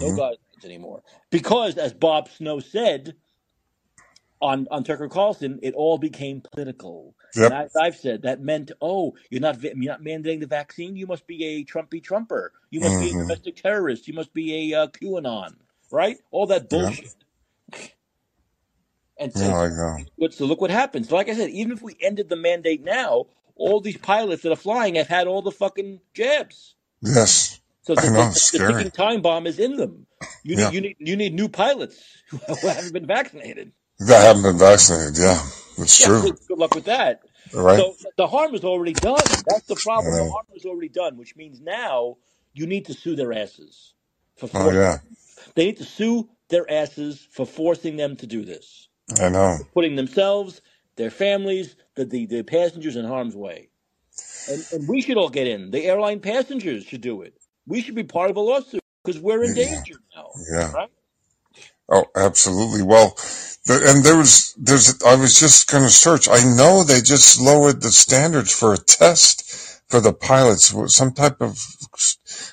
No 0.00 0.12
hmm 0.12 0.18
guidelines 0.18 0.36
anymore. 0.64 1.02
Because, 1.30 1.76
as 1.76 1.92
Bob 1.92 2.28
Snow 2.30 2.60
said 2.60 3.14
on, 4.40 4.68
on 4.70 4.84
Tucker 4.84 5.08
Carlson, 5.08 5.60
it 5.62 5.74
all 5.74 5.98
became 5.98 6.42
political. 6.52 7.14
Yep. 7.36 7.52
And 7.52 7.54
as 7.54 7.76
I've 7.76 7.96
said, 7.96 8.22
that 8.22 8.40
meant, 8.42 8.72
oh, 8.80 9.14
you're 9.30 9.40
not 9.40 9.62
you're 9.62 9.74
not 9.76 10.02
mandating 10.02 10.40
the 10.40 10.46
vaccine. 10.46 10.96
You 10.96 11.06
must 11.06 11.26
be 11.26 11.44
a 11.44 11.64
Trumpy 11.64 12.02
Trumper. 12.02 12.52
You 12.70 12.80
must 12.80 12.98
be 12.98 13.10
a 13.10 13.14
hmm 13.14 13.16
domestic 13.16 13.56
terrorist. 13.56 14.08
You 14.08 14.14
must 14.14 14.34
be 14.34 14.72
a 14.72 14.82
uh, 14.82 14.86
QAnon, 14.88 15.54
right? 15.90 16.18
All 16.30 16.46
that 16.48 16.68
bullshit. 16.68 17.14
And, 19.18 19.32
Yeah, 19.34 19.46
and 19.46 19.58
so, 20.20 20.28
so 20.30 20.46
look 20.46 20.60
what 20.60 20.70
happens. 20.70 21.10
Like 21.12 21.28
I 21.28 21.34
said, 21.34 21.50
even 21.50 21.72
if 21.72 21.82
we 21.82 21.96
ended 22.00 22.28
the 22.28 22.36
mandate 22.36 22.84
now, 22.84 23.26
all 23.56 23.80
these 23.80 23.98
pilots 23.98 24.42
that 24.42 24.52
are 24.52 24.56
flying 24.56 24.96
have 24.96 25.08
had 25.08 25.26
all 25.26 25.42
the 25.42 25.52
fucking 25.52 26.00
jabs. 26.14 26.74
Yes. 27.02 27.60
So 27.88 27.96
the, 27.96 28.08
know. 28.08 28.32
the, 28.34 28.42
the 28.52 28.60
ticking 28.60 28.92
time 28.92 29.22
bomb 29.22 29.46
is 29.48 29.60
in 29.60 29.76
them. 29.76 30.06
You 30.44 30.56
need 30.56 30.62
Yeah. 30.62 30.70
you 30.70 30.82
need 30.82 30.96
you 31.00 31.16
need 31.16 31.34
new 31.34 31.48
pilots 31.50 32.24
who 32.60 32.68
haven't 32.68 32.92
been 32.92 33.06
vaccinated. 33.06 33.72
That 34.00 34.22
haven't 34.26 34.42
been 34.44 34.58
vaccinated. 34.58 35.18
Yeah. 35.18 35.42
It's 35.78 35.98
Yeah, 35.98 36.06
true. 36.06 36.22
good, 36.22 36.36
good 36.48 36.58
luck 36.58 36.74
with 36.74 36.86
that. 36.86 37.22
Right. 37.54 37.78
So 37.78 37.98
the 38.16 38.28
harm 38.28 38.54
is 38.54 38.64
already 38.64 38.94
done. 38.94 39.42
That's 39.46 39.66
the 39.66 39.76
problem. 39.76 40.16
The 40.16 40.24
harm 40.24 40.46
is 40.54 40.66
already 40.66 40.90
done, 40.90 41.18
which 41.18 41.36
means 41.36 41.60
now 41.60 42.18
you 42.54 42.66
need 42.66 42.86
to 42.86 42.94
sue 42.94 43.16
their 43.16 43.32
asses 43.34 43.94
for 44.36 44.48
Oh, 44.54 44.70
forcing. 44.70 44.72
yeah. 44.72 44.98
They 45.56 45.66
need 45.66 45.78
to 45.78 45.84
sue 45.84 46.28
their 46.50 46.70
asses 46.70 47.26
for 47.32 47.46
forcing 47.46 47.96
them 47.96 48.16
to 48.16 48.26
do 48.28 48.44
this, 48.44 48.88
I 49.20 49.28
know. 49.30 49.58
putting 49.74 49.96
themselves, 49.96 50.62
their 50.96 51.10
families, 51.10 51.76
the 51.96 52.04
the, 52.06 52.26
the 52.26 52.44
passengers 52.44 52.96
in 52.96 53.04
harm's 53.06 53.36
way. 53.36 53.70
And, 54.48 54.66
and 54.72 54.88
we 54.88 55.02
should 55.02 55.18
all 55.18 55.30
get 55.30 55.46
in. 55.48 55.70
The 55.72 55.84
airline 55.86 56.20
passengers 56.20 56.84
should 56.84 57.02
do 57.02 57.22
it. 57.22 57.34
We 57.68 57.82
should 57.82 57.94
be 57.94 58.04
part 58.04 58.30
of 58.30 58.36
a 58.36 58.40
lawsuit 58.40 58.80
because 59.04 59.20
we're 59.20 59.44
in 59.44 59.54
Yeah. 59.54 59.66
danger 59.66 60.00
now, 60.16 60.30
Yeah. 60.52 60.72
right? 60.72 60.90
Oh, 61.90 62.06
absolutely. 62.16 62.82
Well, 62.82 63.16
the, 63.66 63.82
and 63.86 64.04
there 64.04 64.16
was, 64.16 64.54
there's, 64.58 65.02
I 65.02 65.14
was 65.16 65.38
just 65.38 65.68
going 65.70 65.84
to 65.84 65.90
search. 65.90 66.28
I 66.28 66.42
know 66.44 66.82
they 66.82 67.00
just 67.00 67.40
lowered 67.40 67.80
the 67.82 67.90
standards 67.90 68.52
for 68.52 68.74
a 68.74 68.78
test 68.78 69.44
for 69.88 70.00
the 70.00 70.12
pilots. 70.12 70.74
Some 70.94 71.12
type 71.12 71.40
of, 71.40 71.58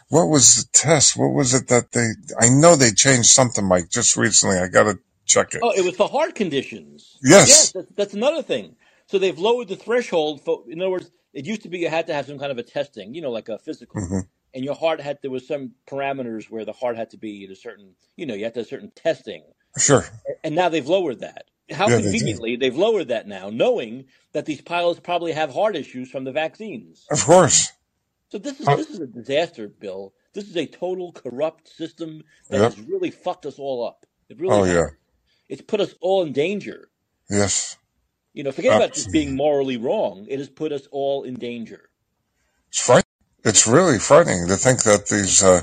what 0.10 0.28
was 0.28 0.58
the 0.64 0.70
test? 0.72 1.18
What 1.18 1.34
was 1.34 1.54
it 1.54 1.68
that 1.68 1.92
they, 1.92 2.08
I 2.40 2.50
know 2.50 2.76
they 2.76 2.92
changed 2.92 3.30
something, 3.30 3.66
Mike, 3.66 3.90
just 3.90 4.16
recently. 4.16 4.58
I 4.58 4.68
got 4.68 4.84
to 4.84 5.00
check 5.26 5.54
it. 5.54 5.62
Oh, 5.64 5.72
it 5.72 5.84
was 5.84 5.96
for 5.98 6.08
heart 6.08 6.36
conditions. 6.36 7.18
Yes, 7.24 7.50
Yes. 7.50 7.72
that's, 7.74 7.88
that's 7.96 8.14
another 8.14 8.42
thing. 8.42 8.76
So 9.08 9.20
they've 9.20 9.38
lowered 9.38 9.68
the 9.68 9.76
threshold 9.76 10.42
for. 10.46 10.64
In 10.70 10.82
other 10.82 10.90
words, 10.90 11.12
it 11.34 11.46
used 11.46 11.64
to 11.64 11.70
be 11.70 11.80
you 11.80 11.90
had 11.90 12.08
to 12.08 12.14
have 12.14 12.26
some 12.26 12.40
kind 12.40 12.52
of 12.52 12.58
a 12.58 12.64
testing, 12.64 13.14
you 13.14 13.22
know, 13.22 13.32
like 13.32 13.50
a 13.50 13.60
physical, 13.60 14.02
hmm 14.02 14.20
and 14.56 14.66
your 14.66 14.76
heart 14.76 15.02
had 15.02 15.20
there 15.24 15.32
was 15.32 15.48
some 15.48 15.74
parameters 15.88 16.52
where 16.52 16.66
the 16.66 16.74
heart 16.74 16.98
had 16.98 17.12
to 17.12 17.18
be 17.20 17.46
at 17.46 17.52
a 17.52 17.58
certain, 17.58 17.96
you 18.18 18.26
know, 18.28 18.36
you 18.36 18.46
had 18.46 18.56
to 18.56 18.62
have 18.62 18.70
certain 18.70 18.92
testing, 18.96 19.44
Sure. 19.78 20.06
and 20.44 20.56
now 20.56 20.70
they've 20.70 20.88
lowered 20.90 21.22
that. 21.22 21.46
How 21.72 21.90
Yeah, 21.90 22.02
conveniently 22.02 22.58
they've 22.58 22.78
lowered 22.78 23.10
that 23.10 23.28
now, 23.28 23.52
knowing 23.52 24.06
that 24.34 24.48
these 24.48 24.62
pilots 24.62 25.02
probably 25.02 25.34
have 25.34 25.54
heart 25.54 25.76
issues 25.78 26.12
from 26.12 26.26
the 26.26 26.34
vaccines. 26.34 27.12
Of 27.12 27.26
course. 27.26 27.72
So 28.30 28.40
this 28.40 28.60
is 28.62 28.68
Uh, 28.68 28.76
this 28.76 28.90
is 28.90 29.00
a 29.02 29.08
disaster, 29.08 29.68
Bill. 29.68 30.14
This 30.34 30.50
is 30.50 30.58
a 30.58 30.68
total 30.68 31.14
corrupt 31.14 31.70
system 31.70 32.24
that 32.50 32.62
yep. 32.62 32.74
has 32.74 32.82
really 32.82 33.12
fucked 33.12 33.46
us 33.48 33.60
all 33.60 33.86
up. 33.86 34.06
It 34.30 34.40
really 34.40 34.62
Oh, 34.62 34.64
has. 34.64 34.76
yeah. 34.76 34.88
It's 35.50 35.62
put 35.62 35.82
us 35.82 35.96
all 36.02 36.24
in 36.24 36.34
danger. 36.34 36.90
Yes. 37.30 37.78
You 38.34 38.44
know, 38.44 38.52
forget 38.52 38.76
about 38.76 38.94
just 38.94 39.12
being 39.12 39.36
morally 39.36 39.78
wrong. 39.78 40.28
It 40.30 40.40
has 40.40 40.50
put 40.50 40.72
us 40.74 40.88
all 40.92 41.24
in 41.24 41.36
danger. 41.36 41.90
It's 42.70 42.82
frightening. 42.82 43.05
It's 43.46 43.68
really 43.68 44.00
frightening 44.00 44.48
to 44.48 44.58
think 44.58 44.82
that 44.84 45.06
these, 45.06 45.44
uh, 45.44 45.62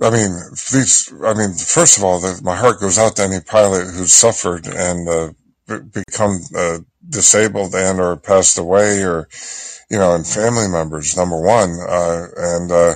I 0.00 0.10
mean, 0.10 0.38
these, 0.72 1.12
I 1.24 1.34
mean, 1.34 1.52
first 1.54 1.98
of 1.98 2.04
all, 2.04 2.20
the, 2.20 2.40
my 2.44 2.54
heart 2.54 2.78
goes 2.78 2.96
out 2.96 3.16
to 3.16 3.24
any 3.24 3.40
pilot 3.40 3.86
who's 3.86 4.12
suffered 4.12 4.68
and, 4.68 5.08
uh, 5.08 5.32
be- 5.66 6.02
become, 6.04 6.38
uh, 6.56 6.78
disabled 7.10 7.74
and 7.74 7.98
or 7.98 8.16
passed 8.16 8.56
away 8.56 9.02
or, 9.02 9.28
you 9.90 9.98
know, 9.98 10.14
and 10.14 10.24
family 10.24 10.68
members, 10.68 11.16
number 11.16 11.40
one. 11.40 11.76
Uh, 11.80 12.26
and, 12.36 12.70
uh, 12.70 12.94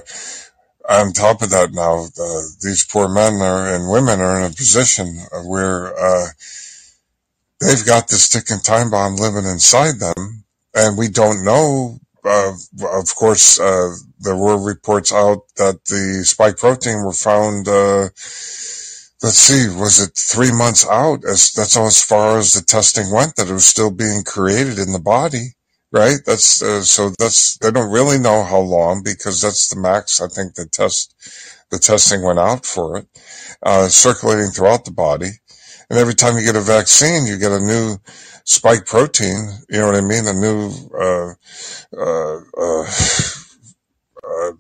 on 0.88 1.12
top 1.12 1.42
of 1.42 1.50
that 1.50 1.72
now, 1.72 2.04
uh, 2.04 2.42
these 2.62 2.84
poor 2.84 3.08
men 3.08 3.42
are, 3.42 3.74
and 3.74 3.90
women 3.90 4.20
are 4.20 4.38
in 4.38 4.52
a 4.52 4.54
position 4.54 5.18
where, 5.46 5.98
uh, 5.98 6.28
they've 7.60 7.84
got 7.84 8.06
this 8.06 8.28
ticking 8.28 8.60
time 8.60 8.90
bomb 8.92 9.16
living 9.16 9.50
inside 9.50 9.98
them 9.98 10.44
and 10.74 10.96
we 10.96 11.08
don't 11.08 11.44
know 11.44 11.98
of 12.24 13.14
course, 13.16 13.60
uh, 13.60 13.94
there 14.20 14.36
were 14.36 14.58
reports 14.58 15.12
out 15.12 15.42
that 15.56 15.84
the 15.86 16.24
spike 16.24 16.58
protein 16.58 17.04
were 17.04 17.12
found, 17.12 17.68
uh, 17.68 18.08
let's 19.22 19.38
see, 19.38 19.68
was 19.68 20.00
it 20.00 20.16
three 20.16 20.52
months 20.52 20.86
out? 20.88 21.24
As, 21.24 21.52
that's 21.52 21.76
as 21.76 22.02
far 22.02 22.38
as 22.38 22.54
the 22.54 22.62
testing 22.62 23.10
went, 23.12 23.36
that 23.36 23.48
it 23.48 23.52
was 23.52 23.66
still 23.66 23.90
being 23.90 24.22
created 24.24 24.78
in 24.78 24.92
the 24.92 25.00
body. 25.00 25.54
right? 25.92 26.18
That's 26.26 26.62
uh, 26.62 26.82
so 26.82 27.10
that's 27.18 27.58
they 27.58 27.70
don't 27.70 27.90
really 27.90 28.18
know 28.18 28.44
how 28.44 28.60
long 28.60 29.02
because 29.02 29.40
that's 29.40 29.68
the 29.68 29.80
max. 29.80 30.20
I 30.20 30.28
think 30.28 30.54
the 30.54 30.66
test 30.66 31.14
the 31.70 31.78
testing 31.78 32.22
went 32.22 32.38
out 32.38 32.64
for 32.64 32.98
it, 32.98 33.06
uh, 33.62 33.88
circulating 33.88 34.50
throughout 34.50 34.84
the 34.84 34.90
body, 34.90 35.30
and 35.90 35.98
every 35.98 36.14
time 36.14 36.36
you 36.36 36.44
get 36.44 36.56
a 36.56 36.60
vaccine, 36.60 37.26
you 37.26 37.38
get 37.38 37.52
a 37.52 37.60
new 37.60 37.96
spike 38.48 38.86
protein. 38.86 39.60
You 39.68 39.78
know 39.78 39.86
what 39.86 39.96
I 39.96 40.00
mean? 40.00 40.24
The 40.24 40.32
new 40.32 40.72
uh, 40.98 41.34
uh, 41.96 42.40
uh, 44.24 44.52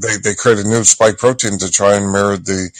they 0.00 0.16
they 0.22 0.34
created 0.34 0.66
a 0.66 0.68
new 0.68 0.84
spike 0.84 1.18
protein 1.18 1.58
to 1.58 1.70
try 1.70 1.96
and 1.96 2.12
mirror 2.12 2.36
the 2.36 2.70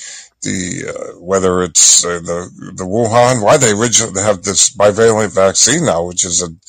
the 0.43 0.89
uh, 0.89 1.19
whether 1.21 1.63
it's 1.63 2.05
uh, 2.05 2.21
the 2.21 2.73
the 2.77 2.85
Wuhan 2.85 3.43
why 3.43 3.57
they 3.57 3.73
originally 3.73 4.23
have 4.23 4.43
this 4.43 4.75
bivalent 4.75 5.35
vaccine 5.35 5.85
now, 5.85 6.05
which 6.05 6.25
is 6.25 6.41
an 6.41 6.61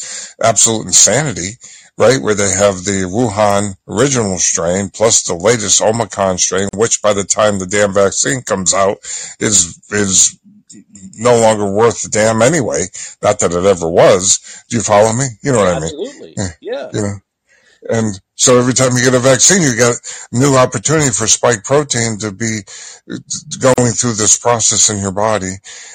absolute 0.44 0.88
insanity, 0.88 1.57
right? 1.98 2.22
Where 2.22 2.36
they 2.36 2.52
have 2.52 2.84
the 2.84 3.06
Wuhan 3.07 3.76
original 3.88 4.40
strain 4.40 4.90
plus 4.90 5.24
the 5.24 5.36
latest 5.36 5.82
Omicron 5.82 6.40
strain, 6.40 6.68
which 6.76 7.02
by 7.02 7.14
the 7.14 7.24
time 7.24 7.60
the 7.60 7.68
damn 7.68 7.94
vaccine 7.94 8.41
comes 8.41 8.74
out 8.74 8.98
is 9.40 9.80
is 9.91 10.40
no 11.16 11.40
longer 11.40 11.72
worth 11.72 12.04
the 12.04 12.10
damn 12.10 12.42
anyway. 12.42 12.86
Not 13.22 13.40
that 13.40 13.54
it 13.54 13.66
ever 13.66 13.90
was. 13.90 14.64
Do 14.70 14.78
you 14.78 14.84
follow 14.84 15.14
me? 15.14 15.26
You 15.44 15.52
know 15.52 15.60
what 15.60 15.68
I 15.68 15.80
mean? 15.80 15.84
Absolutely. 15.84 16.34
Yeah. 16.62 16.90
You 16.94 17.02
know. 17.02 17.14
And 17.90 18.20
so 18.36 18.58
every 18.58 18.74
time 18.74 18.96
you 18.96 19.04
get 19.04 19.14
a 19.14 19.20
vaccine, 19.20 19.62
you 19.62 19.76
get 19.76 19.96
new 20.32 20.56
opportunity 20.56 21.12
for 21.12 21.28
spike 21.28 21.64
protein 21.64 22.18
to 22.20 22.32
be 22.32 22.62
going 23.60 23.92
through 23.92 24.14
this 24.14 24.38
process 24.40 24.90
in 24.90 25.00
your 25.00 25.12
body 25.12 25.54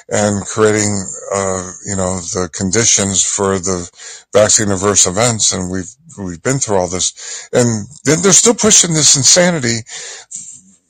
and 0.08 0.44
creating, 0.44 1.02
uh, 1.34 1.72
you 1.86 1.96
know, 1.96 2.16
the 2.34 2.50
conditions 2.52 3.24
for 3.24 3.58
the 3.58 3.90
vaccine 4.32 4.70
adverse 4.70 5.06
events. 5.06 5.52
And 5.52 5.70
we've, 5.70 5.90
we've 6.18 6.42
been 6.42 6.58
through 6.58 6.76
all 6.76 6.88
this 6.88 7.48
and 7.52 7.86
then 8.04 8.22
they're 8.22 8.32
still 8.32 8.54
pushing 8.54 8.92
this 8.92 9.16
insanity 9.16 9.78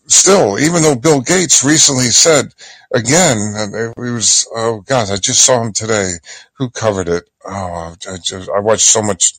still, 0.09 0.59
even 0.59 0.83
though 0.83 0.97
Bill 0.97 1.21
Gates 1.21 1.65
recently 1.65 2.07
said 2.07 2.53
again, 2.95 3.39
it 3.75 3.99
was, 3.99 4.49
oh 4.55 4.81
God, 4.81 5.11
I 5.11 5.17
just 5.17 5.45
saw 5.45 5.63
him 5.63 5.73
today. 5.73 6.13
Who 6.55 6.71
covered 6.71 7.09
it? 7.09 7.29
Oh, 7.45 7.95
I 8.09 8.17
just, 8.23 8.49
I 8.51 8.61
watched 8.61 8.87
so 8.87 9.03
much 9.03 9.35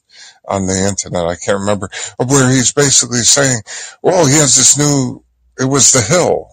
on 0.47 0.65
the 0.65 0.87
internet. 0.87 1.25
I 1.25 1.35
can't 1.35 1.59
remember 1.59 1.89
where 2.17 2.49
he's 2.49 2.73
basically 2.73 3.19
saying, 3.19 3.61
well, 4.01 4.25
he 4.25 4.33
has 4.33 4.55
this 4.55 4.77
new, 4.77 5.23
it 5.59 5.65
was 5.65 5.91
the 5.91 6.01
hill. 6.01 6.49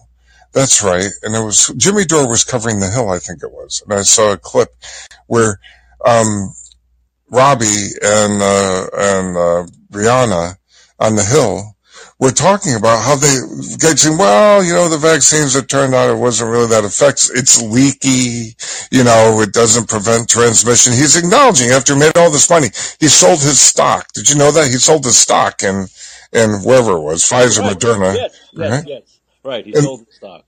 That's 0.53 0.81
right. 0.83 1.09
And 1.23 1.35
it 1.35 1.43
was, 1.43 1.73
Jimmy 1.77 2.05
Dore 2.05 2.29
was 2.29 2.43
covering 2.43 2.79
the 2.79 2.89
hill, 2.89 3.09
I 3.09 3.19
think 3.19 3.43
it 3.43 3.51
was. 3.51 3.83
And 3.85 3.97
I 3.97 4.01
saw 4.03 4.33
a 4.33 4.37
clip 4.37 4.69
where, 5.27 5.59
um, 6.05 6.53
Robbie 7.29 7.89
and, 8.01 8.41
uh, 8.41 8.87
and, 8.93 9.37
uh, 9.37 9.67
Briahna 9.91 10.55
on 10.99 11.15
the 11.15 11.23
hill 11.23 11.76
we're 12.19 12.31
talking 12.31 12.75
about 12.75 13.03
how 13.03 13.15
they 13.15 13.35
get 13.79 13.99
saying, 13.99 14.17
well, 14.17 14.63
you 14.63 14.73
know, 14.73 14.89
the 14.89 14.97
vaccines, 14.97 15.55
it 15.55 15.69
turned 15.69 15.93
out 15.93 16.09
it 16.09 16.17
wasn't 16.19 16.49
really 16.51 16.67
that 16.67 16.83
effective. 16.85 17.31
It's 17.35 17.61
leaky. 17.61 18.55
You 18.91 19.03
know, 19.03 19.41
it 19.41 19.53
doesn't 19.53 19.89
prevent 19.89 20.29
transmission. 20.29 20.93
He's 20.93 21.15
acknowledging 21.17 21.69
after 21.71 21.93
he 21.93 21.99
made 21.99 22.17
all 22.17 22.31
this 22.31 22.49
money, 22.49 22.67
he 22.99 23.07
sold 23.07 23.39
his 23.41 23.59
stock. 23.59 24.07
Did 24.13 24.29
you 24.29 24.35
know 24.37 24.51
that? 24.51 24.65
He 24.67 24.73
sold 24.73 25.05
his 25.05 25.17
stock 25.17 25.61
and 25.63 25.89
and 26.33 26.65
wherever 26.65 26.93
it 26.93 27.01
was, 27.01 27.23
Pfizer, 27.23 27.61
Right. 27.61 27.77
Moderna. 27.77 28.15
Yes. 28.15 28.31
Yes. 28.53 28.71
Right? 28.71 28.85
Yes. 28.85 29.19
Right. 29.43 29.65
He 29.65 29.73
And, 29.73 29.83
sold 29.83 30.05
his 30.07 30.15
stock. 30.15 30.45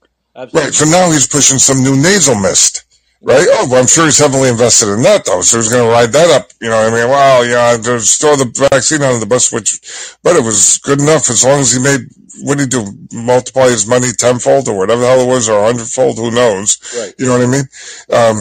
right. 0.53 0.73
So 0.73 0.85
now 0.85 1.11
he's 1.11 1.27
pushing 1.27 1.59
some 1.59 1.83
new 1.83 1.95
nasal 1.95 2.35
mist. 2.35 2.85
Right. 3.21 3.45
Oh, 3.51 3.75
I'm 3.75 3.87
sure 3.87 4.05
he's 4.05 4.19
heavily 4.19 4.47
invested 4.47 4.93
in 4.93 5.01
that 5.03 5.25
though. 5.25 5.41
So 5.41 5.57
he's 5.57 5.69
going 5.69 5.83
to 5.83 5.91
ride 5.91 6.13
that 6.13 6.31
up. 6.31 6.51
You 6.61 6.69
know, 6.69 6.77
what 6.77 6.93
I 6.93 6.95
mean, 6.95 7.09
well, 7.09 7.45
yeah, 7.45 7.77
just 7.81 8.21
throw 8.21 8.35
the 8.37 8.67
vaccine 8.71 9.01
under 9.01 9.19
the 9.19 9.25
bus, 9.25 9.51
which, 9.51 10.17
but 10.23 10.37
it 10.37 10.43
was 10.43 10.77
good 10.79 11.01
enough 11.01 11.29
as 11.29 11.43
long 11.43 11.59
as 11.59 11.73
he 11.73 11.83
made, 11.83 12.07
what 12.43 12.57
did 12.57 12.71
he 12.71 12.79
do? 12.79 12.87
Multiply 13.11 13.67
his 13.67 13.87
money 13.87 14.07
tenfold 14.17 14.69
or 14.69 14.77
whatever 14.77 15.01
the 15.01 15.07
hell 15.07 15.19
it 15.19 15.27
was 15.27 15.49
or 15.49 15.59
a 15.59 15.65
hundredfold, 15.65 16.15
who 16.15 16.31
knows? 16.31 16.79
Right. 16.95 17.13
You 17.19 17.25
know 17.25 17.39
what 17.39 17.47
I 17.47 17.51
mean? 17.51 17.67
Um, 18.09 18.37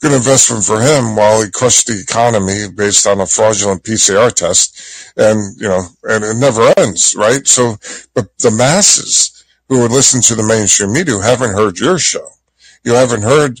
good 0.00 0.12
investment 0.12 0.64
for 0.64 0.80
him 0.80 1.16
while 1.16 1.42
he 1.42 1.50
crushed 1.50 1.88
the 1.88 1.98
economy 1.98 2.66
based 2.72 3.08
on 3.08 3.20
a 3.20 3.26
fraudulent 3.26 3.82
PCR 3.82 4.32
test. 4.32 4.78
And, 5.16 5.60
you 5.60 5.66
know, 5.68 5.82
and 6.04 6.22
it 6.22 6.36
never 6.36 6.72
ends, 6.76 7.16
right? 7.18 7.44
So, 7.48 7.74
but 8.14 8.26
the 8.38 8.52
masses 8.52 9.44
who 9.68 9.80
would 9.80 9.90
listen 9.90 10.20
to 10.22 10.36
the 10.36 10.46
mainstream 10.46 10.92
media 10.92 11.14
who 11.14 11.20
haven't 11.22 11.54
heard 11.54 11.80
your 11.80 11.98
show, 11.98 12.28
you 12.84 12.94
haven't 12.94 13.22
heard 13.22 13.60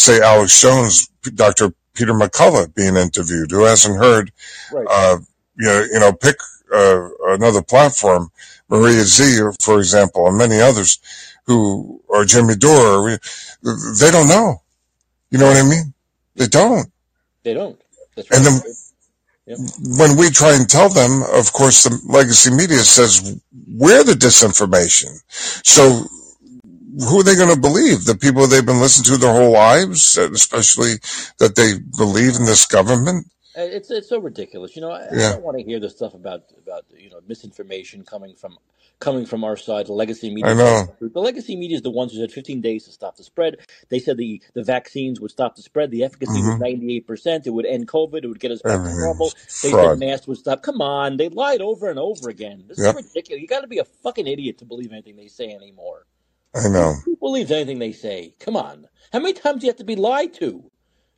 say 0.00 0.20
Alex 0.20 0.60
Jones, 0.60 1.08
Dr. 1.34 1.74
Peter 1.94 2.14
McCullough 2.14 2.74
being 2.74 2.96
interviewed, 2.96 3.50
who 3.50 3.64
hasn't 3.64 3.98
heard, 3.98 4.32
Right. 4.72 4.86
uh, 4.90 5.18
you 5.58 5.66
know, 5.66 5.86
you 5.92 6.00
know, 6.00 6.12
pick 6.12 6.36
uh, 6.74 7.08
another 7.28 7.62
platform, 7.62 8.30
Maria 8.68 9.02
Z, 9.04 9.40
for 9.60 9.78
example, 9.78 10.26
and 10.26 10.38
many 10.38 10.60
others 10.60 10.98
who 11.46 12.00
or 12.08 12.24
Jimmy 12.24 12.56
Dore, 12.56 13.18
they 14.00 14.10
don't 14.10 14.28
know. 14.28 14.62
You 15.30 15.38
know 15.38 15.46
what 15.46 15.56
I 15.56 15.68
mean? 15.68 15.92
They 16.36 16.46
don't. 16.46 16.90
They 17.42 17.54
don't. 17.54 17.80
That's 18.16 18.30
And 18.30 18.44
then 18.44 18.60
when 19.98 20.16
we 20.16 20.30
try 20.30 20.54
and 20.54 20.68
tell 20.68 20.88
them, 20.88 21.22
of 21.34 21.52
course, 21.52 21.84
the 21.84 22.00
legacy 22.06 22.50
media 22.50 22.78
says 22.78 23.38
we're 23.68 24.04
the 24.04 24.12
disinformation. 24.12 25.20
So 25.66 26.06
who 26.98 27.20
are 27.20 27.24
they 27.24 27.36
going 27.36 27.54
to 27.54 27.60
believe? 27.60 28.04
The 28.04 28.16
people 28.16 28.46
they've 28.46 28.66
been 28.66 28.80
listening 28.80 29.14
to 29.14 29.18
their 29.18 29.32
whole 29.34 29.52
lives, 29.52 30.18
especially 30.18 30.94
that 31.38 31.56
they 31.56 31.74
believe 31.98 32.36
in 32.36 32.46
this 32.46 32.66
government? 32.66 33.26
Uh, 33.58 33.62
It's 33.64 33.92
it's 33.92 34.08
so 34.08 34.20
ridiculous. 34.20 34.76
You 34.76 34.82
know, 34.82 34.92
I, 34.92 35.26
I 35.26 35.28
don't 35.28 35.42
want 35.42 35.58
to 35.58 35.64
hear 35.64 35.80
the 35.80 35.90
stuff 35.90 36.14
about 36.14 36.44
about 36.62 36.86
you 36.96 37.10
know 37.10 37.20
misinformation 37.28 38.04
coming 38.04 38.34
from 38.36 38.58
coming 39.00 39.26
from 39.26 39.44
our 39.44 39.58
side. 39.58 39.88
The 39.88 39.94
legacy 39.94 40.34
media 40.34 40.56
telling 40.56 40.80
know. 40.80 40.88
the 41.02 41.20
legacy 41.20 41.58
media 41.58 41.76
is 41.76 41.82
the 41.82 41.90
ones 41.90 42.14
who 42.14 42.20
said 42.20 42.32
15 42.32 42.62
days 42.62 42.86
to 42.86 42.92
stop 42.92 43.18
the 43.18 43.24
spread. 43.24 43.58
They 43.90 44.00
said 44.00 44.16
the 44.18 44.42
the 44.54 44.64
vaccines 44.64 45.20
would 45.20 45.32
stop 45.32 45.56
the 45.58 45.62
spread. 45.62 45.92
The 45.92 46.04
efficacy 46.06 46.42
was 46.44 46.56
hmm 46.56 46.60
98 46.60 47.06
percent. 47.06 47.48
It 47.48 47.50
would 47.50 47.66
end 47.66 47.88
COVID. 47.90 48.24
It 48.24 48.28
would 48.28 48.40
get 48.40 48.52
us 48.52 48.62
back 48.62 48.84
to 48.86 48.94
normal. 48.94 49.36
They 49.62 49.74
said 49.74 49.94
masks 49.94 50.28
would 50.28 50.38
stop. 50.38 50.62
Come 50.64 50.82
on, 50.82 51.18
they 51.18 51.28
lied 51.28 51.60
over 51.62 51.90
and 51.90 52.00
over 52.00 52.30
again. 52.30 52.64
This 52.70 52.80
is 52.84 52.90
ridiculous. 52.94 53.42
You 53.42 53.48
got 53.48 53.62
to 53.62 53.68
be 53.68 53.80
a 53.80 53.84
fucking 53.84 54.28
idiot 54.28 54.60
to 54.60 54.66
believe 54.66 54.94
anything 54.94 55.18
they 55.18 55.28
say 55.28 55.52
anymore. 55.52 56.06
I 56.54 56.68
know. 56.68 56.94
Who 57.04 57.16
believes 57.16 57.50
anything 57.52 57.78
they 57.80 57.92
say? 57.92 58.34
Come 58.40 58.56
on. 58.56 58.88
How 59.12 59.20
many 59.20 59.34
times 59.34 59.60
do 59.60 59.66
you 59.66 59.70
have 59.72 59.78
to 59.78 59.84
be 59.84 59.96
lied 59.96 60.34
to? 60.34 60.70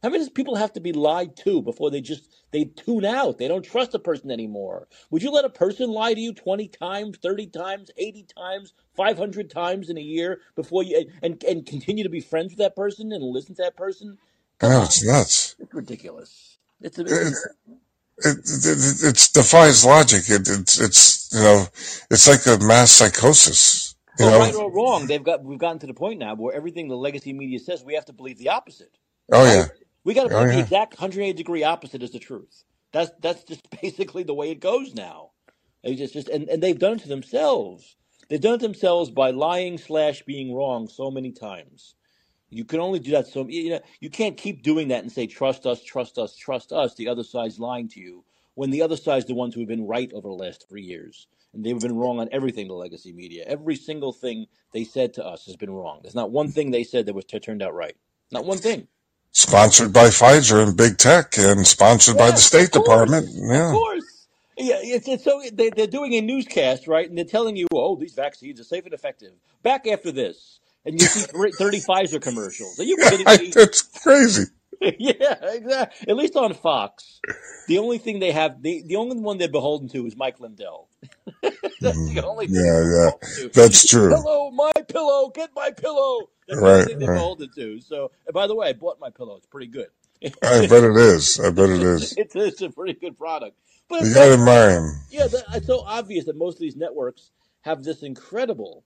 How 0.02 0.10
many 0.10 0.28
people 0.30 0.56
have 0.56 0.72
to 0.74 0.80
be 0.80 0.92
lied 0.92 1.36
to 1.38 1.62
before 1.62 1.90
they 1.90 2.00
just 2.02 2.28
they 2.52 2.64
tune 2.66 3.04
out? 3.06 3.38
They 3.38 3.48
don't 3.48 3.64
trust 3.64 3.94
a 3.94 4.00
person 4.00 4.30
anymore. 4.30 4.88
Would 5.10 5.22
you 5.22 5.30
let 5.32 5.46
a 5.46 5.50
person 5.50 5.90
lie 5.90 6.14
to 6.14 6.20
you 6.20 6.34
20 6.34 6.68
times, 6.68 7.18
30 7.22 7.48
times, 7.48 7.90
80 7.96 8.26
times, 8.36 8.74
500 8.96 9.50
times 9.50 9.90
in 9.90 9.98
a 9.98 10.02
year 10.02 10.40
before 10.56 10.82
you 10.84 11.06
and 11.22 11.42
and 11.44 11.66
continue 11.66 12.04
to 12.04 12.10
be 12.10 12.20
friends 12.20 12.52
with 12.52 12.58
that 12.58 12.76
person 12.76 13.12
and 13.12 13.24
listen 13.24 13.54
to 13.56 13.62
that 13.62 13.76
person? 13.76 14.18
I 14.62 14.68
Come 14.68 14.70
know 14.70 14.82
on. 14.82 14.84
it's 14.84 15.04
nuts. 15.04 15.56
It's 15.58 15.74
ridiculous. 15.74 16.58
It's 16.82 16.98
a, 16.98 17.06
It, 17.06 17.14
it's 17.20 17.48
it, 18.18 18.38
it, 18.46 19.04
it 19.04 19.30
defies 19.34 19.84
logic. 19.84 20.24
It, 20.28 20.48
it's, 20.48 20.80
it's, 20.80 21.30
you 21.34 21.40
know, 21.40 21.66
it's 22.10 22.28
like 22.28 22.46
a 22.46 22.64
mass 22.64 22.92
psychosis, 22.92 23.91
you 24.18 24.26
well, 24.26 24.32
know? 24.32 24.40
right 24.40 24.54
or 24.54 24.72
wrong, 24.72 25.06
they've 25.06 25.24
got 25.24 25.44
we've 25.44 25.58
gotten 25.58 25.80
to 25.80 25.88
the 25.88 25.94
point 25.94 26.20
now 26.20 26.34
where 26.36 26.54
everything 26.54 26.88
the 26.88 26.96
legacy 26.96 27.32
media 27.32 27.58
says 27.58 27.84
we 27.84 27.94
have 27.94 28.06
to 28.06 28.14
believe 28.14 28.38
the 28.38 28.50
opposite. 28.50 28.98
Oh 29.32 29.44
yeah. 29.46 29.66
We 30.04 30.14
got 30.14 30.24
to 30.24 30.30
Oh 30.30 30.30
believe 30.30 30.50
the 30.50 30.58
yeah. 30.58 30.60
exact 30.60 30.94
180 30.94 31.36
degree 31.36 31.64
opposite 31.64 32.02
is 32.02 32.12
the 32.12 32.20
truth. 32.20 32.64
That's 32.92 33.12
that's 33.20 33.44
just 33.44 33.68
basically 33.82 34.24
the 34.24 34.34
way 34.34 34.50
it 34.52 34.60
goes 34.60 34.94
now. 34.94 35.30
It's 35.84 36.00
just, 36.00 36.14
just 36.14 36.28
and, 36.30 36.48
and 36.48 36.62
they've 36.62 36.78
done 36.78 36.94
it 36.94 37.02
to 37.02 37.08
themselves. 37.08 37.96
They've 38.30 38.40
done 38.40 38.54
it 38.56 38.60
themselves 38.62 39.10
by 39.10 39.32
lying 39.32 39.78
slash 39.78 40.22
being 40.24 40.54
wrong 40.54 40.88
so 40.88 41.10
many 41.10 41.32
times. 41.32 41.96
You 42.50 42.64
can 42.64 42.80
only 42.80 43.00
do 43.00 43.12
that 43.12 43.28
so 43.28 43.46
you 43.48 43.70
know 43.70 43.80
you 44.00 44.10
can't 44.10 44.36
keep 44.38 44.62
doing 44.62 44.88
that 44.88 45.02
and 45.04 45.12
say 45.12 45.26
trust 45.26 45.66
us, 45.66 45.82
trust 45.84 46.18
us, 46.18 46.36
trust 46.36 46.72
us. 46.72 46.94
The 46.96 47.08
other 47.08 47.24
side's 47.24 47.60
lying 47.60 47.88
to 47.90 48.00
you 48.00 48.24
when 48.54 48.70
the 48.70 48.82
other 48.82 48.96
side's 48.96 49.26
the 49.26 49.34
ones 49.34 49.54
who 49.54 49.60
have 49.60 49.68
been 49.68 49.86
right 49.86 50.12
over 50.14 50.28
the 50.28 50.34
last 50.34 50.66
three 50.68 50.82
years 50.82 51.28
and 51.54 51.64
they've 51.64 51.78
been 51.78 51.96
wrong 51.96 52.20
on 52.20 52.28
everything. 52.32 52.68
The 52.68 52.74
legacy 52.74 53.12
media, 53.12 53.44
every 53.46 53.76
single 53.76 54.12
thing 54.12 54.46
they 54.72 54.84
said 54.84 55.14
to 55.14 55.24
us 55.24 55.46
has 55.46 55.56
been 55.56 55.70
wrong. 55.70 56.00
There's 56.02 56.14
not 56.14 56.30
one 56.30 56.50
thing 56.50 56.70
they 56.70 56.84
said 56.84 57.06
that 57.06 57.14
was 57.14 57.24
turned 57.24 57.62
out 57.62 57.74
right. 57.74 57.96
Not 58.30 58.44
one 58.44 58.58
thing. 58.58 58.88
Sponsored 59.32 59.92
by 59.92 60.08
Pfizer 60.08 60.62
and 60.62 60.76
big 60.76 60.98
tech 60.98 61.38
and 61.38 61.66
sponsored 61.66 62.18
by 62.18 62.30
the 62.30 62.36
State 62.36 62.70
Department. 62.70 63.26
course, 63.26 63.58
of 63.58 63.72
course. 63.72 64.26
Yeah, 64.58 64.78
it's, 64.82 65.08
it's 65.08 65.24
so 65.24 65.42
they, 65.52 65.70
they're 65.70 65.86
doing 65.86 66.14
a 66.14 66.20
newscast, 66.20 66.86
right? 66.86 67.08
And 67.08 67.16
they're 67.16 67.24
telling 67.24 67.56
you, 67.56 67.66
oh, 67.72 67.96
these 67.96 68.12
vaccines 68.12 68.60
are 68.60 68.64
safe 68.64 68.84
and 68.84 68.92
effective. 68.92 69.32
Back 69.62 69.86
after 69.86 70.12
this, 70.12 70.60
and 70.84 71.00
you 71.00 71.06
see 71.06 71.20
thir- 71.20 71.50
30 71.50 71.80
Pfizer 71.88 72.20
commercials. 72.20 72.78
Are 72.78 72.84
you 72.84 72.96
kidding 72.96 73.26
me? 73.26 73.52
it's 73.56 73.82
crazy. 73.82 74.44
yeah, 74.80 75.36
exactly. 75.42 76.08
At 76.08 76.16
least 76.16 76.36
on 76.36 76.52
Fox, 76.54 77.20
the 77.68 77.78
only 77.78 77.98
thing 77.98 78.18
they 78.18 78.32
have, 78.32 78.62
the, 78.62 78.82
the 78.86 78.96
only 78.96 79.16
one 79.16 79.38
they're 79.38 79.48
beholden 79.48 79.88
to 79.90 80.06
is 80.06 80.16
Mike 80.16 80.40
Lindell. 80.40 80.88
That's 81.42 81.58
the 81.80 82.20
Mhm. 82.20 82.24
only 82.24 82.46
thing 82.46 82.64
Yeah, 82.64 83.10
yeah. 83.42 83.48
That's 83.54 83.86
true. 83.86 84.10
Pillow, 84.10 84.50
my 84.50 84.72
pillow, 84.88 85.30
get 85.30 85.50
my 85.54 85.70
pillow. 85.70 86.28
That's 86.48 86.60
the 86.60 86.66
Right, 86.66 86.84
thing 86.86 86.98
they're 86.98 87.08
right. 87.08 87.14
beholden 87.16 87.50
to. 87.56 87.80
So, 87.80 88.10
and 88.26 88.34
by 88.34 88.46
the 88.46 88.54
way, 88.54 88.68
I 88.68 88.72
bought 88.72 89.00
my 89.00 89.10
pillow. 89.10 89.36
It's 89.36 89.46
pretty 89.46 89.66
good. 89.68 89.88
I 90.42 90.66
bet 90.66 90.84
it 90.84 90.96
is. 90.96 91.40
I 91.40 91.50
bet 91.50 91.70
it 91.70 91.82
is. 91.82 92.12
it's, 92.16 92.36
it's 92.36 92.62
a 92.62 92.70
pretty 92.70 92.94
good 92.94 93.16
product. 93.18 93.56
But 93.88 94.02
You 94.02 94.14
got 94.14 94.26
so, 94.26 94.32
admire 94.34 94.70
him. 94.70 94.92
yeah, 95.10 95.26
it's 95.54 95.66
so 95.66 95.80
obvious 95.80 96.26
that 96.26 96.36
most 96.36 96.54
of 96.54 96.60
these 96.60 96.76
networks 96.76 97.30
have 97.62 97.82
this 97.82 98.02
incredible, 98.02 98.84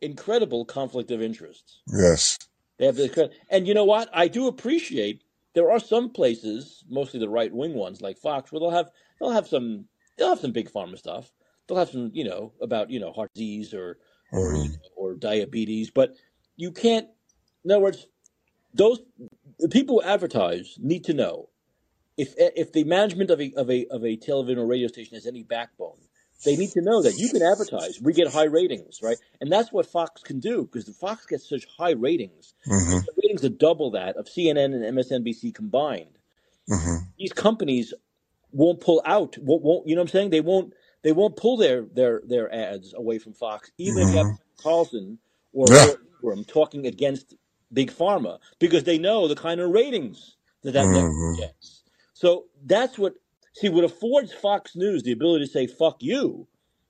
incredible 0.00 0.64
conflict 0.64 1.10
of 1.10 1.22
interests. 1.22 1.80
Yes. 1.86 2.38
They 2.78 2.86
have 2.86 2.96
this, 2.96 3.16
and 3.48 3.68
you 3.68 3.74
know 3.74 3.84
what? 3.84 4.08
I 4.12 4.26
do 4.28 4.48
appreciate 4.48 5.22
there 5.54 5.70
are 5.70 5.78
some 5.78 6.10
places, 6.10 6.84
mostly 6.88 7.20
the 7.20 7.28
right 7.28 7.52
wing 7.52 7.74
ones 7.74 8.00
like 8.00 8.18
Fox, 8.18 8.50
where 8.50 8.58
they'll 8.60 8.70
have 8.70 8.90
they'll 9.20 9.30
have 9.30 9.46
some 9.46 9.84
they'll 10.18 10.30
have 10.30 10.40
some 10.40 10.52
big 10.52 10.70
pharma 10.70 10.98
stuff. 10.98 11.30
They'll 11.68 11.78
have 11.78 11.90
some, 11.90 12.10
you 12.14 12.24
know, 12.24 12.52
about 12.62 12.90
you 12.90 13.00
know 13.00 13.12
heart 13.12 13.30
disease 13.34 13.74
or 13.74 13.98
or 14.40 14.52
hmm 14.52 14.66
or 14.96 15.14
diabetes, 15.14 15.90
but 15.90 16.14
you 16.56 16.72
can't. 16.72 17.08
In 17.64 17.72
other 17.72 17.80
words, 17.82 18.06
those 18.74 19.00
the 19.58 19.68
people 19.68 19.96
who 20.00 20.08
advertise 20.08 20.76
need 20.80 21.04
to 21.04 21.14
know 21.14 21.48
if 22.18 22.34
if 22.38 22.72
the 22.72 22.84
management 22.84 23.30
of 23.30 23.40
a 23.40 23.52
of 23.56 23.70
a 23.70 23.86
of 23.88 24.04
a 24.04 24.16
television 24.16 24.60
or 24.60 24.66
radio 24.66 24.88
station 24.88 25.16
has 25.16 25.26
any 25.26 25.44
backbone, 25.44 25.98
they 26.44 26.56
need 26.56 26.72
to 26.72 26.82
know 26.82 27.02
that 27.02 27.16
you 27.18 27.28
can 27.28 27.42
advertise. 27.42 28.00
We 28.00 28.14
get 28.14 28.28
high 28.32 28.44
ratings, 28.46 29.00
right? 29.02 29.18
And 29.40 29.52
that's 29.52 29.72
what 29.72 29.86
Fox 29.86 30.22
can 30.22 30.40
do 30.40 30.64
because 30.64 30.86
the 30.86 30.94
Fox 30.94 31.26
gets 31.26 31.48
such 31.48 31.66
high 31.78 31.92
ratings. 31.92 32.54
hmm 32.66 32.98
The 33.06 33.12
ratings 33.22 33.44
are 33.44 33.50
double 33.50 33.92
that 33.92 34.16
of 34.16 34.26
CNN 34.26 34.74
and 34.74 34.98
MSNBC 34.98 35.54
combined. 35.54 36.18
hmm 36.68 36.96
These 37.18 37.32
companies 37.34 37.94
won't 38.52 38.80
pull 38.80 39.02
out. 39.06 39.38
Won't, 39.38 39.62
won't 39.62 39.88
you 39.88 39.96
know 39.96 40.02
what 40.02 40.10
I'm 40.10 40.12
saying? 40.12 40.30
They 40.30 40.40
won't. 40.42 40.74
They 41.04 41.12
won't 41.12 41.36
pull 41.36 41.58
their 41.58 41.82
their 41.94 42.22
their 42.26 42.54
ads 42.54 42.94
away 42.94 43.18
from 43.20 43.34
Fox, 43.34 43.72
even 43.78 44.02
if 44.02 44.12
you 44.12 44.18
have 44.18 44.28
hmm 44.28 44.36
Carlson 44.58 45.18
or 45.54 45.70
Yeah. 45.70 45.86
Laura 46.22 46.44
talking 46.46 46.86
against 46.86 47.36
big 47.72 47.92
pharma, 47.92 48.40
because 48.60 48.84
they 48.84 48.98
know 48.98 49.28
the 49.28 49.36
kind 49.36 49.60
of 49.62 49.70
ratings 49.70 50.36
that 50.64 50.72
that 50.72 50.90
network 50.90 51.12
hmm 51.14 51.34
gets. 51.34 51.84
So 52.14 52.46
that's 52.66 52.98
what 52.98 53.16
see 53.54 53.70
what 53.70 53.84
affords 53.84 54.34
Fox 54.34 54.76
News 54.76 55.04
the 55.04 55.12
ability 55.12 55.46
to 55.46 55.52
say 55.52 55.68
"fuck 55.68 56.02
you" 56.02 56.48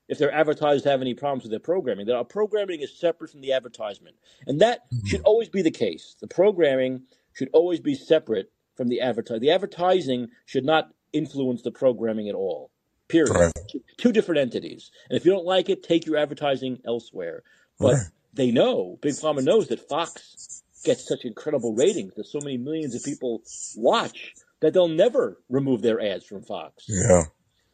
if 0.09 0.19
their 0.19 0.33
advertisers 0.33 0.85
have 0.85 1.03
any 1.03 1.15
problems 1.15 1.45
with 1.45 1.53
their 1.53 1.61
programming. 1.61 2.07
That 2.09 2.17
our 2.17 2.27
programming 2.27 2.83
is 2.83 2.99
separate 2.99 3.31
from 3.31 3.43
the 3.43 3.55
advertisement, 3.55 4.17
and 4.49 4.61
that 4.63 4.81
should 5.05 5.23
always 5.23 5.51
be 5.51 5.63
the 5.63 5.73
case. 5.73 6.17
The 6.21 6.29
programming 6.29 7.05
should 7.35 7.51
always 7.55 7.81
be 7.81 7.97
separate 7.97 8.53
from 8.77 8.89
the 8.89 9.03
advertising. 9.03 9.43
The 9.43 9.53
advertising 9.53 10.31
should 10.47 10.67
not 10.67 10.91
influence 11.15 11.63
the 11.63 11.73
programming 11.73 12.29
at 12.31 12.37
all. 12.37 12.72
Period. 13.13 13.31
Right. 13.31 13.53
Two 13.71 13.81
two 13.99 14.11
different 14.13 14.41
entities. 14.41 14.91
And 15.11 15.17
if 15.19 15.25
you 15.27 15.33
don't 15.33 15.45
like 15.45 15.69
it, 15.69 15.83
take 15.83 16.07
your 16.07 16.17
advertising 16.17 16.81
elsewhere. 16.87 17.43
But 17.79 17.93
Right. 17.95 18.07
they 18.33 18.51
know, 18.51 18.99
Big 19.03 19.13
Pharma 19.15 19.45
knows 19.45 19.69
that 19.69 19.87
Fox 19.89 20.63
gets 20.85 21.07
such 21.07 21.25
incredible 21.25 21.75
ratings 21.75 22.15
that 22.15 22.27
so 22.27 22.41
many 22.41 22.57
millions 22.57 22.95
of 22.95 23.05
people 23.05 23.43
watch 23.77 24.33
that 24.61 24.73
they'll 24.73 24.89
never 24.89 25.39
remove 25.51 25.83
their 25.83 26.01
ads 26.01 26.25
from 26.25 26.43
Fox. 26.43 26.85
Yeah. 26.89 27.25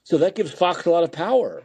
So 0.04 0.18
that 0.18 0.34
gives 0.34 0.50
Fox 0.52 0.84
a 0.86 0.90
lot 0.90 1.04
of 1.04 1.12
power. 1.12 1.62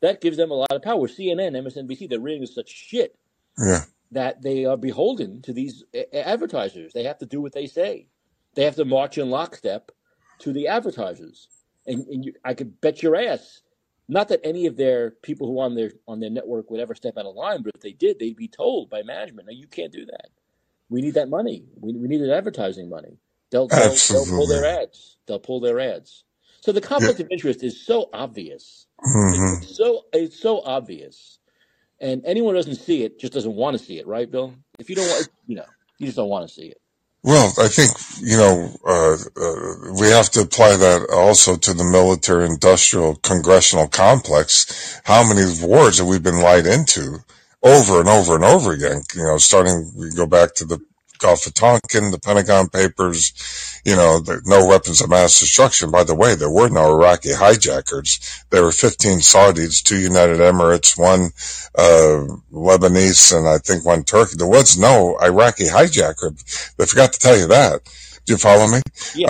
That 0.00 0.20
gives 0.20 0.36
them 0.36 0.50
a 0.50 0.54
lot 0.54 0.72
of 0.72 0.82
power. 0.82 1.06
CNN, 1.06 1.54
MSNBC, 1.54 2.08
their 2.08 2.18
ratings 2.20 2.50
are 2.50 2.54
such 2.54 2.70
shit 2.70 3.16
Yeah. 3.58 3.84
that 4.10 4.42
they 4.42 4.64
are 4.64 4.76
beholden 4.76 5.42
to 5.42 5.52
these 5.52 5.84
a- 5.94 6.26
advertisers. 6.28 6.92
They 6.92 7.04
have 7.04 7.18
to 7.18 7.26
do 7.26 7.40
what 7.40 7.52
they 7.52 7.66
say. 7.68 8.08
They 8.54 8.64
have 8.64 8.74
to 8.76 8.84
march 8.84 9.16
in 9.16 9.30
lockstep 9.30 9.92
to 10.40 10.52
the 10.52 10.66
advertisers. 10.68 11.48
And, 11.86 12.06
and 12.08 12.24
you, 12.24 12.34
I 12.44 12.54
could 12.54 12.80
bet 12.80 13.02
your 13.02 13.16
ass, 13.16 13.62
not 14.08 14.28
that 14.28 14.40
any 14.44 14.66
of 14.66 14.76
their 14.76 15.12
people 15.12 15.48
who 15.48 15.60
on 15.60 15.74
their 15.74 15.92
on 16.08 16.20
their 16.20 16.30
network 16.30 16.70
would 16.70 16.80
ever 16.80 16.94
step 16.94 17.16
out 17.18 17.26
of 17.26 17.34
line, 17.36 17.62
but 17.62 17.72
if 17.74 17.80
they 17.82 17.92
did, 17.92 18.18
they'd 18.18 18.36
be 18.36 18.48
told 18.48 18.90
by 18.90 19.02
management, 19.02 19.48
"No, 19.48 19.52
you 19.54 19.66
can't 19.68 19.92
do 19.92 20.06
that. 20.06 20.28
We 20.90 21.02
need 21.02 21.14
that 21.14 21.28
money. 21.30 21.64
We, 21.80 21.94
we 21.94 22.08
need 22.08 22.18
that 22.22 22.34
advertising 22.36 22.88
money. 22.90 23.18
They'll 23.50 23.68
they'll, 23.70 24.02
they'll 24.10 24.26
pull 24.26 24.48
their 24.48 24.64
ads. 24.64 25.18
They'll 25.26 25.40
pull 25.40 25.60
their 25.60 25.80
ads. 25.80 26.24
So 26.60 26.72
the 26.72 26.82
Yeah. 26.98 27.10
conflict 27.10 27.20
of 27.20 27.28
interest 27.30 27.62
is 27.64 27.84
so 27.86 28.10
obvious. 28.12 28.86
hmm 29.02 29.30
It's 29.30 29.76
so 29.76 30.02
it's 30.12 30.40
so 30.40 30.62
obvious, 30.62 31.38
and 32.00 32.24
anyone 32.26 32.54
who 32.54 32.60
doesn't 32.60 32.76
see 32.76 33.04
it 33.04 33.20
just 33.20 33.34
doesn't 33.34 33.54
want 33.56 33.78
to 33.78 33.84
see 33.84 33.98
it, 34.00 34.08
right, 34.08 34.30
Bill? 34.30 34.54
If 34.80 34.90
you 34.90 34.96
don't 34.96 35.08
want, 35.08 35.28
you 35.46 35.56
know, 35.56 35.66
you 35.98 36.06
just 36.08 36.18
don't 36.18 36.30
want 36.30 36.48
to 36.48 36.54
see 36.54 36.68
it. 36.68 36.81
Well, 37.24 37.52
I 37.58 37.68
think, 37.68 37.92
you 38.20 38.36
know, 38.36 38.76
uh, 38.84 39.16
uh, 39.36 39.92
we 40.00 40.08
have 40.08 40.30
to 40.30 40.40
apply 40.40 40.76
that 40.76 41.06
also 41.12 41.56
to 41.56 41.74
the 41.74 41.84
military 41.84 42.46
industrial 42.46 43.16
congressional 43.16 43.88
complex. 43.88 45.00
How 45.04 45.22
many 45.28 45.46
wars 45.62 45.98
have 45.98 46.08
we 46.08 46.18
been 46.18 46.40
lied 46.40 46.66
into 46.66 47.18
over 47.62 48.00
and 48.00 48.08
over 48.08 48.34
and 48.34 48.44
over 48.44 48.72
again? 48.72 49.02
You 49.14 49.22
know, 49.24 49.38
starting, 49.38 49.92
we 49.96 50.10
go 50.10 50.26
back 50.26 50.54
to 50.56 50.64
the 50.64 50.80
Gulf 51.22 51.46
of 51.46 51.54
Tonkin, 51.54 52.10
the 52.10 52.18
Pentagon 52.18 52.68
Papers, 52.68 53.32
you 53.84 53.94
know, 53.96 54.18
the, 54.20 54.42
no 54.44 54.66
weapons 54.66 55.00
of 55.00 55.08
mass 55.08 55.38
destruction. 55.38 55.90
By 55.90 56.04
the 56.04 56.14
way, 56.14 56.34
there 56.34 56.50
were 56.50 56.68
no 56.68 56.92
Iraqi 56.92 57.32
hijackers. 57.32 58.44
There 58.50 58.62
were 58.64 58.72
15 58.72 59.18
Saudis, 59.18 59.82
two 59.82 59.98
United 59.98 60.38
Emirates, 60.38 60.98
one 60.98 61.30
uh, 61.78 62.26
Lebanese, 62.52 63.36
and 63.36 63.48
I 63.48 63.58
think 63.58 63.84
one 63.84 64.04
Turkey. 64.04 64.34
There 64.36 64.46
was 64.46 64.76
no 64.76 65.16
Iraqi 65.22 65.66
hijacker. 65.66 66.36
They 66.76 66.86
forgot 66.86 67.12
to 67.12 67.20
tell 67.20 67.38
you 67.38 67.46
that. 67.46 67.84
Do 68.24 68.34
you 68.34 68.38
follow 68.38 68.66
me? 68.66 68.80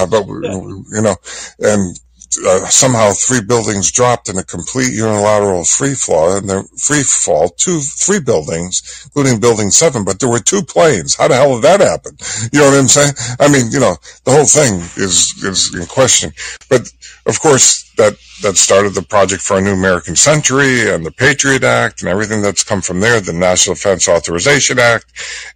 Uh, 0.02 0.06
but, 0.06 0.26
yeah, 0.26 0.52
you 0.52 1.02
know, 1.02 1.16
and 1.60 1.98
uh, 2.46 2.66
somehow 2.66 3.12
three 3.12 3.42
buildings 3.42 3.90
dropped 3.90 4.28
in 4.28 4.38
a 4.38 4.44
complete 4.44 4.92
unilateral 4.92 5.64
free 5.64 5.94
fall, 5.94 6.36
and 6.36 6.48
the 6.48 6.66
free 6.78 7.02
fall, 7.02 7.48
two, 7.50 7.80
three 7.80 8.20
buildings, 8.20 9.02
including 9.06 9.40
building 9.40 9.70
seven, 9.70 10.04
but 10.04 10.20
there 10.20 10.30
were 10.30 10.40
two 10.40 10.62
planes. 10.62 11.14
How 11.14 11.28
the 11.28 11.34
hell 11.34 11.54
did 11.54 11.64
that 11.64 11.80
happen? 11.80 12.16
You 12.52 12.60
know 12.60 12.70
what 12.70 12.78
I'm 12.78 12.88
saying? 12.88 13.14
I 13.40 13.48
mean, 13.52 13.70
you 13.70 13.80
know, 13.80 13.96
the 14.24 14.32
whole 14.32 14.44
thing 14.44 14.80
is, 14.96 15.42
is 15.42 15.74
in 15.74 15.86
question. 15.86 16.32
But 16.68 16.90
of 17.26 17.40
course, 17.40 17.90
that, 17.96 18.16
that 18.42 18.56
started 18.56 18.94
the 18.94 19.02
project 19.02 19.42
for 19.42 19.58
a 19.58 19.60
new 19.60 19.74
American 19.74 20.16
century 20.16 20.90
and 20.90 21.04
the 21.04 21.12
Patriot 21.12 21.62
Act 21.62 22.02
and 22.02 22.08
everything 22.08 22.42
that's 22.42 22.64
come 22.64 22.80
from 22.80 23.00
there, 23.00 23.20
the 23.20 23.32
National 23.32 23.74
Defense 23.74 24.08
Authorization 24.08 24.78
Act 24.78 25.06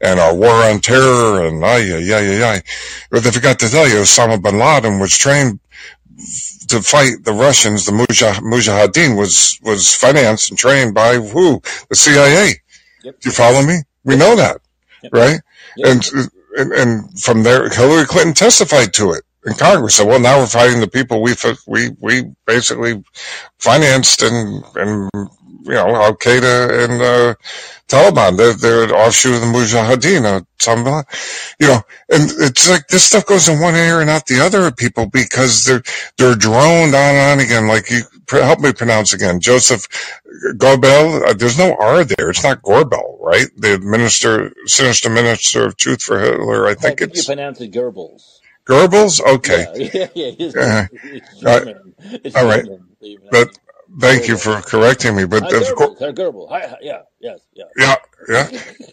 and 0.00 0.20
our 0.20 0.34
war 0.34 0.50
on 0.50 0.80
terror 0.80 1.46
and 1.46 1.60
yeah 1.60 1.98
yeah 1.98 2.16
ay, 2.16 2.56
ay. 2.56 2.62
But 3.10 3.24
they 3.24 3.30
forgot 3.30 3.58
to 3.60 3.68
tell 3.68 3.88
you, 3.88 3.96
Osama 3.96 4.40
bin 4.40 4.58
Laden 4.58 5.00
was 5.00 5.16
trained 5.16 5.58
to 6.68 6.80
fight 6.82 7.24
the 7.24 7.32
Russians, 7.32 7.86
the 7.86 7.92
Mujah- 7.92 8.40
Mujahideen 8.42 9.16
was, 9.16 9.58
was 9.62 9.94
financed 9.94 10.50
and 10.50 10.58
trained 10.58 10.94
by 10.94 11.14
who? 11.16 11.60
The 11.88 11.96
CIA. 11.96 12.54
yep, 13.02 13.20
Do 13.20 13.28
you 13.28 13.32
follow 13.32 13.62
me? 13.62 13.78
We 14.04 14.16
know 14.16 14.36
that, 14.36 14.60
yep, 15.02 15.12
right? 15.12 15.40
yep. 15.76 15.88
And, 15.88 16.10
and, 16.56 16.72
and 16.72 17.20
from 17.20 17.42
there, 17.42 17.68
Hillary 17.68 18.06
Clinton 18.06 18.34
testified 18.34 18.94
to 18.94 19.12
it 19.12 19.24
in 19.44 19.54
Congress. 19.54 19.96
Said, 19.96 20.06
well, 20.06 20.20
now 20.20 20.38
we're 20.38 20.46
fighting 20.46 20.80
the 20.80 20.88
people 20.88 21.20
we, 21.22 21.34
we, 21.66 21.90
we 22.00 22.24
basically 22.46 23.02
financed 23.58 24.22
and, 24.22 24.64
and, 24.74 25.10
you 25.66 25.74
know, 25.74 25.96
Al 25.96 26.16
Qaeda 26.16 26.84
and, 26.86 27.02
uh, 27.02 27.34
Taliban. 27.88 28.38
They're, 28.38 28.54
they're 28.54 28.84
an 28.84 28.92
offshoot 28.92 29.36
of 29.36 29.42
the 29.42 29.48
Mujahideen, 29.48 30.24
Or 30.42 30.46
something 30.60 31.04
you 31.60 31.68
know, 31.68 31.82
and 32.10 32.30
it's 32.40 32.68
like 32.70 32.88
this 32.88 33.04
stuff 33.04 33.26
goes 33.26 33.48
in 33.48 33.60
one 33.60 33.76
ear 33.76 34.02
and 34.02 34.10
out 34.10 34.26
the 34.26 34.40
other 34.40 34.66
of 34.68 34.76
people 34.76 35.06
because 35.06 35.64
they're, 35.66 35.82
they're 36.18 36.36
droned 36.36 36.94
on 36.94 37.16
and 37.16 37.40
on 37.40 37.46
again. 37.46 37.68
Like 37.68 37.90
you, 37.90 38.02
help 38.30 38.60
me 38.60 38.72
pronounce 38.72 39.14
again, 39.14 39.40
Joseph 39.40 39.86
Gorbel. 40.58 41.28
Uh, 41.28 41.34
there's 41.34 41.58
no 41.58 41.76
R 41.80 42.04
there. 42.04 42.30
It's 42.30 42.44
not 42.44 42.62
Gorbel, 42.62 43.18
right? 43.20 43.48
The 43.56 43.80
minister, 43.80 44.52
sinister 44.66 45.10
minister 45.10 45.66
of 45.66 45.76
truth 45.76 46.02
for 46.02 46.20
Hitler. 46.20 46.68
I 46.68 46.74
I 46.82 46.90
think 46.90 47.00
you 47.00 47.06
it's 47.06 47.24
pronounce 47.24 47.60
it 47.60 47.72
Goebbels. 47.72 48.40
Goebbels. 48.68 49.20
Okay. 49.24 49.66
Yeah, 49.74 49.88
yeah, 49.94 50.06
yeah. 50.14 50.32
It's, 50.38 50.56
Uh, 50.56 50.86
it's 51.02 51.44
uh, 51.44 51.60
German. 51.64 51.94
It's 52.24 52.36
all 52.36 52.46
right. 52.46 52.66
But. 53.30 53.48
Thank 53.98 54.28
you 54.28 54.36
for 54.38 54.60
correcting 54.62 55.16
me. 55.16 55.24
But 55.26 55.44
of 55.52 55.74
course, 55.76 55.94
Goebbels. 55.96 55.98
Hi, 56.00 56.12
Goebbels. 56.12 56.48
Hi, 56.50 56.68
hi, 56.68 56.76
yeah, 56.82 57.02
yes, 57.20 57.40
yeah. 57.54 57.64
yeah, 57.76 57.96
yeah. 58.28 58.48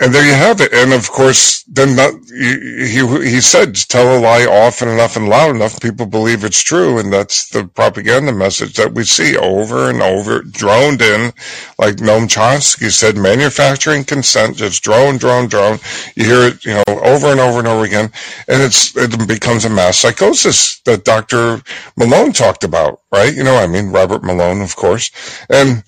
And 0.00 0.14
there 0.14 0.26
you 0.26 0.34
have 0.34 0.60
it. 0.60 0.72
And 0.72 0.92
of 0.92 1.10
course, 1.10 1.62
then 1.64 1.96
that, 1.96 2.12
he, 2.28 3.30
he 3.30 3.40
said, 3.40 3.74
tell 3.74 4.18
a 4.18 4.20
lie 4.20 4.44
often 4.44 4.88
enough 4.88 5.16
and 5.16 5.28
loud 5.28 5.54
enough, 5.54 5.80
people 5.80 6.06
believe 6.06 6.44
it's 6.44 6.62
true. 6.62 6.98
And 6.98 7.12
that's 7.12 7.48
the 7.48 7.66
propaganda 7.66 8.32
message 8.32 8.74
that 8.74 8.92
we 8.92 9.04
see 9.04 9.36
over 9.36 9.88
and 9.88 10.02
over, 10.02 10.42
droned 10.42 11.00
in, 11.00 11.32
like 11.78 11.96
Noam 11.96 12.28
Chomsky 12.28 12.90
said, 12.90 13.16
manufacturing 13.16 14.04
consent, 14.04 14.56
just 14.56 14.82
drone, 14.82 15.16
drone, 15.16 15.48
drone. 15.48 15.78
You 16.14 16.24
hear 16.24 16.42
it, 16.48 16.64
you 16.64 16.74
know, 16.74 16.84
over 16.88 17.28
and 17.28 17.40
over 17.40 17.58
and 17.58 17.68
over 17.68 17.84
again. 17.84 18.10
And 18.48 18.62
it's, 18.62 18.96
it 18.96 19.26
becomes 19.26 19.64
a 19.64 19.70
mass 19.70 19.98
psychosis 19.98 20.80
that 20.80 21.04
Dr. 21.04 21.62
Malone 21.96 22.32
talked 22.32 22.64
about, 22.64 23.00
right? 23.10 23.34
You 23.34 23.44
know, 23.44 23.56
I 23.56 23.66
mean, 23.66 23.90
Robert 23.90 24.22
Malone, 24.22 24.60
of 24.60 24.76
course. 24.76 25.10
And, 25.48 25.82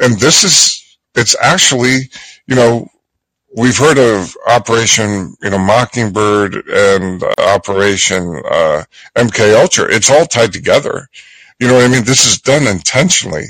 and 0.00 0.18
this 0.20 0.44
is, 0.44 0.81
it's 1.14 1.36
actually, 1.40 2.10
you 2.46 2.54
know, 2.54 2.88
we've 3.56 3.76
heard 3.76 3.98
of 3.98 4.34
Operation, 4.46 5.34
you 5.42 5.50
know, 5.50 5.58
Mockingbird 5.58 6.54
and 6.68 7.22
Operation 7.38 8.42
uh, 8.50 8.84
MK 9.16 9.60
Ultra. 9.60 9.92
It's 9.94 10.10
all 10.10 10.26
tied 10.26 10.52
together. 10.52 11.08
You 11.60 11.68
know 11.68 11.74
what 11.74 11.84
I 11.84 11.88
mean? 11.88 12.02
This 12.02 12.26
is 12.26 12.40
done 12.40 12.66
intentionally 12.66 13.44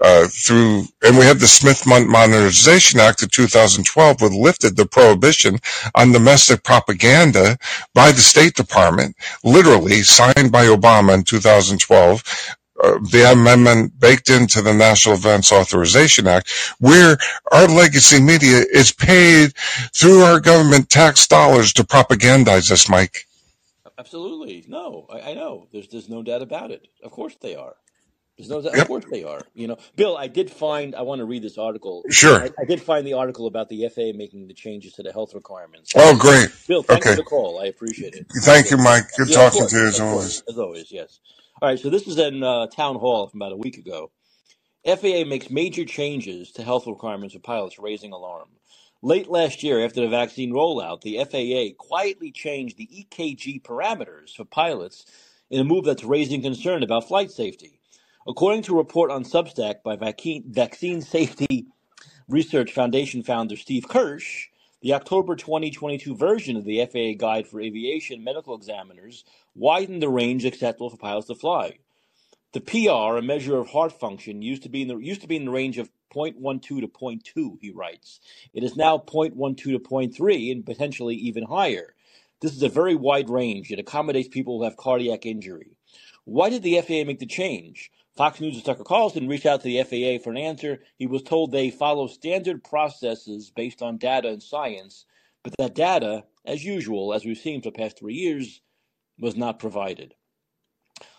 uh, 0.00 0.28
through, 0.28 0.84
and 1.02 1.18
we 1.18 1.24
have 1.24 1.40
the 1.40 1.48
Smith 1.48 1.86
Modernization 1.88 3.00
Act 3.00 3.22
of 3.22 3.32
2012, 3.32 4.22
which 4.22 4.32
lifted 4.32 4.76
the 4.76 4.86
prohibition 4.86 5.58
on 5.96 6.12
domestic 6.12 6.62
propaganda 6.62 7.58
by 7.94 8.12
the 8.12 8.20
State 8.20 8.54
Department, 8.54 9.16
literally 9.42 10.02
signed 10.02 10.52
by 10.52 10.66
Obama 10.66 11.14
in 11.14 11.24
2012. 11.24 12.22
Uh, 12.82 12.98
the 13.10 13.30
amendment 13.32 13.98
baked 13.98 14.30
into 14.30 14.62
the 14.62 14.72
National 14.74 15.16
Defense 15.16 15.52
Authorization 15.52 16.26
Act, 16.28 16.50
where 16.78 17.18
our 17.52 17.66
legacy 17.68 18.20
media 18.20 18.62
is 18.72 18.92
paid 18.92 19.52
through 19.94 20.22
our 20.22 20.40
government 20.40 20.88
tax 20.88 21.26
dollars 21.26 21.72
to 21.74 21.84
propagandize 21.84 22.70
us, 22.70 22.88
Mike. 22.88 23.26
Absolutely. 23.98 24.64
No, 24.68 25.06
I, 25.10 25.30
I 25.30 25.34
know. 25.34 25.66
There's 25.72 25.88
there's 25.88 26.08
no 26.08 26.22
doubt 26.22 26.42
about 26.42 26.70
it. 26.70 26.86
Of 27.02 27.10
course 27.10 27.36
they 27.40 27.56
are. 27.56 27.74
There's 28.36 28.48
no 28.48 28.62
doubt. 28.62 28.78
Of 28.78 28.86
course 28.86 29.04
they 29.10 29.24
are. 29.24 29.42
You 29.54 29.66
know, 29.66 29.78
Bill, 29.96 30.16
I 30.16 30.28
did 30.28 30.48
find. 30.48 30.94
I 30.94 31.02
want 31.02 31.18
to 31.18 31.24
read 31.24 31.42
this 31.42 31.58
article. 31.58 32.04
sure. 32.10 32.42
I, 32.44 32.50
I 32.60 32.64
did 32.64 32.80
find 32.80 33.04
the 33.04 33.14
article 33.14 33.48
about 33.48 33.68
the 33.68 33.88
FAA 33.88 34.16
making 34.16 34.46
the 34.46 34.54
changes 34.54 34.92
to 34.94 35.02
the 35.02 35.12
health 35.12 35.34
requirements. 35.34 35.92
Oh, 35.96 36.16
great. 36.16 36.48
Bill, 36.68 36.84
thanks 36.84 37.04
for 37.06 37.10
Okay. 37.12 37.16
the 37.16 37.24
call. 37.24 37.60
I 37.60 37.66
appreciate 37.66 38.14
it. 38.14 38.26
Thank 38.42 38.70
you, 38.70 38.76
Mike. 38.76 39.06
Good 39.16 39.30
Yeah, 39.30 39.36
talking 39.50 39.66
to 39.66 39.76
you 39.76 39.86
as 39.88 39.98
always. 39.98 40.14
course, 40.20 40.42
as 40.48 40.58
always. 40.58 40.92
Yes. 40.92 41.18
All 41.60 41.68
right. 41.68 41.78
So 41.78 41.90
this 41.90 42.06
is 42.06 42.18
in 42.18 42.44
uh, 42.44 42.68
town 42.68 42.96
hall 42.96 43.26
from 43.26 43.42
about 43.42 43.52
a 43.52 43.56
week 43.56 43.78
ago. 43.78 44.12
FAA 44.86 45.24
makes 45.26 45.50
major 45.50 45.84
changes 45.84 46.52
to 46.52 46.62
health 46.62 46.86
requirements 46.86 47.34
for 47.34 47.40
pilots, 47.40 47.80
raising 47.80 48.12
alarm. 48.12 48.48
Late 49.02 49.28
last 49.28 49.62
year, 49.64 49.84
after 49.84 50.00
the 50.00 50.08
vaccine 50.08 50.52
rollout, 50.52 51.00
the 51.00 51.18
FAA 51.24 51.74
quietly 51.76 52.30
changed 52.30 52.76
the 52.76 52.86
EKG 52.86 53.62
parameters 53.62 54.36
for 54.36 54.44
pilots 54.44 55.04
in 55.50 55.60
a 55.60 55.64
move 55.64 55.84
that's 55.84 56.04
raising 56.04 56.42
concern 56.42 56.84
about 56.84 57.08
flight 57.08 57.30
safety. 57.30 57.80
According 58.26 58.62
to 58.62 58.74
a 58.74 58.78
report 58.78 59.10
on 59.10 59.24
Substack 59.24 59.82
by 59.82 59.96
Vaccine, 59.96 60.44
Vaccine 60.48 61.02
Safety 61.02 61.66
Research 62.28 62.72
Foundation 62.72 63.22
founder 63.22 63.56
Steve 63.56 63.88
Kirsch, 63.88 64.48
the 64.82 64.94
October 64.94 65.34
2022 65.34 66.14
version 66.14 66.56
of 66.56 66.64
the 66.64 66.84
FAA 66.86 67.18
Guide 67.18 67.48
for 67.48 67.60
Aviation 67.60 68.22
Medical 68.22 68.54
Examiners 68.54 69.24
widened 69.58 70.00
the 70.00 70.08
range 70.08 70.44
acceptable 70.44 70.88
for 70.88 70.96
pilots 70.96 71.26
to 71.26 71.34
fly. 71.34 71.78
The 72.52 72.60
PR, 72.60 73.18
a 73.18 73.22
measure 73.22 73.58
of 73.58 73.68
heart 73.68 73.92
function, 73.92 74.40
used 74.40 74.62
to 74.62 74.68
be 74.68 74.82
in 74.82 74.88
the 74.88 74.96
used 74.96 75.20
to 75.22 75.26
be 75.26 75.36
in 75.36 75.44
the 75.44 75.50
range 75.50 75.78
of 75.78 75.90
0.12 76.14 76.62
to 76.62 76.88
0.2, 76.88 77.58
he 77.60 77.70
writes. 77.70 78.20
It 78.54 78.62
is 78.64 78.76
now 78.76 78.98
0.12 78.98 79.56
to 79.58 79.78
0.3 79.78 80.52
and 80.52 80.64
potentially 80.64 81.16
even 81.16 81.44
higher. 81.44 81.94
This 82.40 82.54
is 82.54 82.62
a 82.62 82.68
very 82.68 82.94
wide 82.94 83.28
range. 83.28 83.70
It 83.70 83.80
accommodates 83.80 84.28
people 84.28 84.58
who 84.58 84.64
have 84.64 84.76
cardiac 84.76 85.26
injury. 85.26 85.76
Why 86.24 86.50
did 86.50 86.62
the 86.62 86.80
FAA 86.80 87.04
make 87.04 87.18
the 87.18 87.26
change? 87.26 87.90
Fox 88.16 88.40
News' 88.40 88.62
Tucker 88.62 88.84
Carlson 88.84 89.28
reached 89.28 89.46
out 89.46 89.62
to 89.62 89.64
the 89.64 89.82
FAA 89.82 90.22
for 90.22 90.30
an 90.30 90.38
answer. 90.38 90.82
He 90.96 91.06
was 91.06 91.22
told 91.22 91.52
they 91.52 91.70
follow 91.70 92.06
standard 92.06 92.64
processes 92.64 93.50
based 93.50 93.82
on 93.82 93.98
data 93.98 94.28
and 94.28 94.42
science, 94.42 95.04
but 95.42 95.54
that 95.58 95.74
data, 95.74 96.24
as 96.44 96.64
usual, 96.64 97.12
as 97.12 97.24
we've 97.24 97.38
seen 97.38 97.60
for 97.60 97.70
the 97.70 97.78
past 97.78 97.98
three 97.98 98.14
years, 98.14 98.60
was 99.18 99.36
not 99.36 99.58
provided. 99.58 100.14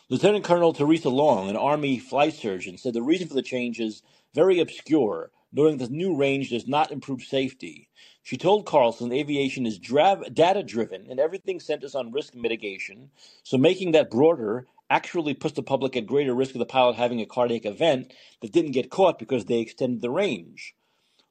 Lieutenant 0.09 0.43
Colonel 0.43 0.73
Theresa 0.73 1.09
Long, 1.09 1.49
an 1.49 1.55
Army 1.55 1.99
flight 1.99 2.33
surgeon, 2.33 2.77
said 2.77 2.93
the 2.93 3.01
reason 3.01 3.27
for 3.27 3.35
the 3.35 3.43
change 3.43 3.79
is 3.79 4.01
very 4.33 4.59
obscure, 4.59 5.31
noting 5.51 5.77
the 5.77 5.87
new 5.89 6.15
range 6.15 6.49
does 6.49 6.67
not 6.67 6.91
improve 6.91 7.21
safety. 7.21 7.89
She 8.23 8.37
told 8.37 8.65
Carlson 8.65 9.11
aviation 9.11 9.65
is 9.65 9.77
data 9.77 10.63
driven 10.63 11.07
and 11.09 11.19
everything 11.19 11.59
centers 11.59 11.95
on 11.95 12.11
risk 12.11 12.33
mitigation, 12.35 13.11
so 13.43 13.57
making 13.57 13.91
that 13.91 14.09
broader 14.09 14.65
actually 14.89 15.33
puts 15.35 15.55
the 15.55 15.63
public 15.63 15.95
at 15.95 16.07
greater 16.07 16.33
risk 16.33 16.55
of 16.55 16.59
the 16.59 16.65
pilot 16.65 16.95
having 16.95 17.21
a 17.21 17.25
cardiac 17.25 17.65
event 17.65 18.13
that 18.41 18.51
didn't 18.51 18.71
get 18.71 18.89
caught 18.89 19.19
because 19.19 19.45
they 19.45 19.59
extended 19.59 20.01
the 20.01 20.09
range. 20.09 20.73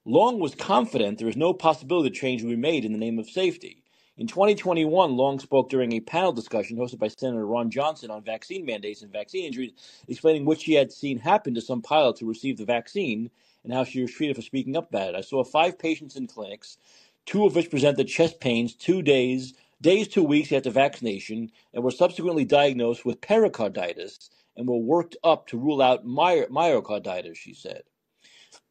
Long 0.05 0.39
was 0.39 0.55
confident 0.55 1.19
there 1.19 1.29
is 1.29 1.37
no 1.37 1.53
possibility 1.53 2.09
the 2.11 2.15
change 2.15 2.43
will 2.43 2.51
be 2.51 2.57
made 2.57 2.85
in 2.85 2.93
the 2.93 2.99
name 2.99 3.19
of 3.19 3.29
safety. 3.29 3.83
In 4.19 4.27
2021, 4.27 5.17
Long 5.17 5.39
spoke 5.39 5.71
during 5.71 5.93
a 5.93 6.01
panel 6.01 6.33
discussion 6.33 6.77
hosted 6.77 6.99
by 6.99 7.07
Senator 7.07 7.47
Ron 7.47 7.71
Johnson 7.71 8.11
on 8.11 8.25
vaccine 8.25 8.67
mandates 8.67 9.03
and 9.03 9.13
vaccine 9.13 9.45
injuries, 9.45 9.71
explaining 10.09 10.45
what 10.45 10.61
she 10.61 10.75
had 10.75 10.91
seen 10.91 11.21
happen 11.21 11.55
to 11.55 11.61
some 11.61 11.83
pilots 11.83 12.19
who 12.19 12.27
received 12.27 12.59
the 12.59 12.65
vaccine 12.65 13.31
and 13.63 13.73
how 13.73 13.85
she 13.85 14.03
was 14.03 14.13
treated 14.13 14.35
for 14.35 14.43
speaking 14.43 14.77
up 14.77 14.89
about 14.89 15.11
it. 15.11 15.15
I 15.15 15.21
saw 15.21 15.45
five 15.45 15.79
patients 15.79 16.17
in 16.17 16.27
clinics, 16.27 16.79
two 17.27 17.47
of 17.47 17.55
which 17.55 17.71
presented 17.71 18.09
chest 18.09 18.41
pains 18.41 18.75
two 18.75 19.03
days, 19.03 19.55
days 19.81 20.09
to 20.09 20.23
weeks 20.25 20.51
after 20.51 20.71
vaccination, 20.71 21.53
and 21.73 21.85
were 21.85 21.93
subsequently 21.93 22.45
diagnosed 22.45 23.05
with 23.05 23.21
pericarditis 23.21 24.31
and 24.57 24.67
were 24.67 24.79
worked 24.79 25.17
up 25.23 25.47
to 25.47 25.57
rule 25.57 25.81
out 25.81 26.05
my- 26.05 26.47
myocarditis, 26.51 27.37
she 27.37 27.55
said. 27.55 27.85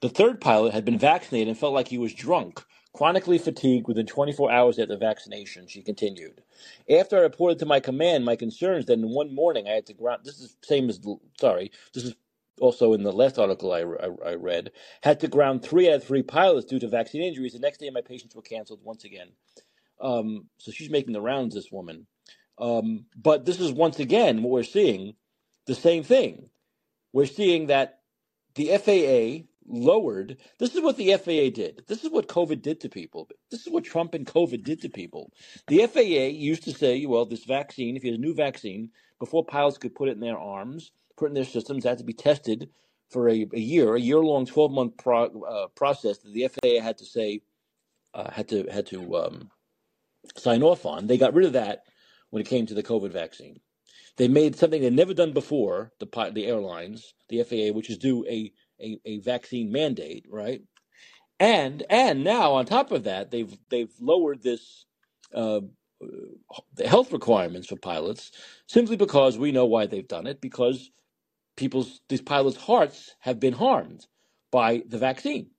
The 0.02 0.10
third 0.10 0.42
pilot 0.42 0.74
had 0.74 0.84
been 0.84 1.00
vaccinated 1.00 1.48
and 1.48 1.58
felt 1.58 1.74
like 1.74 1.88
he 1.88 1.98
was 1.98 2.14
drunk, 2.14 2.66
chronically 2.94 3.38
fatigued 3.38 3.88
within 3.88 4.06
24 4.06 4.52
hours 4.52 4.80
after 4.80 4.98
vaccination, 4.98 5.68
she 5.68 5.82
continued. 5.84 6.42
After 6.90 7.18
I 7.18 7.22
reported 7.22 7.60
to 7.60 7.66
my 7.66 7.80
command 7.80 8.26
my 8.26 8.36
concerns, 8.36 8.86
then 8.86 9.10
one 9.10 9.34
morning 9.36 9.68
I 9.68 9.74
had 9.74 9.86
to 9.88 9.94
ground. 9.94 10.22
This 10.26 10.40
is 10.40 10.58
same 10.64 10.90
as 10.90 11.00
sorry. 11.40 11.72
This 11.94 12.06
is 12.06 12.16
also 12.62 12.94
in 12.94 13.04
the 13.04 13.14
last 13.14 13.40
article 13.40 13.74
I, 13.74 13.82
I, 13.82 14.32
I 14.32 14.36
read. 14.36 14.72
Had 15.04 15.20
to 15.22 15.28
ground 15.28 15.64
three 15.64 15.90
out 15.90 15.96
of 15.98 16.04
three 16.06 16.24
pilots 16.24 16.66
due 16.66 16.80
to 16.80 16.88
vaccine 16.90 17.22
injuries. 17.24 17.54
The 17.54 17.60
next 17.60 17.80
day, 17.80 17.90
my 17.90 18.02
patients 18.02 18.36
were 18.36 18.42
canceled 18.42 18.82
once 18.84 19.04
again. 19.06 19.30
Um, 20.02 20.48
so 20.58 20.72
she's 20.72 20.90
making 20.90 21.14
the 21.14 21.22
rounds. 21.22 21.56
This 21.56 21.72
woman. 21.72 22.08
Um, 22.60 23.06
but 23.16 23.46
this 23.46 23.60
is 23.60 23.72
once 23.72 24.00
again 24.00 24.44
what 24.44 24.52
we're 24.52 24.64
seeing. 24.64 25.16
The 25.68 25.76
same 25.76 26.04
thing. 26.04 26.50
We're 27.14 27.26
seeing 27.28 27.68
that 27.68 28.00
the 28.56 28.78
FAA 28.78 29.48
lowered. 29.68 30.38
This 30.60 30.76
is 30.76 30.82
what 30.82 30.98
the 30.98 31.14
FAA 31.14 31.54
did. 31.54 31.84
This 31.88 32.04
is 32.04 32.10
what 32.10 32.28
COVID 32.28 32.62
did 32.62 32.80
to 32.82 32.90
people. 32.90 33.30
This 33.52 33.66
is 33.66 33.72
what 33.72 33.84
Trump 33.84 34.14
and 34.14 34.26
COVID 34.26 34.64
did 34.64 34.82
to 34.82 34.90
people. 34.90 35.32
The 35.68 35.86
FAA 35.88 36.32
used 36.36 36.64
to 36.64 36.74
say, 36.74 37.06
well, 37.06 37.26
this 37.26 37.46
vaccine, 37.46 37.96
if 37.96 38.04
you 38.04 38.12
had 38.12 38.20
a 38.20 38.22
new 38.22 38.34
vaccine, 38.34 38.90
before 39.20 39.46
pilots 39.46 39.78
could 39.78 39.96
put 39.96 40.10
it 40.10 40.14
in 40.14 40.20
their 40.20 40.38
arms, 40.38 40.92
put 41.18 41.26
it 41.26 41.30
in 41.30 41.34
their 41.36 41.44
systems, 41.44 41.86
it 41.86 41.90
had 41.90 41.98
to 41.98 42.04
be 42.04 42.14
tested 42.14 42.70
for 43.10 43.30
a, 43.30 43.48
a 43.54 43.60
year, 43.60 43.96
a 43.96 44.00
year 44.00 44.20
long, 44.20 44.46
12 44.46 44.72
month 44.72 44.98
pro, 44.98 45.26
uh, 45.26 45.68
process 45.76 46.20
that 46.20 46.34
the 46.34 46.48
FAA 46.48 46.84
had 46.84 46.98
to 46.98 47.06
say, 47.06 47.42
uh, 48.14 48.32
had 48.32 48.48
to, 48.50 48.66
had 48.72 48.86
to 48.88 49.16
um, 49.18 49.50
sign 50.36 50.64
off 50.64 50.86
on. 50.86 51.08
They 51.08 51.18
got 51.18 51.34
rid 51.34 51.46
of 51.46 51.54
that 51.54 51.84
when 52.30 52.42
it 52.42 52.48
came 52.48 52.66
to 52.66 52.74
the 52.74 52.84
COVID 52.84 53.12
vaccine. 53.12 53.60
They 54.18 54.28
made 54.28 54.56
something 54.56 54.82
they'd 54.82 54.94
never 54.94 55.14
done 55.14 55.32
before, 55.32 55.92
the, 56.00 56.32
the 56.34 56.48
airlines, 56.48 57.14
the 57.30 57.44
FAA, 57.44 57.74
which 57.74 57.90
is 57.90 57.98
do 57.98 58.26
a 58.28 58.52
a, 58.82 59.00
a 59.06 59.20
vaccine 59.20 59.72
mandate, 59.72 60.26
right? 60.30 60.62
And 61.40 61.84
and 61.90 62.24
now 62.24 62.54
on 62.54 62.66
top 62.66 62.92
of 62.92 63.06
that, 63.06 63.32
they've 63.32 63.56
they've 63.70 63.94
lowered 64.00 64.44
this 64.44 64.86
uh, 65.34 65.62
the 66.76 66.88
health 66.88 67.12
requirements 67.14 67.68
for 67.68 67.78
pilots 67.78 68.32
simply 68.68 68.98
because 68.98 69.38
we 69.38 69.52
know 69.52 69.66
why 69.66 69.86
they've 69.88 70.08
done 70.08 70.28
it 70.28 70.42
because 70.42 70.92
people's 71.58 72.02
these 72.10 72.22
pilots' 72.22 72.58
hearts 72.58 73.16
have 73.20 73.40
been 73.40 73.54
harmed 73.54 74.08
by 74.52 74.84
the 74.88 74.98
vaccine, 74.98 75.52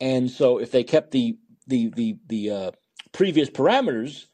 and 0.00 0.30
so 0.30 0.58
if 0.58 0.70
they 0.72 0.84
kept 0.84 1.12
the 1.12 1.38
the 1.66 1.90
the 1.96 2.16
the 2.28 2.50
uh, 2.50 2.70
previous 3.12 3.50
parameters, 3.50 4.26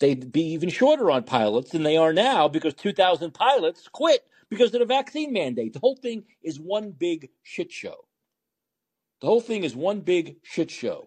they'd 0.00 0.32
be 0.32 0.52
even 0.52 0.68
shorter 0.68 1.10
on 1.10 1.24
pilots 1.24 1.70
than 1.72 1.82
they 1.82 1.96
are 1.96 2.12
now 2.12 2.48
because 2.48 2.74
2,000 2.74 3.32
pilots 3.32 3.88
quit 3.88 4.24
because 4.50 4.74
of 4.74 4.80
the 4.80 4.86
vaccine 4.86 5.32
mandate. 5.32 5.72
The 5.72 5.80
whole 5.80 5.96
thing 5.96 6.24
is 6.42 6.60
one 6.60 6.92
big 6.92 7.30
shit 7.42 7.72
show. 7.72 7.96
The 9.20 9.26
whole 9.26 9.40
thing 9.40 9.64
is 9.64 9.74
one 9.74 10.00
big 10.00 10.36
shit 10.42 10.70
show. 10.70 11.06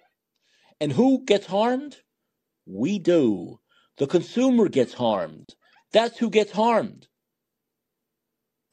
And 0.82 0.92
who 0.92 1.24
gets 1.26 1.46
harmed? 1.46 1.98
We 2.66 3.00
do. 3.00 3.60
The 3.98 4.08
consumer 4.08 4.70
gets 4.70 4.94
harmed. 4.94 5.56
That's 5.92 6.18
who 6.18 6.30
gets 6.30 6.52
harmed. 6.52 7.08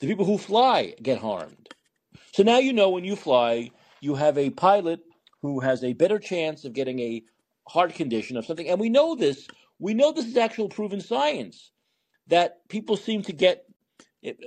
The 0.00 0.06
people 0.06 0.24
who 0.24 0.38
fly 0.38 0.94
get 1.02 1.18
harmed. 1.18 1.68
So 2.32 2.42
now 2.42 2.58
you 2.58 2.72
know 2.72 2.90
when 2.90 3.04
you 3.04 3.16
fly, 3.16 3.70
you 4.00 4.14
have 4.14 4.38
a 4.38 4.50
pilot 4.50 5.00
who 5.42 5.60
has 5.60 5.82
a 5.82 5.94
better 5.94 6.18
chance 6.18 6.64
of 6.64 6.74
getting 6.74 7.00
a 7.00 7.22
heart 7.68 7.94
condition 7.94 8.36
of 8.36 8.46
something. 8.46 8.68
And 8.68 8.80
we 8.80 8.88
know 8.88 9.14
this. 9.14 9.48
We 9.78 9.94
know 9.94 10.12
this 10.12 10.26
is 10.26 10.36
actual 10.36 10.68
proven 10.68 11.00
science 11.00 11.72
that 12.28 12.68
people 12.68 12.96
seem 12.96 13.22
to 13.22 13.32
get 13.32 13.65
it, 14.26 14.38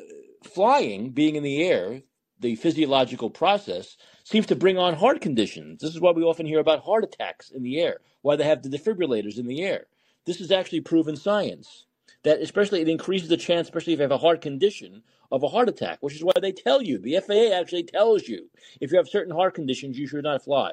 flying, 0.44 1.12
being 1.12 1.36
in 1.36 1.44
the 1.44 1.64
air, 1.64 2.02
the 2.40 2.56
physiological 2.56 3.30
process 3.30 3.98
seems 4.24 4.46
to 4.48 4.56
bring 4.56 4.78
on 4.78 4.94
heart 4.94 5.22
conditions. 5.22 5.82
This 5.82 5.94
is 5.94 6.02
why 6.02 6.12
we 6.12 6.24
often 6.24 6.46
hear 6.46 6.60
about 6.60 6.84
heart 6.84 7.04
attacks 7.04 7.50
in 7.50 7.64
the 7.64 7.80
air, 7.80 8.00
why 8.22 8.36
they 8.36 8.46
have 8.46 8.62
the 8.62 8.70
defibrillators 8.70 9.38
in 9.38 9.48
the 9.48 9.62
air. 9.64 9.88
This 10.26 10.42
is 10.42 10.52
actually 10.52 10.82
proven 10.82 11.16
science 11.16 11.86
that 12.24 12.42
especially 12.42 12.82
it 12.82 12.90
increases 12.90 13.30
the 13.30 13.38
chance, 13.38 13.68
especially 13.68 13.94
if 13.94 14.00
you 14.00 14.04
have 14.04 14.12
a 14.12 14.18
heart 14.18 14.42
condition, 14.42 15.04
of 15.32 15.44
a 15.44 15.48
heart 15.48 15.70
attack, 15.70 16.00
which 16.02 16.16
is 16.16 16.24
why 16.24 16.34
they 16.42 16.52
tell 16.52 16.82
you. 16.82 16.98
The 16.98 17.20
FAA 17.26 17.58
actually 17.58 17.84
tells 17.84 18.28
you 18.28 18.50
if 18.82 18.92
you 18.92 18.98
have 18.98 19.08
certain 19.08 19.34
heart 19.34 19.56
conditions, 19.56 19.98
you 19.98 20.08
should 20.08 20.24
not 20.24 20.44
fly. 20.44 20.72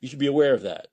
You 0.00 0.08
should 0.08 0.18
be 0.18 0.26
aware 0.26 0.54
of 0.54 0.62
that. 0.62 0.88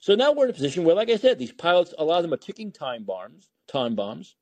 So 0.00 0.14
now 0.14 0.32
we're 0.32 0.44
in 0.44 0.50
a 0.50 0.54
position 0.54 0.84
where, 0.84 0.94
like 0.94 1.10
I 1.10 1.16
said, 1.16 1.38
these 1.38 1.52
pilots, 1.52 1.94
a 1.98 2.04
lot 2.04 2.18
of 2.18 2.22
them 2.22 2.32
are 2.32 2.38
ticking 2.38 2.72
time 2.72 3.04
bombs, 3.04 3.50
time 3.66 3.94
bombs, 3.94 4.36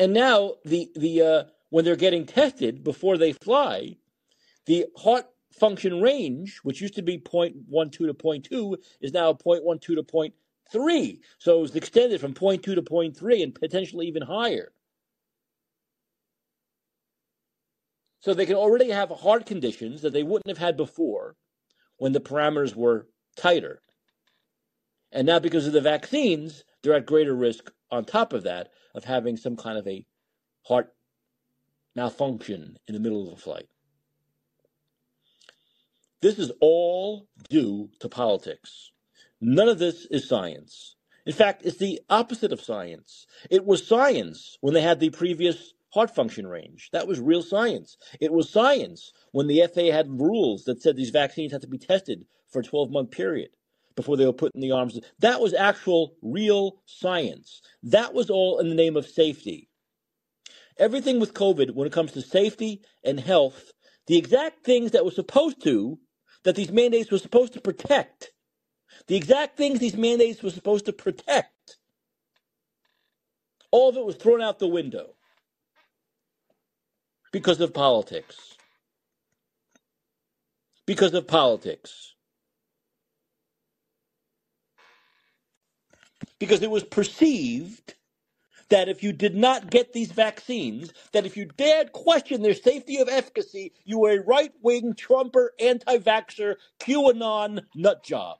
And 0.00 0.14
now 0.14 0.54
the 0.64 0.90
the 0.96 1.22
uh, 1.22 1.44
when 1.68 1.84
they're 1.84 1.94
getting 1.94 2.24
tested 2.24 2.82
before 2.82 3.18
they 3.18 3.34
fly, 3.34 3.98
the 4.64 4.86
heart 4.96 5.26
function 5.52 6.00
range, 6.00 6.58
which 6.62 6.80
used 6.80 6.94
to 6.94 7.02
be 7.02 7.18
0.12 7.18 7.92
to 7.92 8.14
0.2, 8.14 8.76
is 9.02 9.12
now 9.12 9.34
0.12 9.34 9.80
to 9.82 10.02
0.3. 10.02 11.18
So 11.36 11.58
it 11.58 11.60
was 11.60 11.76
extended 11.76 12.18
from 12.18 12.32
0.2 12.32 12.62
to 12.62 12.82
0.3 12.82 13.42
and 13.42 13.54
potentially 13.54 14.06
even 14.06 14.22
higher. 14.22 14.72
So 18.20 18.32
they 18.32 18.46
can 18.46 18.56
already 18.56 18.88
have 18.88 19.10
heart 19.10 19.44
conditions 19.44 20.00
that 20.00 20.14
they 20.14 20.22
wouldn't 20.22 20.48
have 20.48 20.66
had 20.66 20.78
before 20.78 21.36
when 21.98 22.12
the 22.12 22.20
parameters 22.20 22.74
were 22.74 23.06
tighter. 23.36 23.82
And 25.12 25.26
now, 25.26 25.40
because 25.40 25.66
of 25.66 25.74
the 25.74 25.80
vaccines, 25.82 26.64
they're 26.82 26.94
at 26.94 27.04
greater 27.04 27.34
risk 27.34 27.70
on 27.90 28.04
top 28.04 28.32
of 28.32 28.44
that 28.44 28.68
of 28.94 29.04
having 29.04 29.36
some 29.36 29.56
kind 29.56 29.78
of 29.78 29.86
a 29.86 30.04
heart 30.66 30.92
malfunction 31.94 32.76
in 32.86 32.94
the 32.94 33.00
middle 33.00 33.26
of 33.26 33.32
a 33.32 33.36
flight. 33.36 33.68
This 36.20 36.38
is 36.38 36.52
all 36.60 37.28
due 37.48 37.90
to 38.00 38.08
politics. 38.08 38.90
None 39.40 39.68
of 39.68 39.78
this 39.78 40.06
is 40.10 40.28
science. 40.28 40.96
In 41.24 41.32
fact, 41.32 41.62
it's 41.64 41.78
the 41.78 42.00
opposite 42.10 42.52
of 42.52 42.60
science. 42.60 43.26
It 43.50 43.64
was 43.64 43.86
science 43.86 44.58
when 44.60 44.74
they 44.74 44.82
had 44.82 45.00
the 45.00 45.10
previous 45.10 45.74
heart 45.90 46.14
function 46.14 46.46
range. 46.46 46.90
That 46.92 47.06
was 47.06 47.20
real 47.20 47.42
science. 47.42 47.96
It 48.20 48.32
was 48.32 48.50
science 48.50 49.12
when 49.32 49.46
the 49.46 49.66
FAA 49.66 49.92
had 49.92 50.20
rules 50.20 50.64
that 50.64 50.82
said 50.82 50.96
these 50.96 51.10
vaccines 51.10 51.52
had 51.52 51.62
to 51.62 51.68
be 51.68 51.78
tested 51.78 52.26
for 52.48 52.60
a 52.60 52.64
12 52.64 52.90
month 52.90 53.10
period 53.10 53.50
before 54.00 54.16
they 54.16 54.26
were 54.26 54.32
put 54.32 54.54
in 54.54 54.60
the 54.60 54.72
arms. 54.72 54.98
That 55.18 55.40
was 55.40 55.54
actual 55.54 56.16
real 56.22 56.82
science. 56.86 57.60
That 57.82 58.14
was 58.14 58.30
all 58.30 58.58
in 58.58 58.68
the 58.68 58.74
name 58.74 58.96
of 58.96 59.06
safety. 59.06 59.68
Everything 60.78 61.20
with 61.20 61.34
COVID, 61.34 61.74
when 61.74 61.86
it 61.86 61.92
comes 61.92 62.12
to 62.12 62.22
safety 62.22 62.82
and 63.04 63.20
health, 63.20 63.72
the 64.06 64.16
exact 64.16 64.64
things 64.64 64.92
that 64.92 65.04
were 65.04 65.10
supposed 65.10 65.62
to, 65.64 65.98
that 66.44 66.56
these 66.56 66.70
mandates 66.72 67.10
were 67.10 67.18
supposed 67.18 67.52
to 67.52 67.60
protect, 67.60 68.32
the 69.06 69.16
exact 69.16 69.56
things 69.56 69.78
these 69.78 69.96
mandates 69.96 70.42
were 70.42 70.50
supposed 70.50 70.86
to 70.86 70.92
protect, 70.92 71.76
all 73.70 73.90
of 73.90 73.96
it 73.96 74.04
was 74.04 74.16
thrown 74.16 74.40
out 74.40 74.58
the 74.58 74.66
window 74.66 75.14
because 77.32 77.60
of 77.60 77.74
politics. 77.74 78.56
Because 80.86 81.14
of 81.14 81.28
politics. 81.28 82.14
Because 86.40 86.62
it 86.62 86.70
was 86.70 86.82
perceived 86.82 87.94
that 88.70 88.88
if 88.88 89.02
you 89.02 89.12
did 89.12 89.36
not 89.36 89.70
get 89.70 89.92
these 89.92 90.10
vaccines, 90.10 90.92
that 91.12 91.26
if 91.26 91.36
you 91.36 91.44
dared 91.44 91.92
question 91.92 92.40
their 92.42 92.54
safety 92.54 92.96
of 92.98 93.08
efficacy, 93.08 93.72
you 93.84 93.98
were 93.98 94.12
a 94.12 94.22
right 94.22 94.52
wing 94.62 94.94
Trumper, 94.94 95.52
anti 95.60 95.98
vaxxer, 95.98 96.56
QAnon 96.80 97.62
nut 97.74 98.02
job. 98.02 98.38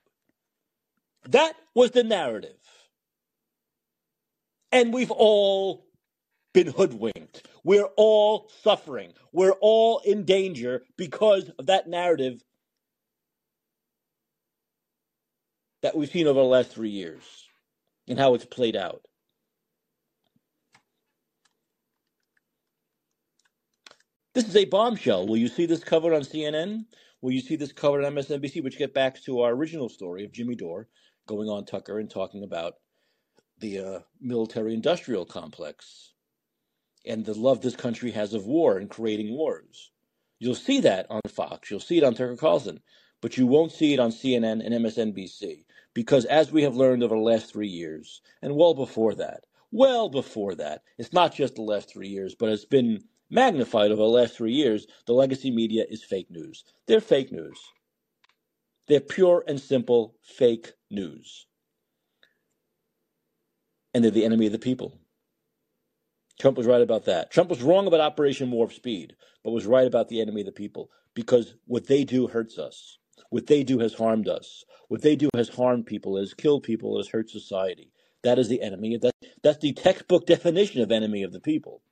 That 1.29 1.55
was 1.75 1.91
the 1.91 2.05
narrative. 2.05 2.57
And 4.73 4.95
we've 4.95 5.11
all 5.11 5.85
been 6.55 6.69
hoodwinked. 6.69 7.47
We're 7.65 7.89
all 7.97 8.51
suffering. 8.63 9.13
We're 9.33 9.57
all 9.61 9.99
in 9.99 10.25
danger 10.25 10.83
because 10.97 11.51
of 11.59 11.67
that 11.67 11.89
narrative 11.89 12.43
that 15.83 15.97
we've 15.97 16.11
seen 16.11 16.27
over 16.27 16.41
the 16.41 16.47
last 16.47 16.71
three 16.71 16.91
years 16.91 17.50
and 18.11 18.19
how 18.19 18.35
it's 18.35 18.45
played 18.45 18.77
out. 18.77 19.03
This 24.35 24.49
is 24.49 24.57
a 24.57 24.65
bombshell. 24.65 25.27
Will 25.27 25.37
you 25.37 25.49
see 25.49 25.65
this 25.65 25.83
covered 25.85 26.13
on 26.13 26.23
CNN? 26.23 26.87
Will 27.23 27.31
you 27.31 27.41
see 27.41 27.57
this 27.57 27.73
covered 27.73 28.05
on 28.05 28.15
MSNBC? 28.15 28.63
Which 28.63 28.79
get 28.79 28.95
back 28.95 29.23
to 29.23 29.41
our 29.41 29.53
original 29.53 29.89
story 29.89 30.25
of 30.25 30.33
Jimmy 30.33 30.57
Dore 30.57 30.89
going 31.27 31.49
on 31.49 31.65
Tucker 31.65 32.01
and 32.01 32.11
talking 32.11 32.43
about 32.43 32.75
the 33.59 33.79
uh, 33.79 33.99
military 34.21 34.75
industrial 34.75 35.25
complex 35.25 36.13
and 37.07 37.25
the 37.25 37.35
love 37.35 37.61
this 37.61 37.77
country 37.77 38.11
has 38.11 38.35
of 38.35 38.47
war 38.47 38.79
and 38.79 38.91
creating 38.91 39.37
wars. 39.37 39.93
You'll 40.41 40.55
see 40.55 40.81
that 40.81 41.07
on 41.11 41.21
Fox. 41.29 41.71
You'll 41.71 41.81
see 41.81 41.99
it 41.99 42.05
on 42.05 42.15
Tucker 42.15 42.37
Carlson, 42.37 42.81
but 43.21 43.37
you 43.37 43.47
won't 43.47 43.73
see 43.73 43.95
it 43.95 44.01
on 44.01 44.11
CNN 44.11 44.65
and 44.65 44.75
MSNBC 44.85 45.65
because, 45.95 46.25
as 46.27 46.53
we 46.53 46.63
have 46.63 46.77
learned 46.77 47.03
over 47.03 47.15
the 47.17 47.21
last 47.21 47.53
three 47.53 47.69
years, 47.69 48.23
and 48.43 48.57
well 48.57 48.75
before 48.75 49.15
that, 49.17 49.45
well 49.73 50.09
before 50.09 50.55
that, 50.57 50.83
it's 50.99 51.13
not 51.13 51.35
just 51.35 51.57
the 51.57 51.63
last 51.63 51.91
three 51.93 52.09
years, 52.09 52.35
but 52.35 52.49
it's 52.51 52.65
been 52.65 53.03
magnified 53.31 53.91
over 53.93 54.03
the 54.03 54.09
last 54.09 54.37
three 54.37 54.53
years. 54.53 54.87
The 55.07 55.15
legacy 55.15 55.51
media 55.51 55.85
is 55.89 56.05
fake 56.05 56.31
news. 56.31 56.65
They're 56.87 57.01
fake 57.01 57.33
news. 57.33 57.59
They're 58.89 59.01
pure 59.01 59.45
and 59.49 59.61
simple 59.61 60.17
fake 60.23 60.73
news. 60.91 61.47
And 63.95 64.05
they're 64.05 64.13
the 64.13 64.27
enemy 64.27 64.47
of 64.47 64.53
the 64.53 64.61
people. 64.61 64.99
Trump 66.41 66.59
was 66.59 66.69
right 66.69 66.83
about 66.83 67.07
that. 67.07 67.33
Trump 67.33 67.51
was 67.51 67.63
wrong 67.63 67.89
about 67.89 68.01
Operation 68.01 68.53
Warp 68.53 68.75
Speed, 68.75 69.17
but 69.45 69.53
was 69.53 69.67
right 69.67 69.89
about 69.89 70.09
the 70.11 70.23
enemy 70.23 70.43
of 70.43 70.47
the 70.47 70.53
people 70.53 70.91
because 71.15 71.57
what 71.67 71.89
they 71.89 72.05
do 72.05 72.29
hurts 72.29 72.59
us. 72.59 73.00
What 73.29 73.47
they 73.47 73.63
do 73.63 73.79
has 73.81 73.95
harmed 73.95 74.29
us. 74.29 74.65
What 74.89 75.03
they 75.03 75.17
do 75.17 75.29
has 75.35 75.49
harmed 75.49 75.87
people, 75.87 76.17
has 76.17 76.35
killed 76.35 76.63
people, 76.63 76.97
has 76.97 77.09
hurt 77.09 77.31
society. 77.31 77.93
That 78.23 78.39
is 78.39 78.49
the 78.49 78.63
enemy. 78.63 78.97
That, 78.97 79.13
that's 79.43 79.59
the 79.59 79.73
textbook 79.73 80.27
definition 80.27 80.81
of 80.81 80.91
enemy 80.91 81.23
of 81.23 81.33
the 81.33 81.41
people. 81.41 81.83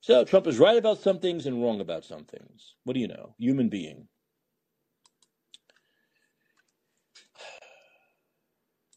So 0.00 0.24
Trump 0.24 0.46
is 0.46 0.58
right 0.58 0.76
about 0.76 1.00
some 1.00 1.18
things 1.18 1.46
and 1.46 1.62
wrong 1.62 1.80
about 1.80 2.04
some 2.04 2.24
things. 2.24 2.74
What 2.84 2.94
do 2.94 3.00
you 3.00 3.08
know? 3.08 3.34
Human 3.38 3.68
being. 3.68 4.08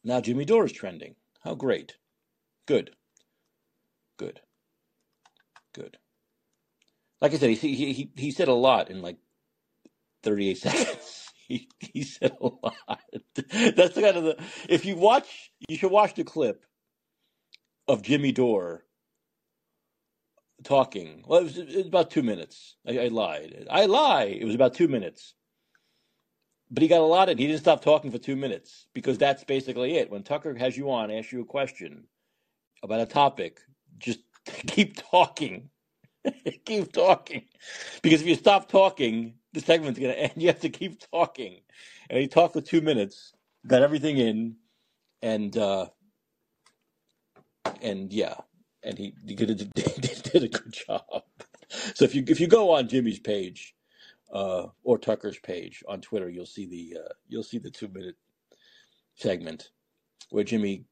Now 0.03 0.22
Jimmy 0.22 0.45
Dore 0.45 0.65
is 0.65 0.72
trending. 0.72 1.15
How 1.41 1.56
great. 1.56 1.95
Good. 2.68 2.91
Good. 4.18 4.40
Good. 5.73 5.98
Like 7.22 7.34
I 7.34 7.38
said, 7.38 7.49
he 7.49 7.76
he 7.76 8.11
he 8.15 8.31
said 8.31 8.48
a 8.48 8.53
lot 8.53 8.90
in 8.90 9.02
like 9.02 9.18
38 10.24 10.58
seconds. 10.58 11.30
he 11.48 11.70
he 11.80 12.04
said 12.04 12.36
a 12.41 12.46
lot. 12.46 13.02
That's 13.76 13.96
kind 13.96 14.18
of 14.18 14.24
the 14.24 14.38
if 14.70 14.86
you 14.86 14.96
watch 14.96 15.52
you 15.68 15.78
should 15.78 15.91
watch 15.91 16.16
the 16.16 16.24
clip 16.24 16.66
of 17.88 18.02
Jimmy 18.02 18.32
Dore 18.32 18.84
talking. 20.64 21.24
Well, 21.28 21.40
it 21.40 21.44
was, 21.44 21.58
it 21.58 21.76
was 21.76 21.88
about 21.88 22.12
two 22.12 22.24
minutes. 22.24 22.76
I, 22.88 23.00
I, 23.00 23.08
lied. 23.08 23.68
I 23.70 23.86
lie. 23.86 24.26
It 24.26 24.46
was 24.46 24.56
about 24.56 24.74
two 24.76 24.88
minutes. 24.88 25.34
But 26.72 26.84
he 26.84 26.88
got 26.88 27.02
a 27.02 27.04
lot 27.04 27.30
of. 27.30 27.38
He 27.38 27.48
didn't 27.48 27.62
stop 27.62 27.84
talking 27.84 28.12
for 28.12 28.20
two 28.20 28.36
minutes 28.36 28.88
because 28.94 29.18
that's 29.18 29.44
basically 29.44 29.98
it. 29.98 30.12
When 30.12 30.24
Tucker 30.24 30.54
has 30.56 30.78
you 30.78 30.91
on, 30.91 31.10
asks 31.10 31.32
you 31.32 31.41
a 31.41 31.46
question, 31.46 32.06
about 32.84 33.02
a 33.02 33.06
topic, 33.08 33.60
just 33.98 34.20
keep 34.68 34.98
talking. 35.10 35.70
keep 36.66 36.91
talking. 36.91 37.46
Because 38.04 38.22
if 38.22 38.28
you 38.28 38.36
stop 38.36 38.70
talking, 38.70 39.36
the 39.53 39.61
segment's 39.61 39.99
going 39.99 40.13
to 40.13 40.19
end. 40.19 40.34
You 40.38 40.47
have 40.47 40.61
to 40.61 40.69
keep 40.69 40.99
talking. 41.11 41.61
And 42.09 42.19
he 42.19 42.27
talked 42.27 42.53
for 42.53 42.61
two 42.61 42.81
minutes, 42.81 43.34
got 43.67 43.81
everything 43.81 44.17
in, 44.17 44.55
and, 45.21 45.55
uh, 45.57 45.88
and 47.81 48.11
yeah, 48.11 48.35
and 48.84 48.97
he, 48.97 49.13
he 49.26 49.35
did, 49.35 49.49
a, 49.49 49.55
did 50.30 50.43
a 50.43 50.47
good 50.47 50.73
job. 50.73 51.23
So 51.93 52.05
if 52.05 52.15
you 52.15 52.23
if 52.27 52.39
you 52.39 52.47
go 52.47 52.71
on 52.71 52.88
Jimmy's 52.88 53.19
page 53.19 53.76
uh, 54.34 54.67
or 54.84 54.97
Tucker's 54.97 55.38
page 55.38 55.84
on 55.88 56.01
Twitter, 56.01 56.30
you'll 56.30 56.45
see 56.45 56.65
the 56.65 56.99
uh, 56.99 57.13
you'll 57.27 57.43
see 57.43 57.59
the 57.59 57.69
two 57.69 57.88
minute 57.89 58.15
segment 59.15 59.69
where 60.30 60.43
Jimmy 60.43 60.85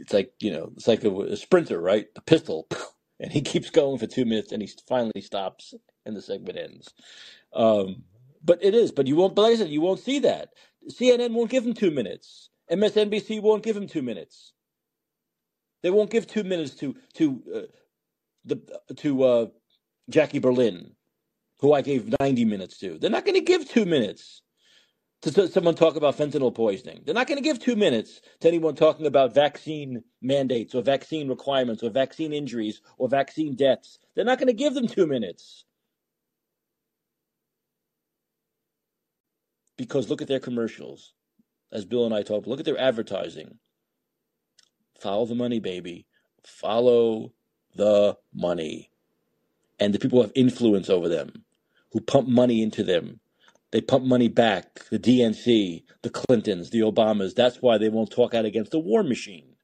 it's 0.00 0.12
like 0.12 0.32
you 0.40 0.50
know 0.50 0.72
it's 0.76 0.88
like 0.88 1.04
a, 1.04 1.20
a 1.22 1.36
sprinter 1.36 1.80
right 1.80 2.06
a 2.16 2.20
pistol 2.20 2.66
and 3.20 3.32
he 3.32 3.40
keeps 3.40 3.70
going 3.70 3.98
for 3.98 4.06
two 4.06 4.24
minutes 4.24 4.52
and 4.52 4.60
he 4.60 4.68
finally 4.88 5.20
stops 5.20 5.72
and 6.06 6.16
the 6.16 6.22
segment 6.22 6.58
ends 6.58 6.92
um, 7.54 8.02
but 8.44 8.58
it 8.62 8.74
is 8.74 8.92
but 8.92 9.06
you 9.06 9.16
won't 9.16 9.34
but 9.34 9.42
like 9.42 9.52
i 9.52 9.56
said 9.56 9.68
you 9.68 9.80
won't 9.80 10.00
see 10.00 10.18
that 10.18 10.50
cnn 10.90 11.32
won't 11.32 11.50
give 11.50 11.64
him 11.64 11.74
two 11.74 11.90
minutes 11.90 12.50
msnbc 12.70 13.40
won't 13.42 13.62
give 13.62 13.76
him 13.76 13.86
two 13.86 14.02
minutes 14.02 14.52
they 15.82 15.90
won't 15.90 16.10
give 16.10 16.26
two 16.26 16.44
minutes 16.44 16.74
to 16.74 16.94
to 17.14 17.42
uh, 17.54 17.60
the 18.44 18.60
to 18.96 19.22
uh, 19.22 19.46
jackie 20.10 20.38
berlin 20.38 20.92
who 21.60 21.72
i 21.72 21.80
gave 21.80 22.12
90 22.20 22.44
minutes 22.44 22.78
to 22.78 22.98
they're 22.98 23.10
not 23.10 23.24
going 23.24 23.34
to 23.34 23.40
give 23.40 23.68
two 23.68 23.84
minutes 23.84 24.42
to 25.32 25.48
someone 25.48 25.74
talk 25.74 25.96
about 25.96 26.18
fentanyl 26.18 26.54
poisoning. 26.54 27.02
They're 27.04 27.14
not 27.14 27.26
going 27.26 27.38
to 27.38 27.42
give 27.42 27.58
two 27.58 27.76
minutes 27.76 28.20
to 28.40 28.48
anyone 28.48 28.74
talking 28.74 29.06
about 29.06 29.34
vaccine 29.34 30.02
mandates 30.20 30.74
or 30.74 30.82
vaccine 30.82 31.28
requirements 31.28 31.82
or 31.82 31.88
vaccine 31.88 32.34
injuries 32.34 32.82
or 32.98 33.08
vaccine 33.08 33.56
deaths. 33.56 33.98
They're 34.14 34.24
not 34.26 34.38
going 34.38 34.48
to 34.48 34.52
give 34.52 34.74
them 34.74 34.86
two 34.86 35.06
minutes. 35.06 35.63
Because 39.76 40.08
look 40.08 40.22
at 40.22 40.28
their 40.28 40.40
commercials, 40.40 41.14
as 41.72 41.84
Bill 41.84 42.06
and 42.06 42.14
I 42.14 42.22
talked, 42.22 42.46
look 42.46 42.60
at 42.60 42.64
their 42.64 42.78
advertising. 42.78 43.58
Follow 45.00 45.26
the 45.26 45.34
money, 45.34 45.58
baby. 45.60 46.06
Follow 46.44 47.32
the 47.74 48.16
money. 48.32 48.90
And 49.80 49.92
the 49.92 49.98
people 49.98 50.18
who 50.18 50.22
have 50.22 50.32
influence 50.36 50.88
over 50.88 51.08
them, 51.08 51.44
who 51.92 52.00
pump 52.00 52.28
money 52.28 52.62
into 52.62 52.84
them. 52.84 53.20
They 53.72 53.80
pump 53.80 54.04
money 54.04 54.28
back. 54.28 54.88
The 54.90 55.00
DNC, 55.00 55.82
the 56.02 56.10
Clintons, 56.10 56.70
the 56.70 56.80
Obamas. 56.80 57.34
That's 57.34 57.60
why 57.60 57.78
they 57.78 57.88
won't 57.88 58.12
talk 58.12 58.34
out 58.34 58.44
against 58.44 58.70
the 58.70 58.78
war 58.78 59.02
machine. 59.02 59.56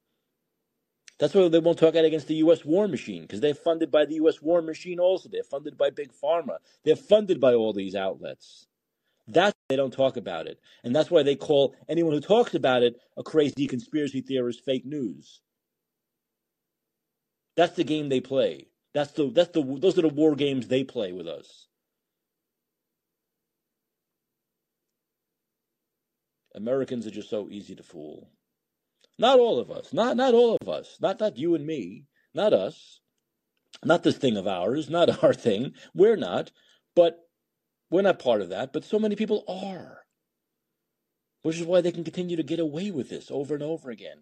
That's 1.21 1.35
why 1.35 1.49
they 1.49 1.59
won't 1.61 1.79
talk 1.79 1.95
out 1.95 2.07
against 2.07 2.29
the 2.29 2.37
U.S. 2.37 2.65
war 2.65 2.89
machine, 2.89 3.23
because 3.23 3.41
they're 3.41 3.55
funded 3.55 3.91
by 3.91 4.07
the 4.07 4.15
U.S. 4.15 4.41
war 4.41 4.63
machine 4.63 4.99
also. 4.99 5.29
They're 5.31 5.43
funded 5.45 5.77
by 5.77 5.91
Big 5.91 6.13
Pharma. 6.13 6.57
They're 6.83 6.97
funded 6.97 7.41
by 7.41 7.53
all 7.53 7.75
these 7.75 7.95
outlets. 7.95 8.67
That's 9.33 9.55
why 9.55 9.67
they 9.69 9.77
don't 9.77 9.93
talk 9.93 10.17
about 10.17 10.47
it. 10.47 10.59
And 10.83 10.95
that's 10.95 11.11
why 11.11 11.23
they 11.23 11.37
call 11.37 11.75
anyone 11.89 12.13
who 12.13 12.21
talks 12.21 12.55
about 12.55 12.83
it 12.83 12.97
a 13.17 13.23
crazy 13.23 13.67
conspiracy 13.67 14.21
theorist 14.21 14.65
fake 14.65 14.85
news. 14.85 15.41
That's 17.57 17.77
the 17.77 17.85
game 17.85 18.09
they 18.09 18.21
play. 18.21 18.69
That's 18.95 19.13
the 19.13 19.31
that's 19.31 19.51
the 19.51 19.63
those 19.63 19.99
are 19.99 20.03
the 20.03 20.09
war 20.09 20.35
games 20.35 20.67
they 20.67 20.85
play 20.85 21.13
with 21.13 21.29
us. 21.29 21.69
Americans 26.55 27.07
are 27.07 27.13
just 27.13 27.31
so 27.31 27.49
easy 27.49 27.77
to 27.77 27.83
fool. 27.83 28.31
Not 29.19 29.39
all 29.39 29.61
of 29.61 29.71
us. 29.71 29.93
Not 29.93 30.17
not 30.17 30.35
all 30.35 30.57
of 30.61 30.69
us. 30.69 30.97
Not 31.01 31.21
not 31.21 31.37
you 31.37 31.55
and 31.55 31.67
me. 31.67 32.07
Not 32.35 32.53
us. 32.53 33.01
Not 33.85 34.03
this 34.03 34.17
thing 34.19 34.37
of 34.37 34.49
ours. 34.49 34.91
Not 34.91 35.23
our 35.23 35.35
thing. 35.35 35.75
We're 35.95 36.17
not. 36.17 36.51
But 36.97 37.21
we're 37.91 38.03
not 38.03 38.19
part 38.19 38.41
of 38.41 38.51
that. 38.51 38.73
But 38.73 38.85
so 38.85 38.99
many 38.99 39.17
people 39.17 39.45
are. 39.49 39.99
Which 41.43 41.59
is 41.59 41.67
why 41.67 41.81
they 41.81 41.93
can 41.93 42.05
continue 42.05 42.37
to 42.37 42.43
get 42.43 42.61
away 42.61 42.91
with 42.91 43.09
this 43.09 43.31
over 43.31 43.55
and 43.55 43.63
over 43.63 43.91
again. 43.91 44.19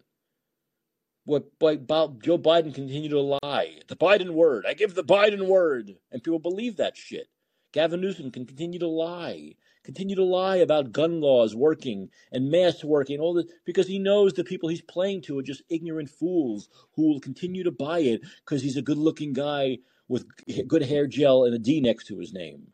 What 1.25 1.59
Joe 1.59 2.37
Biden 2.37 2.73
continue 2.73 3.09
to 3.09 3.37
lie? 3.43 3.79
The 3.87 3.95
Biden 3.95 4.31
word. 4.31 4.65
I 4.67 4.73
give 4.73 4.95
the 4.95 5.03
Biden 5.03 5.47
word. 5.47 5.95
And 6.11 6.23
people 6.23 6.39
believe 6.39 6.77
that 6.77 6.97
shit. 6.97 7.27
Gavin 7.71 8.01
Newsom 8.01 8.31
can 8.31 8.45
continue 8.45 8.79
to 8.79 8.87
lie 8.87 9.53
continue 9.83 10.15
to 10.15 10.23
lie 10.23 10.57
about 10.57 10.91
gun 10.91 11.19
laws 11.21 11.55
working 11.55 12.09
and 12.31 12.51
masks 12.51 12.83
working, 12.83 13.19
all 13.19 13.33
this, 13.33 13.51
because 13.65 13.87
he 13.87 13.97
knows 13.97 14.33
the 14.33 14.43
people 14.43 14.69
he's 14.69 14.83
playing 14.83 15.21
to 15.21 15.39
are 15.39 15.43
just 15.43 15.63
ignorant 15.69 16.09
fools 16.09 16.69
who 16.93 17.07
will 17.07 17.19
continue 17.19 17.63
to 17.63 17.71
buy 17.71 17.99
it 17.99 18.21
because 18.45 18.61
he's 18.61 18.77
a 18.77 18.83
good 18.83 18.97
looking 18.97 19.33
guy 19.33 19.77
with 20.07 20.27
good 20.67 20.83
hair 20.83 21.07
gel 21.07 21.43
and 21.43 21.55
a 21.55 21.59
D 21.59 21.81
next 21.81 22.05
to 22.05 22.19
his 22.19 22.33
name. 22.33 22.67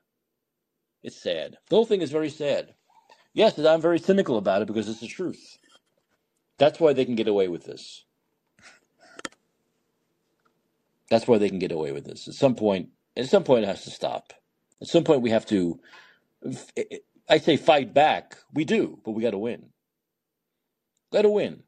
It's 1.06 1.22
sad. 1.22 1.58
The 1.70 1.76
whole 1.76 1.86
thing 1.86 2.02
is 2.02 2.10
very 2.12 2.32
sad. 2.32 2.74
Yes, 3.34 3.60
I'm 3.60 3.80
very 3.80 4.00
cynical 4.00 4.38
about 4.40 4.64
it 4.64 4.68
because 4.68 4.90
it's 4.90 5.02
the 5.02 5.08
truth. 5.08 5.60
That's 6.58 6.80
why 6.80 6.94
they 6.94 7.06
can 7.06 7.14
get 7.14 7.28
away 7.28 7.48
with 7.48 7.64
this. 7.64 8.06
That's 11.12 11.28
why 11.28 11.38
they 11.38 11.50
can 11.50 11.60
get 11.60 11.72
away 11.72 11.92
with 11.92 12.06
this. 12.06 12.28
At 12.28 12.34
some 12.34 12.56
point, 12.56 12.90
at 13.16 13.28
some 13.28 13.44
point, 13.44 13.66
it 13.66 13.68
has 13.68 13.84
to 13.84 13.92
stop. 13.92 14.34
At 14.82 14.88
some 14.88 15.04
point, 15.04 15.22
we 15.22 15.30
have 15.30 15.46
to 15.46 15.80
I 17.30 17.38
say 17.38 17.56
fight 17.56 17.94
back. 17.94 18.38
We 18.52 18.66
do, 18.66 19.00
but 19.06 19.12
we 19.12 19.22
got 19.22 19.32
to 19.32 19.38
win. 19.38 19.70
Got 21.14 21.22
to 21.22 21.30
win. 21.30 21.62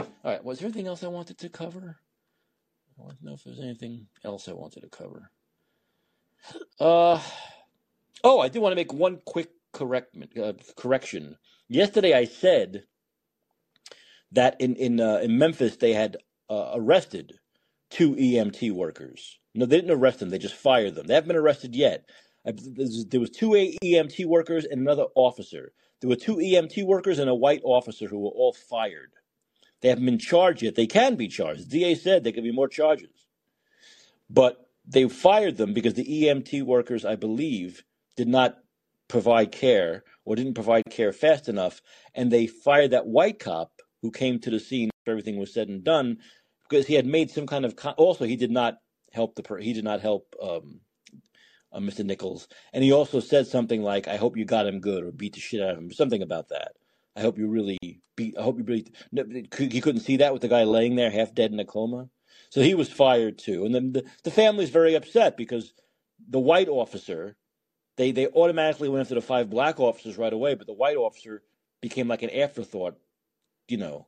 All 0.00 0.06
right. 0.24 0.42
Was 0.42 0.60
there 0.60 0.66
anything 0.66 0.86
else 0.86 1.04
I 1.04 1.08
wanted 1.08 1.36
to 1.40 1.50
cover? 1.50 1.98
I 2.98 3.10
to 3.10 3.16
know 3.22 3.34
if 3.34 3.44
there's 3.44 3.60
anything 3.60 4.06
else 4.24 4.48
I 4.48 4.52
wanted 4.52 4.80
to 4.80 4.88
cover. 4.88 5.30
Uh, 6.78 7.20
oh, 8.24 8.40
I 8.40 8.48
do 8.48 8.60
want 8.60 8.72
to 8.72 8.76
make 8.76 8.92
one 8.92 9.20
quick 9.24 9.50
uh, 9.78 10.52
correction. 10.76 11.36
Yesterday, 11.68 12.14
I 12.14 12.24
said 12.24 12.84
that 14.32 14.60
in 14.60 14.76
in 14.76 15.00
uh, 15.00 15.18
in 15.22 15.38
Memphis 15.38 15.76
they 15.76 15.92
had 15.92 16.16
uh, 16.48 16.72
arrested 16.74 17.38
two 17.90 18.14
EMT 18.14 18.72
workers. 18.72 19.38
No, 19.54 19.66
they 19.66 19.76
didn't 19.76 19.90
arrest 19.90 20.20
them. 20.20 20.30
They 20.30 20.38
just 20.38 20.54
fired 20.54 20.94
them. 20.94 21.06
They 21.06 21.14
haven't 21.14 21.28
been 21.28 21.36
arrested 21.36 21.74
yet. 21.74 22.08
There 22.44 23.20
was 23.20 23.30
two 23.30 23.50
EMT 23.50 24.24
workers 24.26 24.64
and 24.64 24.80
another 24.80 25.06
officer. 25.14 25.72
There 26.00 26.08
were 26.08 26.16
two 26.16 26.36
EMT 26.36 26.84
workers 26.86 27.18
and 27.18 27.28
a 27.28 27.34
white 27.34 27.60
officer 27.64 28.06
who 28.06 28.20
were 28.20 28.30
all 28.30 28.52
fired. 28.52 29.10
They 29.80 29.88
haven't 29.88 30.06
been 30.06 30.18
charged 30.18 30.62
yet. 30.62 30.74
They 30.74 30.86
can 30.86 31.16
be 31.16 31.28
charged. 31.28 31.70
The 31.70 31.80
DA 31.80 31.94
said 31.94 32.22
there 32.22 32.32
could 32.32 32.44
be 32.44 32.52
more 32.52 32.68
charges. 32.68 33.26
But 34.28 34.69
they 34.90 35.08
fired 35.08 35.56
them 35.56 35.72
because 35.72 35.94
the 35.94 36.04
EMT 36.04 36.64
workers, 36.64 37.04
I 37.04 37.14
believe, 37.14 37.84
did 38.16 38.28
not 38.28 38.58
provide 39.08 39.52
care 39.52 40.02
or 40.24 40.34
didn't 40.34 40.54
provide 40.54 40.84
care 40.90 41.12
fast 41.12 41.48
enough. 41.48 41.80
And 42.14 42.30
they 42.30 42.48
fired 42.48 42.90
that 42.90 43.06
white 43.06 43.38
cop 43.38 43.72
who 44.02 44.10
came 44.10 44.40
to 44.40 44.50
the 44.50 44.58
scene 44.58 44.90
after 45.00 45.12
everything 45.12 45.38
was 45.38 45.54
said 45.54 45.68
and 45.68 45.84
done 45.84 46.18
because 46.68 46.86
he 46.86 46.94
had 46.94 47.06
made 47.06 47.30
some 47.30 47.46
kind 47.46 47.64
of. 47.64 47.76
Con- 47.76 47.94
also, 47.96 48.24
he 48.24 48.36
did 48.36 48.50
not 48.50 48.78
help 49.12 49.36
the. 49.36 49.42
Per- 49.42 49.58
he 49.58 49.72
did 49.72 49.84
not 49.84 50.00
help 50.00 50.34
um, 50.42 50.80
uh, 51.72 51.78
Mr. 51.78 52.04
Nichols, 52.04 52.48
and 52.72 52.82
he 52.82 52.92
also 52.92 53.20
said 53.20 53.46
something 53.46 53.82
like, 53.82 54.08
"I 54.08 54.16
hope 54.16 54.36
you 54.36 54.44
got 54.44 54.66
him 54.66 54.80
good," 54.80 55.04
or 55.04 55.12
beat 55.12 55.34
the 55.34 55.40
shit 55.40 55.62
out 55.62 55.72
of 55.72 55.78
him, 55.78 55.92
something 55.92 56.22
about 56.22 56.48
that. 56.48 56.72
I 57.16 57.20
hope 57.20 57.38
you 57.38 57.48
really 57.48 57.78
beat. 58.16 58.36
I 58.38 58.42
hope 58.42 58.58
you 58.58 58.64
really. 58.64 58.86
No, 59.12 59.24
he 59.56 59.80
couldn't 59.80 60.02
see 60.02 60.18
that 60.18 60.32
with 60.32 60.42
the 60.42 60.48
guy 60.48 60.64
laying 60.64 60.96
there 60.96 61.10
half 61.10 61.34
dead 61.34 61.52
in 61.52 61.60
a 61.60 61.64
coma, 61.64 62.08
so 62.50 62.60
he 62.60 62.74
was 62.74 62.92
fired 62.92 63.38
too. 63.38 63.64
And 63.64 63.74
then 63.74 63.92
the 63.92 64.04
the 64.24 64.30
family's 64.30 64.70
very 64.70 64.94
upset 64.94 65.36
because 65.36 65.72
the 66.28 66.40
white 66.40 66.68
officer, 66.68 67.36
they 67.96 68.12
they 68.12 68.26
automatically 68.28 68.88
went 68.88 69.02
after 69.02 69.14
the 69.14 69.20
five 69.20 69.48
black 69.48 69.80
officers 69.80 70.18
right 70.18 70.32
away, 70.32 70.54
but 70.54 70.66
the 70.66 70.72
white 70.72 70.96
officer 70.96 71.42
became 71.80 72.08
like 72.08 72.22
an 72.22 72.30
afterthought, 72.30 72.98
you 73.68 73.78
know, 73.78 74.06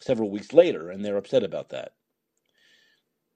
several 0.00 0.30
weeks 0.30 0.52
later, 0.52 0.90
and 0.90 1.04
they're 1.04 1.16
upset 1.16 1.42
about 1.42 1.70
that. 1.70 1.92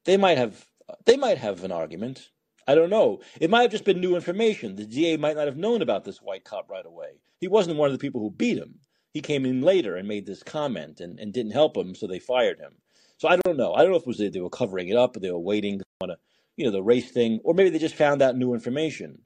They 0.04 0.16
might 0.16 0.38
have 0.38 0.66
they 1.04 1.16
might 1.16 1.38
have 1.38 1.64
an 1.64 1.72
argument. 1.72 2.30
I 2.68 2.74
don't 2.74 2.90
know. 2.90 3.20
It 3.40 3.50
might 3.50 3.62
have 3.62 3.70
just 3.70 3.84
been 3.84 4.00
new 4.00 4.16
information. 4.16 4.74
The 4.74 4.86
DA 4.86 5.16
might 5.16 5.36
not 5.36 5.46
have 5.46 5.56
known 5.56 5.82
about 5.82 6.04
this 6.04 6.18
white 6.18 6.44
cop 6.44 6.68
right 6.68 6.86
away. 6.86 7.20
He 7.38 7.46
wasn't 7.48 7.76
one 7.76 7.86
of 7.86 7.92
the 7.92 7.98
people 7.98 8.20
who 8.20 8.30
beat 8.30 8.58
him. 8.58 8.80
He 9.12 9.20
came 9.20 9.46
in 9.46 9.62
later 9.62 9.96
and 9.96 10.08
made 10.08 10.26
this 10.26 10.42
comment 10.42 11.00
and, 11.00 11.18
and 11.20 11.32
didn't 11.32 11.52
help 11.52 11.76
him, 11.76 11.94
so 11.94 12.06
they 12.06 12.18
fired 12.18 12.58
him. 12.58 12.72
So 13.18 13.28
I 13.28 13.36
don't 13.36 13.56
know. 13.56 13.72
I 13.72 13.82
don't 13.82 13.90
know 13.90 13.96
if 13.96 14.02
it 14.02 14.08
was 14.08 14.18
they 14.18 14.40
were 14.40 14.50
covering 14.50 14.88
it 14.88 14.96
up 14.96 15.16
or 15.16 15.20
they 15.20 15.30
were 15.30 15.38
waiting 15.38 15.80
on 16.00 16.10
a, 16.10 16.16
you 16.56 16.64
know, 16.64 16.70
the 16.70 16.82
race 16.82 17.10
thing, 17.10 17.40
or 17.44 17.54
maybe 17.54 17.70
they 17.70 17.78
just 17.78 17.94
found 17.94 18.22
out 18.22 18.36
new 18.36 18.54
information, 18.54 19.22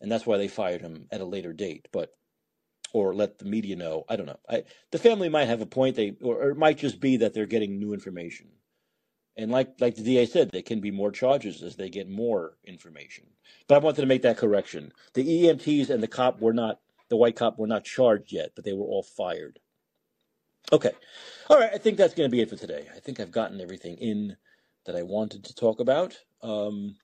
and 0.00 0.10
that's 0.10 0.26
why 0.26 0.36
they 0.36 0.48
fired 0.48 0.80
him 0.80 1.06
at 1.10 1.20
a 1.20 1.24
later 1.24 1.52
date. 1.52 1.88
But 1.92 2.10
or 2.92 3.14
let 3.14 3.38
the 3.38 3.46
media 3.46 3.76
know. 3.76 4.04
I 4.08 4.16
don't 4.16 4.26
know. 4.26 4.38
I, 4.48 4.64
the 4.90 4.98
family 4.98 5.28
might 5.28 5.46
have 5.46 5.62
a 5.62 5.66
point. 5.66 5.96
They 5.96 6.14
or, 6.20 6.36
or 6.36 6.50
it 6.50 6.58
might 6.58 6.78
just 6.78 7.00
be 7.00 7.18
that 7.18 7.32
they're 7.34 7.46
getting 7.46 7.78
new 7.78 7.94
information. 7.94 8.48
And 9.36 9.50
like 9.50 9.80
like 9.80 9.94
the 9.94 10.02
DA 10.02 10.26
said, 10.26 10.50
there 10.50 10.62
can 10.62 10.80
be 10.80 10.90
more 10.90 11.10
charges 11.10 11.62
as 11.62 11.76
they 11.76 11.88
get 11.88 12.08
more 12.08 12.58
information. 12.64 13.24
But 13.66 13.76
I 13.76 13.78
wanted 13.78 14.02
to 14.02 14.06
make 14.06 14.22
that 14.22 14.36
correction. 14.36 14.92
The 15.14 15.24
EMTs 15.24 15.88
and 15.88 16.02
the 16.02 16.08
cop 16.08 16.40
were 16.40 16.52
not 16.52 16.80
the 17.08 17.16
white 17.16 17.36
cop 17.36 17.58
were 17.58 17.66
not 17.66 17.84
charged 17.84 18.32
yet, 18.32 18.52
but 18.54 18.64
they 18.64 18.72
were 18.72 18.84
all 18.84 19.02
fired. 19.02 19.58
Okay. 20.72 20.92
All 21.50 21.58
right, 21.58 21.70
I 21.74 21.78
think 21.78 21.98
that's 21.98 22.14
going 22.14 22.30
to 22.30 22.32
be 22.34 22.42
it 22.42 22.50
for 22.50 22.56
today. 22.56 22.88
I 22.96 23.00
think 23.00 23.20
I've 23.20 23.32
gotten 23.32 23.60
everything 23.60 23.96
in 23.98 24.36
that 24.86 24.96
I 24.96 25.02
wanted 25.02 25.44
to 25.44 25.54
talk 25.54 25.80
about. 25.80 26.18
Um, 26.42 26.96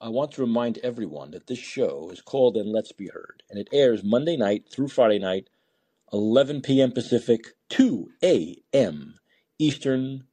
I 0.00 0.08
want 0.10 0.32
to 0.32 0.42
remind 0.42 0.78
everyone 0.78 1.32
that 1.32 1.46
this 1.48 1.58
show 1.58 2.10
is 2.12 2.20
called 2.22 2.56
And 2.56 2.70
Let's 2.72 2.92
Be 2.92 3.08
Heard, 3.08 3.42
and 3.50 3.58
it 3.58 3.68
airs 3.72 4.04
Monday 4.04 4.36
night 4.36 4.66
through 4.70 4.88
Friday 4.88 5.18
night, 5.20 5.48
11 6.12 6.62
p.m. 6.62 6.92
Pacific, 6.92 7.42
2 7.70 8.10
a.m. 8.24 9.16
Eastern 9.58 10.24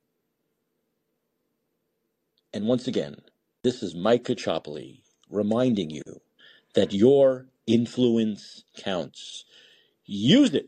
and 2.53 2.65
once 2.67 2.87
again, 2.87 3.17
this 3.63 3.83
is 3.83 3.93
Mike 3.95 4.23
Caccioppoli 4.23 5.01
reminding 5.29 5.91
you 5.91 6.03
that 6.73 6.93
your 6.93 7.47
influence 7.67 8.63
counts. 8.77 9.45
Use 10.05 10.53
it 10.53 10.67